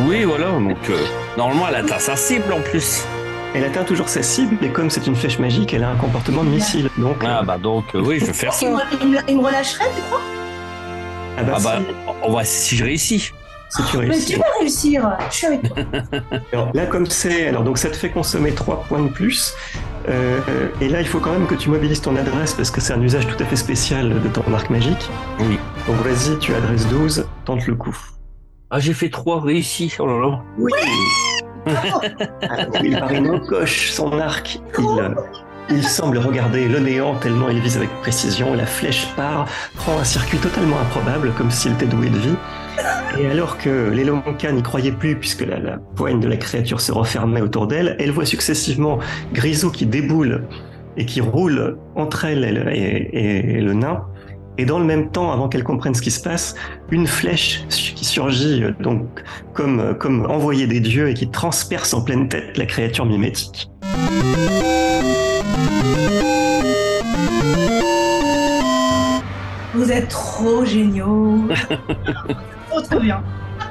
Oui, 0.02 0.22
voilà, 0.24 0.46
donc 0.50 0.76
euh, 0.90 0.96
normalement 1.36 1.66
elle 1.68 1.74
atteint 1.76 1.98
sa 1.98 2.14
cible 2.16 2.52
en 2.52 2.60
plus. 2.60 3.02
Elle 3.54 3.64
atteint 3.64 3.82
toujours 3.84 4.08
sa 4.08 4.22
cible, 4.22 4.56
et 4.64 4.68
comme 4.68 4.90
c'est 4.90 5.06
une 5.06 5.16
flèche 5.16 5.38
magique, 5.40 5.72
elle 5.74 5.82
a 5.82 5.88
un 5.90 5.96
comportement 5.96 6.44
de 6.44 6.50
missile. 6.50 6.90
Donc, 6.98 7.16
Ah 7.24 7.40
euh, 7.40 7.42
bah 7.42 7.58
donc 7.58 7.84
euh, 7.94 8.00
oui, 8.00 8.18
je 8.20 8.26
vais 8.26 8.32
faire 8.32 8.52
ça. 8.52 8.66
me, 8.66 8.76
il 9.02 9.08
me- 9.08 9.18
il 9.28 9.36
me 9.38 9.44
relâcherait, 9.44 9.86
tu 9.96 10.02
crois? 10.02 10.20
Ah 11.38 11.42
bah, 11.42 11.54
Ah 11.56 11.60
bah, 11.62 12.14
on 12.22 12.32
va 12.32 12.44
si 12.44 12.76
je 12.76 12.84
réussis. 12.84 13.32
si 13.70 13.82
tu 13.90 13.98
Mais 13.98 14.04
réussis. 14.06 14.32
tu 14.34 14.38
vas 14.38 14.46
réussir 14.60 15.16
Je 15.30 15.34
suis 15.36 15.46
avec 15.46 15.62
toi. 15.62 15.76
Alors, 16.52 16.70
là, 16.74 16.86
comme 16.86 17.06
c'est, 17.06 17.48
alors 17.48 17.62
donc 17.64 17.78
ça 17.78 17.90
te 17.90 17.96
fait 17.96 18.10
consommer 18.10 18.52
3 18.52 18.84
points 18.88 19.02
de 19.02 19.08
plus. 19.08 19.54
Euh, 20.08 20.40
et 20.80 20.88
là, 20.88 21.00
il 21.00 21.06
faut 21.06 21.20
quand 21.20 21.32
même 21.32 21.46
que 21.46 21.54
tu 21.54 21.68
mobilises 21.68 22.00
ton 22.00 22.16
adresse 22.16 22.54
parce 22.54 22.70
que 22.70 22.80
c'est 22.80 22.94
un 22.94 23.02
usage 23.02 23.26
tout 23.26 23.42
à 23.42 23.46
fait 23.46 23.56
spécial 23.56 24.22
de 24.22 24.28
ton 24.28 24.42
arc 24.54 24.70
magique. 24.70 25.08
Oui. 25.40 25.58
Donc 25.86 25.96
vas-y, 25.98 26.38
tu 26.38 26.54
adresses 26.54 26.86
12, 26.88 27.26
tente 27.44 27.66
le 27.66 27.74
coup. 27.74 27.96
Ah 28.70 28.80
j'ai 28.80 28.92
fait 28.94 29.08
trois 29.10 29.40
réussis. 29.40 29.94
Oh 29.98 30.06
là 30.06 30.18
là. 30.28 30.42
Oui 30.58 30.72
Il 32.82 32.92
Marino 32.98 33.38
coche 33.40 33.90
son 33.90 34.18
arc. 34.18 34.60
Il, 34.78 34.84
euh, 34.84 35.10
il 35.70 35.84
semble 35.84 36.18
regarder 36.18 36.68
le 36.68 36.78
néant 36.78 37.14
tellement 37.16 37.48
il 37.48 37.60
vise 37.60 37.76
avec 37.76 37.90
précision. 38.00 38.54
La 38.54 38.66
flèche 38.66 39.08
part, 39.16 39.46
prend 39.76 39.98
un 39.98 40.04
circuit 40.04 40.38
totalement 40.38 40.78
improbable, 40.80 41.32
comme 41.36 41.50
s'il 41.50 41.72
était 41.72 41.86
doué 41.86 42.08
de 42.08 42.18
vie. 42.18 42.36
Et 43.18 43.26
alors 43.26 43.58
que 43.58 43.90
l'Elonka 43.90 44.52
n'y 44.52 44.62
croyait 44.62 44.92
plus, 44.92 45.16
puisque 45.16 45.42
la, 45.42 45.78
poigne 45.96 46.20
de 46.20 46.28
la 46.28 46.36
créature 46.36 46.80
se 46.80 46.92
refermait 46.92 47.40
autour 47.40 47.66
d'elle, 47.66 47.96
elle 47.98 48.12
voit 48.12 48.26
successivement 48.26 48.98
Grisou 49.32 49.70
qui 49.70 49.86
déboule 49.86 50.44
et 50.96 51.04
qui 51.04 51.20
roule 51.20 51.76
entre 51.96 52.24
elle 52.24 52.44
et 52.44 53.60
le, 53.60 53.72
nain. 53.74 54.04
Et 54.56 54.64
dans 54.64 54.78
le 54.78 54.84
même 54.84 55.10
temps, 55.10 55.32
avant 55.32 55.48
qu'elle 55.48 55.64
comprenne 55.64 55.94
ce 55.94 56.02
qui 56.02 56.10
se 56.10 56.20
passe, 56.20 56.54
une 56.90 57.06
flèche 57.06 57.64
qui 57.68 58.04
surgit 58.04 58.64
euh, 58.64 58.72
donc 58.80 59.06
comme, 59.54 59.96
comme 59.98 60.26
envoyé 60.28 60.66
des 60.66 60.80
dieux 60.80 61.08
et 61.08 61.14
qui 61.14 61.30
transperce 61.30 61.94
en 61.94 62.02
pleine 62.02 62.28
tête 62.28 62.56
la 62.56 62.66
créature 62.66 63.06
mimétique. 63.06 63.70
Êtes 69.98 70.08
trop 70.08 70.64
géniaux. 70.64 71.48
trop 72.70 72.80
trop 72.90 73.00
bien. 73.00 73.22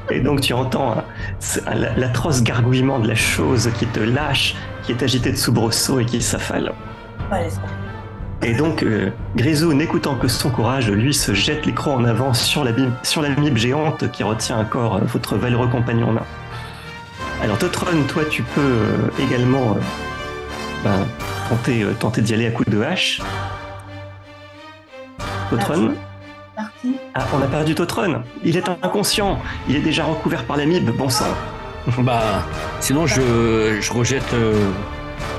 Et 0.10 0.20
donc 0.20 0.42
tu 0.42 0.54
entends 0.54 0.92
hein, 0.98 1.04
ce- 1.40 1.60
la- 1.66 1.94
l'atroce 1.96 2.44
gargouillement 2.44 3.00
de 3.00 3.08
la 3.08 3.16
chose 3.16 3.70
qui 3.78 3.86
te 3.88 4.00
lâche, 4.00 4.56
qui 4.84 4.92
est 4.92 5.04
agitée 5.04 5.32
de 5.32 5.38
soubresaut 5.38 6.00
et 6.00 6.06
qui 6.06 6.22
s'affale. 6.22 6.72
Et 8.44 8.54
donc 8.54 8.84
euh, 8.84 9.10
Grisou, 9.36 9.74
n'écoutant 9.74 10.16
que 10.16 10.28
son 10.28 10.50
courage, 10.50 10.90
lui 10.92 11.14
se 11.14 11.34
jette 11.34 11.66
crocs 11.74 11.98
en 12.00 12.06
avant 12.06 12.34
sur 12.34 12.64
la, 12.64 12.72
sur 13.04 13.22
la 13.22 13.30
mibe 13.30 13.58
géante 13.58 14.10
qui 14.12 14.24
retient 14.24 14.60
encore 14.60 14.98
euh, 14.98 15.02
votre 15.06 15.36
valeureux 15.36 15.68
compagnon 15.68 16.14
nain. 16.14 16.24
Alors 17.42 17.58
Totron, 17.58 17.88
toi 18.08 18.24
tu 18.30 18.44
peux 18.44 18.62
euh, 18.62 19.10
également 19.20 19.72
euh, 19.76 19.80
ben, 20.84 21.06
tenter, 21.50 21.84
euh, 21.84 21.94
tenter 22.00 22.22
d'y 22.22 22.34
aller 22.34 22.48
à 22.48 22.52
coups 22.52 22.70
de 22.70 22.82
hache. 22.82 23.22
Totron 25.50 25.94
parti. 26.58 26.96
Ah, 27.16 27.26
on 27.34 27.42
a 27.42 27.48
perdu 27.48 27.74
Totron. 27.76 28.24
Il 28.44 28.58
est 28.58 28.68
inconscient. 28.84 29.40
Il 29.70 29.76
est 29.78 29.80
déjà 29.90 30.04
recouvert 30.04 30.44
par 30.44 30.58
la 30.58 30.66
mib, 30.66 30.90
bon 30.90 31.10
sang. 31.10 31.26
Bah 32.00 32.44
sinon 32.82 33.08
je, 33.08 33.78
je 33.80 33.94
rejette 33.94 34.34
euh, 34.34 34.70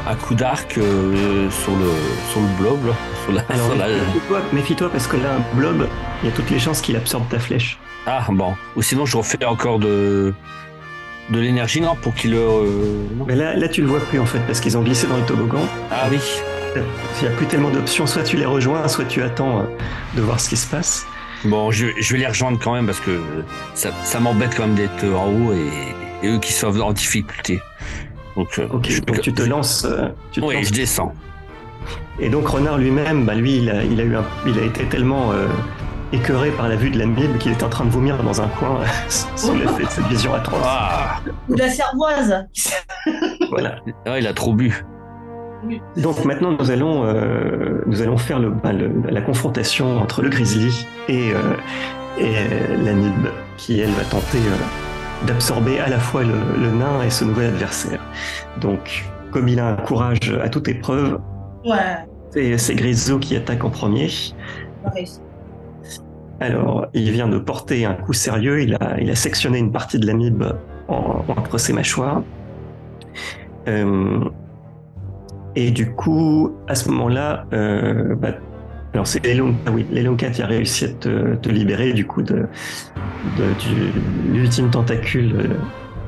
un 0.08 0.14
coup 0.14 0.34
d'arc 0.34 0.78
euh, 0.78 1.50
sur 1.50 1.72
le 1.72 1.90
sur 2.30 2.40
le 2.40 2.46
blob 2.58 2.86
là. 2.86 2.94
Sur 3.24 3.32
la, 3.34 3.42
Alors, 3.50 3.66
sur 3.66 3.76
la- 3.76 3.88
méfie-toi, 3.88 4.40
méfie-toi 4.54 4.88
parce 4.90 5.06
que 5.06 5.16
là, 5.18 5.28
un 5.36 5.56
blob, 5.58 5.86
il 6.22 6.28
y 6.30 6.32
a 6.32 6.34
toutes 6.34 6.48
les 6.48 6.58
chances 6.58 6.80
qu'il 6.80 6.96
absorbe 6.96 7.28
ta 7.28 7.38
flèche. 7.38 7.78
Ah 8.06 8.24
bon. 8.30 8.54
Ou 8.76 8.80
sinon 8.82 9.04
je 9.04 9.18
refais 9.18 9.44
encore 9.44 9.78
de 9.78 10.32
de 11.28 11.38
l'énergie 11.38 11.82
non 11.82 11.94
pour 12.00 12.14
qu'il 12.14 12.32
euh. 12.34 12.64
Mais 13.26 13.34
là, 13.36 13.54
là, 13.54 13.68
tu 13.68 13.82
le 13.82 13.86
vois 13.88 14.00
plus 14.00 14.18
en 14.18 14.24
fait 14.24 14.40
parce 14.46 14.60
qu'ils 14.60 14.78
ont 14.78 14.82
glissé 14.82 15.06
dans 15.06 15.18
le 15.18 15.24
toboggan. 15.26 15.60
Ah 15.92 16.06
oui. 16.10 16.20
Il 16.76 17.28
n'y 17.28 17.32
a 17.34 17.36
plus 17.36 17.46
tellement 17.46 17.70
d'options. 17.70 18.06
Soit 18.06 18.22
tu 18.22 18.36
les 18.36 18.44
rejoins, 18.46 18.86
soit 18.88 19.04
tu 19.04 19.22
attends 19.22 19.60
euh, 19.60 19.62
de 20.14 20.22
voir 20.22 20.38
ce 20.40 20.48
qui 20.48 20.56
se 20.56 20.66
passe. 20.66 21.06
Bon, 21.44 21.70
je, 21.70 21.86
je 21.98 22.12
vais 22.12 22.18
les 22.20 22.26
rejoindre 22.26 22.58
quand 22.62 22.74
même 22.74 22.86
parce 22.86 23.00
que 23.00 23.20
ça, 23.74 23.90
ça 24.04 24.18
m'embête 24.20 24.54
quand 24.56 24.66
même 24.66 24.74
d'être 24.76 25.04
en 25.04 25.26
haut 25.28 25.52
et, 25.52 26.26
et 26.26 26.30
eux 26.30 26.38
qui 26.38 26.52
sont 26.52 26.78
en 26.80 26.92
difficulté. 26.92 27.60
Donc, 28.36 28.58
euh, 28.58 28.66
Ok, 28.72 28.86
je, 28.90 29.00
donc 29.00 29.20
tu 29.20 29.32
te 29.32 29.42
lances. 29.42 29.84
euh, 29.84 30.08
tu 30.32 30.40
te 30.40 30.46
Oui, 30.46 30.54
lances. 30.56 30.66
je 30.68 30.72
descends. 30.72 31.12
Et 32.20 32.28
donc 32.28 32.48
Renard 32.48 32.78
lui-même, 32.78 33.24
bah, 33.24 33.34
lui, 33.34 33.58
il 33.58 33.70
a, 33.70 33.82
il 33.84 34.00
a 34.00 34.04
eu 34.04 34.16
un- 34.16 34.24
il 34.46 34.58
a 34.58 34.62
été 34.62 34.84
tellement 34.86 35.32
euh, 35.32 35.46
écœuré 36.12 36.50
par 36.50 36.68
la 36.68 36.74
vue 36.76 36.90
de 36.90 36.98
la 36.98 37.06
mib 37.06 37.38
qu'il 37.38 37.52
est 37.52 37.62
en 37.62 37.68
train 37.68 37.84
de 37.84 37.90
vomir 37.90 38.20
dans 38.24 38.40
un 38.42 38.48
coin 38.48 38.80
sous 39.36 39.54
l'effet 39.54 39.84
de 39.84 39.88
cette 39.90 40.06
vision 40.06 40.34
atroce. 40.34 40.60
Ah, 40.64 41.20
Ou 41.48 41.54
de 41.54 41.60
la 41.60 41.70
cervoise. 41.70 42.46
voilà. 43.50 43.76
Ah, 44.06 44.18
il 44.18 44.26
a 44.26 44.32
trop 44.34 44.52
bu. 44.54 44.84
Donc 45.96 46.24
maintenant, 46.24 46.56
nous 46.58 46.70
allons, 46.70 47.04
euh, 47.04 47.82
nous 47.86 48.00
allons 48.02 48.16
faire 48.16 48.38
le, 48.38 48.50
bah, 48.50 48.72
le- 48.72 48.90
la 49.10 49.20
confrontation 49.20 49.98
entre 49.98 50.22
le 50.22 50.28
grizzly 50.28 50.86
et, 51.08 51.32
euh, 51.32 51.54
et 52.18 52.36
euh, 52.36 52.84
la 52.84 52.92
nib, 52.92 53.26
qui 53.56 53.80
elle 53.80 53.90
va 53.90 54.04
tenter 54.04 54.38
euh, 54.38 55.26
d'absorber 55.26 55.80
à 55.80 55.88
la 55.88 55.98
fois 55.98 56.22
le, 56.22 56.34
le 56.60 56.70
nain 56.70 57.02
et 57.02 57.10
ce 57.10 57.24
nouvel 57.24 57.48
adversaire. 57.48 58.00
Donc, 58.60 59.04
comme 59.32 59.48
il 59.48 59.58
a 59.58 59.68
un 59.68 59.76
courage 59.76 60.32
à 60.42 60.48
toute 60.48 60.68
épreuve, 60.68 61.18
Ouais, 61.64 61.76
c'est 62.30 62.56
c'est 62.56 62.74
Grisou 62.76 63.18
qui 63.18 63.34
attaque 63.34 63.64
en 63.64 63.70
premier. 63.70 64.08
Alors, 66.40 66.86
il 66.94 67.10
vient 67.10 67.26
de 67.28 67.38
porter 67.38 67.84
un 67.84 67.94
coup 67.94 68.12
sérieux, 68.12 68.62
il 68.62 68.74
a, 68.76 68.96
il 69.00 69.10
a 69.10 69.16
sectionné 69.16 69.58
une 69.58 69.72
partie 69.72 69.98
de 69.98 70.06
l'amibe 70.06 70.44
en- 70.86 71.24
entre 71.28 71.58
ses 71.58 71.72
mâchoires. 71.72 72.22
Et 75.60 75.72
du 75.72 75.90
coup, 75.90 76.54
à 76.68 76.76
ce 76.76 76.88
moment-là, 76.88 77.46
euh, 77.52 78.14
bah, 78.14 78.28
alors 78.94 79.08
c'est 79.08 79.26
Lelon, 79.26 79.56
ah 79.66 79.72
oui, 79.72 79.84
Lelonka 79.90 80.30
qui 80.30 80.40
a 80.40 80.46
réussi 80.46 80.84
à 80.84 80.88
te, 80.90 81.34
te 81.34 81.48
libérer 81.48 81.94
du 81.94 82.06
coup 82.06 82.22
de, 82.22 82.46
l'ultime 84.32 84.70
tentacule 84.70 85.34
euh, 85.34 85.48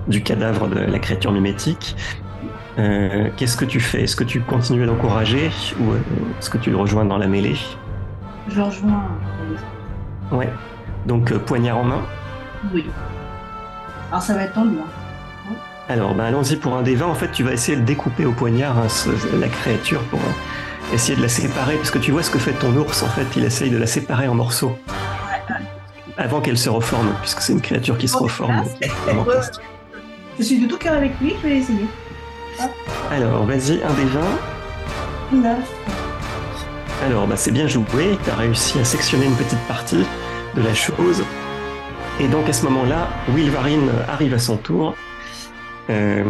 du 0.07 0.23
cadavre 0.23 0.69
de 0.69 0.79
la 0.79 0.99
créature 1.01 1.33
mimétique. 1.33 1.97
Euh, 2.79 3.29
Qu'est-ce 3.37 3.57
que 3.57 3.65
tu 3.65 3.81
fais? 3.81 4.05
Est-ce 4.05 4.15
que 4.15 4.23
tu 4.23 4.41
continues 4.41 4.85
à 4.85 4.87
l'encourager 4.87 5.51
ou 5.81 5.95
est-ce 6.39 6.49
que 6.49 6.59
tu 6.59 6.71
le 6.71 6.77
rejoins 6.77 7.05
dans 7.05 7.19
la 7.19 7.27
mêlée? 7.27 7.57
Je 8.47 8.61
rejoins. 8.61 9.03
Ouais. 10.31 10.49
Donc 11.07 11.37
poignard 11.39 11.79
en 11.79 11.85
main? 11.85 12.03
Oui. 12.73 12.87
Alors 14.11 14.23
ça 14.23 14.35
va 14.35 14.45
être 14.45 14.53
tendu. 14.53 14.77
Hein. 14.79 15.00
Alors, 15.91 16.15
bah, 16.15 16.27
allons-y 16.27 16.55
pour 16.57 16.77
un 16.77 16.83
des 16.83 16.95
20. 16.95 17.07
En 17.07 17.15
fait, 17.15 17.33
tu 17.33 17.43
vas 17.43 17.53
essayer 17.53 17.77
de 17.77 17.83
découper 17.85 18.25
au 18.25 18.31
poignard 18.33 18.79
hein, 18.79 18.89
ce- 18.89 19.11
la 19.41 19.49
créature 19.49 20.01
pour 20.05 20.21
euh, 20.21 20.95
essayer 20.95 21.17
de 21.17 21.23
la 21.23 21.29
séparer. 21.29 21.75
Parce 21.77 21.91
que 21.91 21.99
tu 21.99 22.13
vois 22.13 22.23
ce 22.23 22.31
que 22.31 22.39
fait 22.39 22.53
ton 22.53 22.73
ours. 22.77 23.03
En 23.03 23.09
fait, 23.09 23.27
il 23.37 23.45
essaye 23.45 23.71
de 23.71 23.77
la 23.77 23.87
séparer 23.89 24.29
en 24.29 24.35
morceaux. 24.37 24.79
Avant 26.17 26.41
qu'elle 26.41 26.59
se 26.59 26.69
reforme, 26.69 27.13
puisque 27.23 27.41
c'est 27.41 27.53
une 27.53 27.61
créature 27.61 27.99
qui 27.99 28.07
se 28.07 28.17
reforme. 28.17 28.61
ouais. 28.61 28.91
Je 30.39 30.45
suis 30.45 30.61
de 30.61 30.69
tout 30.69 30.77
cœur 30.79 30.95
avec 30.95 31.13
lui, 31.21 31.35
je 31.43 31.49
vais 31.49 31.57
essayer. 31.57 31.87
Alors, 33.11 33.45
vas-y, 33.45 33.83
un 33.83 33.93
des 33.95 34.05
20. 34.05 34.21
Neuf. 35.43 35.59
Alors, 37.05 37.27
bah, 37.27 37.35
c'est 37.37 37.51
bien 37.51 37.67
joué. 37.67 37.85
Tu 38.25 38.31
as 38.31 38.37
réussi 38.37 38.79
à 38.79 38.85
sectionner 38.85 39.27
une 39.27 39.35
petite 39.35 39.59
partie 39.67 40.05
de 40.55 40.63
la 40.63 40.75
chose. 40.75 41.25
Et 42.21 42.29
donc, 42.29 42.49
à 42.49 42.53
ce 42.53 42.65
moment-là, 42.67 43.09
Wilvarine 43.35 43.91
arrive 44.09 44.35
à 44.35 44.39
son 44.39 44.57
tour. 44.57 44.95
Euh, 45.89 46.23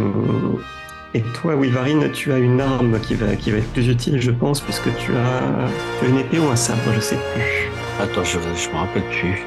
et 1.13 1.21
toi, 1.21 1.55
Wilvarine, 1.55 2.09
tu 2.11 2.31
as 2.31 2.37
une 2.37 2.61
arme 2.61 2.99
qui 3.01 3.15
va, 3.15 3.35
qui 3.35 3.51
va 3.51 3.57
être 3.57 3.71
plus 3.73 3.89
utile, 3.89 4.21
je 4.21 4.31
pense, 4.31 4.61
puisque 4.61 4.95
tu 4.97 5.11
as, 5.11 5.67
tu 5.99 6.05
as 6.05 6.09
une 6.09 6.17
épée 6.19 6.39
ou 6.39 6.49
un 6.49 6.55
sabre, 6.55 6.79
je 6.95 6.99
sais 7.01 7.17
plus. 7.33 7.69
Attends, 8.01 8.23
je, 8.23 8.37
je 8.39 8.69
me 8.69 8.75
rappelle 8.77 9.03
plus. 9.11 9.43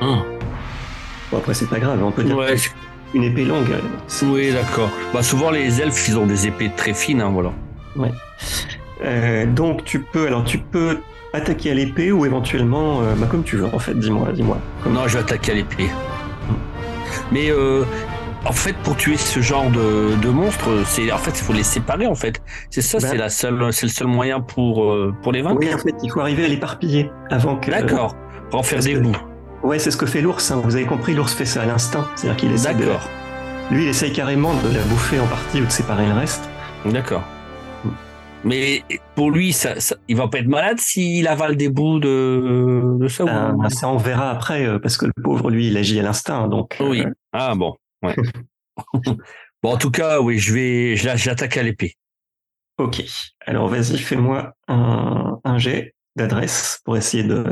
Hum. 0.00 0.22
Bon, 1.32 1.38
après, 1.38 1.54
c'est 1.54 1.68
pas 1.68 1.80
grave, 1.80 2.00
on 2.02 2.10
peut 2.12 2.22
dire 2.22 2.36
Ouais, 2.36 2.54
une 3.12 3.24
épée 3.24 3.44
longue. 3.44 3.66
c'est- 4.06 4.24
oui, 4.26 4.52
d'accord. 4.52 4.90
Bah, 5.12 5.22
souvent, 5.22 5.50
les 5.50 5.80
elfes, 5.80 6.08
ils 6.08 6.16
ont 6.18 6.26
des 6.26 6.46
épées 6.46 6.70
très 6.76 6.94
fines, 6.94 7.20
hein, 7.20 7.30
voilà. 7.32 7.52
Euh, 9.04 9.46
donc, 9.46 9.84
tu 9.84 9.98
peux, 10.00 10.26
alors, 10.28 10.44
tu 10.44 10.58
peux 10.58 10.98
attaquer 11.32 11.72
à 11.72 11.74
l'épée 11.74 12.12
ou 12.12 12.24
éventuellement, 12.24 13.00
euh, 13.02 13.14
bah, 13.16 13.26
comme 13.28 13.42
tu 13.42 13.56
veux, 13.56 13.66
en 13.66 13.78
fait, 13.80 13.98
dis-moi, 13.98 14.28
dis-moi. 14.32 14.58
Comme- 14.82 14.92
Non, 14.94 15.08
je 15.08 15.14
vais 15.14 15.20
attaquer 15.24 15.52
à 15.52 15.54
l'épée. 15.56 15.88
Mais 17.32 17.50
euh, 17.50 17.84
en 18.46 18.52
fait, 18.52 18.74
pour 18.82 18.96
tuer 18.96 19.16
ce 19.16 19.40
genre 19.40 19.70
de, 19.70 20.16
de 20.20 20.28
monstres, 20.28 20.68
c'est 20.86 21.10
en 21.12 21.18
fait, 21.18 21.30
il 21.38 21.42
faut 21.42 21.52
les 21.52 21.62
séparer. 21.62 22.06
En 22.06 22.14
fait, 22.14 22.40
c'est 22.70 22.82
ça, 22.82 22.98
Ben- 22.98 23.08
c'est 23.08 23.16
la 23.16 23.28
seule, 23.30 23.72
c'est 23.72 23.86
le 23.86 23.92
seul 23.92 24.06
moyen 24.06 24.40
pour 24.40 24.84
euh, 24.84 25.14
pour 25.22 25.32
les 25.32 25.42
vaincre. 25.42 25.58
Oui, 25.60 25.72
en 25.74 25.78
fait, 25.78 25.94
il 26.02 26.10
faut 26.10 26.20
arriver 26.20 26.44
à 26.44 26.48
l'éparpiller 26.48 27.10
avant 27.30 27.56
que. 27.56 27.70
D'accord. 27.70 28.14
Pour 28.50 28.60
en 28.60 28.62
faire 28.62 28.80
des 28.80 28.96
bouts. 28.96 29.16
Ouais, 29.62 29.78
c'est 29.78 29.90
ce 29.90 29.96
que 29.96 30.04
fait 30.06 30.20
l'ours. 30.20 30.50
hein. 30.50 30.60
Vous 30.62 30.76
avez 30.76 30.84
compris, 30.84 31.14
l'ours 31.14 31.32
fait 31.32 31.46
ça 31.46 31.62
à 31.62 31.66
l'instinct. 31.66 32.06
C'est-à-dire 32.16 32.36
qu'il 32.36 32.52
essaie 32.52 32.74
de. 32.74 32.80
D'accord. 32.84 33.08
Lui, 33.70 33.84
il 33.84 33.88
essaye 33.88 34.12
carrément 34.12 34.52
de 34.52 34.68
la 34.74 34.82
bouffer 34.84 35.18
en 35.20 35.26
partie 35.26 35.62
ou 35.62 35.64
de 35.64 35.70
séparer 35.70 36.06
le 36.06 36.12
reste. 36.12 36.48
D'accord. 36.84 37.22
Mais 38.46 38.82
pour 39.14 39.30
lui, 39.30 39.54
ça, 39.54 39.80
ça- 39.80 39.96
il 40.06 40.16
va 40.16 40.28
pas 40.28 40.38
être 40.40 40.48
malade 40.48 40.78
s'il 40.78 41.26
avale 41.28 41.56
des 41.56 41.70
bouts 41.70 41.98
de, 41.98 42.98
de 42.98 43.08
ça. 43.08 43.24
ou- 43.24 43.28
Euh, 43.28 43.68
ça, 43.70 43.88
on 43.88 43.96
verra 43.96 44.28
après, 44.30 44.66
euh, 44.66 44.78
parce 44.78 44.98
que 44.98 45.06
le 45.06 45.12
pauvre, 45.22 45.50
lui, 45.50 45.68
il 45.68 45.76
agit 45.78 45.98
à 45.98 46.02
l'instinct. 46.02 46.46
Donc, 46.48 46.76
euh, 46.82 46.86
Oui. 46.90 47.04
Ah 47.32 47.54
bon. 47.56 47.74
Ouais. 48.04 48.14
bon, 49.62 49.72
en 49.72 49.76
tout 49.76 49.90
cas, 49.90 50.20
oui, 50.20 50.38
je 50.38 50.52
vais, 50.54 50.96
j'attaque 50.96 51.56
à 51.56 51.62
l'épée. 51.62 51.96
ok. 52.78 53.02
Alors, 53.40 53.68
vas-y, 53.68 53.98
fais-moi 53.98 54.54
un, 54.68 55.40
un 55.44 55.58
jet 55.58 55.94
d'adresse 56.16 56.80
pour 56.84 56.96
essayer 56.96 57.24
de, 57.24 57.44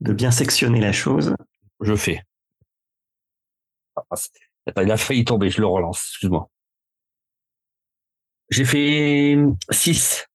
de 0.00 0.12
bien 0.12 0.30
sectionner 0.30 0.80
la 0.80 0.92
chose. 0.92 1.34
Je 1.80 1.94
fais. 1.94 2.22
Attends, 4.66 4.82
il 4.82 4.90
a 4.90 4.96
failli 4.96 5.24
tomber, 5.24 5.50
je 5.50 5.60
le 5.60 5.66
relance, 5.66 6.08
excuse-moi. 6.12 6.48
J'ai 8.50 8.64
fait 8.64 9.36
6. 9.70 10.26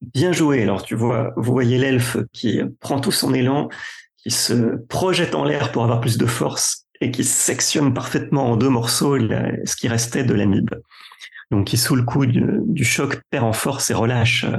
Bien 0.00 0.32
joué. 0.32 0.62
Alors, 0.62 0.82
tu 0.82 0.94
vois, 0.94 1.32
vous 1.36 1.52
voyez 1.52 1.78
l'elfe 1.78 2.16
qui 2.32 2.60
prend 2.80 3.00
tout 3.00 3.12
son 3.12 3.34
élan, 3.34 3.68
qui 4.16 4.30
se 4.30 4.76
projette 4.86 5.34
en 5.34 5.44
l'air 5.44 5.72
pour 5.72 5.84
avoir 5.84 6.00
plus 6.00 6.18
de 6.18 6.26
force 6.26 6.87
et 7.00 7.10
qui 7.10 7.24
sectionne 7.24 7.94
parfaitement 7.94 8.50
en 8.50 8.56
deux 8.56 8.68
morceaux 8.68 9.16
la- 9.16 9.52
ce 9.64 9.76
qui 9.76 9.88
restait 9.88 10.24
de 10.24 10.34
l'amibe. 10.34 10.70
Donc, 11.50 11.66
qui, 11.68 11.76
sous 11.78 11.96
le 11.96 12.02
coup 12.02 12.26
du, 12.26 12.44
du 12.66 12.84
choc, 12.84 13.20
perd 13.30 13.44
en 13.44 13.52
force 13.52 13.90
et 13.90 13.94
relâche 13.94 14.44
euh, 14.44 14.58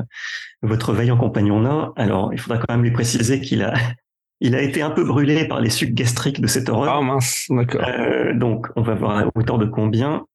votre 0.64 0.94
vaillant 0.94 1.18
compagnon 1.18 1.62
nain. 1.62 1.94
Alors, 1.96 2.34
il 2.34 2.40
faudra 2.40 2.58
quand 2.58 2.74
même 2.74 2.84
lui 2.84 2.92
préciser 2.92 3.42
qu'il 3.42 3.62
a, 3.64 3.74
il 4.40 4.56
a 4.56 4.62
été 4.62 4.82
un 4.82 4.90
peu 4.90 5.04
brûlé 5.04 5.48
par 5.48 5.62
les 5.62 5.70
sucs 5.70 5.94
gastriques 5.94 6.42
de 6.42 6.48
cette 6.48 6.70
horreur. 6.70 6.96
Ah 6.96 7.02
mince, 7.02 7.46
d'accord. 7.50 7.82
Euh, 7.88 8.34
donc, 8.34 8.68
on 8.76 8.82
va 8.82 8.96
voir 8.96 9.18
à 9.18 9.26
hauteur 9.36 9.58
de 9.60 9.66
combien. 9.66 10.26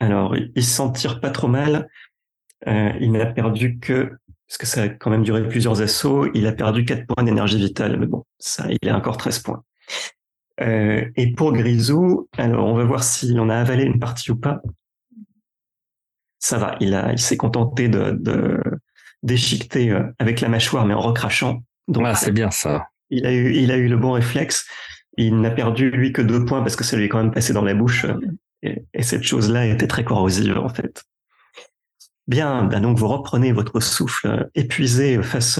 Alors, 0.00 0.34
il 0.36 0.64
s'en 0.64 0.90
tire 0.90 1.20
pas 1.20 1.30
trop 1.30 1.48
mal. 1.48 1.88
Euh, 2.68 2.92
il 3.00 3.12
n'a 3.12 3.26
perdu 3.26 3.78
que, 3.78 4.12
parce 4.48 4.58
que 4.58 4.66
ça 4.66 4.82
a 4.82 4.88
quand 4.88 5.10
même 5.10 5.22
duré 5.24 5.46
plusieurs 5.46 5.82
assauts, 5.82 6.28
il 6.34 6.46
a 6.46 6.52
perdu 6.52 6.84
4 6.84 7.06
points 7.06 7.24
d'énergie 7.24 7.58
vitale. 7.58 7.98
Mais 7.98 8.06
bon, 8.06 8.24
ça, 8.38 8.66
il 8.80 8.88
a 8.88 8.96
encore 8.96 9.16
13 9.16 9.40
points. 9.40 9.62
Euh, 10.60 11.04
et 11.16 11.32
pour 11.32 11.52
Grisou, 11.52 12.28
alors 12.36 12.66
on 12.66 12.74
va 12.74 12.84
voir 12.84 13.02
s'il 13.02 13.38
en 13.40 13.48
a 13.48 13.56
avalé 13.56 13.84
une 13.84 13.98
partie 13.98 14.30
ou 14.30 14.36
pas. 14.36 14.60
Ça 16.38 16.58
va, 16.58 16.76
il 16.80 16.94
a, 16.94 17.12
il 17.12 17.18
s'est 17.18 17.36
contenté 17.36 17.88
de, 17.88 18.10
de 18.12 18.60
déchiqueter 19.22 19.90
euh, 19.90 20.02
avec 20.18 20.40
la 20.40 20.48
mâchoire, 20.48 20.84
mais 20.86 20.94
en 20.94 21.00
recrachant. 21.00 21.62
Donc, 21.88 22.04
Ah, 22.06 22.14
c'est 22.14 22.32
bien 22.32 22.50
ça. 22.50 22.86
il 23.10 23.26
a 23.26 23.32
eu, 23.32 23.54
il 23.54 23.70
a 23.70 23.76
eu 23.76 23.88
le 23.88 23.96
bon 23.96 24.12
réflexe. 24.12 24.66
Il 25.16 25.40
n'a 25.40 25.50
perdu 25.50 25.90
lui 25.90 26.12
que 26.12 26.22
deux 26.22 26.44
points 26.44 26.60
parce 26.62 26.74
que 26.76 26.84
ça 26.84 26.96
lui 26.96 27.04
est 27.04 27.08
quand 27.08 27.22
même 27.22 27.32
passé 27.32 27.52
dans 27.52 27.62
la 27.62 27.74
bouche. 27.74 28.04
euh, 28.04 28.18
Et, 28.62 28.84
et 28.94 29.02
cette 29.02 29.22
chose-là 29.24 29.66
était 29.66 29.86
très 29.88 30.04
corrosive 30.04 30.56
en 30.58 30.68
fait. 30.68 31.02
Bien, 32.28 32.64
ben 32.64 32.80
donc 32.80 32.98
vous 32.98 33.08
reprenez 33.08 33.52
votre 33.52 33.80
souffle 33.80 34.48
épuisé 34.54 35.20
face 35.22 35.58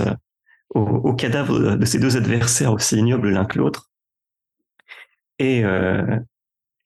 au, 0.74 0.80
au 0.80 1.12
cadavre 1.14 1.76
de 1.76 1.84
ces 1.84 1.98
deux 1.98 2.16
adversaires 2.16 2.72
aussi 2.72 2.96
ignobles 2.96 3.30
l'un 3.30 3.44
que 3.44 3.58
l'autre. 3.58 3.90
Et, 5.38 5.64
euh, 5.64 6.18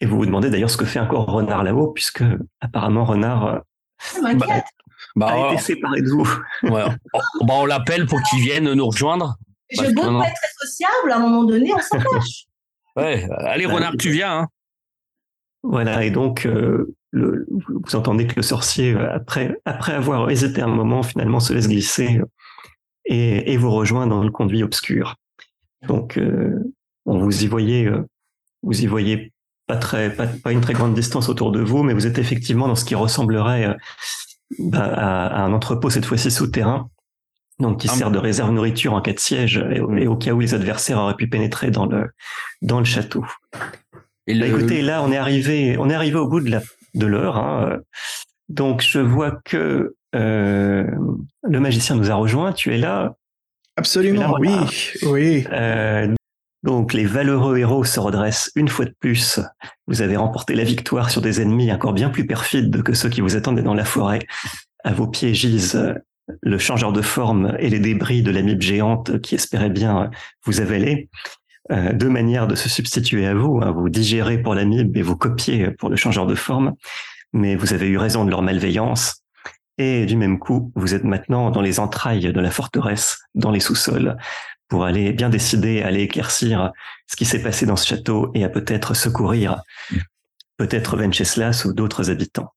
et 0.00 0.06
vous 0.06 0.16
vous 0.16 0.26
demandez 0.26 0.50
d'ailleurs 0.50 0.70
ce 0.70 0.76
que 0.76 0.84
fait 0.84 1.00
encore 1.00 1.26
Renard 1.26 1.62
là-haut, 1.64 1.88
puisque 1.88 2.22
apparemment 2.60 3.04
Renard 3.04 3.46
euh, 3.46 3.58
Ça 3.98 4.20
m'inquiète. 4.22 4.64
Bah, 5.14 5.28
a 5.30 5.36
on, 5.36 5.52
été 5.52 5.62
séparé 5.62 6.02
de 6.02 6.08
vous. 6.10 6.28
ouais, 6.64 6.84
on- 7.40 7.46
bah, 7.46 7.54
on 7.56 7.66
l'appelle 7.66 8.06
pour 8.06 8.20
qu'il 8.22 8.40
vienne 8.40 8.72
nous 8.72 8.86
rejoindre. 8.86 9.36
Beau 9.76 10.02
que 10.02 10.10
non. 10.10 10.20
pas 10.20 10.28
être 10.28 10.34
très 10.34 10.66
sociable, 10.66 11.12
à 11.12 11.16
un 11.16 11.20
moment 11.20 11.44
donné, 11.44 11.72
on. 11.72 11.98
Ouais, 12.96 13.28
allez 13.44 13.66
Bah, 13.66 13.74
renard, 13.74 13.92
tu 13.98 14.10
viens. 14.10 14.38
Hein. 14.40 14.48
Voilà, 15.62 16.04
et 16.04 16.10
donc 16.10 16.46
euh, 16.46 16.94
le, 17.10 17.46
vous 17.50 17.94
entendez 17.96 18.26
que 18.26 18.36
le 18.36 18.42
sorcier, 18.42 18.94
après, 18.96 19.54
après 19.66 19.92
avoir 19.92 20.30
hésité 20.30 20.62
un 20.62 20.68
moment, 20.68 21.02
finalement 21.02 21.40
se 21.40 21.52
laisse 21.52 21.68
glisser 21.68 22.20
et, 23.04 23.52
et 23.52 23.56
vous 23.58 23.70
rejoint 23.70 24.06
dans 24.06 24.22
le 24.22 24.30
conduit 24.30 24.62
obscur. 24.62 25.16
Donc, 25.86 26.16
euh, 26.16 26.72
on 27.04 27.18
vous 27.18 27.44
y 27.44 27.46
voyez, 27.48 27.86
euh, 27.86 28.06
vous 28.66 28.82
y 28.82 28.86
voyez 28.86 29.32
pas 29.66 29.76
très, 29.76 30.10
pas, 30.14 30.26
pas 30.26 30.52
une 30.52 30.60
très 30.60 30.74
grande 30.74 30.94
distance 30.94 31.28
autour 31.28 31.50
de 31.52 31.60
vous, 31.60 31.82
mais 31.82 31.94
vous 31.94 32.06
êtes 32.06 32.18
effectivement 32.18 32.68
dans 32.68 32.74
ce 32.76 32.84
qui 32.84 32.94
ressemblerait 32.94 33.64
euh, 33.66 33.74
bah, 34.58 34.84
à, 34.84 35.26
à 35.26 35.40
un 35.42 35.52
entrepôt 35.52 35.90
cette 35.90 36.04
fois-ci 36.04 36.30
souterrain, 36.30 36.88
donc 37.58 37.80
qui 37.80 37.88
Ah. 37.90 37.94
sert 37.94 38.10
de 38.10 38.18
réserve 38.18 38.52
nourriture 38.52 38.92
en 38.92 39.00
cas 39.00 39.12
de 39.12 39.18
siège 39.18 39.64
et, 39.72 39.80
au- 39.80 39.96
et 39.96 40.06
au 40.06 40.16
cas 40.16 40.32
où 40.32 40.40
les 40.40 40.54
adversaires 40.54 40.98
auraient 40.98 41.16
pu 41.16 41.28
pénétrer 41.28 41.70
dans 41.70 41.86
le 41.86 42.10
dans 42.62 42.78
le 42.78 42.84
château. 42.84 43.24
Et 44.28 44.38
Bah, 44.38 44.46
écoutez, 44.46 44.82
là, 44.82 45.02
on 45.02 45.10
est 45.10 45.16
arrivé, 45.16 45.76
on 45.78 45.88
est 45.90 45.94
arrivé 45.94 46.16
au 46.16 46.28
bout 46.28 46.40
de 46.40 46.50
la 46.50 46.60
de 46.94 47.06
l'heure. 47.06 47.36
hein. 47.36 47.68
Euh, 47.70 47.78
Donc, 48.48 48.82
je 48.82 49.00
vois 49.00 49.32
que 49.44 49.94
euh, 50.14 50.86
le 51.42 51.60
magicien 51.60 51.96
nous 51.96 52.10
a 52.10 52.14
rejoint. 52.14 52.52
Tu 52.52 52.72
es 52.74 52.78
là? 52.78 53.14
Absolument, 53.76 54.32
là, 54.32 54.38
oui, 54.38 54.50
oui. 55.02 55.44
Euh, 55.52 56.14
Donc 56.66 56.92
les 56.92 57.04
valeureux 57.04 57.58
héros 57.58 57.84
se 57.84 58.00
redressent 58.00 58.50
une 58.56 58.66
fois 58.66 58.86
de 58.86 58.94
plus. 58.98 59.38
Vous 59.86 60.02
avez 60.02 60.16
remporté 60.16 60.56
la 60.56 60.64
victoire 60.64 61.10
sur 61.10 61.22
des 61.22 61.40
ennemis 61.40 61.72
encore 61.72 61.92
bien 61.92 62.10
plus 62.10 62.26
perfides 62.26 62.82
que 62.82 62.92
ceux 62.92 63.08
qui 63.08 63.20
vous 63.20 63.36
attendaient 63.36 63.62
dans 63.62 63.72
la 63.72 63.84
forêt. 63.84 64.18
À 64.82 64.92
vos 64.92 65.06
pieds 65.06 65.32
gisent 65.32 65.94
le 66.42 66.58
changeur 66.58 66.92
de 66.92 67.02
forme 67.02 67.56
et 67.60 67.70
les 67.70 67.78
débris 67.78 68.22
de 68.22 68.32
l'amibe 68.32 68.60
géante 68.60 69.20
qui 69.20 69.36
espérait 69.36 69.70
bien 69.70 70.10
vous 70.44 70.60
avaler. 70.60 71.08
Euh, 71.70 71.92
deux 71.92 72.08
manières 72.08 72.48
de 72.48 72.56
se 72.56 72.68
substituer 72.68 73.26
à 73.28 73.34
vous. 73.34 73.60
Hein. 73.62 73.70
Vous 73.70 73.88
digérez 73.88 74.38
pour 74.38 74.56
l'amibe 74.56 74.96
et 74.96 75.02
vous 75.02 75.16
copiez 75.16 75.70
pour 75.70 75.88
le 75.88 75.94
changeur 75.94 76.26
de 76.26 76.34
forme. 76.34 76.74
Mais 77.32 77.54
vous 77.54 77.74
avez 77.74 77.86
eu 77.86 77.96
raison 77.96 78.24
de 78.24 78.30
leur 78.30 78.42
malveillance. 78.42 79.22
Et 79.78 80.04
du 80.06 80.16
même 80.16 80.40
coup, 80.40 80.72
vous 80.74 80.94
êtes 80.94 81.04
maintenant 81.04 81.50
dans 81.50 81.60
les 81.60 81.78
entrailles 81.78 82.32
de 82.32 82.40
la 82.40 82.50
forteresse, 82.50 83.18
dans 83.34 83.50
les 83.50 83.60
sous-sols, 83.60 84.16
pour 84.68 84.84
aller 84.84 85.12
bien 85.12 85.28
décider, 85.28 85.82
aller 85.82 86.02
éclaircir 86.02 86.72
ce 87.06 87.16
qui 87.16 87.24
s'est 87.24 87.42
passé 87.42 87.66
dans 87.66 87.76
ce 87.76 87.86
château 87.86 88.30
et 88.34 88.44
à 88.44 88.48
peut-être 88.48 88.94
secourir 88.94 89.62
peut-être 90.56 90.96
Venceslas 90.96 91.64
ou 91.64 91.72
d'autres 91.72 92.10
habitants. 92.10 92.52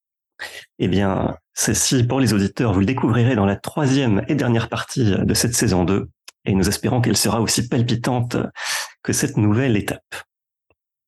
Eh 0.79 0.87
bien, 0.87 1.35
ceci, 1.53 2.03
pour 2.03 2.19
les 2.19 2.33
auditeurs, 2.33 2.73
vous 2.73 2.79
le 2.79 2.85
découvrirez 2.85 3.35
dans 3.35 3.45
la 3.45 3.57
troisième 3.57 4.23
et 4.27 4.35
dernière 4.35 4.69
partie 4.69 5.03
de 5.03 5.33
cette 5.33 5.53
saison 5.53 5.83
2, 5.83 6.09
et 6.45 6.53
nous 6.53 6.67
espérons 6.67 7.01
qu'elle 7.01 7.17
sera 7.17 7.41
aussi 7.41 7.67
palpitante 7.67 8.37
que 9.03 9.11
cette 9.11 9.37
nouvelle 9.37 9.75
étape. 9.75 10.15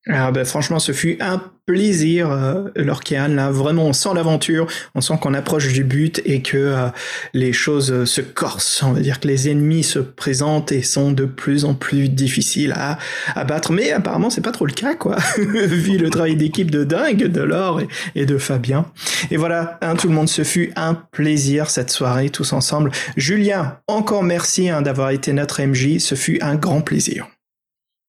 Ah 0.07 0.31
ben 0.31 0.43
franchement, 0.45 0.79
ce 0.79 0.93
fut 0.93 1.17
un 1.19 1.39
plaisir, 1.67 2.31
euh. 2.31 2.69
Là, 2.75 3.51
vraiment, 3.51 3.85
on 3.85 3.93
sent 3.93 4.09
l'aventure, 4.15 4.65
on 4.95 5.01
sent 5.01 5.13
qu'on 5.21 5.35
approche 5.35 5.71
du 5.71 5.83
but 5.83 6.21
et 6.25 6.41
que 6.41 6.57
euh, 6.57 6.87
les 7.33 7.53
choses 7.53 8.05
se 8.05 8.21
corsent. 8.21 8.81
On 8.81 8.93
va 8.93 8.99
dire 8.99 9.19
que 9.19 9.27
les 9.27 9.49
ennemis 9.49 9.83
se 9.83 9.99
présentent 9.99 10.71
et 10.71 10.81
sont 10.81 11.11
de 11.11 11.25
plus 11.25 11.65
en 11.65 11.75
plus 11.75 12.09
difficiles 12.09 12.73
à, 12.75 12.97
à 13.35 13.43
battre. 13.43 13.71
Mais 13.71 13.91
apparemment, 13.91 14.31
c'est 14.31 14.41
pas 14.41 14.51
trop 14.51 14.65
le 14.65 14.73
cas, 14.73 14.95
quoi, 14.95 15.17
vu 15.37 15.99
le 15.99 16.09
travail 16.09 16.35
d'équipe 16.35 16.71
de 16.71 16.83
dingue 16.83 17.27
de 17.27 17.41
Laure 17.41 17.81
et, 18.15 18.25
de 18.25 18.37
Fabien. 18.39 18.87
Et 19.29 19.37
voilà, 19.37 19.77
hein, 19.81 19.95
tout 19.95 20.07
le 20.07 20.15
monde, 20.15 20.29
ce 20.29 20.43
fut 20.43 20.73
un 20.75 20.95
plaisir 20.95 21.69
cette 21.69 21.91
soirée 21.91 22.31
tous 22.31 22.53
ensemble. 22.53 22.91
Julien, 23.17 23.77
encore 23.87 24.23
merci 24.23 24.67
hein, 24.67 24.81
d'avoir 24.81 25.11
été 25.11 25.31
notre 25.31 25.61
MJ. 25.61 25.99
Ce 25.99 26.15
fut 26.15 26.39
un 26.41 26.55
grand 26.55 26.81
plaisir. 26.81 27.27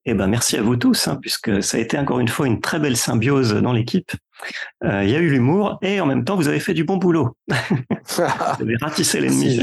Eh 0.05 0.15
ben, 0.15 0.27
merci 0.27 0.57
à 0.57 0.63
vous 0.63 0.77
tous, 0.77 1.07
hein, 1.07 1.19
puisque 1.21 1.63
ça 1.63 1.77
a 1.77 1.81
été 1.81 1.97
encore 1.97 2.19
une 2.19 2.29
fois 2.29 2.47
une 2.47 2.61
très 2.61 2.81
belle 2.81 2.97
symbiose 2.97 3.55
dans 3.55 3.73
l'équipe. 3.73 4.13
Euh, 4.85 5.05
il 5.05 5.11
y 5.11 5.15
a 5.15 5.19
eu 5.19 5.29
l'humour 5.29 5.79
et 5.83 6.01
en 6.01 6.07
même 6.07 6.25
temps, 6.25 6.37
vous 6.37 6.49
avez 6.49 6.61
fait 6.61 6.75
du 6.75 6.85
bon 6.85 6.97
boulot. 6.97 7.37
vous 7.49 8.23
avez 8.23 8.77
ratissé 8.81 9.21
l'ennemi. 9.21 9.61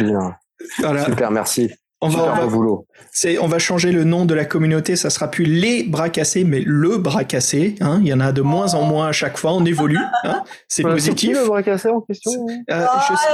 Super, 1.05 1.31
merci. 1.31 1.71
On 2.01 2.07
va, 2.07 2.45
boulot. 2.47 2.87
on 3.41 3.47
va 3.47 3.59
changer 3.59 3.91
le 3.91 4.05
nom 4.05 4.25
de 4.25 4.33
la 4.33 4.45
communauté, 4.45 4.95
ça 4.95 5.09
sera 5.09 5.29
plus 5.29 5.43
les 5.43 5.83
bras 5.83 6.07
cassés, 6.07 6.45
mais 6.45 6.61
le 6.65 6.97
bras 6.97 7.25
cassé. 7.25 7.75
Hein. 7.81 7.99
Il 8.01 8.07
y 8.07 8.13
en 8.13 8.21
a 8.21 8.31
de 8.31 8.41
moins 8.41 8.73
en 8.73 8.83
moins 8.83 9.09
à 9.09 9.11
chaque 9.11 9.37
fois, 9.37 9.53
on 9.53 9.65
évolue. 9.65 9.99
Hein. 10.23 10.43
C'est 10.69 10.83
positif. 10.83 11.33
le 11.33 11.45
bras 11.45 11.61
cassé 11.61 11.89
en 11.89 11.99
question 11.99 12.47
euh, 12.71 12.85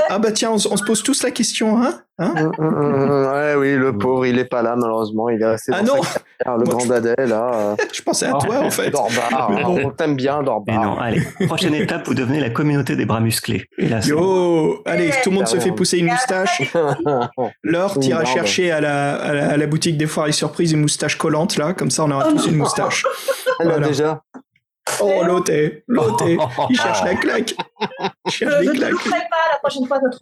Ah 0.10 0.18
bah 0.18 0.32
tiens, 0.32 0.52
on, 0.52 0.58
se 0.58 0.84
pose 0.84 1.04
tous 1.04 1.22
la 1.22 1.30
question. 1.30 1.80
Hein, 1.80 2.02
hein 2.18 2.34
hum, 2.38 2.52
hum, 2.58 2.76
hum, 2.76 3.34
ouais, 3.34 3.56
oui, 3.56 3.76
le 3.76 3.98
pauvre, 3.98 4.26
il 4.26 4.40
est 4.40 4.46
pas 4.46 4.62
là 4.62 4.76
malheureusement, 4.76 5.30
il 5.30 5.42
est 5.42 5.46
resté 5.46 5.72
ah 5.74 5.82
non 5.82 6.02
le 6.46 6.64
grand 6.64 6.86
dadais 6.86 7.26
là. 7.26 7.52
Euh. 7.54 7.76
Je 7.94 8.02
pensais 8.02 8.26
à 8.26 8.34
toi 8.34 8.60
en 8.60 8.70
fait. 8.70 8.90
Dorbar, 8.90 9.52
on 9.68 9.90
t'aime 9.92 10.16
bien 10.16 10.44
Dorbar. 10.44 10.84
non, 10.84 10.98
allez, 10.98 11.22
prochaine 11.48 11.74
étape, 11.76 12.08
vous 12.08 12.14
devenez 12.14 12.40
la 12.40 12.50
communauté 12.50 12.96
des 12.96 13.06
bras 13.06 13.20
musclés. 13.20 13.66
Et 13.78 13.88
là, 13.88 14.00
Yo, 14.00 14.82
allez, 14.86 15.12
tout 15.24 15.30
le 15.30 15.36
monde 15.36 15.48
se 15.48 15.60
fait 15.60 15.72
pousser 15.72 16.00
une 16.00 16.08
moustache. 16.08 16.74
Laure, 17.64 18.00
t'iras 18.00 18.26
chercher 18.26 18.72
à 18.72 18.82
la, 18.82 19.16
à 19.16 19.58
la, 19.58 19.68
boutique 19.68 19.98
des 19.98 20.08
foires 20.08 20.28
et 20.28 20.32
surprises 20.32 20.72
une 20.72 20.82
moustache 20.82 21.18
collante 21.18 21.58
là, 21.58 21.74
comme 21.74 21.90
ça 21.90 22.04
on 22.04 22.12
aura 22.12 22.30
tous 22.30 22.48
une 22.48 22.58
moustache. 22.58 23.06
voilà. 23.60 23.88
déjà. 23.88 24.22
Oh, 25.02 25.24
l'auté, 25.26 25.84
l'auté, 25.88 26.38
il 26.70 26.80
cherche 26.80 27.04
la 27.04 27.16
claque. 27.16 27.56
Il 28.26 28.32
cherche 28.32 28.54
je 28.64 28.70
ne 28.70 28.80
pas 28.80 28.90
la 28.90 29.58
prochaine 29.60 29.88
fois, 29.88 30.00
votre 30.00 30.20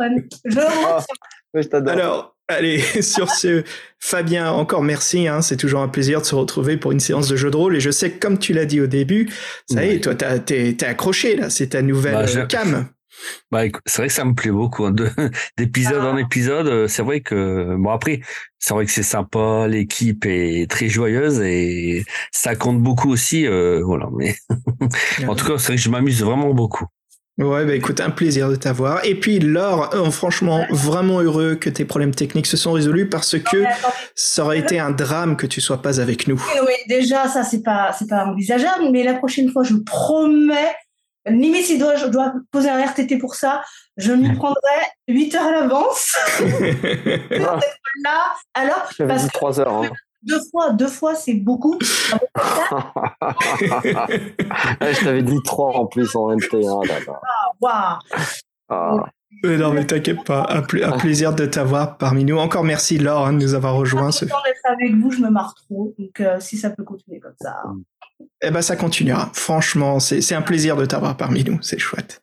Je 1.54 1.68
oh, 1.72 1.90
Alors, 1.90 2.36
allez, 2.48 2.80
sur 3.02 3.30
ce, 3.30 3.64
Fabien, 4.00 4.52
encore 4.52 4.84
merci. 4.84 5.28
Hein, 5.28 5.42
c'est 5.42 5.58
toujours 5.58 5.82
un 5.82 5.88
plaisir 5.88 6.22
de 6.22 6.26
se 6.26 6.36
retrouver 6.36 6.78
pour 6.78 6.92
une 6.92 7.00
séance 7.00 7.28
de 7.28 7.36
jeu 7.36 7.52
de 7.52 7.58
rôle. 7.58 7.76
Et 7.76 7.80
je 7.80 7.92
sais 7.92 8.12
que, 8.12 8.20
comme 8.20 8.40
tu 8.40 8.54
l'as 8.54 8.66
dit 8.66 8.82
au 8.82 8.88
début, 8.88 9.30
ça 9.70 9.86
y 9.86 9.90
est, 9.90 10.00
toi, 10.00 10.16
t'es 10.16 10.84
accroché 10.84 11.36
là. 11.36 11.50
C'est 11.50 11.68
ta 11.68 11.82
nouvelle 11.82 12.14
bah, 12.14 12.26
euh, 12.36 12.46
cam. 12.46 12.88
Bah, 13.52 13.64
c'est 13.86 14.02
vrai 14.02 14.08
que 14.08 14.14
ça 14.14 14.26
me 14.26 14.34
plaît 14.34 14.52
beaucoup. 14.52 14.86
Hein, 14.86 14.96
d'épisode 15.58 16.04
en 16.04 16.18
épisode, 16.18 16.68
euh, 16.68 16.88
c'est 16.88 17.04
vrai 17.04 17.22
que 17.22 17.76
bon 17.78 17.92
après, 17.92 18.22
c'est 18.60 18.74
vrai 18.74 18.86
que 18.86 18.92
c'est 18.92 19.04
sympa, 19.04 19.68
l'équipe 19.68 20.26
est 20.26 20.70
très 20.70 20.88
joyeuse 20.88 21.40
et 21.42 22.04
ça 22.32 22.56
compte 22.56 22.82
beaucoup 22.82 23.12
aussi. 23.12 23.46
Euh, 23.46 23.82
voilà, 23.84 24.10
mais 24.18 24.36
en 25.28 25.36
tout 25.36 25.46
cas, 25.46 25.58
c'est 25.58 25.68
vrai 25.68 25.76
que 25.76 25.82
je 25.82 25.90
m'amuse 25.90 26.24
vraiment 26.24 26.54
beaucoup. 26.54 26.86
Ouais, 27.40 27.66
bah 27.66 27.74
écoute, 27.74 28.00
un 28.00 28.12
plaisir 28.12 28.50
de 28.50 28.56
t'avoir. 28.56 29.04
Et 29.06 29.16
puis 29.16 29.40
Laure, 29.40 29.94
euh, 29.96 30.12
franchement, 30.12 30.68
vraiment 30.70 31.20
heureux 31.20 31.56
que 31.56 31.70
tes 31.70 31.84
problèmes 31.84 32.14
techniques 32.14 32.46
se 32.46 32.58
sont 32.58 32.74
résolus 32.74 33.10
parce 33.10 33.40
que 33.40 33.64
ça 34.14 34.46
aurait 34.46 34.60
été 34.60 34.80
un 34.80 34.92
drame 34.92 35.36
que 35.36 35.48
tu 35.48 35.60
sois 35.60 35.82
pas 35.82 36.00
avec 36.00 36.28
nous. 36.28 36.40
Oui, 36.62 36.74
déjà, 36.88 37.28
ça 37.28 37.44
c'est 37.44 37.64
pas 37.64 37.92
c'est 37.98 38.08
pas 38.08 38.26
envisageable, 38.26 38.90
mais 38.92 39.04
la 39.04 39.16
prochaine 39.16 39.50
fois, 39.50 39.64
je 39.64 39.74
promets 39.76 40.74
Limite, 41.26 41.66
si 41.66 41.80
je 41.80 42.08
dois 42.08 42.34
poser 42.52 42.70
un 42.70 42.86
RTT 42.86 43.18
pour 43.18 43.36
ça, 43.36 43.64
je 43.98 44.12
m'y 44.12 44.34
prendrai 44.36 44.58
8 45.08 45.36
heures 45.36 45.46
à 45.46 45.52
l'avance. 45.52 46.18
là, 47.30 48.36
alors, 48.54 48.90
parce 49.08 49.28
3 49.30 49.60
heures. 49.62 49.74
Hein. 49.74 49.90
Deux 50.26 50.40
fois, 50.52 50.72
deux 50.72 50.88
fois, 50.88 51.16
c'est 51.16 51.34
beaucoup. 51.34 51.78
je 51.82 52.16
t'avais 55.04 55.24
dit 55.24 55.40
3 55.44 55.76
en 55.76 55.86
plus 55.86 56.16
en 56.16 56.34
MT. 56.36 56.66
Hein, 56.66 56.80
ah, 57.66 58.00
ah. 58.70 59.06
Mais 59.44 59.58
non, 59.58 59.74
mais 59.74 59.86
t'inquiète 59.86 60.24
pas. 60.24 60.48
Un, 60.50 60.62
plaisir 60.62 61.34
de 61.34 61.46
t'avoir 61.46 61.98
parmi 61.98 62.24
nous. 62.24 62.38
Encore 62.38 62.64
merci, 62.64 62.98
Laure, 62.98 63.28
hein, 63.28 63.34
de 63.34 63.40
nous 63.40 63.54
avoir 63.54 63.76
rejoints. 63.76 64.12
Je 64.12 64.26
d'être 64.26 64.66
avec 64.66 64.96
vous, 64.96 65.12
je 65.12 65.20
me 65.20 65.30
marre 65.30 65.54
trop. 65.56 65.94
Donc, 66.00 66.20
euh, 66.22 66.40
si 66.40 66.58
ça 66.58 66.70
peut 66.70 66.84
continuer 66.84 67.20
comme 67.20 67.36
ça. 67.42 67.64
Eh 68.42 68.52
ben, 68.52 68.62
ça 68.62 68.78
continuera. 68.78 69.30
Franchement, 69.34 70.00
c'est 70.00 70.36
un 70.36 70.42
plaisir 70.42 70.78
de 70.78 70.86
t'avoir 70.86 71.18
parmi 71.18 71.44
nous. 71.44 71.62
C'est 71.62 71.80
chouette. 71.80 72.22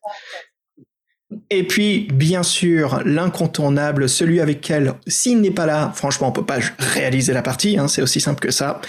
Et 1.53 1.67
puis, 1.67 2.07
bien 2.13 2.45
sûr, 2.45 3.03
l'incontournable, 3.05 4.09
celui 4.09 4.41
avec 4.41 4.59
lequel, 4.59 4.95
s'il 5.09 5.41
n'est 5.41 5.51
pas 5.51 5.67
là, 5.67 5.91
franchement, 5.95 6.29
on 6.29 6.33
peut 6.33 6.47
pas 6.47 6.59
réaliser 6.79 7.33
la 7.33 7.43
partie, 7.43 7.77
hein, 7.77 7.89
c'est 7.89 8.03
aussi 8.03 8.21
simple 8.21 8.39
que 8.39 8.53
ça. 8.53 8.81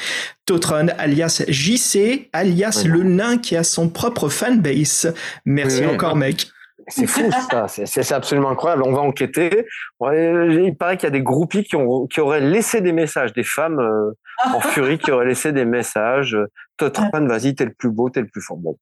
Totron, 0.45 0.88
alias 0.99 1.43
JC, 1.47 2.30
alias 2.34 2.84
le 2.86 3.01
nain 3.01 3.39
qui 3.39 3.55
a 3.55 3.64
son 3.64 3.89
propre 3.89 4.30
fanbase. 4.30 5.12
Merci 5.43 5.84
encore, 5.88 6.16
mec. 6.16 6.47
C'est 6.88 7.07
fou, 7.07 7.32
ça. 7.49 7.68
C'est 7.86 8.12
absolument 8.12 8.51
incroyable. 8.51 8.84
On 8.86 8.91
va 8.91 9.01
enquêter. 9.01 9.66
il 10.01 10.76
paraît 10.78 10.97
qu'il 10.97 11.07
y 11.07 11.07
a 11.07 11.12
des 11.12 11.22
groupies 11.22 11.64
qui, 11.64 11.76
ont, 11.76 12.05
qui 12.07 12.20
auraient 12.20 12.41
laissé 12.41 12.82
des 12.82 12.91
messages, 12.91 13.34
des 13.34 13.43
femmes 13.43 13.80
euh, 13.80 14.12
en 14.53 14.59
furie 14.62 14.99
qui 14.99 15.12
auraient 15.12 15.26
laissé 15.26 15.51
des 15.51 15.66
messages. 15.66 16.38
Totran, 16.78 17.09
vas-y, 17.28 17.55
t'es 17.55 17.66
le 17.66 17.74
plus 17.74 17.89
beau, 17.89 18.09
t'es 18.09 18.22
le 18.22 18.28
plus 18.28 18.41
fort. 18.41 18.57
Bon, 18.57 18.78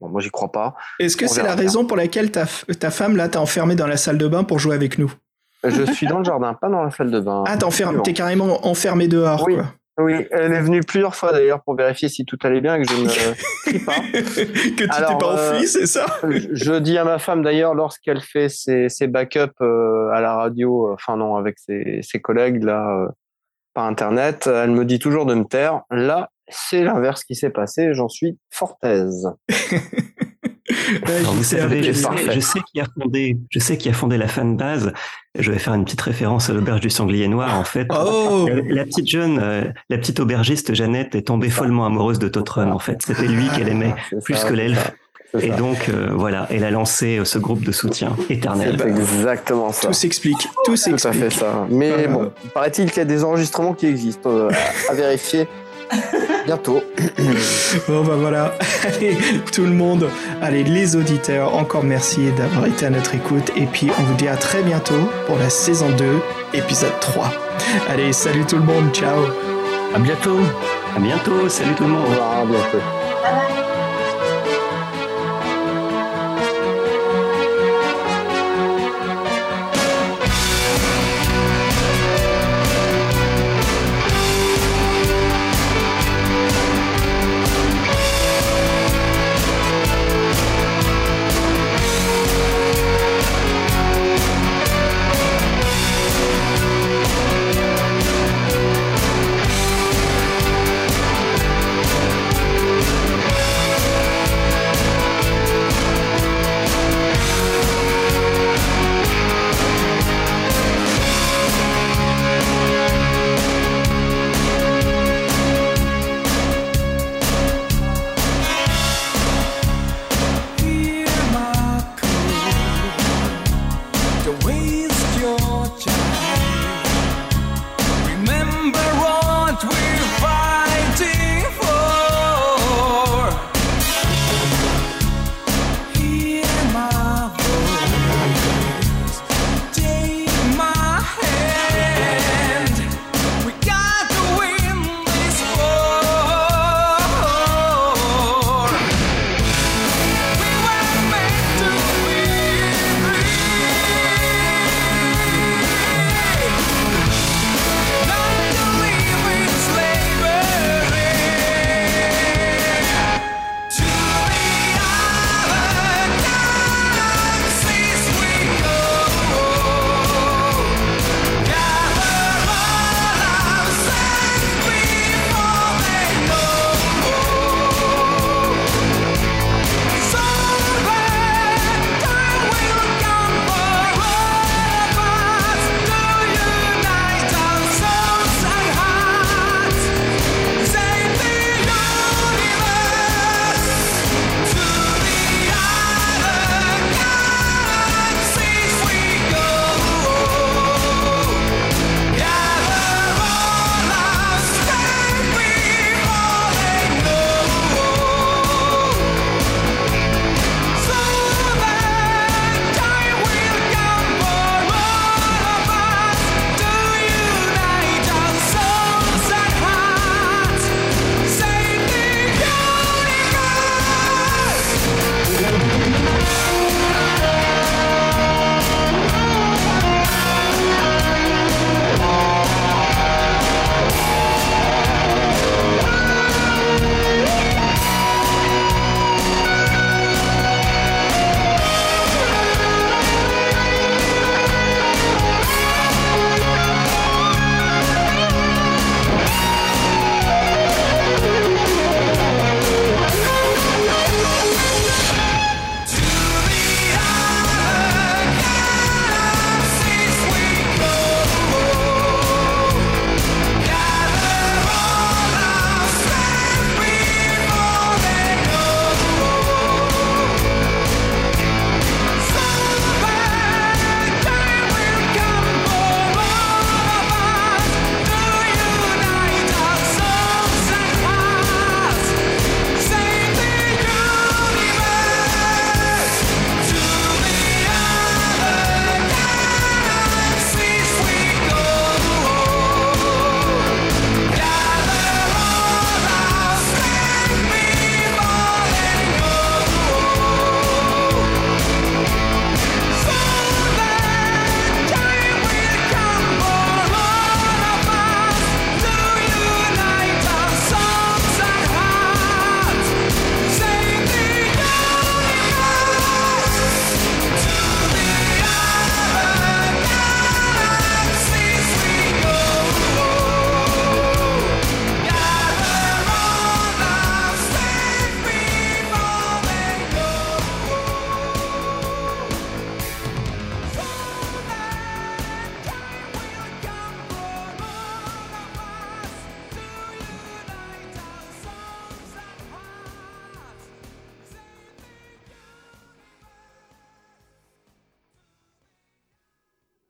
moi, 0.00 0.20
j'y 0.20 0.30
crois 0.30 0.52
pas. 0.52 0.74
Est-ce 0.98 1.16
que 1.16 1.26
c'est 1.26 1.42
la 1.42 1.54
raison 1.54 1.84
pour 1.84 1.96
laquelle 1.96 2.30
ta, 2.30 2.46
ta 2.78 2.90
femme, 2.90 3.16
là, 3.16 3.28
t'a 3.28 3.40
enfermé 3.40 3.74
dans 3.74 3.86
la 3.86 3.96
salle 3.96 4.18
de 4.18 4.28
bain 4.28 4.44
pour 4.44 4.58
jouer 4.58 4.74
avec 4.74 4.98
nous? 4.98 5.12
Je 5.64 5.84
suis 5.92 6.06
dans 6.06 6.18
le 6.18 6.24
jardin, 6.24 6.54
pas 6.54 6.68
dans 6.68 6.84
la 6.84 6.90
salle 6.90 7.10
de 7.10 7.20
bain. 7.20 7.44
Ah, 7.46 7.56
t'es 8.04 8.12
carrément 8.12 8.66
enfermé 8.66 9.08
dehors, 9.08 9.44
oui. 9.46 9.56
quoi. 9.56 9.66
Oui, 10.00 10.14
elle 10.30 10.52
est 10.52 10.60
venue 10.60 10.80
plusieurs 10.80 11.16
fois 11.16 11.32
d'ailleurs 11.32 11.60
pour 11.62 11.74
vérifier 11.74 12.08
si 12.08 12.24
tout 12.24 12.38
allait 12.44 12.60
bien 12.60 12.76
et 12.76 12.82
que 12.84 12.92
je 12.92 12.96
ne 13.02 13.08
crie 13.66 13.80
pas. 13.80 13.94
que 14.12 14.84
tu 14.84 14.86
t'es 14.86 14.86
pas 14.86 15.14
enfui, 15.14 15.64
euh, 15.64 15.66
c'est 15.66 15.86
ça? 15.86 16.06
Je 16.22 16.78
dis 16.78 16.96
à 16.96 17.04
ma 17.04 17.18
femme 17.18 17.42
d'ailleurs 17.42 17.74
lorsqu'elle 17.74 18.20
fait 18.20 18.48
ses, 18.48 18.88
ses 18.88 19.08
backups 19.08 19.60
euh, 19.60 20.10
à 20.12 20.20
la 20.20 20.34
radio, 20.34 20.92
enfin 20.92 21.16
non, 21.16 21.34
avec 21.34 21.58
ses, 21.58 21.98
ses 22.02 22.20
collègues 22.20 22.62
là 22.62 22.88
euh, 22.88 23.08
par 23.74 23.86
internet, 23.86 24.46
elle 24.46 24.70
me 24.70 24.84
dit 24.84 25.00
toujours 25.00 25.26
de 25.26 25.34
me 25.34 25.44
taire. 25.44 25.82
Là, 25.90 26.30
c'est 26.50 26.82
l'inverse 26.82 27.24
qui 27.24 27.34
s'est 27.34 27.50
passé, 27.50 27.94
j'en 27.94 28.08
suis 28.08 28.38
fort 28.50 28.78
aise. 28.82 29.28
je, 30.96 31.42
sais, 31.42 32.60
qui 32.72 32.80
a 32.80 32.84
fondé, 32.84 33.38
je 33.50 33.58
sais 33.58 33.76
qui 33.76 33.88
a 33.88 33.92
fondé 33.92 34.16
la 34.16 34.28
fanbase. 34.28 34.92
Je 35.38 35.52
vais 35.52 35.58
faire 35.58 35.74
une 35.74 35.84
petite 35.84 36.00
référence 36.00 36.50
à 36.50 36.52
l'auberge 36.52 36.80
du 36.80 36.90
sanglier 36.90 37.28
noir. 37.28 37.58
En 37.58 37.64
fait, 37.64 37.86
oh 37.90 38.48
la 38.68 38.84
petite 38.84 39.08
jeune, 39.08 39.38
euh, 39.40 39.64
la 39.88 39.98
petite 39.98 40.20
aubergiste 40.20 40.74
Jeannette 40.74 41.14
est 41.14 41.28
tombée 41.28 41.50
follement 41.50 41.86
amoureuse 41.86 42.18
de 42.18 42.28
Totron. 42.28 42.70
En 42.70 42.78
fait, 42.78 43.02
c'était 43.02 43.28
lui 43.28 43.48
qu'elle 43.48 43.68
aimait 43.68 43.94
plus 44.24 44.42
que 44.44 44.52
l'elfe. 44.52 44.92
Et 45.38 45.50
donc, 45.50 45.90
euh, 45.90 46.08
voilà, 46.10 46.46
elle 46.50 46.64
a 46.64 46.70
lancé 46.70 47.18
euh, 47.18 47.24
ce 47.26 47.38
groupe 47.38 47.62
de 47.62 47.70
soutien 47.70 48.16
éternel. 48.30 48.78
C'est 48.78 48.88
exactement 48.88 49.72
ça. 49.72 49.88
Tout 49.88 49.92
s'explique. 49.92 50.48
Tout 50.64 50.74
s'explique. 50.74 51.02
Tout 51.02 51.08
à 51.08 51.12
fait 51.12 51.30
ça. 51.30 51.66
Mais 51.68 52.08
bon, 52.08 52.32
paraît-il 52.54 52.88
qu'il 52.88 52.98
y 52.98 53.02
a 53.02 53.04
des 53.04 53.24
enregistrements 53.24 53.74
qui 53.74 53.86
existent 53.86 54.48
à 54.88 54.94
vérifier. 54.94 55.46
Bientôt. 56.46 56.82
bon 57.88 58.04
bah 58.04 58.14
voilà. 58.16 58.54
Allez, 58.84 59.16
tout 59.52 59.64
le 59.64 59.70
monde, 59.72 60.08
allez 60.40 60.64
les 60.64 60.96
auditeurs, 60.96 61.54
encore 61.54 61.84
merci 61.84 62.30
d'avoir 62.32 62.66
été 62.66 62.86
à 62.86 62.90
notre 62.90 63.14
écoute 63.14 63.50
et 63.56 63.66
puis 63.66 63.90
on 63.98 64.02
vous 64.02 64.14
dit 64.14 64.28
à 64.28 64.36
très 64.36 64.62
bientôt 64.62 65.10
pour 65.26 65.36
la 65.38 65.50
saison 65.50 65.90
2, 65.90 66.04
épisode 66.54 66.98
3. 67.00 67.30
Allez, 67.90 68.12
salut 68.12 68.44
tout 68.46 68.56
le 68.56 68.62
monde, 68.64 68.92
ciao. 68.94 69.24
À 69.94 69.98
bientôt. 69.98 70.38
À 70.96 71.00
bientôt. 71.00 71.48
Salut 71.48 71.74
tout 71.74 71.84
le 71.84 71.90
Au 71.90 71.92
monde. 71.94 72.08
revoir, 72.08 72.38
à 72.40 72.44
bientôt. 72.44 73.07